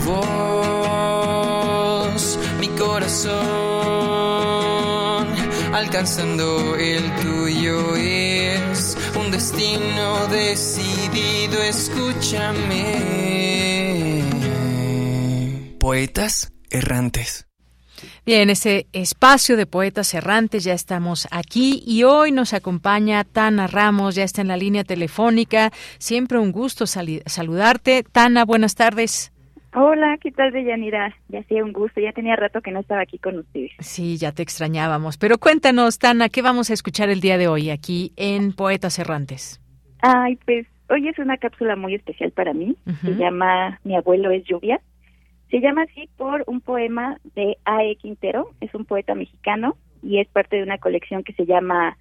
voz, 0.92 2.40
mi 2.60 2.68
corazón 2.68 3.69
alcanzando 5.80 6.76
el 6.76 7.02
tuyo 7.22 7.96
es 7.96 8.98
un 9.18 9.32
destino 9.32 10.28
decidido, 10.28 11.62
escúchame. 11.64 12.96
Poetas 15.80 16.52
errantes. 16.70 17.48
Bien, 18.26 18.50
ese 18.50 18.88
espacio 18.92 19.56
de 19.56 19.66
poetas 19.66 20.14
errantes 20.14 20.66
ya 20.66 20.74
estamos 20.74 21.30
aquí 21.32 21.82
y 21.88 22.04
hoy 22.04 22.34
nos 22.34 22.54
acompaña 22.54 23.24
Tana 23.24 23.68
Ramos, 23.68 24.16
ya 24.16 24.26
está 24.26 24.42
en 24.42 24.50
la 24.50 24.58
línea 24.58 24.84
telefónica. 24.84 25.72
Siempre 25.98 26.40
un 26.40 26.52
gusto 26.52 26.88
saludarte. 26.88 28.04
Tana, 28.04 28.44
buenas 28.44 28.76
tardes. 28.76 29.32
Hola, 29.76 30.18
¿qué 30.20 30.32
tal, 30.32 30.52
Deyanira? 30.52 31.16
Ya 31.28 31.40
hacía 31.40 31.64
un 31.64 31.74
gusto, 31.74 32.02
ya 32.02 32.12
tenía 32.12 32.36
rato 32.36 32.62
que 32.62 32.72
no 32.72 32.80
estaba 32.80 33.02
aquí 33.02 33.20
con 33.20 33.38
ustedes. 33.38 33.72
Sí, 33.80 34.18
ya 34.18 34.32
te 34.32 34.42
extrañábamos. 34.42 35.18
Pero 35.18 35.38
cuéntanos, 35.38 36.00
Tana, 36.00 36.30
¿qué 36.30 36.42
vamos 36.42 36.72
a 36.72 36.74
escuchar 36.74 37.10
el 37.10 37.22
día 37.22 37.38
de 37.38 37.48
hoy 37.48 37.70
aquí 37.70 38.12
en 38.16 38.54
Poetas 38.54 38.98
Errantes? 38.98 39.62
Ay, 40.02 40.38
pues 40.38 40.66
hoy 40.90 41.08
es 41.08 41.20
una 41.20 41.38
cápsula 41.38 41.76
muy 41.76 41.94
especial 41.94 42.32
para 42.32 42.54
mí. 42.54 42.76
Se 43.02 43.16
llama 43.16 43.80
Mi 43.84 43.96
abuelo 43.96 44.32
es 44.32 44.44
lluvia. 44.46 44.82
Se 45.52 45.60
llama 45.60 45.84
así 45.84 46.10
por 46.18 46.44
un 46.48 46.62
poema 46.62 47.20
de 47.36 47.58
A.E. 47.66 47.96
Quintero, 47.98 48.52
es 48.62 48.74
un 48.74 48.86
poeta 48.86 49.14
mexicano 49.14 49.78
y 50.02 50.20
es 50.20 50.28
parte 50.30 50.58
de 50.58 50.64
una 50.64 50.80
colección 50.80 51.24
que 51.24 51.34
se 51.34 51.46
llama 51.46 51.98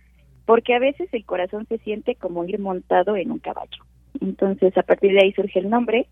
Porque 0.46 0.74
a 0.74 0.78
veces 0.78 1.08
el 1.12 1.24
corazón 1.26 1.66
se 1.68 1.78
siente 1.78 2.14
como 2.14 2.44
ir 2.44 2.58
montado 2.58 3.16
en 3.16 3.30
un 3.30 3.38
caballo. 3.38 3.84
Entonces, 4.20 4.76
a 4.78 4.82
partir 4.82 5.12
de 5.12 5.20
ahí 5.22 5.32
surge 5.32 5.58
el 5.58 5.68
nombre 5.68 6.06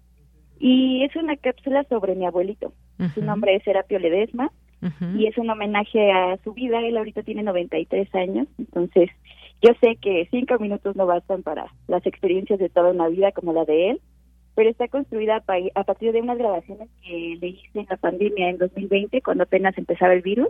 y 0.59 1.05
es 1.05 1.15
una 1.17 1.37
cápsula 1.37 1.85
sobre 1.89 2.15
mi 2.15 2.27
abuelito. 2.27 2.73
Su 3.15 3.23
nombre 3.23 3.55
es 3.55 3.63
Serapio 3.65 3.99
Ledesma 3.99 4.51
y 5.15 5.27
es 5.27 5.37
un 5.39 5.51
homenaje 5.51 6.13
a 6.13 6.37
su 6.45 6.53
vida. 6.53 6.81
Él 6.81 6.97
ahorita 6.97 7.23
tiene 7.23 7.43
93 7.43 8.15
años, 8.15 8.49
entonces 8.59 9.11
yo 9.63 9.71
sé 9.81 9.97
que 9.97 10.29
cinco 10.31 10.59
minutos 10.59 10.97
no 10.97 11.07
bastan 11.07 11.43
para 11.43 11.67
las 11.89 12.05
experiencias 12.07 12.59
de 12.59 12.69
toda 12.69 12.91
una 12.91 13.09
vida 13.09 13.33
como 13.33 13.53
la 13.53 13.65
de 13.65 13.91
él, 13.91 14.01
pero 14.55 14.71
está 14.71 14.89
construida 14.89 15.43
a 15.75 15.85
partir 15.85 16.13
de 16.13 16.21
unas 16.21 16.39
grabaciones 16.39 16.89
que 17.03 17.39
le 17.41 17.49
hice 17.49 17.81
en 17.81 17.87
la 17.89 17.97
pandemia 17.97 18.51
en 18.51 18.59
2020, 18.59 19.21
cuando 19.23 19.45
apenas 19.45 19.77
empezaba 19.77 20.15
el 20.15 20.23
virus 20.23 20.49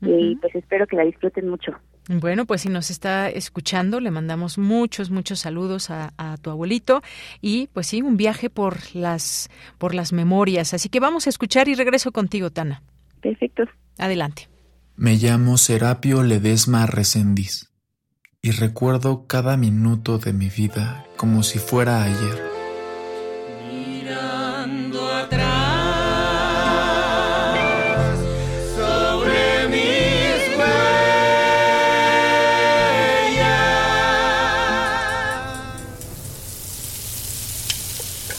y 0.00 0.36
pues 0.36 0.54
espero 0.54 0.86
que 0.86 0.96
la 0.96 1.04
disfruten 1.04 1.48
mucho. 1.48 1.72
Bueno, 2.08 2.46
pues 2.46 2.62
si 2.62 2.70
nos 2.70 2.90
está 2.90 3.28
escuchando, 3.28 4.00
le 4.00 4.10
mandamos 4.10 4.56
muchos, 4.56 5.10
muchos 5.10 5.40
saludos 5.40 5.90
a, 5.90 6.14
a, 6.16 6.38
tu 6.38 6.48
abuelito 6.48 7.02
y 7.42 7.66
pues 7.68 7.86
sí, 7.86 8.00
un 8.00 8.16
viaje 8.16 8.48
por 8.48 8.78
las, 8.94 9.50
por 9.76 9.94
las 9.94 10.14
memorias. 10.14 10.72
Así 10.72 10.88
que 10.88 11.00
vamos 11.00 11.26
a 11.26 11.30
escuchar 11.30 11.68
y 11.68 11.74
regreso 11.74 12.10
contigo, 12.10 12.50
Tana. 12.50 12.82
Perfecto. 13.20 13.64
Adelante. 13.98 14.48
Me 14.96 15.16
llamo 15.16 15.58
Serapio 15.58 16.22
Ledesma 16.22 16.86
Resendiz 16.86 17.70
y 18.40 18.52
recuerdo 18.52 19.26
cada 19.26 19.56
minuto 19.56 20.18
de 20.18 20.32
mi 20.32 20.48
vida 20.48 21.06
como 21.16 21.42
si 21.42 21.58
fuera 21.58 22.02
ayer. 22.02 22.57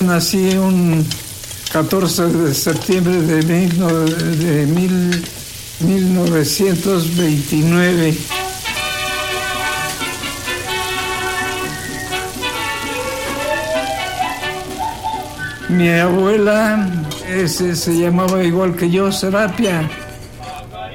Nací 0.02 0.58
un 0.58 1.06
14 1.74 2.28
de 2.28 2.54
septiembre 2.54 3.22
de, 3.22 3.42
de 3.44 4.66
1929. 5.82 8.18
Mi 15.68 15.90
abuela 15.90 16.90
se 17.46 18.00
llamaba 18.00 18.42
igual 18.44 18.76
que 18.76 18.90
yo, 18.90 19.12
Serapia, 19.12 19.90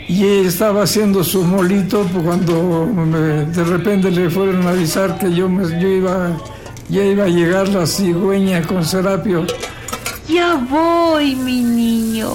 y 0.09 0.47
estaba 0.47 0.85
haciendo 0.85 1.23
su 1.23 1.45
molito 1.45 2.09
cuando 2.25 2.89
de 3.53 3.65
repente 3.65 4.11
le 4.11 4.31
fueron 4.31 4.67
a 4.67 4.71
avisar 4.71 5.19
que 5.19 5.31
yo, 5.33 5.49
yo 5.79 5.89
iba 5.89 6.31
ya 6.89 7.05
iba 7.05 7.25
a 7.25 7.29
llegar 7.29 7.69
la 7.69 7.87
cigüeña 7.87 8.63
con 8.63 8.85
Serapio. 8.85 9.47
Ya 10.29 10.55
voy, 10.55 11.35
mi 11.37 11.61
niño. 11.63 12.31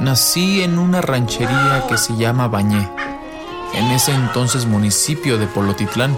Nací 0.00 0.62
en 0.62 0.78
una 0.78 1.00
ranchería 1.00 1.84
que 1.88 1.98
se 1.98 2.16
llama 2.16 2.48
Bañé, 2.48 2.88
en 3.74 3.84
ese 3.90 4.12
entonces 4.12 4.64
municipio 4.64 5.38
de 5.38 5.46
Polotitlán. 5.46 6.16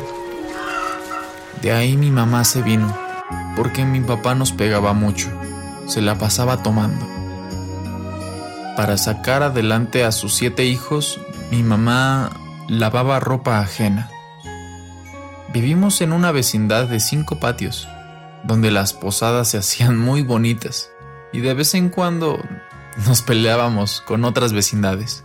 De 1.63 1.73
ahí 1.73 1.97
mi 1.97 2.11
mamá 2.11 2.45
se 2.45 2.63
vino 2.63 2.95
porque 3.57 3.85
mi 3.85 4.01
papá 4.01 4.35
nos 4.35 4.53
pegaba 4.53 4.93
mucho, 4.93 5.29
se 5.87 6.01
la 6.01 6.17
pasaba 6.17 6.63
tomando. 6.63 7.07
Para 8.77 8.97
sacar 8.97 9.43
adelante 9.43 10.05
a 10.05 10.13
sus 10.13 10.35
siete 10.35 10.65
hijos, 10.65 11.21
mi 11.51 11.63
mamá 11.63 12.31
lavaba 12.69 13.21
ropa 13.21 13.61
ajena. 13.61 14.11
Vivimos 15.53 16.01
en 16.01 16.13
una 16.13 16.33
vecindad 16.33 16.87
de 16.87 17.01
cinco 17.01 17.41
patios, 17.41 17.89
donde 18.45 18.71
las 18.71 18.93
posadas 18.93 19.49
se 19.49 19.59
hacían 19.59 19.99
muy 19.99 20.23
bonitas 20.23 20.91
y 21.33 21.41
de 21.41 21.55
vez 21.55 21.75
en 21.75 21.91
cuando 21.91 22.41
nos 23.07 23.23
peleábamos 23.23 24.01
con 24.01 24.25
otras 24.25 24.53
vecindades. 24.53 25.25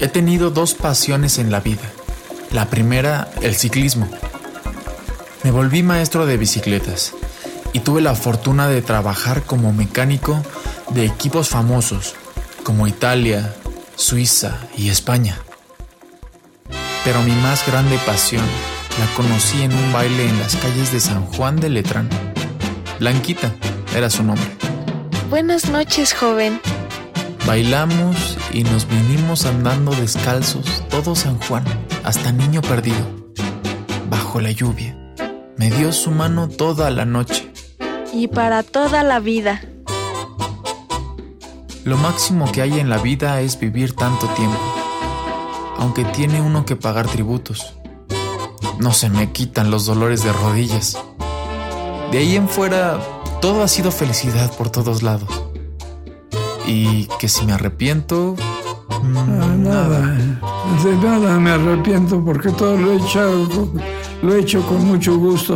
He 0.00 0.08
tenido 0.08 0.50
dos 0.50 0.74
pasiones 0.74 1.38
en 1.38 1.50
la 1.50 1.60
vida. 1.60 1.90
La 2.54 2.66
primera, 2.66 3.28
el 3.42 3.56
ciclismo. 3.56 4.08
Me 5.42 5.50
volví 5.50 5.82
maestro 5.82 6.24
de 6.24 6.36
bicicletas 6.36 7.12
y 7.72 7.80
tuve 7.80 8.00
la 8.00 8.14
fortuna 8.14 8.68
de 8.68 8.80
trabajar 8.80 9.42
como 9.42 9.72
mecánico 9.72 10.40
de 10.90 11.04
equipos 11.04 11.48
famosos 11.48 12.14
como 12.62 12.86
Italia, 12.86 13.52
Suiza 13.96 14.56
y 14.78 14.88
España. 14.88 15.36
Pero 17.02 17.22
mi 17.24 17.32
más 17.32 17.66
grande 17.66 17.98
pasión 18.06 18.44
la 19.00 19.16
conocí 19.16 19.62
en 19.62 19.74
un 19.74 19.92
baile 19.92 20.28
en 20.28 20.38
las 20.38 20.54
calles 20.54 20.92
de 20.92 21.00
San 21.00 21.26
Juan 21.26 21.56
de 21.56 21.70
Letrán. 21.70 22.08
Blanquita 23.00 23.52
era 23.96 24.08
su 24.10 24.22
nombre. 24.22 24.46
Buenas 25.28 25.70
noches, 25.70 26.14
joven. 26.14 26.60
Bailamos 27.46 28.38
y 28.52 28.62
nos 28.62 28.88
vinimos 28.88 29.44
andando 29.44 29.90
descalzos 29.90 30.84
todo 30.88 31.16
San 31.16 31.38
Juan, 31.40 31.64
hasta 32.04 32.32
Niño 32.32 32.60
Perdido, 32.60 33.06
bajo 34.10 34.40
la 34.40 34.50
lluvia. 34.50 34.96
Me 35.56 35.70
dio 35.70 35.90
su 35.92 36.10
mano 36.10 36.48
toda 36.48 36.90
la 36.90 37.06
noche. 37.06 37.50
Y 38.12 38.28
para 38.28 38.62
toda 38.62 39.02
la 39.02 39.20
vida. 39.20 39.62
Lo 41.84 41.96
máximo 41.96 42.50
que 42.52 42.62
hay 42.62 42.78
en 42.78 42.90
la 42.90 42.98
vida 42.98 43.40
es 43.40 43.58
vivir 43.58 43.94
tanto 43.94 44.26
tiempo, 44.28 44.58
aunque 45.78 46.04
tiene 46.04 46.40
uno 46.40 46.64
que 46.64 46.76
pagar 46.76 47.08
tributos. 47.08 47.74
No 48.78 48.92
se 48.92 49.08
me 49.08 49.32
quitan 49.32 49.70
los 49.70 49.86
dolores 49.86 50.22
de 50.22 50.32
rodillas. 50.32 50.98
De 52.12 52.18
ahí 52.18 52.36
en 52.36 52.48
fuera, 52.48 53.00
todo 53.40 53.62
ha 53.62 53.68
sido 53.68 53.90
felicidad 53.90 54.54
por 54.56 54.70
todos 54.70 55.02
lados. 55.02 55.28
Y 56.66 57.06
que 57.18 57.28
si 57.28 57.46
me 57.46 57.54
arrepiento... 57.54 58.36
Mm, 59.04 59.62
nada, 59.64 60.16
de 60.82 60.96
nada 60.96 61.38
me 61.38 61.50
arrepiento 61.50 62.24
porque 62.24 62.50
todo 62.50 62.76
lo 62.76 62.92
he 62.92 62.96
hecho, 62.96 63.48
lo 64.22 64.34
he 64.34 64.40
hecho 64.40 64.62
con 64.66 64.84
mucho 64.86 65.16
gusto. 65.16 65.54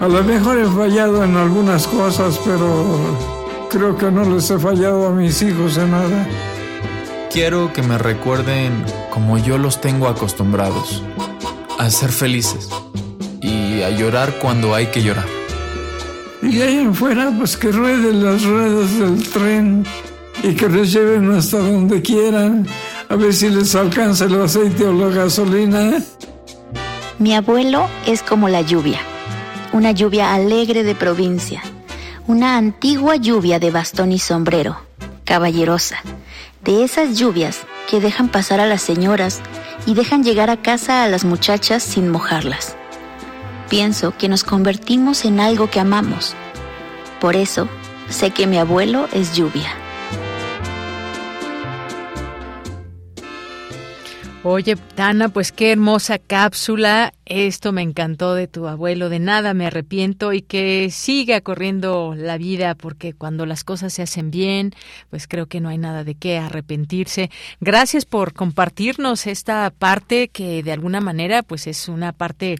A 0.00 0.08
lo 0.08 0.22
mejor 0.22 0.58
he 0.58 0.66
fallado 0.66 1.24
en 1.24 1.36
algunas 1.36 1.86
cosas, 1.86 2.40
pero 2.44 3.16
creo 3.70 3.96
que 3.96 4.10
no 4.10 4.24
les 4.24 4.50
he 4.50 4.58
fallado 4.58 5.08
a 5.08 5.10
mis 5.10 5.42
hijos 5.42 5.76
en 5.78 5.90
nada. 5.90 6.26
Quiero 7.32 7.72
que 7.72 7.82
me 7.82 7.98
recuerden 7.98 8.84
como 9.12 9.38
yo 9.38 9.58
los 9.58 9.80
tengo 9.80 10.08
acostumbrados, 10.08 11.02
a 11.78 11.90
ser 11.90 12.10
felices 12.10 12.68
y 13.40 13.82
a 13.82 13.90
llorar 13.90 14.38
cuando 14.40 14.74
hay 14.74 14.86
que 14.86 15.02
llorar. 15.02 15.26
Y 16.42 16.60
ahí 16.60 16.78
en 16.78 16.94
fuera, 16.94 17.32
pues 17.36 17.56
que 17.56 17.72
rueden 17.72 18.22
las 18.22 18.44
ruedas 18.44 18.98
del 18.98 19.28
tren 19.30 19.86
y 20.44 20.54
que 20.54 20.68
les 20.68 20.92
lleven 20.92 21.32
hasta 21.32 21.56
donde 21.58 22.02
quieran, 22.02 22.66
a 23.08 23.16
ver 23.16 23.32
si 23.32 23.48
les 23.48 23.74
alcanza 23.74 24.26
el 24.26 24.42
aceite 24.42 24.84
o 24.84 24.92
la 24.92 25.08
gasolina. 25.08 26.02
Mi 27.18 27.34
abuelo 27.34 27.86
es 28.06 28.22
como 28.22 28.50
la 28.50 28.60
lluvia, 28.60 29.00
una 29.72 29.92
lluvia 29.92 30.34
alegre 30.34 30.82
de 30.84 30.94
provincia, 30.94 31.62
una 32.26 32.58
antigua 32.58 33.16
lluvia 33.16 33.58
de 33.58 33.70
bastón 33.70 34.12
y 34.12 34.18
sombrero, 34.18 34.76
caballerosa, 35.24 35.96
de 36.62 36.84
esas 36.84 37.18
lluvias 37.18 37.60
que 37.88 38.00
dejan 38.00 38.28
pasar 38.28 38.60
a 38.60 38.66
las 38.66 38.82
señoras 38.82 39.40
y 39.86 39.94
dejan 39.94 40.24
llegar 40.24 40.50
a 40.50 40.60
casa 40.60 41.04
a 41.04 41.08
las 41.08 41.24
muchachas 41.24 41.82
sin 41.82 42.10
mojarlas. 42.10 42.76
Pienso 43.70 44.14
que 44.18 44.28
nos 44.28 44.44
convertimos 44.44 45.24
en 45.24 45.40
algo 45.40 45.70
que 45.70 45.80
amamos. 45.80 46.34
Por 47.18 47.34
eso, 47.34 47.66
sé 48.10 48.30
que 48.30 48.46
mi 48.46 48.58
abuelo 48.58 49.08
es 49.12 49.34
lluvia. 49.34 49.83
Oye, 54.46 54.76
Tana, 54.76 55.30
pues 55.30 55.52
qué 55.52 55.72
hermosa 55.72 56.18
cápsula 56.18 57.14
esto 57.26 57.72
me 57.72 57.82
encantó 57.82 58.34
de 58.34 58.48
tu 58.48 58.66
abuelo, 58.66 59.08
de 59.08 59.18
nada 59.18 59.54
me 59.54 59.66
arrepiento 59.66 60.32
y 60.32 60.42
que 60.42 60.90
siga 60.90 61.40
corriendo 61.40 62.14
la 62.16 62.36
vida 62.36 62.74
porque 62.74 63.14
cuando 63.14 63.46
las 63.46 63.64
cosas 63.64 63.94
se 63.94 64.02
hacen 64.02 64.30
bien, 64.30 64.74
pues 65.10 65.26
creo 65.26 65.46
que 65.46 65.60
no 65.60 65.70
hay 65.70 65.78
nada 65.78 66.04
de 66.04 66.14
qué 66.14 66.38
arrepentirse. 66.38 67.30
Gracias 67.60 68.04
por 68.04 68.34
compartirnos 68.34 69.26
esta 69.26 69.70
parte 69.70 70.28
que 70.28 70.62
de 70.62 70.72
alguna 70.72 71.00
manera 71.00 71.42
pues 71.42 71.66
es 71.66 71.88
una 71.88 72.12
parte, 72.12 72.56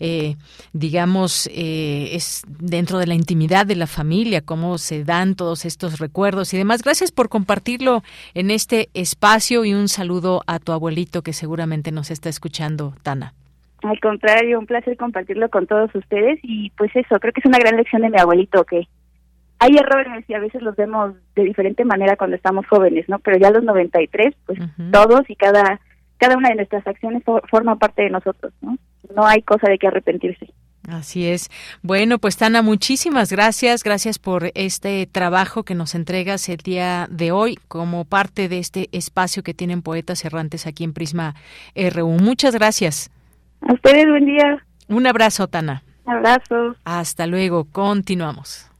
eh, 0.00 0.36
digamos, 0.72 1.48
eh, 1.52 2.10
es 2.12 2.42
dentro 2.46 2.98
de 2.98 3.06
la 3.06 3.14
intimidad 3.14 3.66
de 3.66 3.76
la 3.76 3.86
familia, 3.86 4.40
cómo 4.40 4.78
se 4.78 5.04
dan 5.04 5.34
todos 5.34 5.64
estos 5.64 5.98
recuerdos 5.98 6.54
y 6.54 6.56
demás. 6.56 6.82
Gracias 6.82 7.12
por 7.12 7.28
compartirlo 7.28 8.02
en 8.34 8.50
este 8.50 8.88
espacio 8.94 9.64
y 9.64 9.74
un 9.74 9.88
saludo 9.88 10.42
a 10.46 10.58
tu 10.58 10.72
abuelito 10.72 11.22
que 11.22 11.32
seguramente 11.32 11.92
nos 11.92 12.10
está 12.10 12.28
escuchando, 12.28 12.94
Tana. 13.02 13.34
Al 13.86 14.00
contrario, 14.00 14.58
un 14.58 14.66
placer 14.66 14.96
compartirlo 14.96 15.48
con 15.48 15.66
todos 15.66 15.94
ustedes 15.94 16.38
y 16.42 16.70
pues 16.70 16.90
eso, 16.94 17.18
creo 17.20 17.32
que 17.32 17.40
es 17.40 17.46
una 17.46 17.58
gran 17.58 17.76
lección 17.76 18.02
de 18.02 18.10
mi 18.10 18.18
abuelito 18.18 18.64
que 18.64 18.88
hay 19.58 19.76
errores 19.76 20.24
y 20.28 20.34
a 20.34 20.40
veces 20.40 20.60
los 20.62 20.76
vemos 20.76 21.14
de 21.34 21.44
diferente 21.44 21.84
manera 21.84 22.16
cuando 22.16 22.36
estamos 22.36 22.66
jóvenes, 22.66 23.08
¿no? 23.08 23.18
Pero 23.20 23.38
ya 23.38 23.48
a 23.48 23.52
los 23.52 23.64
93, 23.64 24.34
pues 24.44 24.58
todos 24.92 25.28
y 25.28 25.36
cada 25.36 25.80
cada 26.18 26.36
una 26.36 26.48
de 26.48 26.56
nuestras 26.56 26.86
acciones 26.86 27.22
forma 27.50 27.76
parte 27.76 28.02
de 28.02 28.10
nosotros, 28.10 28.52
¿no? 28.60 28.78
No 29.14 29.26
hay 29.26 29.42
cosa 29.42 29.68
de 29.68 29.78
que 29.78 29.86
arrepentirse. 29.86 30.50
Así 30.88 31.26
es. 31.26 31.50
Bueno, 31.82 32.18
pues 32.18 32.36
Tana, 32.36 32.62
muchísimas 32.62 33.32
gracias. 33.32 33.82
Gracias 33.82 34.18
por 34.18 34.52
este 34.54 35.06
trabajo 35.10 35.64
que 35.64 35.74
nos 35.74 35.94
entregas 35.94 36.48
el 36.48 36.58
día 36.58 37.08
de 37.10 37.32
hoy 37.32 37.58
como 37.68 38.04
parte 38.04 38.48
de 38.48 38.58
este 38.58 38.88
espacio 38.92 39.42
que 39.42 39.52
tienen 39.52 39.82
poetas 39.82 40.24
errantes 40.24 40.66
aquí 40.66 40.84
en 40.84 40.92
Prisma 40.92 41.34
RU. 41.74 42.18
Muchas 42.20 42.54
gracias. 42.54 43.10
A 43.60 43.72
ustedes, 43.72 44.06
buen 44.08 44.26
día. 44.26 44.64
Un 44.88 45.06
abrazo, 45.06 45.48
Tana. 45.48 45.82
Abrazo. 46.04 46.76
Hasta 46.84 47.26
luego. 47.26 47.64
Continuamos. 47.64 48.70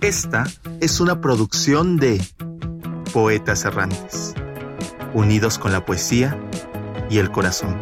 Esta 0.00 0.44
es 0.80 1.00
una 1.00 1.20
producción 1.20 1.96
de 1.96 2.20
Poetas 3.12 3.64
Errantes, 3.64 4.34
unidos 5.14 5.58
con 5.58 5.72
la 5.72 5.84
poesía 5.84 6.38
y 7.10 7.18
el 7.18 7.30
corazón. 7.30 7.76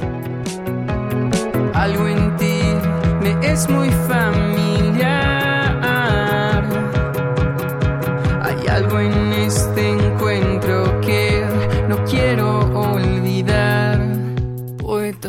Algo 1.75 2.07
en 2.09 2.37
ti 2.37 2.61
me 3.21 3.47
es 3.47 3.69
muy 3.69 3.91
familiar. 3.91 4.54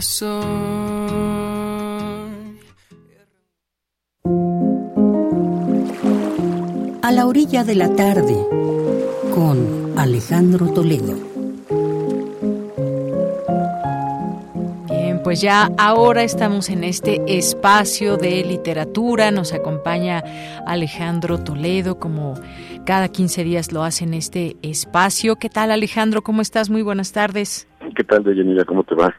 Soy. 0.01 0.43
A 7.01 7.11
la 7.11 7.25
orilla 7.27 7.63
de 7.63 7.75
la 7.75 7.93
tarde, 7.95 8.35
con 9.33 9.93
Alejandro 9.97 10.73
Toledo. 10.73 11.13
Bien, 14.89 15.21
pues 15.23 15.41
ya 15.41 15.69
ahora 15.77 16.23
estamos 16.23 16.69
en 16.69 16.83
este 16.83 17.21
espacio 17.27 18.17
de 18.17 18.43
literatura. 18.43 19.31
Nos 19.31 19.53
acompaña 19.53 20.23
Alejandro 20.65 21.37
Toledo, 21.37 21.99
como 21.99 22.33
cada 22.85 23.07
15 23.07 23.43
días 23.43 23.71
lo 23.71 23.83
hace 23.83 24.03
en 24.03 24.13
este 24.13 24.57
espacio. 24.61 25.35
¿Qué 25.37 25.49
tal, 25.49 25.71
Alejandro? 25.71 26.23
¿Cómo 26.23 26.41
estás? 26.41 26.69
Muy 26.69 26.81
buenas 26.81 27.11
tardes. 27.11 27.67
¿Qué 27.95 28.03
tal, 28.03 28.23
Deyanira? 28.23 28.65
¿Cómo 28.65 28.83
te 28.83 28.95
va? 28.95 29.15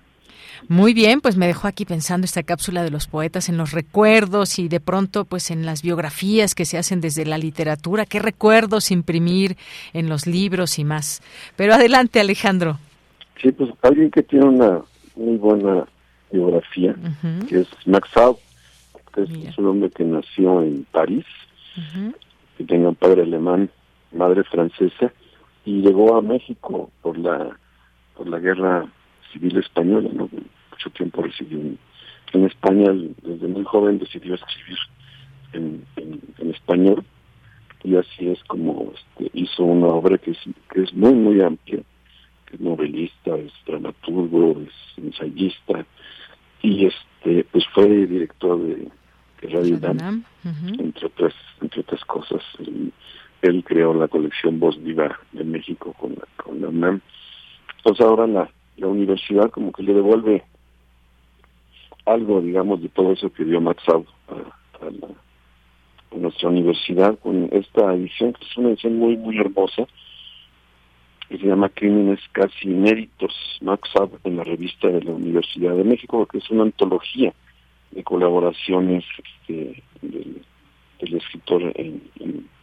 Muy 0.69 0.95
bien, 0.95 1.21
pues 1.21 1.37
me 1.37 1.47
dejó 1.47 1.69
aquí 1.69 1.85
pensando 1.85 2.25
esta 2.25 2.43
cápsula 2.43 2.83
de 2.83 2.91
los 2.91 3.07
poetas 3.07 3.49
en 3.49 3.57
los 3.57 3.71
recuerdos 3.71 4.59
y 4.59 4.69
de 4.69 4.81
pronto 4.81 5.25
pues 5.25 5.53
en 5.53 5.65
las 5.65 5.83
biografías 5.83 6.57
que 6.57 6.65
se 6.65 6.77
hacen 6.77 7.01
desde 7.01 7.25
la 7.25 7.39
literatura, 7.39 8.05
qué 8.05 8.19
recuerdos 8.19 8.91
imprimir 8.91 9.57
en 9.93 10.09
los 10.09 10.27
libros 10.27 10.81
y 10.81 10.85
más. 10.85 11.23
Pero 11.55 11.75
adelante 11.75 12.19
Alejandro. 12.19 12.79
Sí, 13.41 13.53
pues 13.53 13.71
alguien 13.83 14.11
que 14.11 14.25
tiene 14.25 14.47
una 14.47 14.81
muy 15.15 15.37
buena 15.37 15.87
biografía, 16.33 16.97
que 17.49 17.61
es 17.61 17.69
Max 17.87 18.09
Aub, 18.17 18.39
que 19.15 19.23
es 19.23 19.59
un 19.59 19.67
hombre 19.67 19.91
que 19.91 20.05
nació 20.05 20.63
en 20.63 20.85
París, 20.91 21.25
que 22.59 22.65
tenía 22.65 22.89
un 22.89 22.97
padre 22.97 23.23
alemán, 23.23 23.71
madre 24.13 24.43
francesa, 24.43 25.13
y 25.65 25.83
llegó 25.83 26.17
a 26.17 26.23
México 26.23 26.91
por 27.03 27.17
la 27.19 27.57
por 28.17 28.29
la 28.29 28.39
guerra 28.39 28.87
civil 29.33 29.59
española, 29.59 30.09
¿no? 30.13 30.29
Mucho 30.77 30.91
tiempo 30.91 31.23
recibió 31.23 31.59
en 32.33 32.45
España 32.45 32.91
desde 33.23 33.49
muy 33.49 33.65
joven 33.65 33.99
decidió 33.99 34.35
escribir 34.35 34.79
en, 35.53 35.87
español 36.51 37.05
y 37.83 37.97
así 37.97 38.29
es 38.29 38.43
como 38.45 38.93
este, 38.95 39.31
hizo 39.39 39.65
una 39.65 39.89
obra 39.89 40.19
que 40.19 40.33
es, 40.33 40.39
que 40.73 40.83
es 40.83 40.93
muy 40.95 41.15
muy 41.15 41.41
amplia 41.41 41.81
es 42.53 42.61
novelista 42.61 43.37
es 43.37 43.53
dramaturgo 43.67 44.61
es 44.61 45.05
ensayista 45.05 45.87
y 46.63 46.87
este 46.87 47.45
pues 47.51 47.65
fue 47.75 48.07
director 48.07 48.61
de, 48.63 48.89
Radio 49.43 49.79
DAM, 49.79 50.25
entre 50.79 51.07
otras 51.07 51.35
entre 51.61 51.83
otras 51.83 52.05
cosas. 52.07 52.43
Él, 53.43 53.63
creó 53.65 53.95
la 53.95 54.09
colección 54.09 54.59
Voz 54.59 54.83
Viva 54.83 55.21
de 55.33 55.45
México 55.45 55.93
con 55.93 56.15
la, 56.15 56.27
con 56.43 56.61
la 56.61 56.69
UNAM 56.69 57.01
entonces 57.77 58.05
ahora 58.05 58.27
la, 58.27 58.51
la 58.79 58.87
universidad 58.89 59.51
como 59.51 59.71
que 59.73 59.85
le 59.85 59.95
devuelve 59.95 60.43
algo, 62.07 62.41
digamos, 62.41 62.81
de 62.83 62.89
todo 62.89 63.13
eso 63.13 63.31
que 63.33 63.45
dio 63.45 63.61
Max 63.61 63.83
a, 63.89 64.01
nuestra 66.17 66.49
universidad 66.49 67.19
con 67.19 67.51
esta 67.53 67.93
edición, 67.93 68.33
que 68.33 68.45
es 68.45 68.57
una 68.57 68.69
edición 68.71 68.97
muy, 68.97 69.19
muy 69.19 69.39
hermosa, 69.39 69.87
que 71.29 71.37
se 71.37 71.47
llama 71.47 71.69
Crímenes 71.69 72.21
Casi 72.33 72.71
Inéditos, 72.71 73.35
Max 73.61 73.91
en 74.25 74.37
la 74.37 74.45
revista 74.45 74.89
de 74.89 75.03
la 75.03 75.11
Universidad 75.11 75.75
de 75.77 75.85
México, 75.85 76.25
que 76.27 76.39
es 76.39 76.51
una 76.51 76.63
antología 76.63 77.35
de 77.91 78.03
colaboraciones 78.03 79.05
este, 79.19 79.83
del, 80.01 80.43
escritor 81.01 81.71
en, 81.75 82.01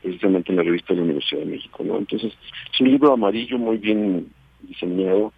precisamente 0.01 0.51
en 0.51 0.57
la 0.57 0.63
revista 0.63 0.93
de 0.93 0.99
la 0.99 1.03
Universidad 1.03 1.41
de 1.41 1.51
México. 1.51 1.83
¿no? 1.83 1.97
Entonces, 1.97 2.33
es 2.73 2.81
un 2.81 2.89
libro 2.89 3.13
amarillo 3.13 3.59
muy 3.59 3.77
bien 3.77 4.31
diseñado, 4.61 5.31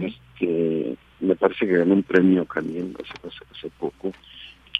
este 0.00 0.96
me 1.20 1.34
parece 1.36 1.66
que 1.66 1.78
ganó 1.78 1.94
un 1.94 2.02
premio 2.02 2.44
también 2.44 2.94
hace, 3.00 3.38
hace, 3.52 3.70
poco, 3.78 4.12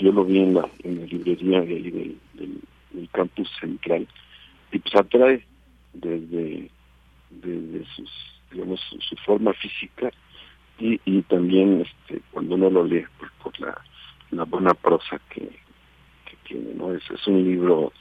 yo 0.01 0.12
lo 0.12 0.24
vi 0.24 0.39
en 0.39 0.55
la, 0.55 0.69
en 0.85 1.01
la 1.01 1.06
librería 1.06 1.60
de 1.60 1.66
del, 1.66 2.60
del, 2.93 3.09
campus 3.12 3.48
central, 3.60 4.06
y 4.73 4.78
pues 4.78 4.94
atrae 4.94 5.44
desde, 5.93 6.70
desde 7.31 7.85
sus, 7.94 8.10
digamos, 8.52 8.81
su, 9.01 9.16
forma 9.16 9.52
física 9.55 10.10
y, 10.78 11.01
y 11.05 11.23
también 11.23 11.81
este 11.81 12.23
cuando 12.31 12.55
uno 12.55 12.70
lo 12.70 12.85
lee 12.85 13.05
por, 13.43 13.59
la, 13.60 13.81
la 14.31 14.44
buena 14.44 14.74
prosa 14.74 15.20
que, 15.31 15.40
que 15.40 16.36
tiene, 16.44 16.74
¿no? 16.74 16.94
Es, 16.94 17.02
es 17.10 17.27
un 17.27 17.43
libro 17.43 17.93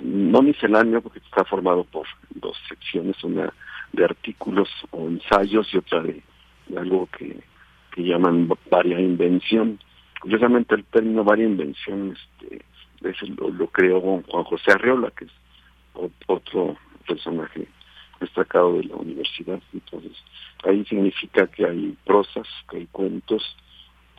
no 0.00 0.42
misceláneo 0.42 1.00
porque 1.00 1.20
está 1.20 1.44
formado 1.44 1.84
por 1.84 2.06
dos 2.30 2.56
secciones, 2.68 3.22
una 3.24 3.52
de 3.92 4.04
artículos 4.04 4.68
o 4.90 5.08
ensayos 5.08 5.72
y 5.72 5.78
otra 5.78 6.02
de 6.02 6.22
algo 6.76 7.08
que, 7.16 7.40
que 7.92 8.02
llaman 8.02 8.48
varia 8.70 9.00
invención. 9.00 9.78
Curiosamente 10.20 10.74
el 10.74 10.84
término 10.84 11.24
varia 11.24 11.46
invención 11.46 12.16
este, 12.16 12.64
lo, 13.36 13.50
lo, 13.50 13.66
creó 13.68 14.00
Juan 14.00 14.22
José 14.22 14.72
Arreola, 14.72 15.10
que 15.16 15.26
es 15.26 15.30
otro 16.26 16.76
personaje 17.06 17.66
destacado 18.20 18.78
de 18.78 18.84
la 18.84 18.96
universidad. 18.96 19.60
Entonces, 19.72 20.12
ahí 20.64 20.84
significa 20.86 21.46
que 21.46 21.66
hay 21.66 21.96
prosas, 22.04 22.48
que 22.70 22.78
hay 22.78 22.86
cuentos, 22.86 23.56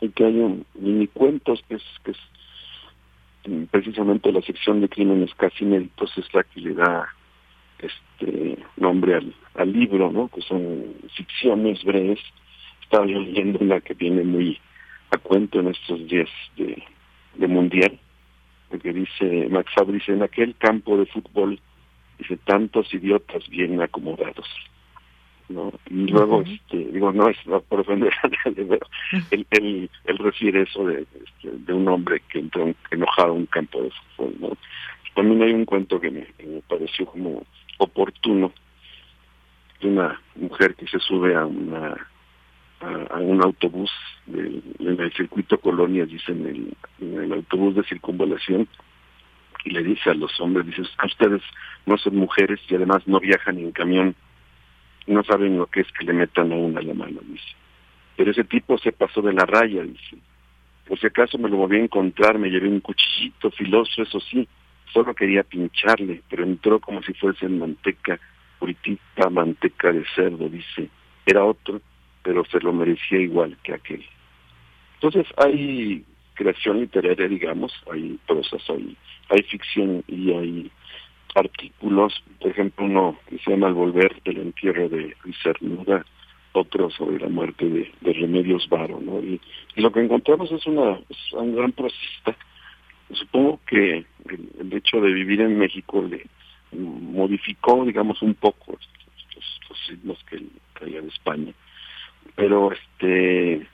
y 0.02 0.10
que 0.10 0.26
hay 0.26 0.40
un 0.40 0.66
mini 0.76 1.08
cuentos, 1.08 1.64
que 1.68 1.76
es, 1.76 1.84
que 2.04 2.12
es 2.12 2.18
mm, 3.46 3.64
precisamente 3.66 4.32
la 4.32 4.42
sección 4.42 4.82
de 4.82 4.90
crímenes 4.90 5.34
casi 5.36 5.64
inéditos, 5.64 6.16
es 6.18 6.34
la 6.34 6.44
que 6.44 6.62
le 6.62 6.74
da 6.74 7.08
este 7.80 8.58
nombre 8.78 9.16
al, 9.16 9.34
al 9.56 9.72
libro, 9.72 10.12
¿no? 10.12 10.30
que 10.30 10.42
son 10.42 10.86
ficciones 11.16 11.84
breves 11.84 12.20
estaba 12.88 13.06
yo 13.06 13.20
leyendo 13.20 13.60
una 13.60 13.82
que 13.82 13.94
viene 13.94 14.24
muy 14.24 14.58
a 15.12 15.18
cuento 15.18 15.60
en 15.60 15.68
estos 15.68 16.08
días 16.08 16.30
de, 16.56 16.82
de 17.36 17.48
mundial, 17.48 18.00
porque 18.70 18.94
dice, 18.94 19.48
Max 19.50 19.72
Faber 19.76 19.96
dice, 19.96 20.14
en 20.14 20.24
aquel 20.24 20.56
campo 20.56 20.98
de 20.98 21.06
fútbol, 21.08 21.60
dice, 22.18 22.38
tantos 22.46 22.94
idiotas 22.94 23.48
bien 23.50 23.82
acomodados. 23.82 24.48
¿no? 25.50 25.74
Y 25.90 26.08
luego, 26.08 26.42
este, 26.44 26.78
digo, 26.78 27.12
no 27.12 27.28
es 27.28 27.38
no 27.46 27.60
por 27.60 27.82
ofender 27.82 28.14
a 28.24 28.30
nadie, 28.46 28.66
pero 28.66 28.88
él, 29.32 29.46
él, 29.52 29.90
él, 30.06 30.18
refiere 30.18 30.62
eso 30.62 30.86
de, 30.86 31.02
este, 31.02 31.58
de 31.58 31.74
un 31.74 31.90
hombre 31.90 32.22
que 32.30 32.40
entró 32.40 32.74
enojado 32.90 33.30
a 33.30 33.34
un 33.34 33.46
campo 33.48 33.82
de 33.82 33.92
fútbol. 34.16 34.36
¿no? 34.40 34.58
También 35.14 35.42
hay 35.42 35.52
un 35.52 35.66
cuento 35.66 36.00
que 36.00 36.12
me, 36.12 36.26
que 36.38 36.46
me 36.46 36.62
pareció 36.62 37.06
como 37.06 37.44
oportuno, 37.78 38.52
una 39.82 40.20
mujer 40.36 40.76
que 40.76 40.88
se 40.88 41.00
sube 41.00 41.36
a 41.36 41.46
una 41.46 41.96
a, 42.80 43.18
un 43.18 43.44
autobús 43.44 43.92
en 44.28 45.00
el 45.00 45.12
circuito 45.14 45.58
Colonia, 45.60 46.06
dicen, 46.06 46.76
en 47.00 47.18
el, 47.18 47.34
autobús 47.34 47.76
de 47.76 47.84
circunvalación, 47.84 48.68
y 49.66 49.72
le 49.72 49.84
dice 49.84 50.12
a 50.12 50.14
los 50.14 50.40
hombres, 50.40 50.66
dice, 50.66 50.84
ustedes 51.04 51.42
no 51.86 51.98
son 51.98 52.16
mujeres 52.16 52.60
y 52.70 52.76
además 52.76 53.08
no 53.08 53.20
viajan 53.20 53.58
en 53.58 53.72
camión, 53.72 54.16
no 55.08 55.24
saben 55.24 55.58
lo 55.58 55.68
que 55.68 55.82
es 55.82 55.88
que 55.94 56.06
le 56.06 56.14
metan 56.14 56.52
a 56.52 56.56
una 56.56 56.82
la 56.82 56.94
mano, 56.94 57.20
dice. 57.24 57.56
Pero 58.16 58.32
ese 58.32 58.44
tipo 58.44 58.78
se 58.78 58.92
pasó 58.92 59.22
de 59.22 59.34
la 59.34 59.46
raya, 59.46 59.84
dice. 59.84 60.18
Por 60.88 61.00
si 61.00 61.08
acaso 61.08 61.38
me 61.38 61.50
lo 61.50 61.58
volví 61.58 61.78
a 61.78 61.84
encontrar, 61.84 62.38
me 62.38 62.50
llevé 62.50 62.68
un 62.68 62.80
cuchillito 62.80 63.52
filoso, 63.52 64.02
eso 64.02 64.20
sí, 64.20 64.48
solo 64.94 65.14
quería 65.14 65.44
pincharle, 65.44 66.22
pero 66.30 66.44
entró 66.44 66.80
como 66.80 67.02
si 67.04 67.14
fuese 67.14 67.46
en 67.46 67.60
manteca, 67.60 68.20
puritita 68.60 69.30
manteca 69.30 69.92
de 69.92 70.06
cerdo, 70.16 70.50
dice. 70.50 70.90
Era 71.26 71.44
otro, 71.44 71.82
pero 72.24 72.46
se 72.46 72.60
lo 72.60 72.74
merecía 72.74 73.20
igual 73.20 73.58
que 73.64 73.74
aquel. 73.74 74.06
Entonces 74.96 75.28
hay 75.38 76.04
creación 76.34 76.80
literaria, 76.80 77.28
digamos, 77.28 77.74
hay 77.92 78.20
prosas, 78.28 78.64
hay, 78.70 78.96
hay 79.30 79.44
ficción 79.44 80.04
y 80.08 80.32
hay 80.32 80.72
artículos, 81.36 82.24
por 82.40 82.52
ejemplo 82.52 82.86
uno 82.86 83.20
que 83.28 83.38
se 83.40 83.52
llama 83.52 83.68
El 83.68 83.74
volver 83.74 84.22
del 84.24 84.38
entierro 84.38 84.90
de 84.90 85.16
Cernuda, 85.44 86.06
otro 86.54 86.90
sobre 86.90 87.20
la 87.20 87.30
muerte 87.30 87.66
de, 87.68 88.14
Remedios 88.14 88.68
Varo, 88.70 89.00
¿no? 89.00 89.20
Y, 89.20 89.40
lo 89.76 89.92
que 89.92 90.02
encontramos 90.02 90.52
es 90.52 90.66
una 90.66 91.00
un 91.34 91.56
gran 91.56 91.72
prosista. 91.72 92.36
Supongo 93.14 93.60
que 93.66 94.06
el, 94.30 94.74
hecho 94.74 95.00
de 95.00 95.12
vivir 95.14 95.42
en 95.42 95.58
México 95.58 96.02
le 96.02 96.26
modificó, 96.72 97.86
digamos, 97.86 98.22
un 98.22 98.34
poco 98.34 98.74
los, 98.74 99.62
los 99.70 99.88
ritmos 99.88 100.24
que 100.30 100.44
traía 100.74 101.02
de 101.02 101.08
España 101.08 101.54
pero 102.38 102.72
este 102.72 103.68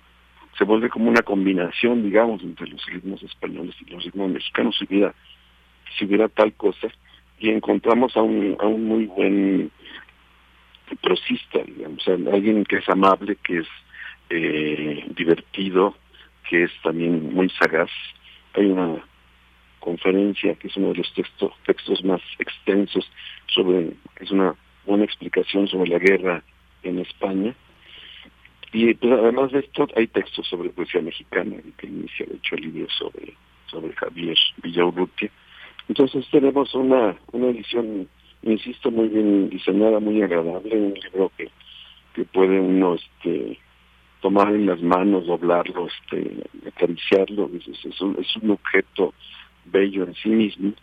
se 0.57 0.63
vuelve 0.63 0.89
como 0.89 1.09
una 1.09 1.21
combinación, 1.21 2.03
digamos, 2.03 2.43
entre 2.43 2.67
los 2.67 2.85
ritmos 2.85 3.21
españoles 3.23 3.75
y 3.81 3.89
los 3.89 4.03
ritmos 4.03 4.31
mexicanos, 4.31 4.75
si 4.77 4.85
hubiera, 4.85 5.13
si 5.97 6.05
hubiera 6.05 6.29
tal 6.29 6.53
cosa, 6.53 6.87
y 7.39 7.49
encontramos 7.49 8.15
a 8.15 8.21
un, 8.21 8.55
a 8.59 8.67
un 8.67 8.85
muy 8.85 9.05
buen 9.07 9.71
prosista, 11.01 11.59
digamos, 11.65 12.07
alguien 12.07 12.63
que 12.65 12.77
es 12.77 12.87
amable, 12.87 13.35
que 13.43 13.57
es 13.57 13.67
eh, 14.29 15.03
divertido, 15.15 15.95
que 16.47 16.65
es 16.65 16.71
también 16.83 17.33
muy 17.33 17.49
sagaz. 17.49 17.89
Hay 18.53 18.67
una 18.67 19.03
conferencia 19.83 20.55
que 20.55 20.67
es 20.67 20.77
uno 20.77 20.89
de 20.89 20.95
los 20.95 21.13
textos, 21.13 21.51
textos 21.65 22.03
más 22.05 22.21
extensos 22.39 23.05
sobre, 23.47 23.91
es 24.21 24.31
una, 24.31 24.55
una 24.85 25.03
explicación 25.03 25.67
sobre 25.67 25.89
la 25.89 25.99
guerra 25.99 26.43
en 26.83 26.99
España, 26.99 27.53
y 28.71 28.93
pues, 28.93 29.11
además 29.11 29.51
de 29.51 29.59
esto 29.59 29.87
hay 29.95 30.07
textos 30.07 30.47
sobre 30.47 30.69
poesía 30.69 31.01
mexicana, 31.01 31.57
que 31.77 31.87
inicia 31.87 32.25
de 32.25 32.35
hecho 32.35 32.55
el 32.55 32.61
libro 32.61 32.87
sobre, 32.97 33.33
sobre 33.67 33.93
Javier 33.93 34.37
Villaurrutia. 34.63 35.29
Entonces 35.89 36.25
tenemos 36.31 36.73
una, 36.73 37.15
una 37.33 37.47
edición, 37.47 38.07
insisto, 38.41 38.89
muy 38.89 39.09
bien 39.09 39.49
diseñada, 39.49 39.99
muy 39.99 40.21
agradable, 40.21 40.77
un 40.77 40.93
libro 40.93 41.31
que, 41.37 41.49
que 42.13 42.23
puede 42.23 42.59
uno 42.59 42.95
este 42.95 43.59
tomar 44.21 44.55
en 44.55 44.65
las 44.65 44.81
manos, 44.81 45.27
doblarlo, 45.27 45.87
este, 45.87 46.43
acariciarlo, 46.65 47.51
es, 47.53 48.01
un, 48.01 48.15
es 48.17 48.35
un 48.37 48.51
objeto 48.51 49.13
bello 49.65 50.03
en 50.03 50.13
sí 50.15 50.29
mismo 50.29 50.73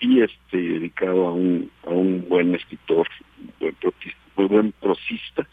y 0.00 0.22
este 0.22 0.56
dedicado 0.56 1.28
a 1.28 1.32
un, 1.32 1.70
a 1.86 1.90
un 1.90 2.26
buen 2.28 2.54
escritor, 2.54 3.06
buen, 3.58 3.76
muy 4.36 4.46
buen 4.46 4.72
prosista, 4.72 5.46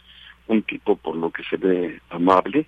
un 0.47 0.61
tipo 0.63 0.95
por 0.95 1.15
lo 1.15 1.31
que 1.31 1.43
se 1.43 1.57
ve 1.57 1.99
amable 2.09 2.65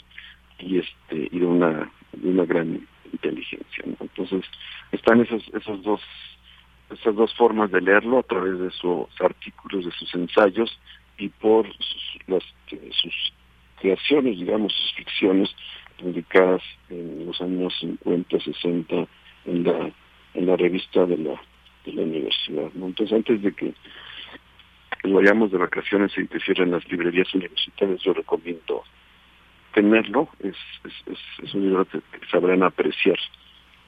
y 0.59 0.79
este 0.79 1.29
y 1.31 1.39
de 1.39 1.45
una 1.45 1.89
de 2.13 2.29
una 2.29 2.45
gran 2.45 2.85
inteligencia 3.11 3.83
entonces 3.99 4.45
están 4.91 5.21
esos 5.21 5.43
esos 5.53 5.81
dos 5.83 6.01
esas 6.91 7.15
dos 7.15 7.33
formas 7.35 7.71
de 7.71 7.81
leerlo 7.81 8.19
a 8.19 8.23
través 8.23 8.59
de 8.59 8.69
sus 8.71 9.07
artículos 9.21 9.85
de 9.85 9.91
sus 9.91 10.13
ensayos 10.15 10.79
y 11.17 11.29
por 11.29 11.67
sus, 11.73 12.19
sus 12.91 13.33
creaciones 13.79 14.37
digamos 14.37 14.73
sus 14.73 14.93
ficciones 14.93 15.49
publicadas 15.97 16.61
en 16.89 17.25
los 17.25 17.39
años 17.41 17.73
50 17.79 18.39
60 18.39 19.07
en 19.49 19.63
la 19.63 19.91
en 20.33 20.45
la 20.45 20.55
revista 20.55 21.05
de 21.05 21.17
la 21.17 21.41
de 21.85 21.93
la 21.93 22.01
universidad 22.03 22.69
entonces 22.75 23.13
antes 23.13 23.41
de 23.41 23.53
que 23.53 23.73
vayamos 25.03 25.51
de 25.51 25.57
vacaciones 25.57 26.11
y 26.17 26.27
que 26.27 26.39
cierren 26.39 26.71
las 26.71 26.89
librerías 26.91 27.33
universitarias, 27.33 28.01
yo 28.01 28.13
recomiendo 28.13 28.83
tenerlo, 29.73 30.29
es, 30.39 30.55
es, 31.41 31.53
un 31.53 31.63
libro 31.63 31.85
que, 31.85 32.01
sabrán 32.31 32.63
apreciar 32.63 33.17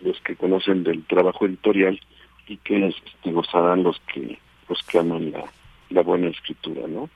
los 0.02 0.20
que 0.22 0.36
conocen 0.36 0.84
del 0.84 1.04
trabajo 1.06 1.46
editorial 1.46 2.00
y 2.48 2.58
que 2.58 2.88
este, 2.88 3.32
gozarán 3.32 3.84
los 3.84 4.00
que 4.14 4.40
los 4.70 4.82
que 4.84 5.00
aman 5.00 5.32
la, 5.32 5.44
la 5.90 6.02
buena 6.02 6.30
escritura, 6.30 6.88
¿no? 6.88 7.10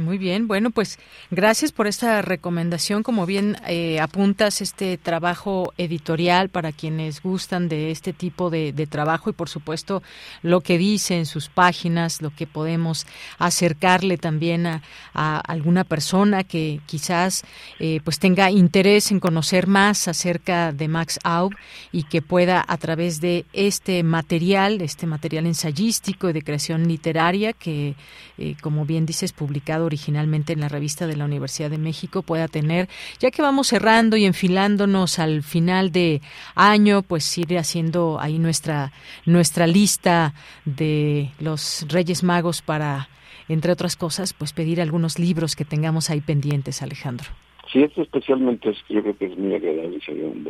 Muy 0.00 0.16
bien, 0.16 0.48
bueno, 0.48 0.70
pues 0.70 0.98
gracias 1.30 1.72
por 1.72 1.86
esta 1.86 2.22
recomendación. 2.22 3.02
Como 3.02 3.26
bien 3.26 3.58
eh, 3.68 4.00
apuntas, 4.00 4.62
este 4.62 4.96
trabajo 4.96 5.74
editorial 5.76 6.48
para 6.48 6.72
quienes 6.72 7.22
gustan 7.22 7.68
de 7.68 7.90
este 7.90 8.14
tipo 8.14 8.48
de, 8.48 8.72
trabajo 8.88 9.28
y, 9.28 9.34
por 9.34 9.50
supuesto, 9.50 10.02
lo 10.42 10.62
que 10.62 10.78
dice 10.78 11.18
en 11.18 11.26
sus 11.26 11.50
páginas, 11.50 12.22
lo 12.22 12.34
que 12.34 12.46
podemos 12.46 13.06
acercarle 13.38 14.16
también 14.16 14.66
a, 14.66 14.80
alguna 15.12 15.84
persona 15.84 16.44
que 16.44 16.80
quizás 16.86 17.44
eh, 17.78 18.00
pues 18.02 18.18
tenga 18.18 18.50
interés 18.50 19.10
en 19.10 19.20
conocer 19.20 19.66
más 19.66 20.08
acerca 20.08 20.72
de 20.72 20.88
Max 20.88 21.18
Aub 21.24 21.54
y 21.92 22.04
que 22.04 22.22
pueda 22.22 22.64
a 22.66 22.78
través 22.78 23.20
de 23.20 23.44
este 23.52 24.02
material, 24.02 24.80
este 24.80 25.06
material 25.06 25.44
ensayístico 25.46 26.30
y 26.30 26.32
de 26.32 26.42
creación 26.42 26.88
literaria 26.88 27.52
que, 27.52 27.96
eh, 28.38 28.56
como 28.62 28.86
bien 28.86 29.04
dices, 29.04 29.32
publicado 29.32 29.89
originalmente 29.90 30.52
en 30.52 30.60
la 30.60 30.68
revista 30.68 31.06
de 31.08 31.16
la 31.16 31.24
Universidad 31.24 31.68
de 31.68 31.78
México 31.78 32.22
pueda 32.22 32.46
tener, 32.46 32.88
ya 33.18 33.30
que 33.32 33.42
vamos 33.42 33.66
cerrando 33.66 34.16
y 34.16 34.24
enfilándonos 34.24 35.18
al 35.18 35.42
final 35.42 35.90
de 35.90 36.20
año, 36.54 37.02
pues 37.02 37.36
ir 37.36 37.58
haciendo 37.58 38.18
ahí 38.20 38.38
nuestra 38.38 38.92
nuestra 39.26 39.66
lista 39.66 40.32
de 40.64 41.30
los 41.40 41.86
Reyes 41.88 42.22
Magos 42.22 42.62
para 42.62 43.08
entre 43.48 43.72
otras 43.72 43.96
cosas, 43.96 44.32
pues 44.32 44.52
pedir 44.52 44.80
algunos 44.80 45.18
libros 45.18 45.56
que 45.56 45.64
tengamos 45.64 46.08
ahí 46.08 46.20
pendientes, 46.20 46.82
Alejandro. 46.82 47.30
Sí, 47.72 47.82
esto 47.82 48.02
especialmente 48.02 48.70
es, 48.70 48.78
creo 48.86 49.16
que 49.16 49.26
es 49.26 49.36
muy 49.36 49.54
agradable 49.54 49.96
y 49.96 50.00
sería 50.00 50.26
un 50.26 50.44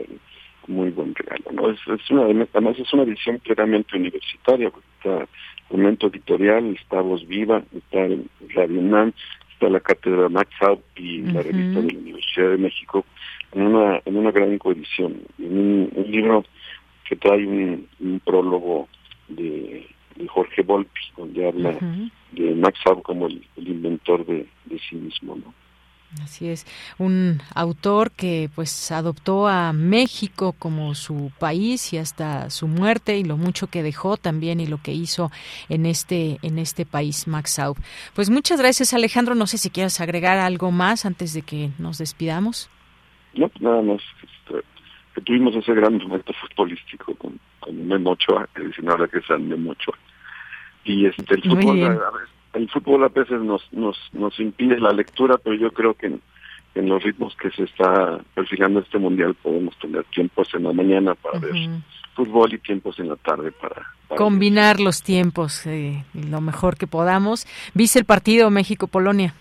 muy 0.68 0.90
buen 0.90 1.14
regalo. 1.14 1.50
¿no? 1.52 1.70
Es, 1.70 2.10
una, 2.10 2.22
además 2.22 2.78
es 2.78 2.92
una 2.92 3.02
edición 3.04 3.38
plenamente 3.38 3.96
universitaria, 3.96 4.70
porque 4.70 4.86
está 4.98 5.28
momento 5.70 6.08
editorial, 6.08 6.76
está 6.80 7.00
Voz 7.00 7.26
Viva, 7.26 7.62
está 7.72 8.08
Radio 8.54 8.80
UNAM, 8.80 9.12
está 9.52 9.68
la 9.68 9.80
Cátedra 9.80 10.28
Max 10.28 10.50
y 10.96 11.18
la 11.18 11.42
revista 11.42 11.80
de 11.80 11.92
la 11.92 11.98
Universidad 11.98 12.50
de 12.50 12.58
México 12.58 13.04
en 13.52 13.62
una, 13.62 14.00
en 14.04 14.16
una 14.16 14.30
gran 14.30 14.56
coedición, 14.58 15.20
en 15.38 15.90
un, 15.96 16.10
libro 16.10 16.44
que 17.08 17.16
trae 17.16 17.46
un, 17.46 18.20
prólogo 18.24 18.88
de, 19.28 19.86
Jorge 20.28 20.62
Volpi, 20.62 21.00
donde 21.16 21.48
habla 21.48 21.78
de 22.32 22.54
Max 22.54 22.78
Haupt 22.84 23.02
como 23.02 23.26
el, 23.26 23.42
inventor 23.56 24.26
de, 24.26 24.46
de 24.66 24.78
sí 24.78 24.96
mismo, 24.96 25.36
¿no? 25.36 25.54
Así 26.22 26.48
es, 26.48 26.66
un 26.98 27.40
autor 27.54 28.10
que 28.10 28.50
pues 28.52 28.90
adoptó 28.90 29.46
a 29.46 29.72
México 29.72 30.56
como 30.58 30.96
su 30.96 31.30
país 31.38 31.92
y 31.92 31.98
hasta 31.98 32.50
su 32.50 32.66
muerte 32.66 33.16
y 33.16 33.22
lo 33.22 33.36
mucho 33.36 33.68
que 33.68 33.84
dejó 33.84 34.16
también 34.16 34.58
y 34.58 34.66
lo 34.66 34.78
que 34.78 34.92
hizo 34.92 35.30
en 35.68 35.86
este 35.86 36.38
en 36.42 36.58
este 36.58 36.84
país 36.84 37.28
Max 37.28 37.60
Aub. 37.60 37.76
Pues 38.12 38.28
muchas 38.28 38.60
gracias 38.60 38.92
Alejandro, 38.92 39.36
no 39.36 39.46
sé 39.46 39.56
si 39.56 39.70
quieras 39.70 40.00
agregar 40.00 40.38
algo 40.38 40.72
más 40.72 41.06
antes 41.06 41.32
de 41.32 41.42
que 41.42 41.70
nos 41.78 41.98
despidamos. 41.98 42.68
No, 43.34 43.48
nada 43.60 43.80
más 43.80 44.00
este, 44.22 44.60
que 45.14 45.20
tuvimos 45.20 45.54
ese 45.54 45.72
gran 45.74 45.96
momento 45.98 46.32
futbolístico 46.32 47.14
con, 47.14 47.38
con 47.60 47.86
Memo 47.86 48.10
Ochoa, 48.10 48.48
que 48.54 48.62
ahora 48.88 49.06
que 49.06 49.18
es 49.18 49.30
Memo 49.38 49.70
Ochoa. 49.70 49.96
Y 50.84 51.06
este, 51.06 51.34
el 51.34 51.42
fútbol 51.42 52.00
el 52.54 52.68
fútbol 52.70 53.04
a 53.04 53.08
veces 53.08 53.40
nos, 53.40 53.62
nos, 53.72 53.96
nos 54.12 54.38
impide 54.40 54.78
la 54.80 54.92
lectura, 54.92 55.36
pero 55.38 55.56
yo 55.56 55.70
creo 55.72 55.94
que 55.94 56.06
en, 56.06 56.20
los 56.74 57.02
ritmos 57.02 57.36
que 57.36 57.50
se 57.50 57.64
está 57.64 58.20
perfilando 58.34 58.80
este 58.80 58.98
mundial 58.98 59.34
podemos 59.34 59.76
tener 59.78 60.04
tiempos 60.04 60.48
en 60.54 60.64
la 60.64 60.72
mañana 60.72 61.14
para 61.14 61.38
ver 61.38 61.52
fútbol 62.14 62.54
y 62.54 62.58
tiempos 62.58 62.98
en 62.98 63.08
la 63.08 63.16
tarde 63.16 63.52
para... 63.52 63.86
Combinar 64.16 64.80
los 64.80 65.02
tiempos 65.02 65.66
eh, 65.66 66.04
lo 66.14 66.40
mejor 66.40 66.76
que 66.76 66.86
podamos. 66.86 67.46
¿Viste 67.74 67.98
el 67.98 68.04
partido 68.04 68.50
México-Polonia? 68.50 69.34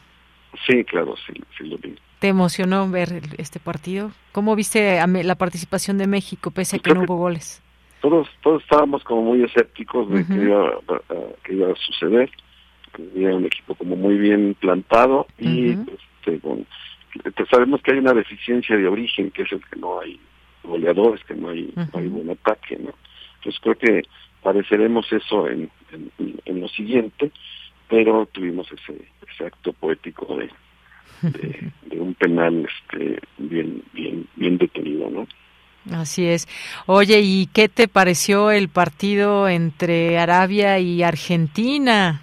Sí, 0.67 0.83
claro, 0.83 1.15
sí, 1.25 1.33
sí 1.57 1.65
lo 1.65 1.77
vi. 1.77 1.95
¿Te 2.19 2.27
emocionó 2.27 2.89
ver 2.89 3.21
este 3.37 3.59
partido? 3.59 4.11
¿Cómo 4.31 4.55
viste 4.55 4.99
la 5.07 5.35
participación 5.35 5.97
de 5.97 6.07
México 6.07 6.51
pese 6.51 6.75
a 6.75 6.79
que 6.79 6.93
no 6.93 7.03
hubo 7.03 7.15
goles? 7.15 7.61
Todos 8.01 8.27
todos 8.41 8.61
estábamos 8.63 9.03
como 9.03 9.23
muy 9.23 9.43
escépticos 9.43 10.09
de 10.09 10.25
que, 10.25 10.35
iba, 10.35 10.71
que 11.43 11.53
iba 11.53 11.71
a 11.71 11.75
suceder 11.75 12.29
era 13.15 13.35
un 13.35 13.45
equipo 13.45 13.75
como 13.75 13.95
muy 13.95 14.17
bien 14.17 14.55
plantado 14.59 15.27
y 15.37 15.75
este, 17.23 17.45
sabemos 17.49 17.81
que 17.81 17.91
hay 17.91 17.97
una 17.99 18.13
deficiencia 18.13 18.77
de 18.77 18.87
origen, 18.87 19.31
que 19.31 19.43
es 19.43 19.51
el 19.51 19.61
que 19.65 19.79
no 19.79 19.99
hay 19.99 20.19
goleadores, 20.63 21.23
que 21.25 21.35
no 21.35 21.49
hay, 21.49 21.73
hay 21.93 22.07
buen 22.07 22.29
ataque, 22.29 22.77
¿no? 22.77 22.93
Entonces 23.37 23.59
creo 23.61 23.75
que 23.75 24.03
pareceremos 24.43 25.11
eso 25.11 25.47
en, 25.47 25.69
en, 26.45 26.61
lo 26.61 26.67
siguiente, 26.67 27.31
pero 27.87 28.27
tuvimos 28.31 28.67
ese, 28.71 29.07
ese 29.31 29.45
acto 29.45 29.73
poético 29.73 30.37
de, 30.37 30.49
de, 31.85 31.99
un 31.99 32.13
penal 32.15 32.65
este, 32.65 33.19
bien, 33.37 33.81
bien, 33.93 34.27
bien 34.35 34.57
detenido, 34.57 35.09
¿no? 35.09 35.27
Así 35.91 36.25
es. 36.25 36.47
Oye, 36.85 37.21
¿y 37.21 37.47
qué 37.47 37.69
te 37.69 37.87
pareció 37.87 38.51
el 38.51 38.69
partido 38.69 39.47
entre 39.47 40.19
Arabia 40.19 40.77
y 40.79 41.01
Argentina? 41.03 42.21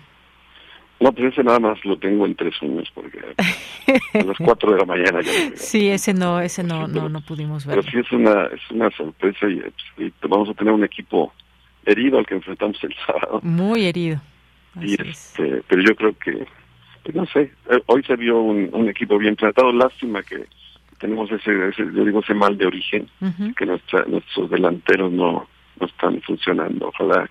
No, 0.99 1.13
pues 1.13 1.33
ese 1.33 1.45
nada 1.45 1.59
más 1.59 1.85
lo 1.85 1.99
tengo 1.99 2.25
en 2.25 2.35
tres 2.35 2.55
sueños 2.57 2.91
porque 2.95 3.19
a 4.15 4.25
las 4.25 4.37
cuatro 4.39 4.73
de 4.73 4.79
la 4.79 4.87
mañana 4.87 5.21
ya. 5.21 5.31
sí, 5.55 5.89
ese 5.89 6.15
no, 6.15 6.41
ese 6.41 6.63
no, 6.63 6.89
no, 6.89 7.09
no 7.09 7.21
pudimos 7.21 7.67
ver. 7.67 7.77
Pero 7.77 7.91
sí 7.91 7.99
es 7.99 8.13
una, 8.13 8.47
es 8.47 8.71
una 8.71 8.91
sorpresa 8.91 9.47
y, 9.49 9.61
pues, 9.97 10.13
vamos 10.23 10.49
a 10.49 10.55
tener 10.55 10.73
un 10.73 10.85
equipo 10.85 11.33
herido 11.85 12.19
al 12.19 12.27
que 12.27 12.35
enfrentamos 12.35 12.83
el 12.83 12.95
sábado. 13.07 13.41
Muy 13.43 13.87
herido. 13.87 14.21
y 14.81 14.95
este, 14.95 15.63
pero 15.69 15.83
yo 15.83 15.95
creo 15.95 16.17
que, 16.19 16.47
pues, 17.03 17.15
no 17.15 17.27
sé, 17.27 17.53
eh, 17.71 17.83
hoy 17.87 18.03
se 18.03 18.17
vio 18.17 18.41
un, 18.41 18.71
un 18.73 18.89
equipo 18.89 19.19
bien 19.19 19.37
tratado. 19.37 19.73
Lástima 19.73 20.23
que 20.23 20.47
tenemos 20.99 21.31
ese, 21.31 21.69
ese 21.69 21.85
yo 21.95 22.05
digo 22.05 22.21
ese 22.21 22.35
mal 22.35 22.57
de 22.57 22.67
origen, 22.67 23.09
que 23.57 23.67
nuestra, 23.67 24.05
nuestros 24.07 24.51
delanteros 24.51 25.13
no, 25.13 25.47
no 25.79 25.87
están 25.87 26.21
funcionando. 26.23 26.89
Ojalá 26.89 27.29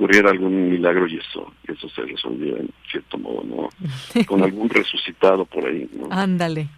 ocurriera 0.00 0.30
algún 0.30 0.70
milagro 0.70 1.06
y 1.06 1.18
eso, 1.18 1.52
eso 1.68 1.88
se 1.90 2.02
resolviera 2.02 2.58
en 2.58 2.70
cierto 2.90 3.18
modo, 3.18 3.44
¿no? 3.44 3.68
Con 4.26 4.42
algún 4.42 4.70
resucitado 4.70 5.44
por 5.44 5.66
ahí, 5.66 5.88
¿no? 5.92 6.08
Ándale. 6.10 6.68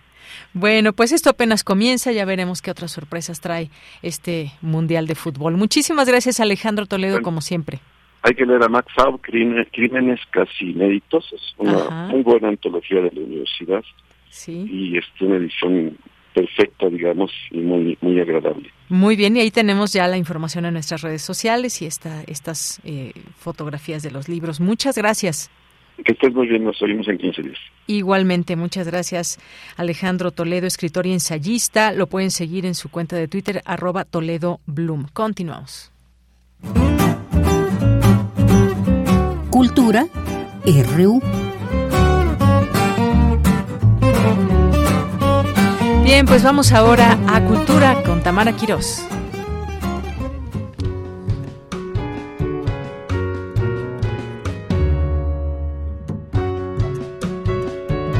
Bueno, 0.52 0.92
pues 0.92 1.12
esto 1.12 1.30
apenas 1.30 1.62
comienza, 1.62 2.10
ya 2.10 2.24
veremos 2.24 2.60
qué 2.60 2.70
otras 2.70 2.90
sorpresas 2.90 3.40
trae 3.40 3.70
este 4.02 4.52
Mundial 4.60 5.06
de 5.06 5.14
Fútbol. 5.14 5.56
Muchísimas 5.56 6.08
gracias 6.08 6.40
Alejandro 6.40 6.86
Toledo, 6.86 7.22
como 7.22 7.40
siempre. 7.40 7.78
Hay 8.22 8.34
que 8.34 8.44
leer 8.44 8.62
a 8.62 8.68
Max 8.68 8.92
Aub, 8.98 9.20
Crímenes 9.20 10.20
casi 10.30 10.70
inéditos, 10.70 11.32
es 11.32 11.54
una 11.58 12.08
muy 12.08 12.22
buena 12.22 12.48
antología 12.48 13.00
de 13.02 13.10
la 13.12 13.20
universidad. 13.20 13.84
Sí. 14.30 14.66
Y 14.68 14.96
es 14.96 15.04
una 15.20 15.36
edición 15.36 15.96
perfecta, 16.34 16.88
digamos, 16.88 17.30
y 17.50 17.58
muy, 17.58 17.96
muy 18.00 18.20
agradable. 18.20 18.70
Muy 18.88 19.16
bien, 19.16 19.36
y 19.36 19.40
ahí 19.40 19.50
tenemos 19.50 19.92
ya 19.92 20.06
la 20.08 20.16
información 20.16 20.64
en 20.66 20.74
nuestras 20.74 21.02
redes 21.02 21.22
sociales 21.22 21.80
y 21.82 21.86
esta, 21.86 22.22
estas 22.26 22.80
eh, 22.84 23.12
fotografías 23.36 24.02
de 24.02 24.10
los 24.10 24.28
libros. 24.28 24.60
Muchas 24.60 24.96
gracias. 24.96 25.50
Que 26.04 26.12
estés 26.12 26.34
muy 26.34 26.48
bien, 26.48 26.64
nos 26.64 26.80
oímos 26.82 27.06
en 27.08 27.18
15 27.18 27.42
días. 27.42 27.58
Igualmente, 27.86 28.56
muchas 28.56 28.86
gracias 28.86 29.38
Alejandro 29.76 30.30
Toledo, 30.30 30.66
escritor 30.66 31.06
y 31.06 31.12
ensayista. 31.12 31.92
Lo 31.92 32.06
pueden 32.06 32.30
seguir 32.30 32.66
en 32.66 32.74
su 32.74 32.90
cuenta 32.90 33.16
de 33.16 33.28
Twitter, 33.28 33.60
arroba 33.64 34.04
Toledo 34.04 34.60
Bloom. 34.66 35.06
Continuamos. 35.12 35.92
Cultura 39.50 40.06
RU. 40.64 41.20
Bien, 46.12 46.26
pues 46.26 46.44
vamos 46.44 46.72
ahora 46.72 47.18
a 47.26 47.42
Cultura 47.42 48.02
con 48.04 48.22
Tamara 48.22 48.52
Quirós. 48.52 49.02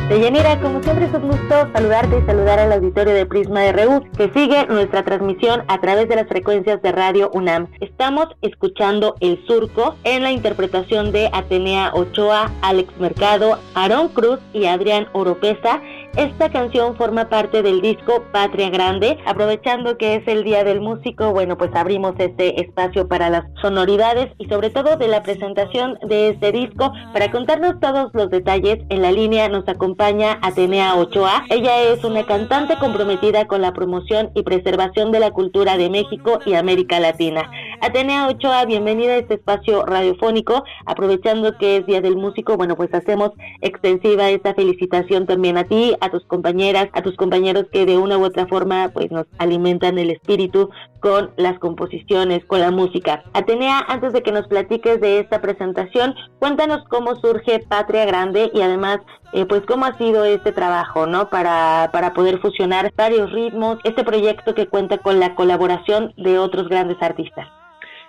Deyanira, 0.09 0.59
como 0.60 0.82
siempre 0.82 1.05
es 1.05 1.14
un 1.14 1.28
gusto 1.28 1.69
saludarte 1.74 2.19
y 2.19 2.27
saludar 2.27 2.59
al 2.60 2.73
auditorio 2.73 3.12
de 3.12 3.27
Prisma 3.27 3.70
RU 3.73 4.02
que 4.16 4.31
sigue 4.35 4.66
nuestra 4.69 5.02
transmisión 5.05 5.62
a 5.69 5.78
través 5.81 6.09
de 6.09 6.16
las 6.16 6.28
frecuencias 6.28 6.81
de 6.81 6.93
Radio 6.93 7.31
UNAM. 7.35 7.69
Estamos 7.81 8.28
escuchando 8.40 9.16
El 9.20 9.43
Surco 9.47 9.97
en 10.05 10.23
la 10.23 10.32
interpretación 10.32 11.12
de 11.12 11.28
Atenea 11.32 11.93
Ochoa, 11.94 12.51
Alex 12.62 12.93
Mercado, 12.98 13.59
Aarón 13.74 14.09
Cruz 14.09 14.39
y 14.55 14.64
Adrián 14.64 15.09
Oropesa 15.12 15.82
Esta 16.16 16.51
canción 16.51 16.94
forma 16.97 17.30
parte 17.30 17.62
del 17.62 17.80
disco 17.80 18.24
Patria 18.32 18.68
Grande. 18.68 19.16
Aprovechando 19.24 19.97
que 19.97 20.16
es 20.16 20.28
el 20.28 20.44
Día 20.44 20.62
del 20.62 20.82
Músico, 20.82 21.32
bueno, 21.32 21.56
pues 21.56 21.70
abrimos 21.74 22.12
este 22.18 22.60
espacio 22.60 23.09
para 23.09 23.30
las 23.30 23.44
sonoridades 23.62 24.30
y 24.36 24.44
sobre 24.44 24.68
todo 24.68 24.98
de 24.98 25.09
la 25.09 25.22
presentación 25.22 25.98
de 26.06 26.28
este 26.28 26.52
disco. 26.52 26.93
Para 27.14 27.30
contarnos 27.30 27.80
todos 27.80 28.10
los 28.12 28.28
detalles, 28.28 28.80
en 28.90 29.01
la 29.01 29.10
línea 29.10 29.48
nos 29.48 29.66
acompaña 29.66 30.39
Atenea 30.43 30.97
Ochoa. 30.97 31.44
Ella 31.48 31.80
es 31.80 32.05
una 32.05 32.26
cantante 32.26 32.76
comprometida 32.78 33.47
con 33.47 33.62
la 33.62 33.72
promoción 33.72 34.32
y 34.34 34.43
preservación 34.43 35.12
de 35.12 35.20
la 35.20 35.30
cultura 35.30 35.78
de 35.78 35.89
México 35.89 36.40
y 36.44 36.52
América 36.55 37.01
Latina. 37.01 37.51
Atenea 37.80 38.28
Ochoa, 38.28 38.66
bienvenida 38.66 39.14
a 39.14 39.16
este 39.16 39.34
espacio 39.34 39.86
radiofónico. 39.86 40.62
Aprovechando 40.84 41.56
que 41.56 41.78
es 41.78 41.86
Día 41.86 42.02
del 42.02 42.16
Músico, 42.16 42.59
bueno, 42.59 42.76
pues 42.76 42.93
hacemos 42.93 43.30
extensiva 43.62 44.28
esta 44.28 44.52
felicitación 44.55 45.26
también 45.26 45.56
a 45.56 45.64
ti, 45.64 45.97
a 46.03 46.11
tus 46.11 46.24
compañeras, 46.27 46.89
a 46.93 47.03
tus 47.03 47.16
compañeros 47.16 47.66
que 47.73 47.87
de 47.87 47.97
una 47.97 48.19
u 48.19 48.24
otra 48.24 48.47
forma 48.47 48.91
pues 48.93 49.11
nos 49.11 49.27
alimentan 49.39 49.99
el 49.99 50.11
espíritu 50.11 50.69
con 51.01 51.31
las 51.37 51.59
composiciones, 51.61 52.45
con 52.45 52.61
la 52.61 52.73
música. 52.73 53.23
Atenea, 53.33 53.85
antes 53.89 54.12
de 54.12 54.23
que 54.23 54.33
nos 54.33 54.49
platiques 54.49 55.01
de 55.01 55.20
esta 55.20 55.41
presentación, 55.41 56.15
cuéntanos 56.41 56.83
cómo 56.89 57.15
surge 57.20 57.61
Patria 57.69 58.05
Grande 58.05 58.51
y 58.53 58.61
además 58.61 58.99
eh, 59.33 59.47
pues 59.47 59.62
cómo 59.66 59.87
ha 59.87 59.97
sido 59.97 60.24
este 60.24 60.53
trabajo, 60.53 61.07
¿no? 61.07 61.31
Para, 61.31 61.91
para 61.93 62.12
poder 62.12 62.41
fusionar 62.41 62.93
varios 62.97 63.31
ritmos, 63.33 63.79
este 63.85 64.05
proyecto 64.05 64.55
que 64.55 64.66
cuenta 64.66 64.99
con 64.99 65.20
la 65.20 65.35
colaboración 65.37 66.12
de 66.16 66.39
otros 66.39 66.69
grandes 66.69 67.01
artistas. 67.01 67.49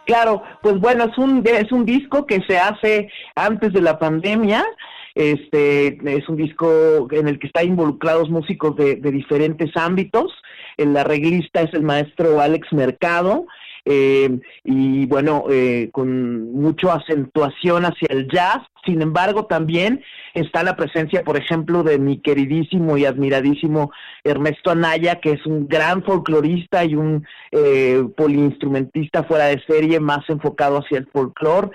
Claro, 0.06 0.44
pues 0.62 0.80
bueno, 0.80 1.06
es 1.06 1.18
un, 1.18 1.44
es 1.46 1.72
un 1.72 1.86
disco 1.86 2.26
que 2.26 2.42
se 2.48 2.58
hace 2.58 3.10
antes 3.36 3.72
de 3.72 3.82
la 3.82 3.98
pandemia, 4.00 4.66
este 5.16 5.98
es 6.18 6.28
un 6.28 6.38
disco 6.38 7.08
en 7.12 7.28
el 7.28 7.40
que 7.40 7.48
están 7.48 7.68
involucrados 7.68 8.30
músicos 8.30 8.76
de, 8.76 8.96
diferentes 8.96 9.76
ámbitos. 9.76 10.34
El 10.78 10.96
arreglista 10.98 11.62
es 11.62 11.74
el 11.74 11.84
maestro 11.84 12.40
Alex 12.40 12.72
Mercado. 12.72 13.46
Eh, 13.86 14.40
y 14.64 15.06
bueno, 15.08 15.44
eh, 15.50 15.90
con 15.92 16.54
mucha 16.54 16.94
acentuación 16.94 17.86
hacia 17.86 18.08
el 18.10 18.28
jazz. 18.30 18.60
Sin 18.86 19.02
embargo, 19.02 19.46
también 19.46 20.02
está 20.34 20.64
la 20.64 20.76
presencia, 20.76 21.24
por 21.24 21.38
ejemplo, 21.38 21.84
de 21.84 22.00
mi 22.00 22.20
queridísimo 22.20 22.98
y 22.98 23.06
admiradísimo 23.06 23.92
Ernesto 24.24 24.72
Anaya, 24.72 25.20
que 25.20 25.32
es 25.32 25.46
un 25.46 25.68
gran 25.68 26.04
folclorista 26.04 26.84
y 26.84 26.96
un 26.96 27.26
eh, 27.52 28.04
poliinstrumentista 28.18 29.24
fuera 29.24 29.46
de 29.46 29.64
serie, 29.66 30.00
más 30.00 30.30
enfocado 30.30 30.80
hacia 30.80 30.98
el 30.98 31.08
folclore. 31.08 31.70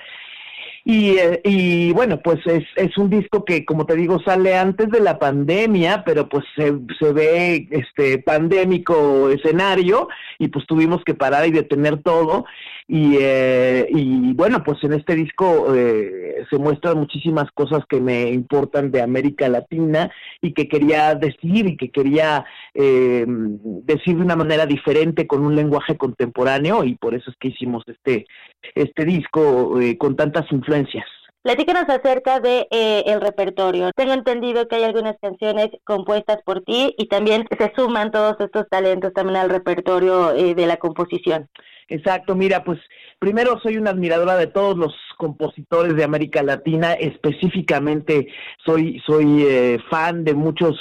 Y, 0.90 1.19
eh, 1.19 1.43
y 1.44 1.93
bueno, 1.93 2.19
pues 2.23 2.39
es, 2.47 2.65
es 2.74 2.97
un 2.97 3.10
disco 3.10 3.44
que, 3.44 3.66
como 3.66 3.85
te 3.85 3.94
digo, 3.94 4.20
sale 4.24 4.56
antes 4.56 4.89
de 4.89 5.01
la 5.01 5.19
pandemia, 5.19 6.02
pero 6.02 6.31
pues 6.31 6.47
se, 6.56 6.73
se 6.98 7.12
ve 7.12 7.69
este 7.70 8.16
pandémico 8.20 9.28
escenario 9.28 10.09
y 10.39 10.48
pues 10.48 10.66
tuvimos 10.66 11.05
que 11.05 11.12
parar 11.12 11.47
y 11.47 11.51
detener 11.51 12.02
todo. 12.02 12.47
Y, 12.90 13.19
eh, 13.20 13.86
y 13.90 14.32
bueno, 14.32 14.65
pues 14.65 14.82
en 14.82 14.94
este 14.94 15.15
disco 15.15 15.74
eh, 15.74 16.43
se 16.48 16.56
muestran 16.56 16.97
muchísimas 16.97 17.51
cosas 17.52 17.85
que 17.86 18.01
me 18.01 18.31
importan 18.31 18.90
de 18.90 19.02
América 19.02 19.47
Latina 19.47 20.10
y 20.40 20.55
que 20.55 20.69
quería 20.69 21.15
decir 21.15 21.66
y 21.66 21.77
que 21.77 21.90
quería 21.90 22.47
eh, 22.73 23.27
decir 23.28 24.16
de 24.16 24.23
una 24.23 24.36
manera 24.36 24.65
diferente 24.65 25.27
con 25.27 25.44
un 25.44 25.55
lenguaje 25.55 25.98
contemporáneo 25.98 26.82
y 26.82 26.94
por 26.94 27.15
eso 27.15 27.31
es 27.31 27.36
que 27.36 27.48
hicimos 27.48 27.85
este, 27.86 28.27
este 28.74 29.05
disco 29.05 29.78
eh, 29.78 29.98
con 29.98 30.16
tantas 30.16 30.51
influencias. 30.51 31.05
Platícanos 31.48 31.88
acerca 31.88 32.40
de 32.40 32.68
eh, 32.70 33.04
el 33.06 33.22
repertorio. 33.22 33.90
Tengo 33.96 34.12
entendido 34.12 34.68
que 34.68 34.76
hay 34.76 34.84
algunas 34.84 35.16
canciones 35.18 35.70
compuestas 35.84 36.42
por 36.44 36.62
ti 36.62 36.94
y 36.98 37.08
también 37.08 37.46
se 37.58 37.72
suman 37.74 38.10
todos 38.10 38.36
estos 38.38 38.68
talentos 38.68 39.14
también 39.14 39.38
al 39.38 39.48
repertorio 39.48 40.34
eh, 40.34 40.54
de 40.54 40.66
la 40.66 40.76
composición. 40.76 41.48
Exacto, 41.88 42.34
mira, 42.34 42.64
pues 42.64 42.78
primero 43.18 43.58
soy 43.62 43.78
una 43.78 43.92
admiradora 43.92 44.36
de 44.36 44.48
todos 44.48 44.76
los 44.76 44.94
compositores 45.16 45.96
de 45.96 46.04
América 46.04 46.42
Latina, 46.42 46.92
específicamente 46.92 48.28
soy 48.66 49.00
soy 49.06 49.44
eh, 49.48 49.78
fan 49.88 50.24
de 50.24 50.34
muchos 50.34 50.78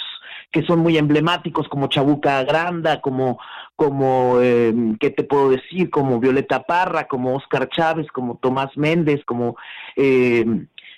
que 0.51 0.63
son 0.63 0.79
muy 0.79 0.97
emblemáticos 0.97 1.67
como 1.69 1.87
Chabuca 1.87 2.43
Granda, 2.43 2.99
como 2.99 3.39
como 3.77 4.41
eh, 4.41 4.73
qué 4.99 5.11
te 5.11 5.23
puedo 5.23 5.51
decir, 5.51 5.89
como 5.91 6.19
Violeta 6.19 6.63
Parra, 6.63 7.07
como 7.07 7.35
Oscar 7.35 7.69
Chávez, 7.69 8.07
como 8.07 8.39
Tomás 8.41 8.75
Méndez, 8.75 9.23
como 9.23 9.55
eh, 9.95 10.43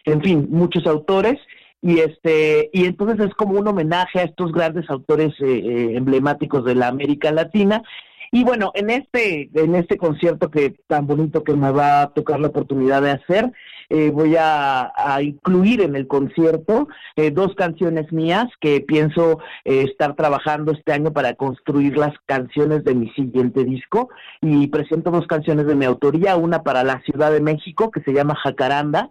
en 0.05 0.21
fin, 0.21 0.47
muchos 0.49 0.87
autores. 0.87 1.37
Y 1.81 1.99
este 1.99 2.69
y 2.73 2.85
entonces 2.85 3.27
es 3.27 3.33
como 3.35 3.59
un 3.59 3.67
homenaje 3.67 4.19
a 4.19 4.23
estos 4.23 4.51
grandes 4.51 4.89
autores 4.89 5.33
eh, 5.39 5.45
eh, 5.45 5.95
emblemáticos 5.95 6.65
de 6.65 6.75
la 6.75 6.87
América 6.87 7.31
Latina 7.31 7.83
y 8.31 8.43
bueno, 8.43 8.71
en 8.75 8.89
este, 8.89 9.49
en 9.53 9.75
este 9.75 9.97
concierto 9.97 10.51
que 10.51 10.75
tan 10.87 11.07
bonito 11.07 11.43
que 11.43 11.53
me 11.53 11.71
va 11.71 12.03
a 12.03 12.09
tocar 12.09 12.39
la 12.39 12.47
oportunidad 12.47 13.01
de 13.01 13.11
hacer, 13.11 13.51
eh, 13.89 14.11
voy 14.11 14.35
a, 14.37 14.91
incluir 15.21 15.81
en 15.81 15.95
el 15.95 16.07
concierto 16.07 16.87
eh, 17.15 17.31
dos 17.31 17.55
canciones 17.55 18.11
mías 18.11 18.45
que 18.61 18.81
pienso 18.81 19.39
eh, 19.65 19.85
estar 19.89 20.15
trabajando 20.15 20.71
este 20.71 20.93
año 20.93 21.11
para 21.11 21.33
construir 21.33 21.97
las 21.97 22.13
canciones 22.27 22.83
de 22.83 22.93
mi 22.93 23.09
siguiente 23.11 23.65
disco. 23.65 24.09
Y 24.41 24.67
presento 24.67 25.09
dos 25.09 25.25
canciones 25.25 25.65
de 25.65 25.75
mi 25.75 25.85
autoría, 25.85 26.35
una 26.35 26.61
para 26.61 26.83
la 26.83 27.01
Ciudad 27.01 27.31
de 27.31 27.41
México 27.41 27.89
que 27.89 28.01
se 28.01 28.13
llama 28.13 28.35
Jacaranda, 28.35 29.09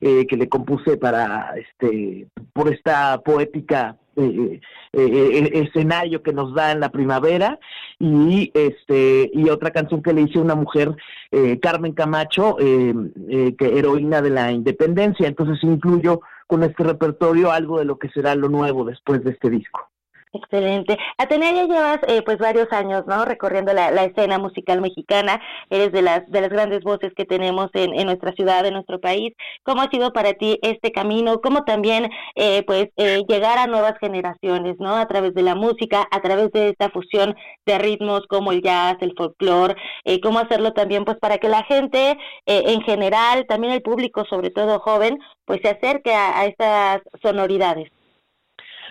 eh, 0.00 0.26
que 0.26 0.36
le 0.36 0.48
compuse 0.48 0.96
para 0.96 1.54
este 1.56 2.28
por 2.52 2.72
esta 2.72 3.18
poética 3.24 3.96
eh, 4.16 4.60
eh, 4.92 5.50
escenario 5.54 6.22
que 6.22 6.32
nos 6.32 6.54
da 6.54 6.72
en 6.72 6.80
la 6.80 6.90
primavera 6.90 7.58
y 7.98 8.50
este 8.54 9.30
y 9.32 9.48
otra 9.48 9.70
canción 9.70 10.02
que 10.02 10.12
le 10.12 10.22
hice 10.22 10.38
una 10.38 10.54
mujer 10.54 10.94
eh, 11.30 11.58
Carmen 11.60 11.92
Camacho 11.92 12.56
eh, 12.60 12.94
eh, 13.28 13.54
que 13.56 13.78
heroína 13.78 14.22
de 14.22 14.30
la 14.30 14.52
independencia. 14.52 15.26
Entonces 15.26 15.62
incluyo 15.62 16.20
con 16.46 16.62
este 16.62 16.84
repertorio 16.84 17.50
algo 17.50 17.78
de 17.78 17.84
lo 17.84 17.98
que 17.98 18.08
será 18.10 18.34
lo 18.34 18.48
nuevo 18.48 18.84
después 18.84 19.24
de 19.24 19.32
este 19.32 19.50
disco 19.50 19.90
Excelente. 20.36 20.98
Atenea, 21.16 21.52
ya 21.52 21.64
llevas 21.64 21.98
eh, 22.08 22.22
pues 22.22 22.38
varios 22.38 22.70
años, 22.70 23.04
¿no? 23.06 23.24
Recorriendo 23.24 23.72
la, 23.72 23.88
escena 24.04 24.38
musical 24.38 24.80
mexicana. 24.82 25.40
Eres 25.70 25.92
de 25.92 26.02
las 26.02 26.30
de 26.30 26.40
las 26.42 26.50
grandes 26.50 26.82
voces 26.82 27.12
que 27.14 27.24
tenemos 27.24 27.70
en, 27.74 28.06
nuestra 28.06 28.32
ciudad, 28.32 28.66
en 28.66 28.74
nuestro 28.74 29.00
país. 29.00 29.32
¿Cómo 29.62 29.82
ha 29.82 29.90
sido 29.90 30.12
para 30.12 30.34
ti 30.34 30.58
este 30.62 30.92
camino? 30.92 31.40
¿Cómo 31.40 31.64
también, 31.64 32.10
eh, 32.34 32.64
pues, 32.66 32.88
eh, 32.96 33.22
llegar 33.28 33.58
a 33.58 33.66
nuevas 33.66 33.94
generaciones, 33.98 34.76
¿no? 34.78 34.96
A 34.96 35.06
través 35.08 35.32
de 35.34 35.42
la 35.42 35.54
música, 35.54 36.06
a 36.10 36.20
través 36.20 36.52
de 36.52 36.70
esta 36.70 36.90
fusión 36.90 37.34
de 37.64 37.78
ritmos 37.78 38.26
como 38.28 38.52
el 38.52 38.62
jazz, 38.62 38.96
el 39.00 39.14
folclore. 39.16 39.76
Eh, 40.04 40.20
¿Cómo 40.20 40.38
hacerlo 40.38 40.72
también, 40.72 41.04
pues, 41.04 41.18
para 41.18 41.38
que 41.38 41.48
la 41.48 41.64
gente 41.64 42.18
eh, 42.46 42.62
en 42.66 42.82
general, 42.82 43.46
también 43.48 43.72
el 43.72 43.82
público, 43.82 44.24
sobre 44.28 44.50
todo 44.50 44.80
joven, 44.80 45.18
pues, 45.46 45.60
se 45.62 45.70
acerque 45.70 46.12
a 46.12 46.44
estas 46.46 47.00
sonoridades? 47.22 47.90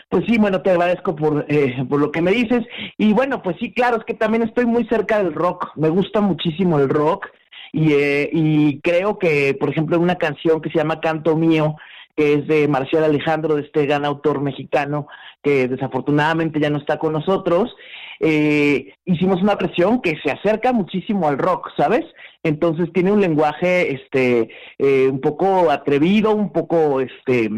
Pues 0.10 0.23
sí, 0.27 0.38
bueno, 0.38 0.61
te 0.61 0.72
agradezco 0.72 1.15
por, 1.15 1.45
eh, 1.49 1.84
por 1.90 1.99
lo 1.99 2.11
que 2.11 2.22
me 2.22 2.32
dices. 2.32 2.64
Y 2.98 3.14
bueno, 3.14 3.41
pues 3.41 3.57
sí, 3.60 3.73
claro, 3.73 3.98
es 3.98 4.03
que 4.06 4.14
también 4.14 4.44
estoy 4.44 4.65
muy 4.65 4.86
cerca 4.86 5.22
del 5.22 5.34
rock. 5.34 5.72
Me 5.76 5.90
gusta 5.90 6.22
muchísimo 6.22 6.80
el 6.80 6.90
rock. 6.90 7.27
Y, 7.73 7.94
eh, 7.94 8.30
y 8.32 8.80
creo 8.82 9.18
que, 9.19 9.56
por 9.60 9.69
ejemplo, 9.69 9.99
una 9.99 10.15
canción 10.15 10.61
que 10.61 10.69
se 10.69 10.77
llama 10.77 11.02
Canto 11.02 11.36
Mío, 11.36 11.76
que 12.15 12.36
es 12.36 12.48
de 12.48 12.68
Marcial 12.68 13.03
Alejandro, 13.03 13.56
de 13.56 13.64
este 13.64 13.86
gran 13.86 14.06
autor 14.06 14.41
mexicano, 14.41 15.07
que 15.44 15.68
desafortunadamente 15.68 16.60
ya 16.60 16.69
no 16.69 16.77
está 16.77 16.98
con 16.98 17.14
nosotros, 17.14 17.76
eh, 18.19 18.94
hicimos 19.06 19.41
una 19.41 19.56
versión 19.56 20.02
que 20.02 20.18
se 20.23 20.32
acerca 20.32 20.72
muchísimo 20.72 21.27
al 21.27 21.38
rock, 21.38 21.69
¿sabes? 21.76 22.06
Entonces 22.44 22.91
tiene 22.94 23.11
un 23.11 23.22
lenguaje 23.22 23.94
este 23.94 24.49
eh, 24.77 25.07
un 25.10 25.19
poco 25.19 25.69
atrevido, 25.72 26.34
un 26.34 26.52
poco 26.52 27.02
este 27.02 27.49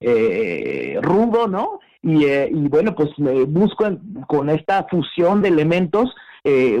eh, 0.00 0.98
rudo, 1.02 1.48
¿no? 1.48 1.80
Y, 2.02 2.24
eh, 2.24 2.48
y 2.52 2.68
bueno, 2.68 2.94
pues 2.94 3.10
me 3.18 3.44
busco 3.44 3.86
en, 3.86 3.98
con 4.28 4.50
esta 4.50 4.86
fusión 4.88 5.42
de 5.42 5.48
elementos 5.48 6.14
eh, 6.44 6.80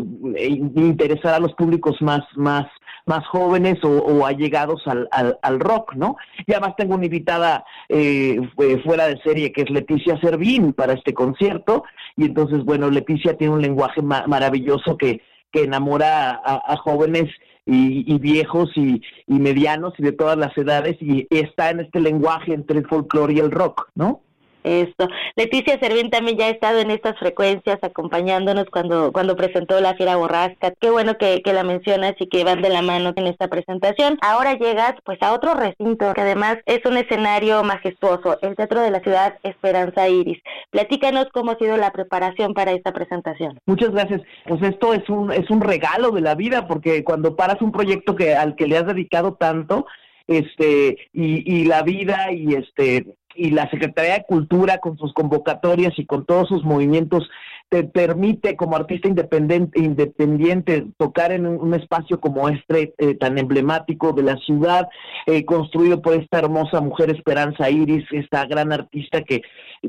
interesar 0.76 1.34
a 1.34 1.40
los 1.40 1.52
públicos 1.54 1.96
más 2.00 2.22
más 2.36 2.66
más 3.08 3.26
jóvenes 3.26 3.82
o, 3.82 3.88
o 3.88 4.26
allegados 4.26 4.82
al, 4.86 5.08
al, 5.10 5.60
rock, 5.60 5.94
¿no? 5.94 6.16
Y 6.46 6.52
además 6.52 6.76
tengo 6.76 6.94
una 6.94 7.06
invitada 7.06 7.64
eh, 7.88 8.38
fuera 8.84 9.08
de 9.08 9.18
serie 9.22 9.50
que 9.50 9.62
es 9.62 9.70
Leticia 9.70 10.20
Servín 10.20 10.74
para 10.74 10.92
este 10.92 11.14
concierto 11.14 11.84
y 12.16 12.26
entonces, 12.26 12.64
bueno, 12.64 12.90
Leticia 12.90 13.36
tiene 13.36 13.54
un 13.54 13.62
lenguaje 13.62 14.02
ma 14.02 14.26
maravilloso 14.26 14.98
que, 14.98 15.22
que 15.50 15.64
enamora 15.64 16.32
a, 16.44 16.72
a 16.72 16.76
jóvenes 16.76 17.30
y, 17.64 18.04
y, 18.12 18.18
viejos 18.18 18.70
y, 18.76 19.00
y 19.26 19.38
medianos 19.38 19.94
y 19.98 20.02
de 20.02 20.12
todas 20.12 20.36
las 20.36 20.56
edades 20.56 20.96
y 21.00 21.26
está 21.30 21.70
en 21.70 21.80
este 21.80 22.00
lenguaje 22.00 22.52
entre 22.52 22.78
el 22.78 22.86
folclore 22.86 23.34
y 23.34 23.38
el 23.38 23.50
rock, 23.50 23.88
¿no? 23.94 24.22
Esto. 24.64 25.08
Leticia 25.36 25.78
Servín 25.78 26.10
también 26.10 26.36
ya 26.36 26.46
ha 26.46 26.50
estado 26.50 26.80
en 26.80 26.90
estas 26.90 27.18
frecuencias 27.18 27.78
acompañándonos 27.82 28.66
cuando, 28.70 29.12
cuando 29.12 29.36
presentó 29.36 29.80
la 29.80 29.94
Fiera 29.94 30.16
Borrasca. 30.16 30.72
Qué 30.80 30.90
bueno 30.90 31.16
que, 31.16 31.42
que 31.42 31.52
la 31.52 31.62
mencionas 31.62 32.14
y 32.18 32.28
que 32.28 32.44
van 32.44 32.60
de 32.60 32.68
la 32.68 32.82
mano 32.82 33.12
en 33.16 33.26
esta 33.26 33.48
presentación. 33.48 34.18
Ahora 34.20 34.54
llegas 34.54 34.94
pues 35.04 35.22
a 35.22 35.32
otro 35.32 35.54
recinto 35.54 36.12
que 36.12 36.20
además 36.20 36.58
es 36.66 36.84
un 36.84 36.96
escenario 36.96 37.62
majestuoso, 37.62 38.38
el 38.42 38.56
Teatro 38.56 38.80
de 38.80 38.90
la 38.90 39.00
Ciudad 39.00 39.38
Esperanza 39.42 40.08
Iris. 40.08 40.42
Platícanos 40.70 41.26
cómo 41.32 41.52
ha 41.52 41.58
sido 41.58 41.76
la 41.76 41.92
preparación 41.92 42.54
para 42.54 42.72
esta 42.72 42.92
presentación. 42.92 43.58
Muchas 43.66 43.90
gracias. 43.90 44.22
Pues 44.46 44.62
esto 44.62 44.92
es 44.94 45.08
un, 45.08 45.32
es 45.32 45.48
un 45.50 45.60
regalo 45.60 46.10
de 46.10 46.20
la 46.20 46.34
vida 46.34 46.66
porque 46.66 47.04
cuando 47.04 47.36
paras 47.36 47.62
un 47.62 47.72
proyecto 47.72 48.16
que, 48.16 48.34
al 48.34 48.56
que 48.56 48.66
le 48.66 48.76
has 48.76 48.86
dedicado 48.86 49.34
tanto, 49.34 49.86
este 50.26 50.98
y, 51.12 51.60
y 51.60 51.64
la 51.64 51.82
vida 51.82 52.30
y 52.32 52.54
este 52.54 53.06
y 53.38 53.50
la 53.50 53.70
Secretaría 53.70 54.14
de 54.14 54.24
Cultura 54.24 54.78
con 54.78 54.98
sus 54.98 55.12
convocatorias 55.14 55.92
y 55.96 56.04
con 56.04 56.26
todos 56.26 56.48
sus 56.48 56.64
movimientos 56.64 57.28
te 57.68 57.84
permite 57.84 58.56
como 58.56 58.76
artista 58.76 59.08
independiente, 59.08 59.78
independiente 59.80 60.86
tocar 60.96 61.32
en 61.32 61.46
un, 61.46 61.74
espacio 61.74 62.18
como 62.18 62.48
este 62.48 62.94
eh, 62.98 63.14
tan 63.14 63.36
emblemático 63.36 64.12
de 64.12 64.22
la 64.22 64.36
ciudad, 64.38 64.88
eh, 65.26 65.44
construido 65.44 66.00
por 66.00 66.14
esta 66.14 66.38
hermosa 66.38 66.80
mujer 66.80 67.10
Esperanza 67.10 67.68
Iris, 67.68 68.04
esta 68.10 68.46
gran 68.46 68.72
artista 68.72 69.22
que, 69.22 69.42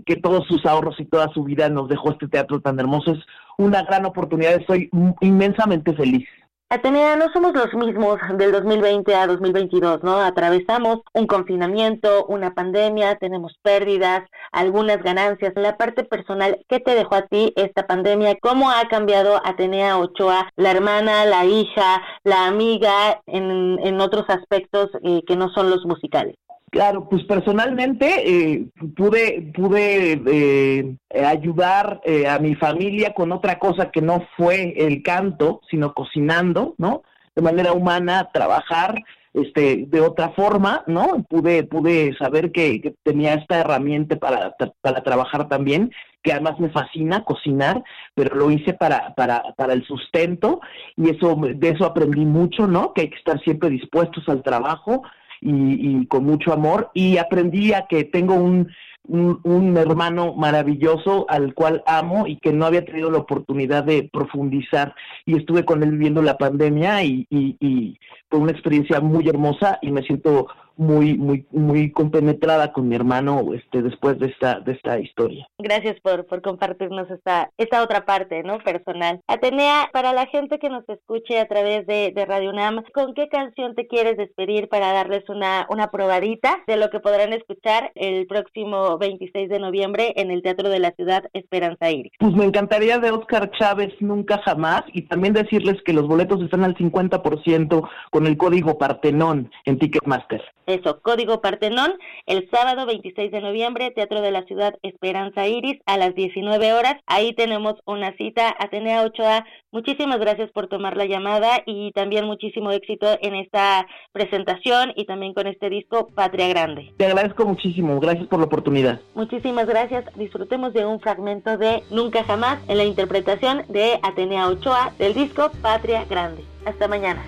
que 0.06 0.18
todos 0.18 0.46
sus 0.48 0.66
ahorros 0.66 1.00
y 1.00 1.06
toda 1.06 1.30
su 1.34 1.44
vida 1.46 1.70
nos 1.70 1.88
dejó 1.88 2.12
este 2.12 2.28
teatro 2.28 2.60
tan 2.60 2.80
hermoso. 2.80 3.14
Es 3.14 3.20
una 3.58 3.84
gran 3.84 4.06
oportunidad, 4.06 4.56
estoy 4.56 4.90
inmensamente 5.22 5.94
feliz. 5.94 6.28
Atenea, 6.72 7.16
no 7.16 7.34
somos 7.34 7.54
los 7.56 7.74
mismos 7.74 8.20
del 8.38 8.52
2020 8.52 9.16
a 9.16 9.26
2022, 9.26 10.04
¿no? 10.04 10.20
Atravesamos 10.20 11.00
un 11.16 11.26
confinamiento, 11.26 12.28
una 12.28 12.54
pandemia, 12.54 13.16
tenemos 13.16 13.56
pérdidas, 13.64 14.22
algunas 14.52 15.02
ganancias. 15.02 15.54
En 15.56 15.64
la 15.64 15.78
parte 15.78 16.04
personal, 16.04 16.64
¿qué 16.70 16.80
te 16.80 16.94
dejó 16.94 17.16
a 17.16 17.26
ti 17.26 17.54
esta 17.56 17.88
pandemia? 17.88 18.38
¿Cómo 18.40 18.70
ha 18.70 18.88
cambiado 18.88 19.42
Atenea 19.44 19.98
Ochoa, 19.98 20.52
la 20.58 20.70
hermana, 20.70 21.26
la 21.26 21.44
hija, 21.44 22.04
la 22.24 22.46
amiga, 22.46 23.20
en, 23.26 23.80
en 23.80 24.00
otros 24.00 24.26
aspectos 24.28 24.92
eh, 25.02 25.24
que 25.26 25.36
no 25.36 25.50
son 25.50 25.72
los 25.72 25.84
musicales? 25.86 26.36
Claro, 26.72 27.10
pues 27.10 27.24
personalmente 27.24 28.08
eh, 28.26 28.68
pude 28.96 29.52
pude 29.56 30.22
eh, 30.28 30.98
ayudar 31.26 32.00
eh, 32.04 32.28
a 32.28 32.38
mi 32.38 32.54
familia 32.56 33.14
con 33.14 33.32
otra 33.32 33.58
cosa 33.58 33.90
que 33.92 34.02
no 34.02 34.28
fue 34.38 34.76
el 34.78 35.02
canto, 35.02 35.62
sino 35.70 35.94
cocinando, 35.94 36.76
¿no? 36.78 37.02
De 37.36 37.42
manera 37.42 37.74
humana, 37.74 38.30
trabajar 38.32 39.02
este 39.34 39.86
de 39.88 40.02
otra 40.02 40.30
forma, 40.30 40.84
¿no? 40.86 41.24
Pude 41.28 41.64
pude 41.64 42.16
saber 42.18 42.52
que, 42.52 42.94
tenía 43.04 43.36
esta 43.36 43.62
herramienta 43.62 44.18
para, 44.18 44.56
para 44.82 45.02
trabajar 45.02 45.48
también, 45.48 45.92
que 46.22 46.34
además 46.34 46.60
me 46.60 46.70
fascina 46.70 47.24
cocinar, 47.24 47.84
pero 48.14 48.36
lo 48.36 48.52
hice 48.52 48.74
para 48.74 49.16
para 49.16 49.56
para 49.56 49.74
el 49.74 49.84
sustento 49.86 50.62
y 50.96 51.10
eso 51.10 51.36
de 51.42 51.70
eso 51.70 51.86
aprendí 51.86 52.26
mucho, 52.26 52.68
¿no? 52.68 52.94
Que 52.94 53.02
hay 53.02 53.10
que 53.10 53.18
estar 53.18 53.40
siempre 53.42 53.70
dispuestos 53.70 54.28
al 54.28 54.44
trabajo 54.44 55.02
y, 55.42 56.06
con 56.08 56.26
mucho 56.26 56.54
amor. 56.54 56.90
Y 56.94 57.18
aprendí 57.18 57.74
a 57.74 57.88
que 57.88 58.04
tengo 58.04 58.36
un, 58.36 58.70
un, 59.08 59.78
hermano 59.78 60.34
maravilloso 60.36 61.26
al 61.30 61.54
cual 61.54 61.84
amo 61.86 62.28
y 62.28 62.38
que 62.38 62.54
no 62.54 62.66
había 62.66 62.86
tenido 62.86 63.10
la 63.12 63.20
oportunidad 63.20 63.84
de 63.84 64.10
profundizar. 64.12 64.94
Y 65.26 65.38
estuve 65.38 65.66
con 65.66 65.84
él 65.84 65.92
viviendo 65.92 66.22
la 66.22 66.38
pandemia 66.38 67.04
y, 67.04 67.28
y, 67.30 67.58
y 67.60 68.00
fue 68.30 68.40
una 68.40 68.52
experiencia 68.52 69.00
muy 69.00 69.28
hermosa 69.28 69.80
y 69.82 69.92
me 69.92 70.04
siento 70.04 70.48
muy 70.80 71.18
muy 71.18 71.46
muy 71.52 71.92
compenetrada 71.92 72.72
con 72.72 72.88
mi 72.88 72.96
hermano 72.96 73.54
este 73.54 73.82
después 73.82 74.18
de 74.18 74.28
esta 74.28 74.62
de 74.62 74.72
esta 74.72 74.98
historia. 74.98 75.48
Gracias 75.58 76.00
por, 76.00 76.26
por 76.26 76.42
compartirnos 76.42 77.12
esta 77.12 77.52
esta 77.58 77.84
otra 77.84 78.06
parte, 78.06 78.42
¿no? 78.44 78.60
personal. 78.60 79.22
Atenea, 79.28 79.90
para 79.92 80.14
la 80.14 80.26
gente 80.28 80.58
que 80.58 80.70
nos 80.70 80.88
escuche 80.88 81.40
a 81.40 81.48
través 81.48 81.86
de, 81.86 82.12
de 82.16 82.26
Radio 82.26 82.52
UNAM, 82.52 82.84
¿con 82.94 83.14
qué 83.14 83.28
canción 83.28 83.76
te 83.76 83.88
quieres 83.88 84.18
despedir 84.18 84.70
para 84.70 84.94
darles 84.94 85.28
una 85.28 85.68
una 85.70 85.92
probadita 85.92 86.64
de 86.66 86.78
lo 86.78 86.90
que 86.90 87.00
podrán 87.00 87.34
escuchar 87.34 87.92
el 87.96 88.26
próximo 88.28 88.98
26 88.98 89.50
de 89.50 89.60
noviembre 89.60 90.14
en 90.16 90.32
el 90.32 90.42
Teatro 90.42 90.70
de 90.70 90.80
la 90.80 90.92
Ciudad 90.92 91.26
Esperanza 91.34 91.92
Iris? 91.92 92.14
Pues 92.20 92.34
me 92.34 92.46
encantaría 92.46 93.00
de 93.00 93.12
Oscar 93.12 93.52
Chávez 93.60 93.94
Nunca 94.00 94.42
Jamás 94.46 94.84
y 94.94 95.04
también 95.04 95.34
decirles 95.34 95.82
que 95.84 95.94
los 95.94 96.08
boletos 96.08 96.42
están 96.42 96.64
al 96.64 96.76
50% 96.76 97.90
con 98.12 98.28
el 98.28 98.38
código 98.38 98.78
Partenón 98.78 99.52
en 99.66 99.80
Ticketmaster. 99.80 100.42
Eso, 100.70 101.02
Código 101.02 101.42
Partenón, 101.42 101.94
el 102.28 102.48
sábado 102.52 102.86
26 102.86 103.32
de 103.32 103.42
noviembre, 103.42 103.90
Teatro 103.90 104.22
de 104.22 104.30
la 104.30 104.44
Ciudad 104.44 104.76
Esperanza 104.84 105.48
Iris, 105.48 105.82
a 105.88 105.98
las 105.98 106.14
19 106.14 106.74
horas. 106.74 106.96
Ahí 107.08 107.34
tenemos 107.34 107.74
una 107.86 108.16
cita. 108.18 108.56
Atenea 108.60 109.04
8A, 109.04 109.46
muchísimas 109.72 110.20
gracias 110.20 110.52
por 110.52 110.68
tomar 110.68 110.96
la 110.96 111.06
llamada 111.06 111.64
y 111.66 111.92
también 111.94 112.26
muchísimo 112.26 112.72
éxito 112.72 113.08
en 113.22 113.34
esta 113.34 113.88
presentación 114.12 114.94
y 114.96 115.06
también 115.06 115.34
con 115.34 115.48
este 115.48 115.72
disco 115.72 116.10
Patria 116.14 116.48
Grande. 116.50 116.94
Te 116.98 117.08
agradezco 117.08 117.46
muchísimo, 117.46 118.00
gracias 118.00 118.28
por 118.28 118.38
la 118.38 118.46
oportunidad. 118.46 119.02
Muchísimas 119.16 119.66
gracias. 119.66 120.06
Disfrutemos 120.16 120.74
de 120.74 120.86
un 120.86 121.00
fragmento 121.00 121.58
de 121.58 121.82
Nunca 121.90 122.24
Jamás 122.26 122.60
en 122.68 122.78
la 122.78 122.86
interpretación 122.86 123.64
de 123.70 124.00
Atenea 124.04 124.48
Ochoa 124.48 124.94
del 125.00 125.16
disco 125.16 125.52
Patria 125.64 126.06
Grande. 126.06 126.44
Hasta 126.66 126.88
mañana. 126.88 127.24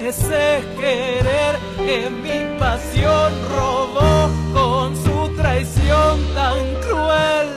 Ese 0.00 0.62
querer 0.78 1.58
que 1.76 2.10
mi 2.10 2.58
pasión 2.58 3.32
robó 3.50 4.30
con 4.52 4.96
su 4.96 5.34
traición 5.36 6.20
tan 6.34 6.74
cruel 6.80 7.48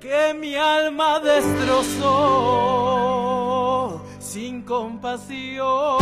que 0.00 0.34
mi 0.34 0.56
alma 0.56 1.20
destrozó 1.20 2.08
sin 4.18 4.62
compasión. 4.62 5.98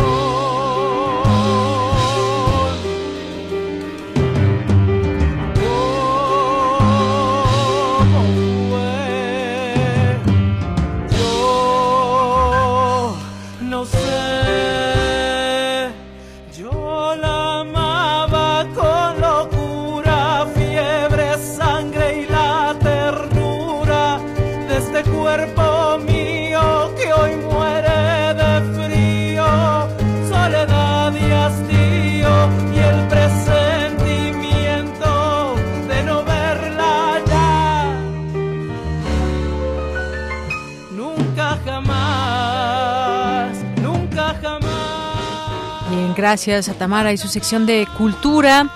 Gracias 46.27 46.67
a 46.67 46.73
Tamara 46.73 47.13
y 47.13 47.17
su 47.17 47.29
sección 47.29 47.65
de 47.65 47.87
cultura. 47.97 48.67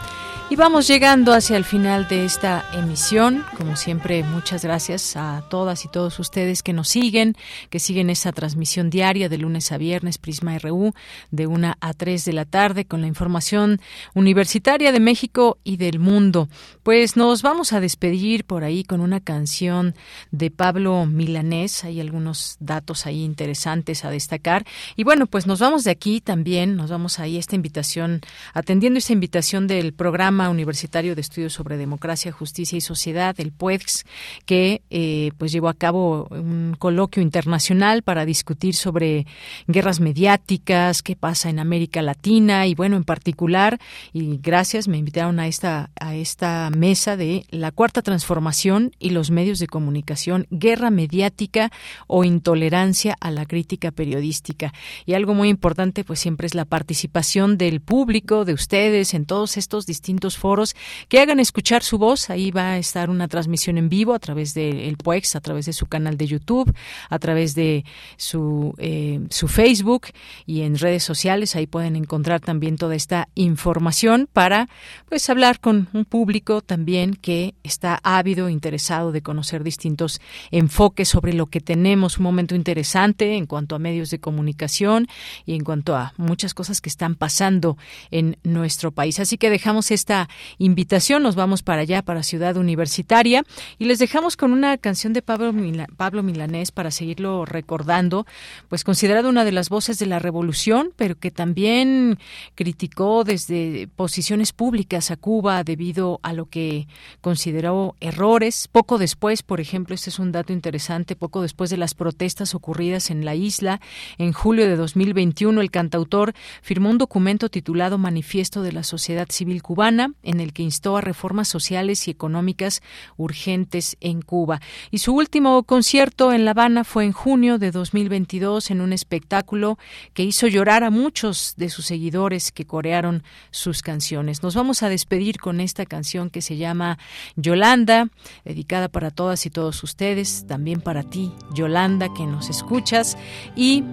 Y 0.51 0.57
vamos 0.57 0.85
llegando 0.85 1.31
hacia 1.31 1.55
el 1.55 1.63
final 1.63 2.09
de 2.09 2.25
esta 2.25 2.65
emisión. 2.73 3.45
Como 3.55 3.77
siempre, 3.77 4.21
muchas 4.21 4.65
gracias 4.65 5.15
a 5.15 5.45
todas 5.49 5.85
y 5.85 5.87
todos 5.87 6.19
ustedes 6.19 6.61
que 6.61 6.73
nos 6.73 6.89
siguen, 6.89 7.37
que 7.69 7.79
siguen 7.79 8.09
esta 8.09 8.33
transmisión 8.33 8.89
diaria 8.89 9.29
de 9.29 9.37
lunes 9.37 9.71
a 9.71 9.77
viernes, 9.77 10.17
Prisma 10.17 10.59
RU, 10.59 10.93
de 11.31 11.47
una 11.47 11.77
a 11.79 11.93
3 11.93 12.25
de 12.25 12.33
la 12.33 12.43
tarde, 12.43 12.83
con 12.83 12.99
la 12.99 13.07
información 13.07 13.79
universitaria 14.13 14.91
de 14.91 14.99
México 14.99 15.57
y 15.63 15.77
del 15.77 15.99
mundo. 15.99 16.49
Pues 16.83 17.15
nos 17.15 17.43
vamos 17.43 17.71
a 17.71 17.79
despedir 17.79 18.43
por 18.43 18.65
ahí 18.65 18.83
con 18.83 18.99
una 18.99 19.21
canción 19.21 19.95
de 20.31 20.51
Pablo 20.51 21.05
Milanés. 21.05 21.85
Hay 21.85 22.01
algunos 22.01 22.57
datos 22.59 23.05
ahí 23.05 23.23
interesantes 23.23 24.03
a 24.03 24.09
destacar. 24.09 24.65
Y 24.97 25.05
bueno, 25.05 25.27
pues 25.27 25.47
nos 25.47 25.61
vamos 25.61 25.85
de 25.85 25.91
aquí 25.91 26.19
también, 26.19 26.75
nos 26.75 26.89
vamos 26.89 27.19
ahí 27.19 27.37
esta 27.37 27.55
invitación, 27.55 28.19
atendiendo 28.53 28.97
esta 28.97 29.13
invitación 29.13 29.65
del 29.67 29.93
programa 29.93 30.40
Universitario 30.49 31.15
de 31.15 31.22
Estudios 31.22 31.53
sobre 31.53 31.77
Democracia, 31.77 32.31
Justicia 32.31 32.77
y 32.77 32.81
Sociedad, 32.81 33.35
el 33.39 33.51
PUEX, 33.51 34.05
que 34.45 34.81
eh, 34.89 35.31
pues 35.38 35.51
llevó 35.51 35.69
a 35.69 35.73
cabo 35.73 36.27
un 36.31 36.76
coloquio 36.77 37.22
internacional 37.22 38.03
para 38.03 38.26
discutir 38.26 38.76
sobre 38.76 39.26
guerras 39.68 39.99
mediáticas, 39.99 41.03
qué 41.03 41.15
pasa 41.15 41.49
en 41.49 41.59
América 41.59 42.01
Latina 42.01 42.68
y 42.68 42.76
bueno, 42.76 42.97
en 42.97 43.03
particular, 43.03 43.80
y 44.13 44.38
gracias, 44.38 44.88
me 44.88 44.97
invitaron 44.97 45.39
a 45.39 45.47
esta, 45.47 45.89
a 45.99 46.15
esta 46.15 46.69
mesa 46.76 47.18
de 47.18 47.45
la 47.49 47.72
cuarta 47.72 48.01
transformación 48.01 48.91
y 48.99 49.11
los 49.11 49.31
medios 49.31 49.59
de 49.59 49.68
comunicación, 49.68 50.47
guerra 50.49 50.89
mediática 50.89 51.72
o 52.07 52.23
intolerancia 52.23 53.15
a 53.19 53.31
la 53.31 53.45
crítica 53.45 53.91
periodística. 53.91 54.73
Y 55.05 55.13
algo 55.13 55.34
muy 55.34 55.49
importante, 55.49 56.03
pues 56.03 56.19
siempre 56.19 56.47
es 56.47 56.55
la 56.55 56.65
participación 56.65 57.57
del 57.57 57.81
público, 57.81 58.45
de 58.45 58.53
ustedes, 58.53 59.13
en 59.13 59.26
todos 59.26 59.57
estos 59.57 59.85
distintos 59.85 60.30
foros 60.37 60.75
que 61.07 61.19
hagan 61.19 61.39
escuchar 61.39 61.83
su 61.83 61.97
voz. 61.97 62.29
Ahí 62.29 62.51
va 62.51 62.71
a 62.71 62.77
estar 62.77 63.09
una 63.09 63.27
transmisión 63.27 63.77
en 63.77 63.89
vivo 63.89 64.13
a 64.13 64.19
través 64.19 64.53
del 64.53 64.97
PUEX, 64.97 65.35
a 65.35 65.41
través 65.41 65.65
de 65.65 65.73
su 65.73 65.85
canal 65.87 66.17
de 66.17 66.27
YouTube, 66.27 66.73
a 67.09 67.19
través 67.19 67.55
de 67.55 67.85
su, 68.17 68.73
eh, 68.77 69.19
su 69.29 69.47
Facebook 69.47 70.07
y 70.45 70.61
en 70.61 70.77
redes 70.77 71.03
sociales. 71.03 71.55
Ahí 71.55 71.67
pueden 71.67 71.95
encontrar 71.95 72.41
también 72.41 72.77
toda 72.77 72.95
esta 72.95 73.27
información 73.35 74.27
para 74.31 74.67
pues 75.09 75.29
hablar 75.29 75.59
con 75.59 75.89
un 75.93 76.05
público 76.05 76.61
también 76.61 77.15
que 77.15 77.55
está 77.63 77.99
ávido, 78.03 78.49
interesado 78.49 79.11
de 79.11 79.21
conocer 79.21 79.63
distintos 79.63 80.21
enfoques 80.51 81.09
sobre 81.09 81.33
lo 81.33 81.47
que 81.47 81.61
tenemos. 81.61 82.17
Un 82.17 82.23
momento 82.23 82.55
interesante 82.55 83.35
en 83.35 83.45
cuanto 83.45 83.75
a 83.75 83.79
medios 83.79 84.09
de 84.09 84.19
comunicación 84.19 85.07
y 85.45 85.55
en 85.55 85.63
cuanto 85.63 85.95
a 85.95 86.13
muchas 86.17 86.53
cosas 86.53 86.81
que 86.81 86.89
están 86.89 87.15
pasando 87.15 87.77
en 88.09 88.37
nuestro 88.43 88.91
país. 88.91 89.19
Así 89.19 89.37
que 89.37 89.49
dejamos 89.49 89.91
esta 89.91 90.10
invitación. 90.57 91.23
Nos 91.23 91.35
vamos 91.35 91.63
para 91.63 91.81
allá, 91.81 92.01
para 92.01 92.23
Ciudad 92.23 92.57
Universitaria, 92.57 93.43
y 93.77 93.85
les 93.85 93.99
dejamos 93.99 94.38
con 94.38 94.51
una 94.53 94.77
canción 94.77 95.13
de 95.13 95.21
Pablo, 95.21 95.53
Pablo 95.97 96.23
Milanés 96.23 96.71
para 96.71 96.91
seguirlo 96.91 97.45
recordando, 97.45 98.25
pues 98.69 98.83
considerado 98.83 99.29
una 99.29 99.45
de 99.45 99.51
las 99.51 99.69
voces 99.69 99.99
de 99.99 100.05
la 100.05 100.19
revolución, 100.19 100.91
pero 100.95 101.15
que 101.15 101.31
también 101.31 102.17
criticó 102.55 103.23
desde 103.23 103.88
posiciones 103.95 104.53
públicas 104.53 105.11
a 105.11 105.17
Cuba 105.17 105.63
debido 105.63 106.19
a 106.23 106.33
lo 106.33 106.45
que 106.45 106.88
consideró 107.21 107.95
errores. 107.99 108.67
Poco 108.71 108.97
después, 108.97 109.43
por 109.43 109.59
ejemplo, 109.59 109.95
este 109.95 110.09
es 110.09 110.19
un 110.19 110.31
dato 110.31 110.53
interesante, 110.53 111.15
poco 111.15 111.41
después 111.41 111.69
de 111.69 111.77
las 111.77 111.93
protestas 111.93 112.55
ocurridas 112.55 113.09
en 113.09 113.25
la 113.25 113.35
isla, 113.35 113.79
en 114.17 114.33
julio 114.33 114.67
de 114.67 114.75
2021, 114.75 115.61
el 115.61 115.71
cantautor 115.71 116.33
firmó 116.61 116.89
un 116.89 116.97
documento 116.97 117.49
titulado 117.49 117.97
Manifiesto 117.97 118.61
de 118.61 118.71
la 118.71 118.83
Sociedad 118.83 119.27
Civil 119.29 119.61
Cubana, 119.61 120.00
en 120.23 120.39
el 120.39 120.53
que 120.53 120.63
instó 120.63 120.97
a 120.97 121.01
reformas 121.01 121.47
sociales 121.47 122.07
y 122.07 122.11
económicas 122.11 122.81
urgentes 123.17 123.97
en 123.99 124.21
Cuba. 124.21 124.61
Y 124.91 124.99
su 124.99 125.13
último 125.13 125.63
concierto 125.63 126.33
en 126.33 126.45
La 126.45 126.51
Habana 126.51 126.83
fue 126.83 127.05
en 127.05 127.11
junio 127.11 127.57
de 127.57 127.71
2022 127.71 128.71
en 128.71 128.81
un 128.81 128.93
espectáculo 128.93 129.77
que 130.13 130.23
hizo 130.23 130.47
llorar 130.47 130.83
a 130.83 130.89
muchos 130.89 131.53
de 131.57 131.69
sus 131.69 131.85
seguidores 131.85 132.51
que 132.51 132.65
corearon 132.65 133.23
sus 133.51 133.81
canciones. 133.81 134.43
Nos 134.43 134.55
vamos 134.55 134.83
a 134.83 134.89
despedir 134.89 135.39
con 135.39 135.59
esta 135.59 135.85
canción 135.85 136.29
que 136.29 136.41
se 136.41 136.57
llama 136.57 136.97
Yolanda, 137.35 138.09
dedicada 138.43 138.89
para 138.89 139.11
todas 139.11 139.45
y 139.45 139.49
todos 139.49 139.83
ustedes, 139.83 140.45
también 140.47 140.81
para 140.81 141.03
ti, 141.03 141.31
Yolanda, 141.53 142.13
que 142.13 142.25
nos 142.25 142.49
escuchas 142.49 143.17
y 143.55 143.83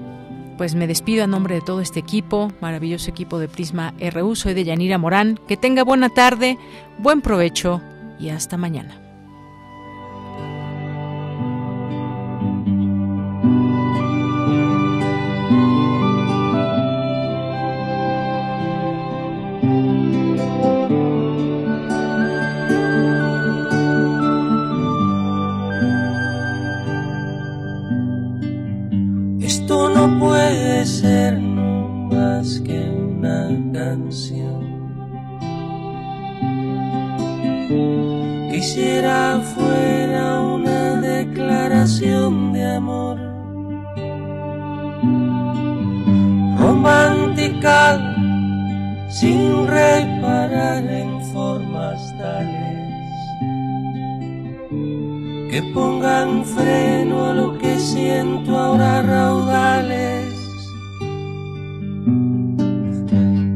pues 0.59 0.75
me 0.75 0.89
despido 0.89 1.25
a 1.25 1.29
nombre 1.29 1.55
de 1.55 1.61
todo 1.63 1.81
este 1.81 2.01
equipo, 2.01 2.53
maravilloso 2.61 3.09
equipo 3.09 3.39
de 3.39 3.49
Prisma 3.49 3.95
RU. 4.13 4.35
Soy 4.35 4.53
de 4.55 4.65
Yanira 4.65 4.99
Morán. 4.99 5.39
Que 5.47 5.57
tenga 5.57 5.85
buena 5.85 6.11
tarde, 6.11 6.59
buen 6.99 7.23
provecho 7.23 7.81
y 8.19 8.31
hasta 8.31 8.57
mañana. 8.57 9.08
Puede 30.19 30.85
ser 30.85 31.39
no 31.39 32.09
más 32.11 32.61
que 32.61 32.79
una 32.91 33.49
canción. 33.73 34.59
Quisiera 38.51 39.41
fuera 39.55 40.41
una 40.41 41.01
declaración 41.01 42.53
de 42.53 42.65
amor 42.65 43.19
romántica 46.59 47.99
sin 49.09 49.67
reparar 49.67 50.85
en 50.85 51.21
formas 51.33 52.17
tales 52.19 52.88
que 55.51 55.63
pongan 55.63 56.45
freno 56.45 57.25
a 57.25 57.33
lo 57.33 57.59
que 57.59 57.79
siento 57.79 58.57
ahora 58.57 59.03
raudales. 59.03 60.35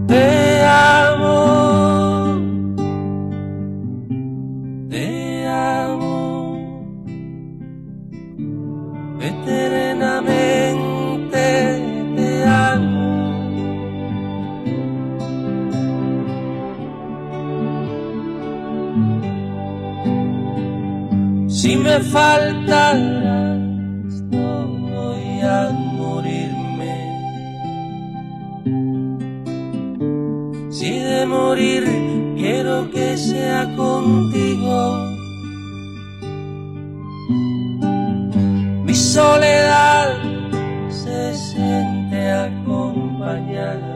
Te 0.06 0.64
amo, 0.64 2.40
te 4.88 5.46
amo, 5.46 6.58
Si 21.72 21.78
me 21.78 22.00
falta 22.00 22.92
morirme. 25.96 26.94
Si 30.70 30.90
de 30.98 31.24
morir 31.24 31.84
quiero 32.36 32.90
que 32.90 33.16
sea 33.16 33.74
contigo. 33.74 34.98
Mi 38.84 38.94
soledad 38.94 40.10
se 40.90 41.34
siente 41.34 42.32
acompañada. 42.32 43.91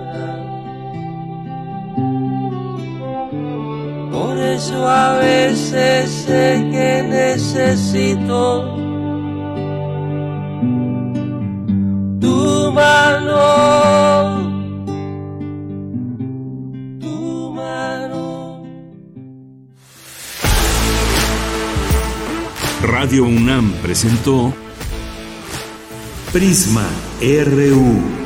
Eso 4.55 4.87
a 4.89 5.21
sé 6.07 6.69
que 6.73 7.03
necesito 7.09 8.75
tu 12.21 12.73
mano, 12.73 13.43
tu 17.01 17.53
mano. 17.53 18.63
Radio 22.83 23.25
UNAM 23.25 23.73
presentó 23.83 24.53
Prisma 26.33 26.87
RU. 27.21 28.26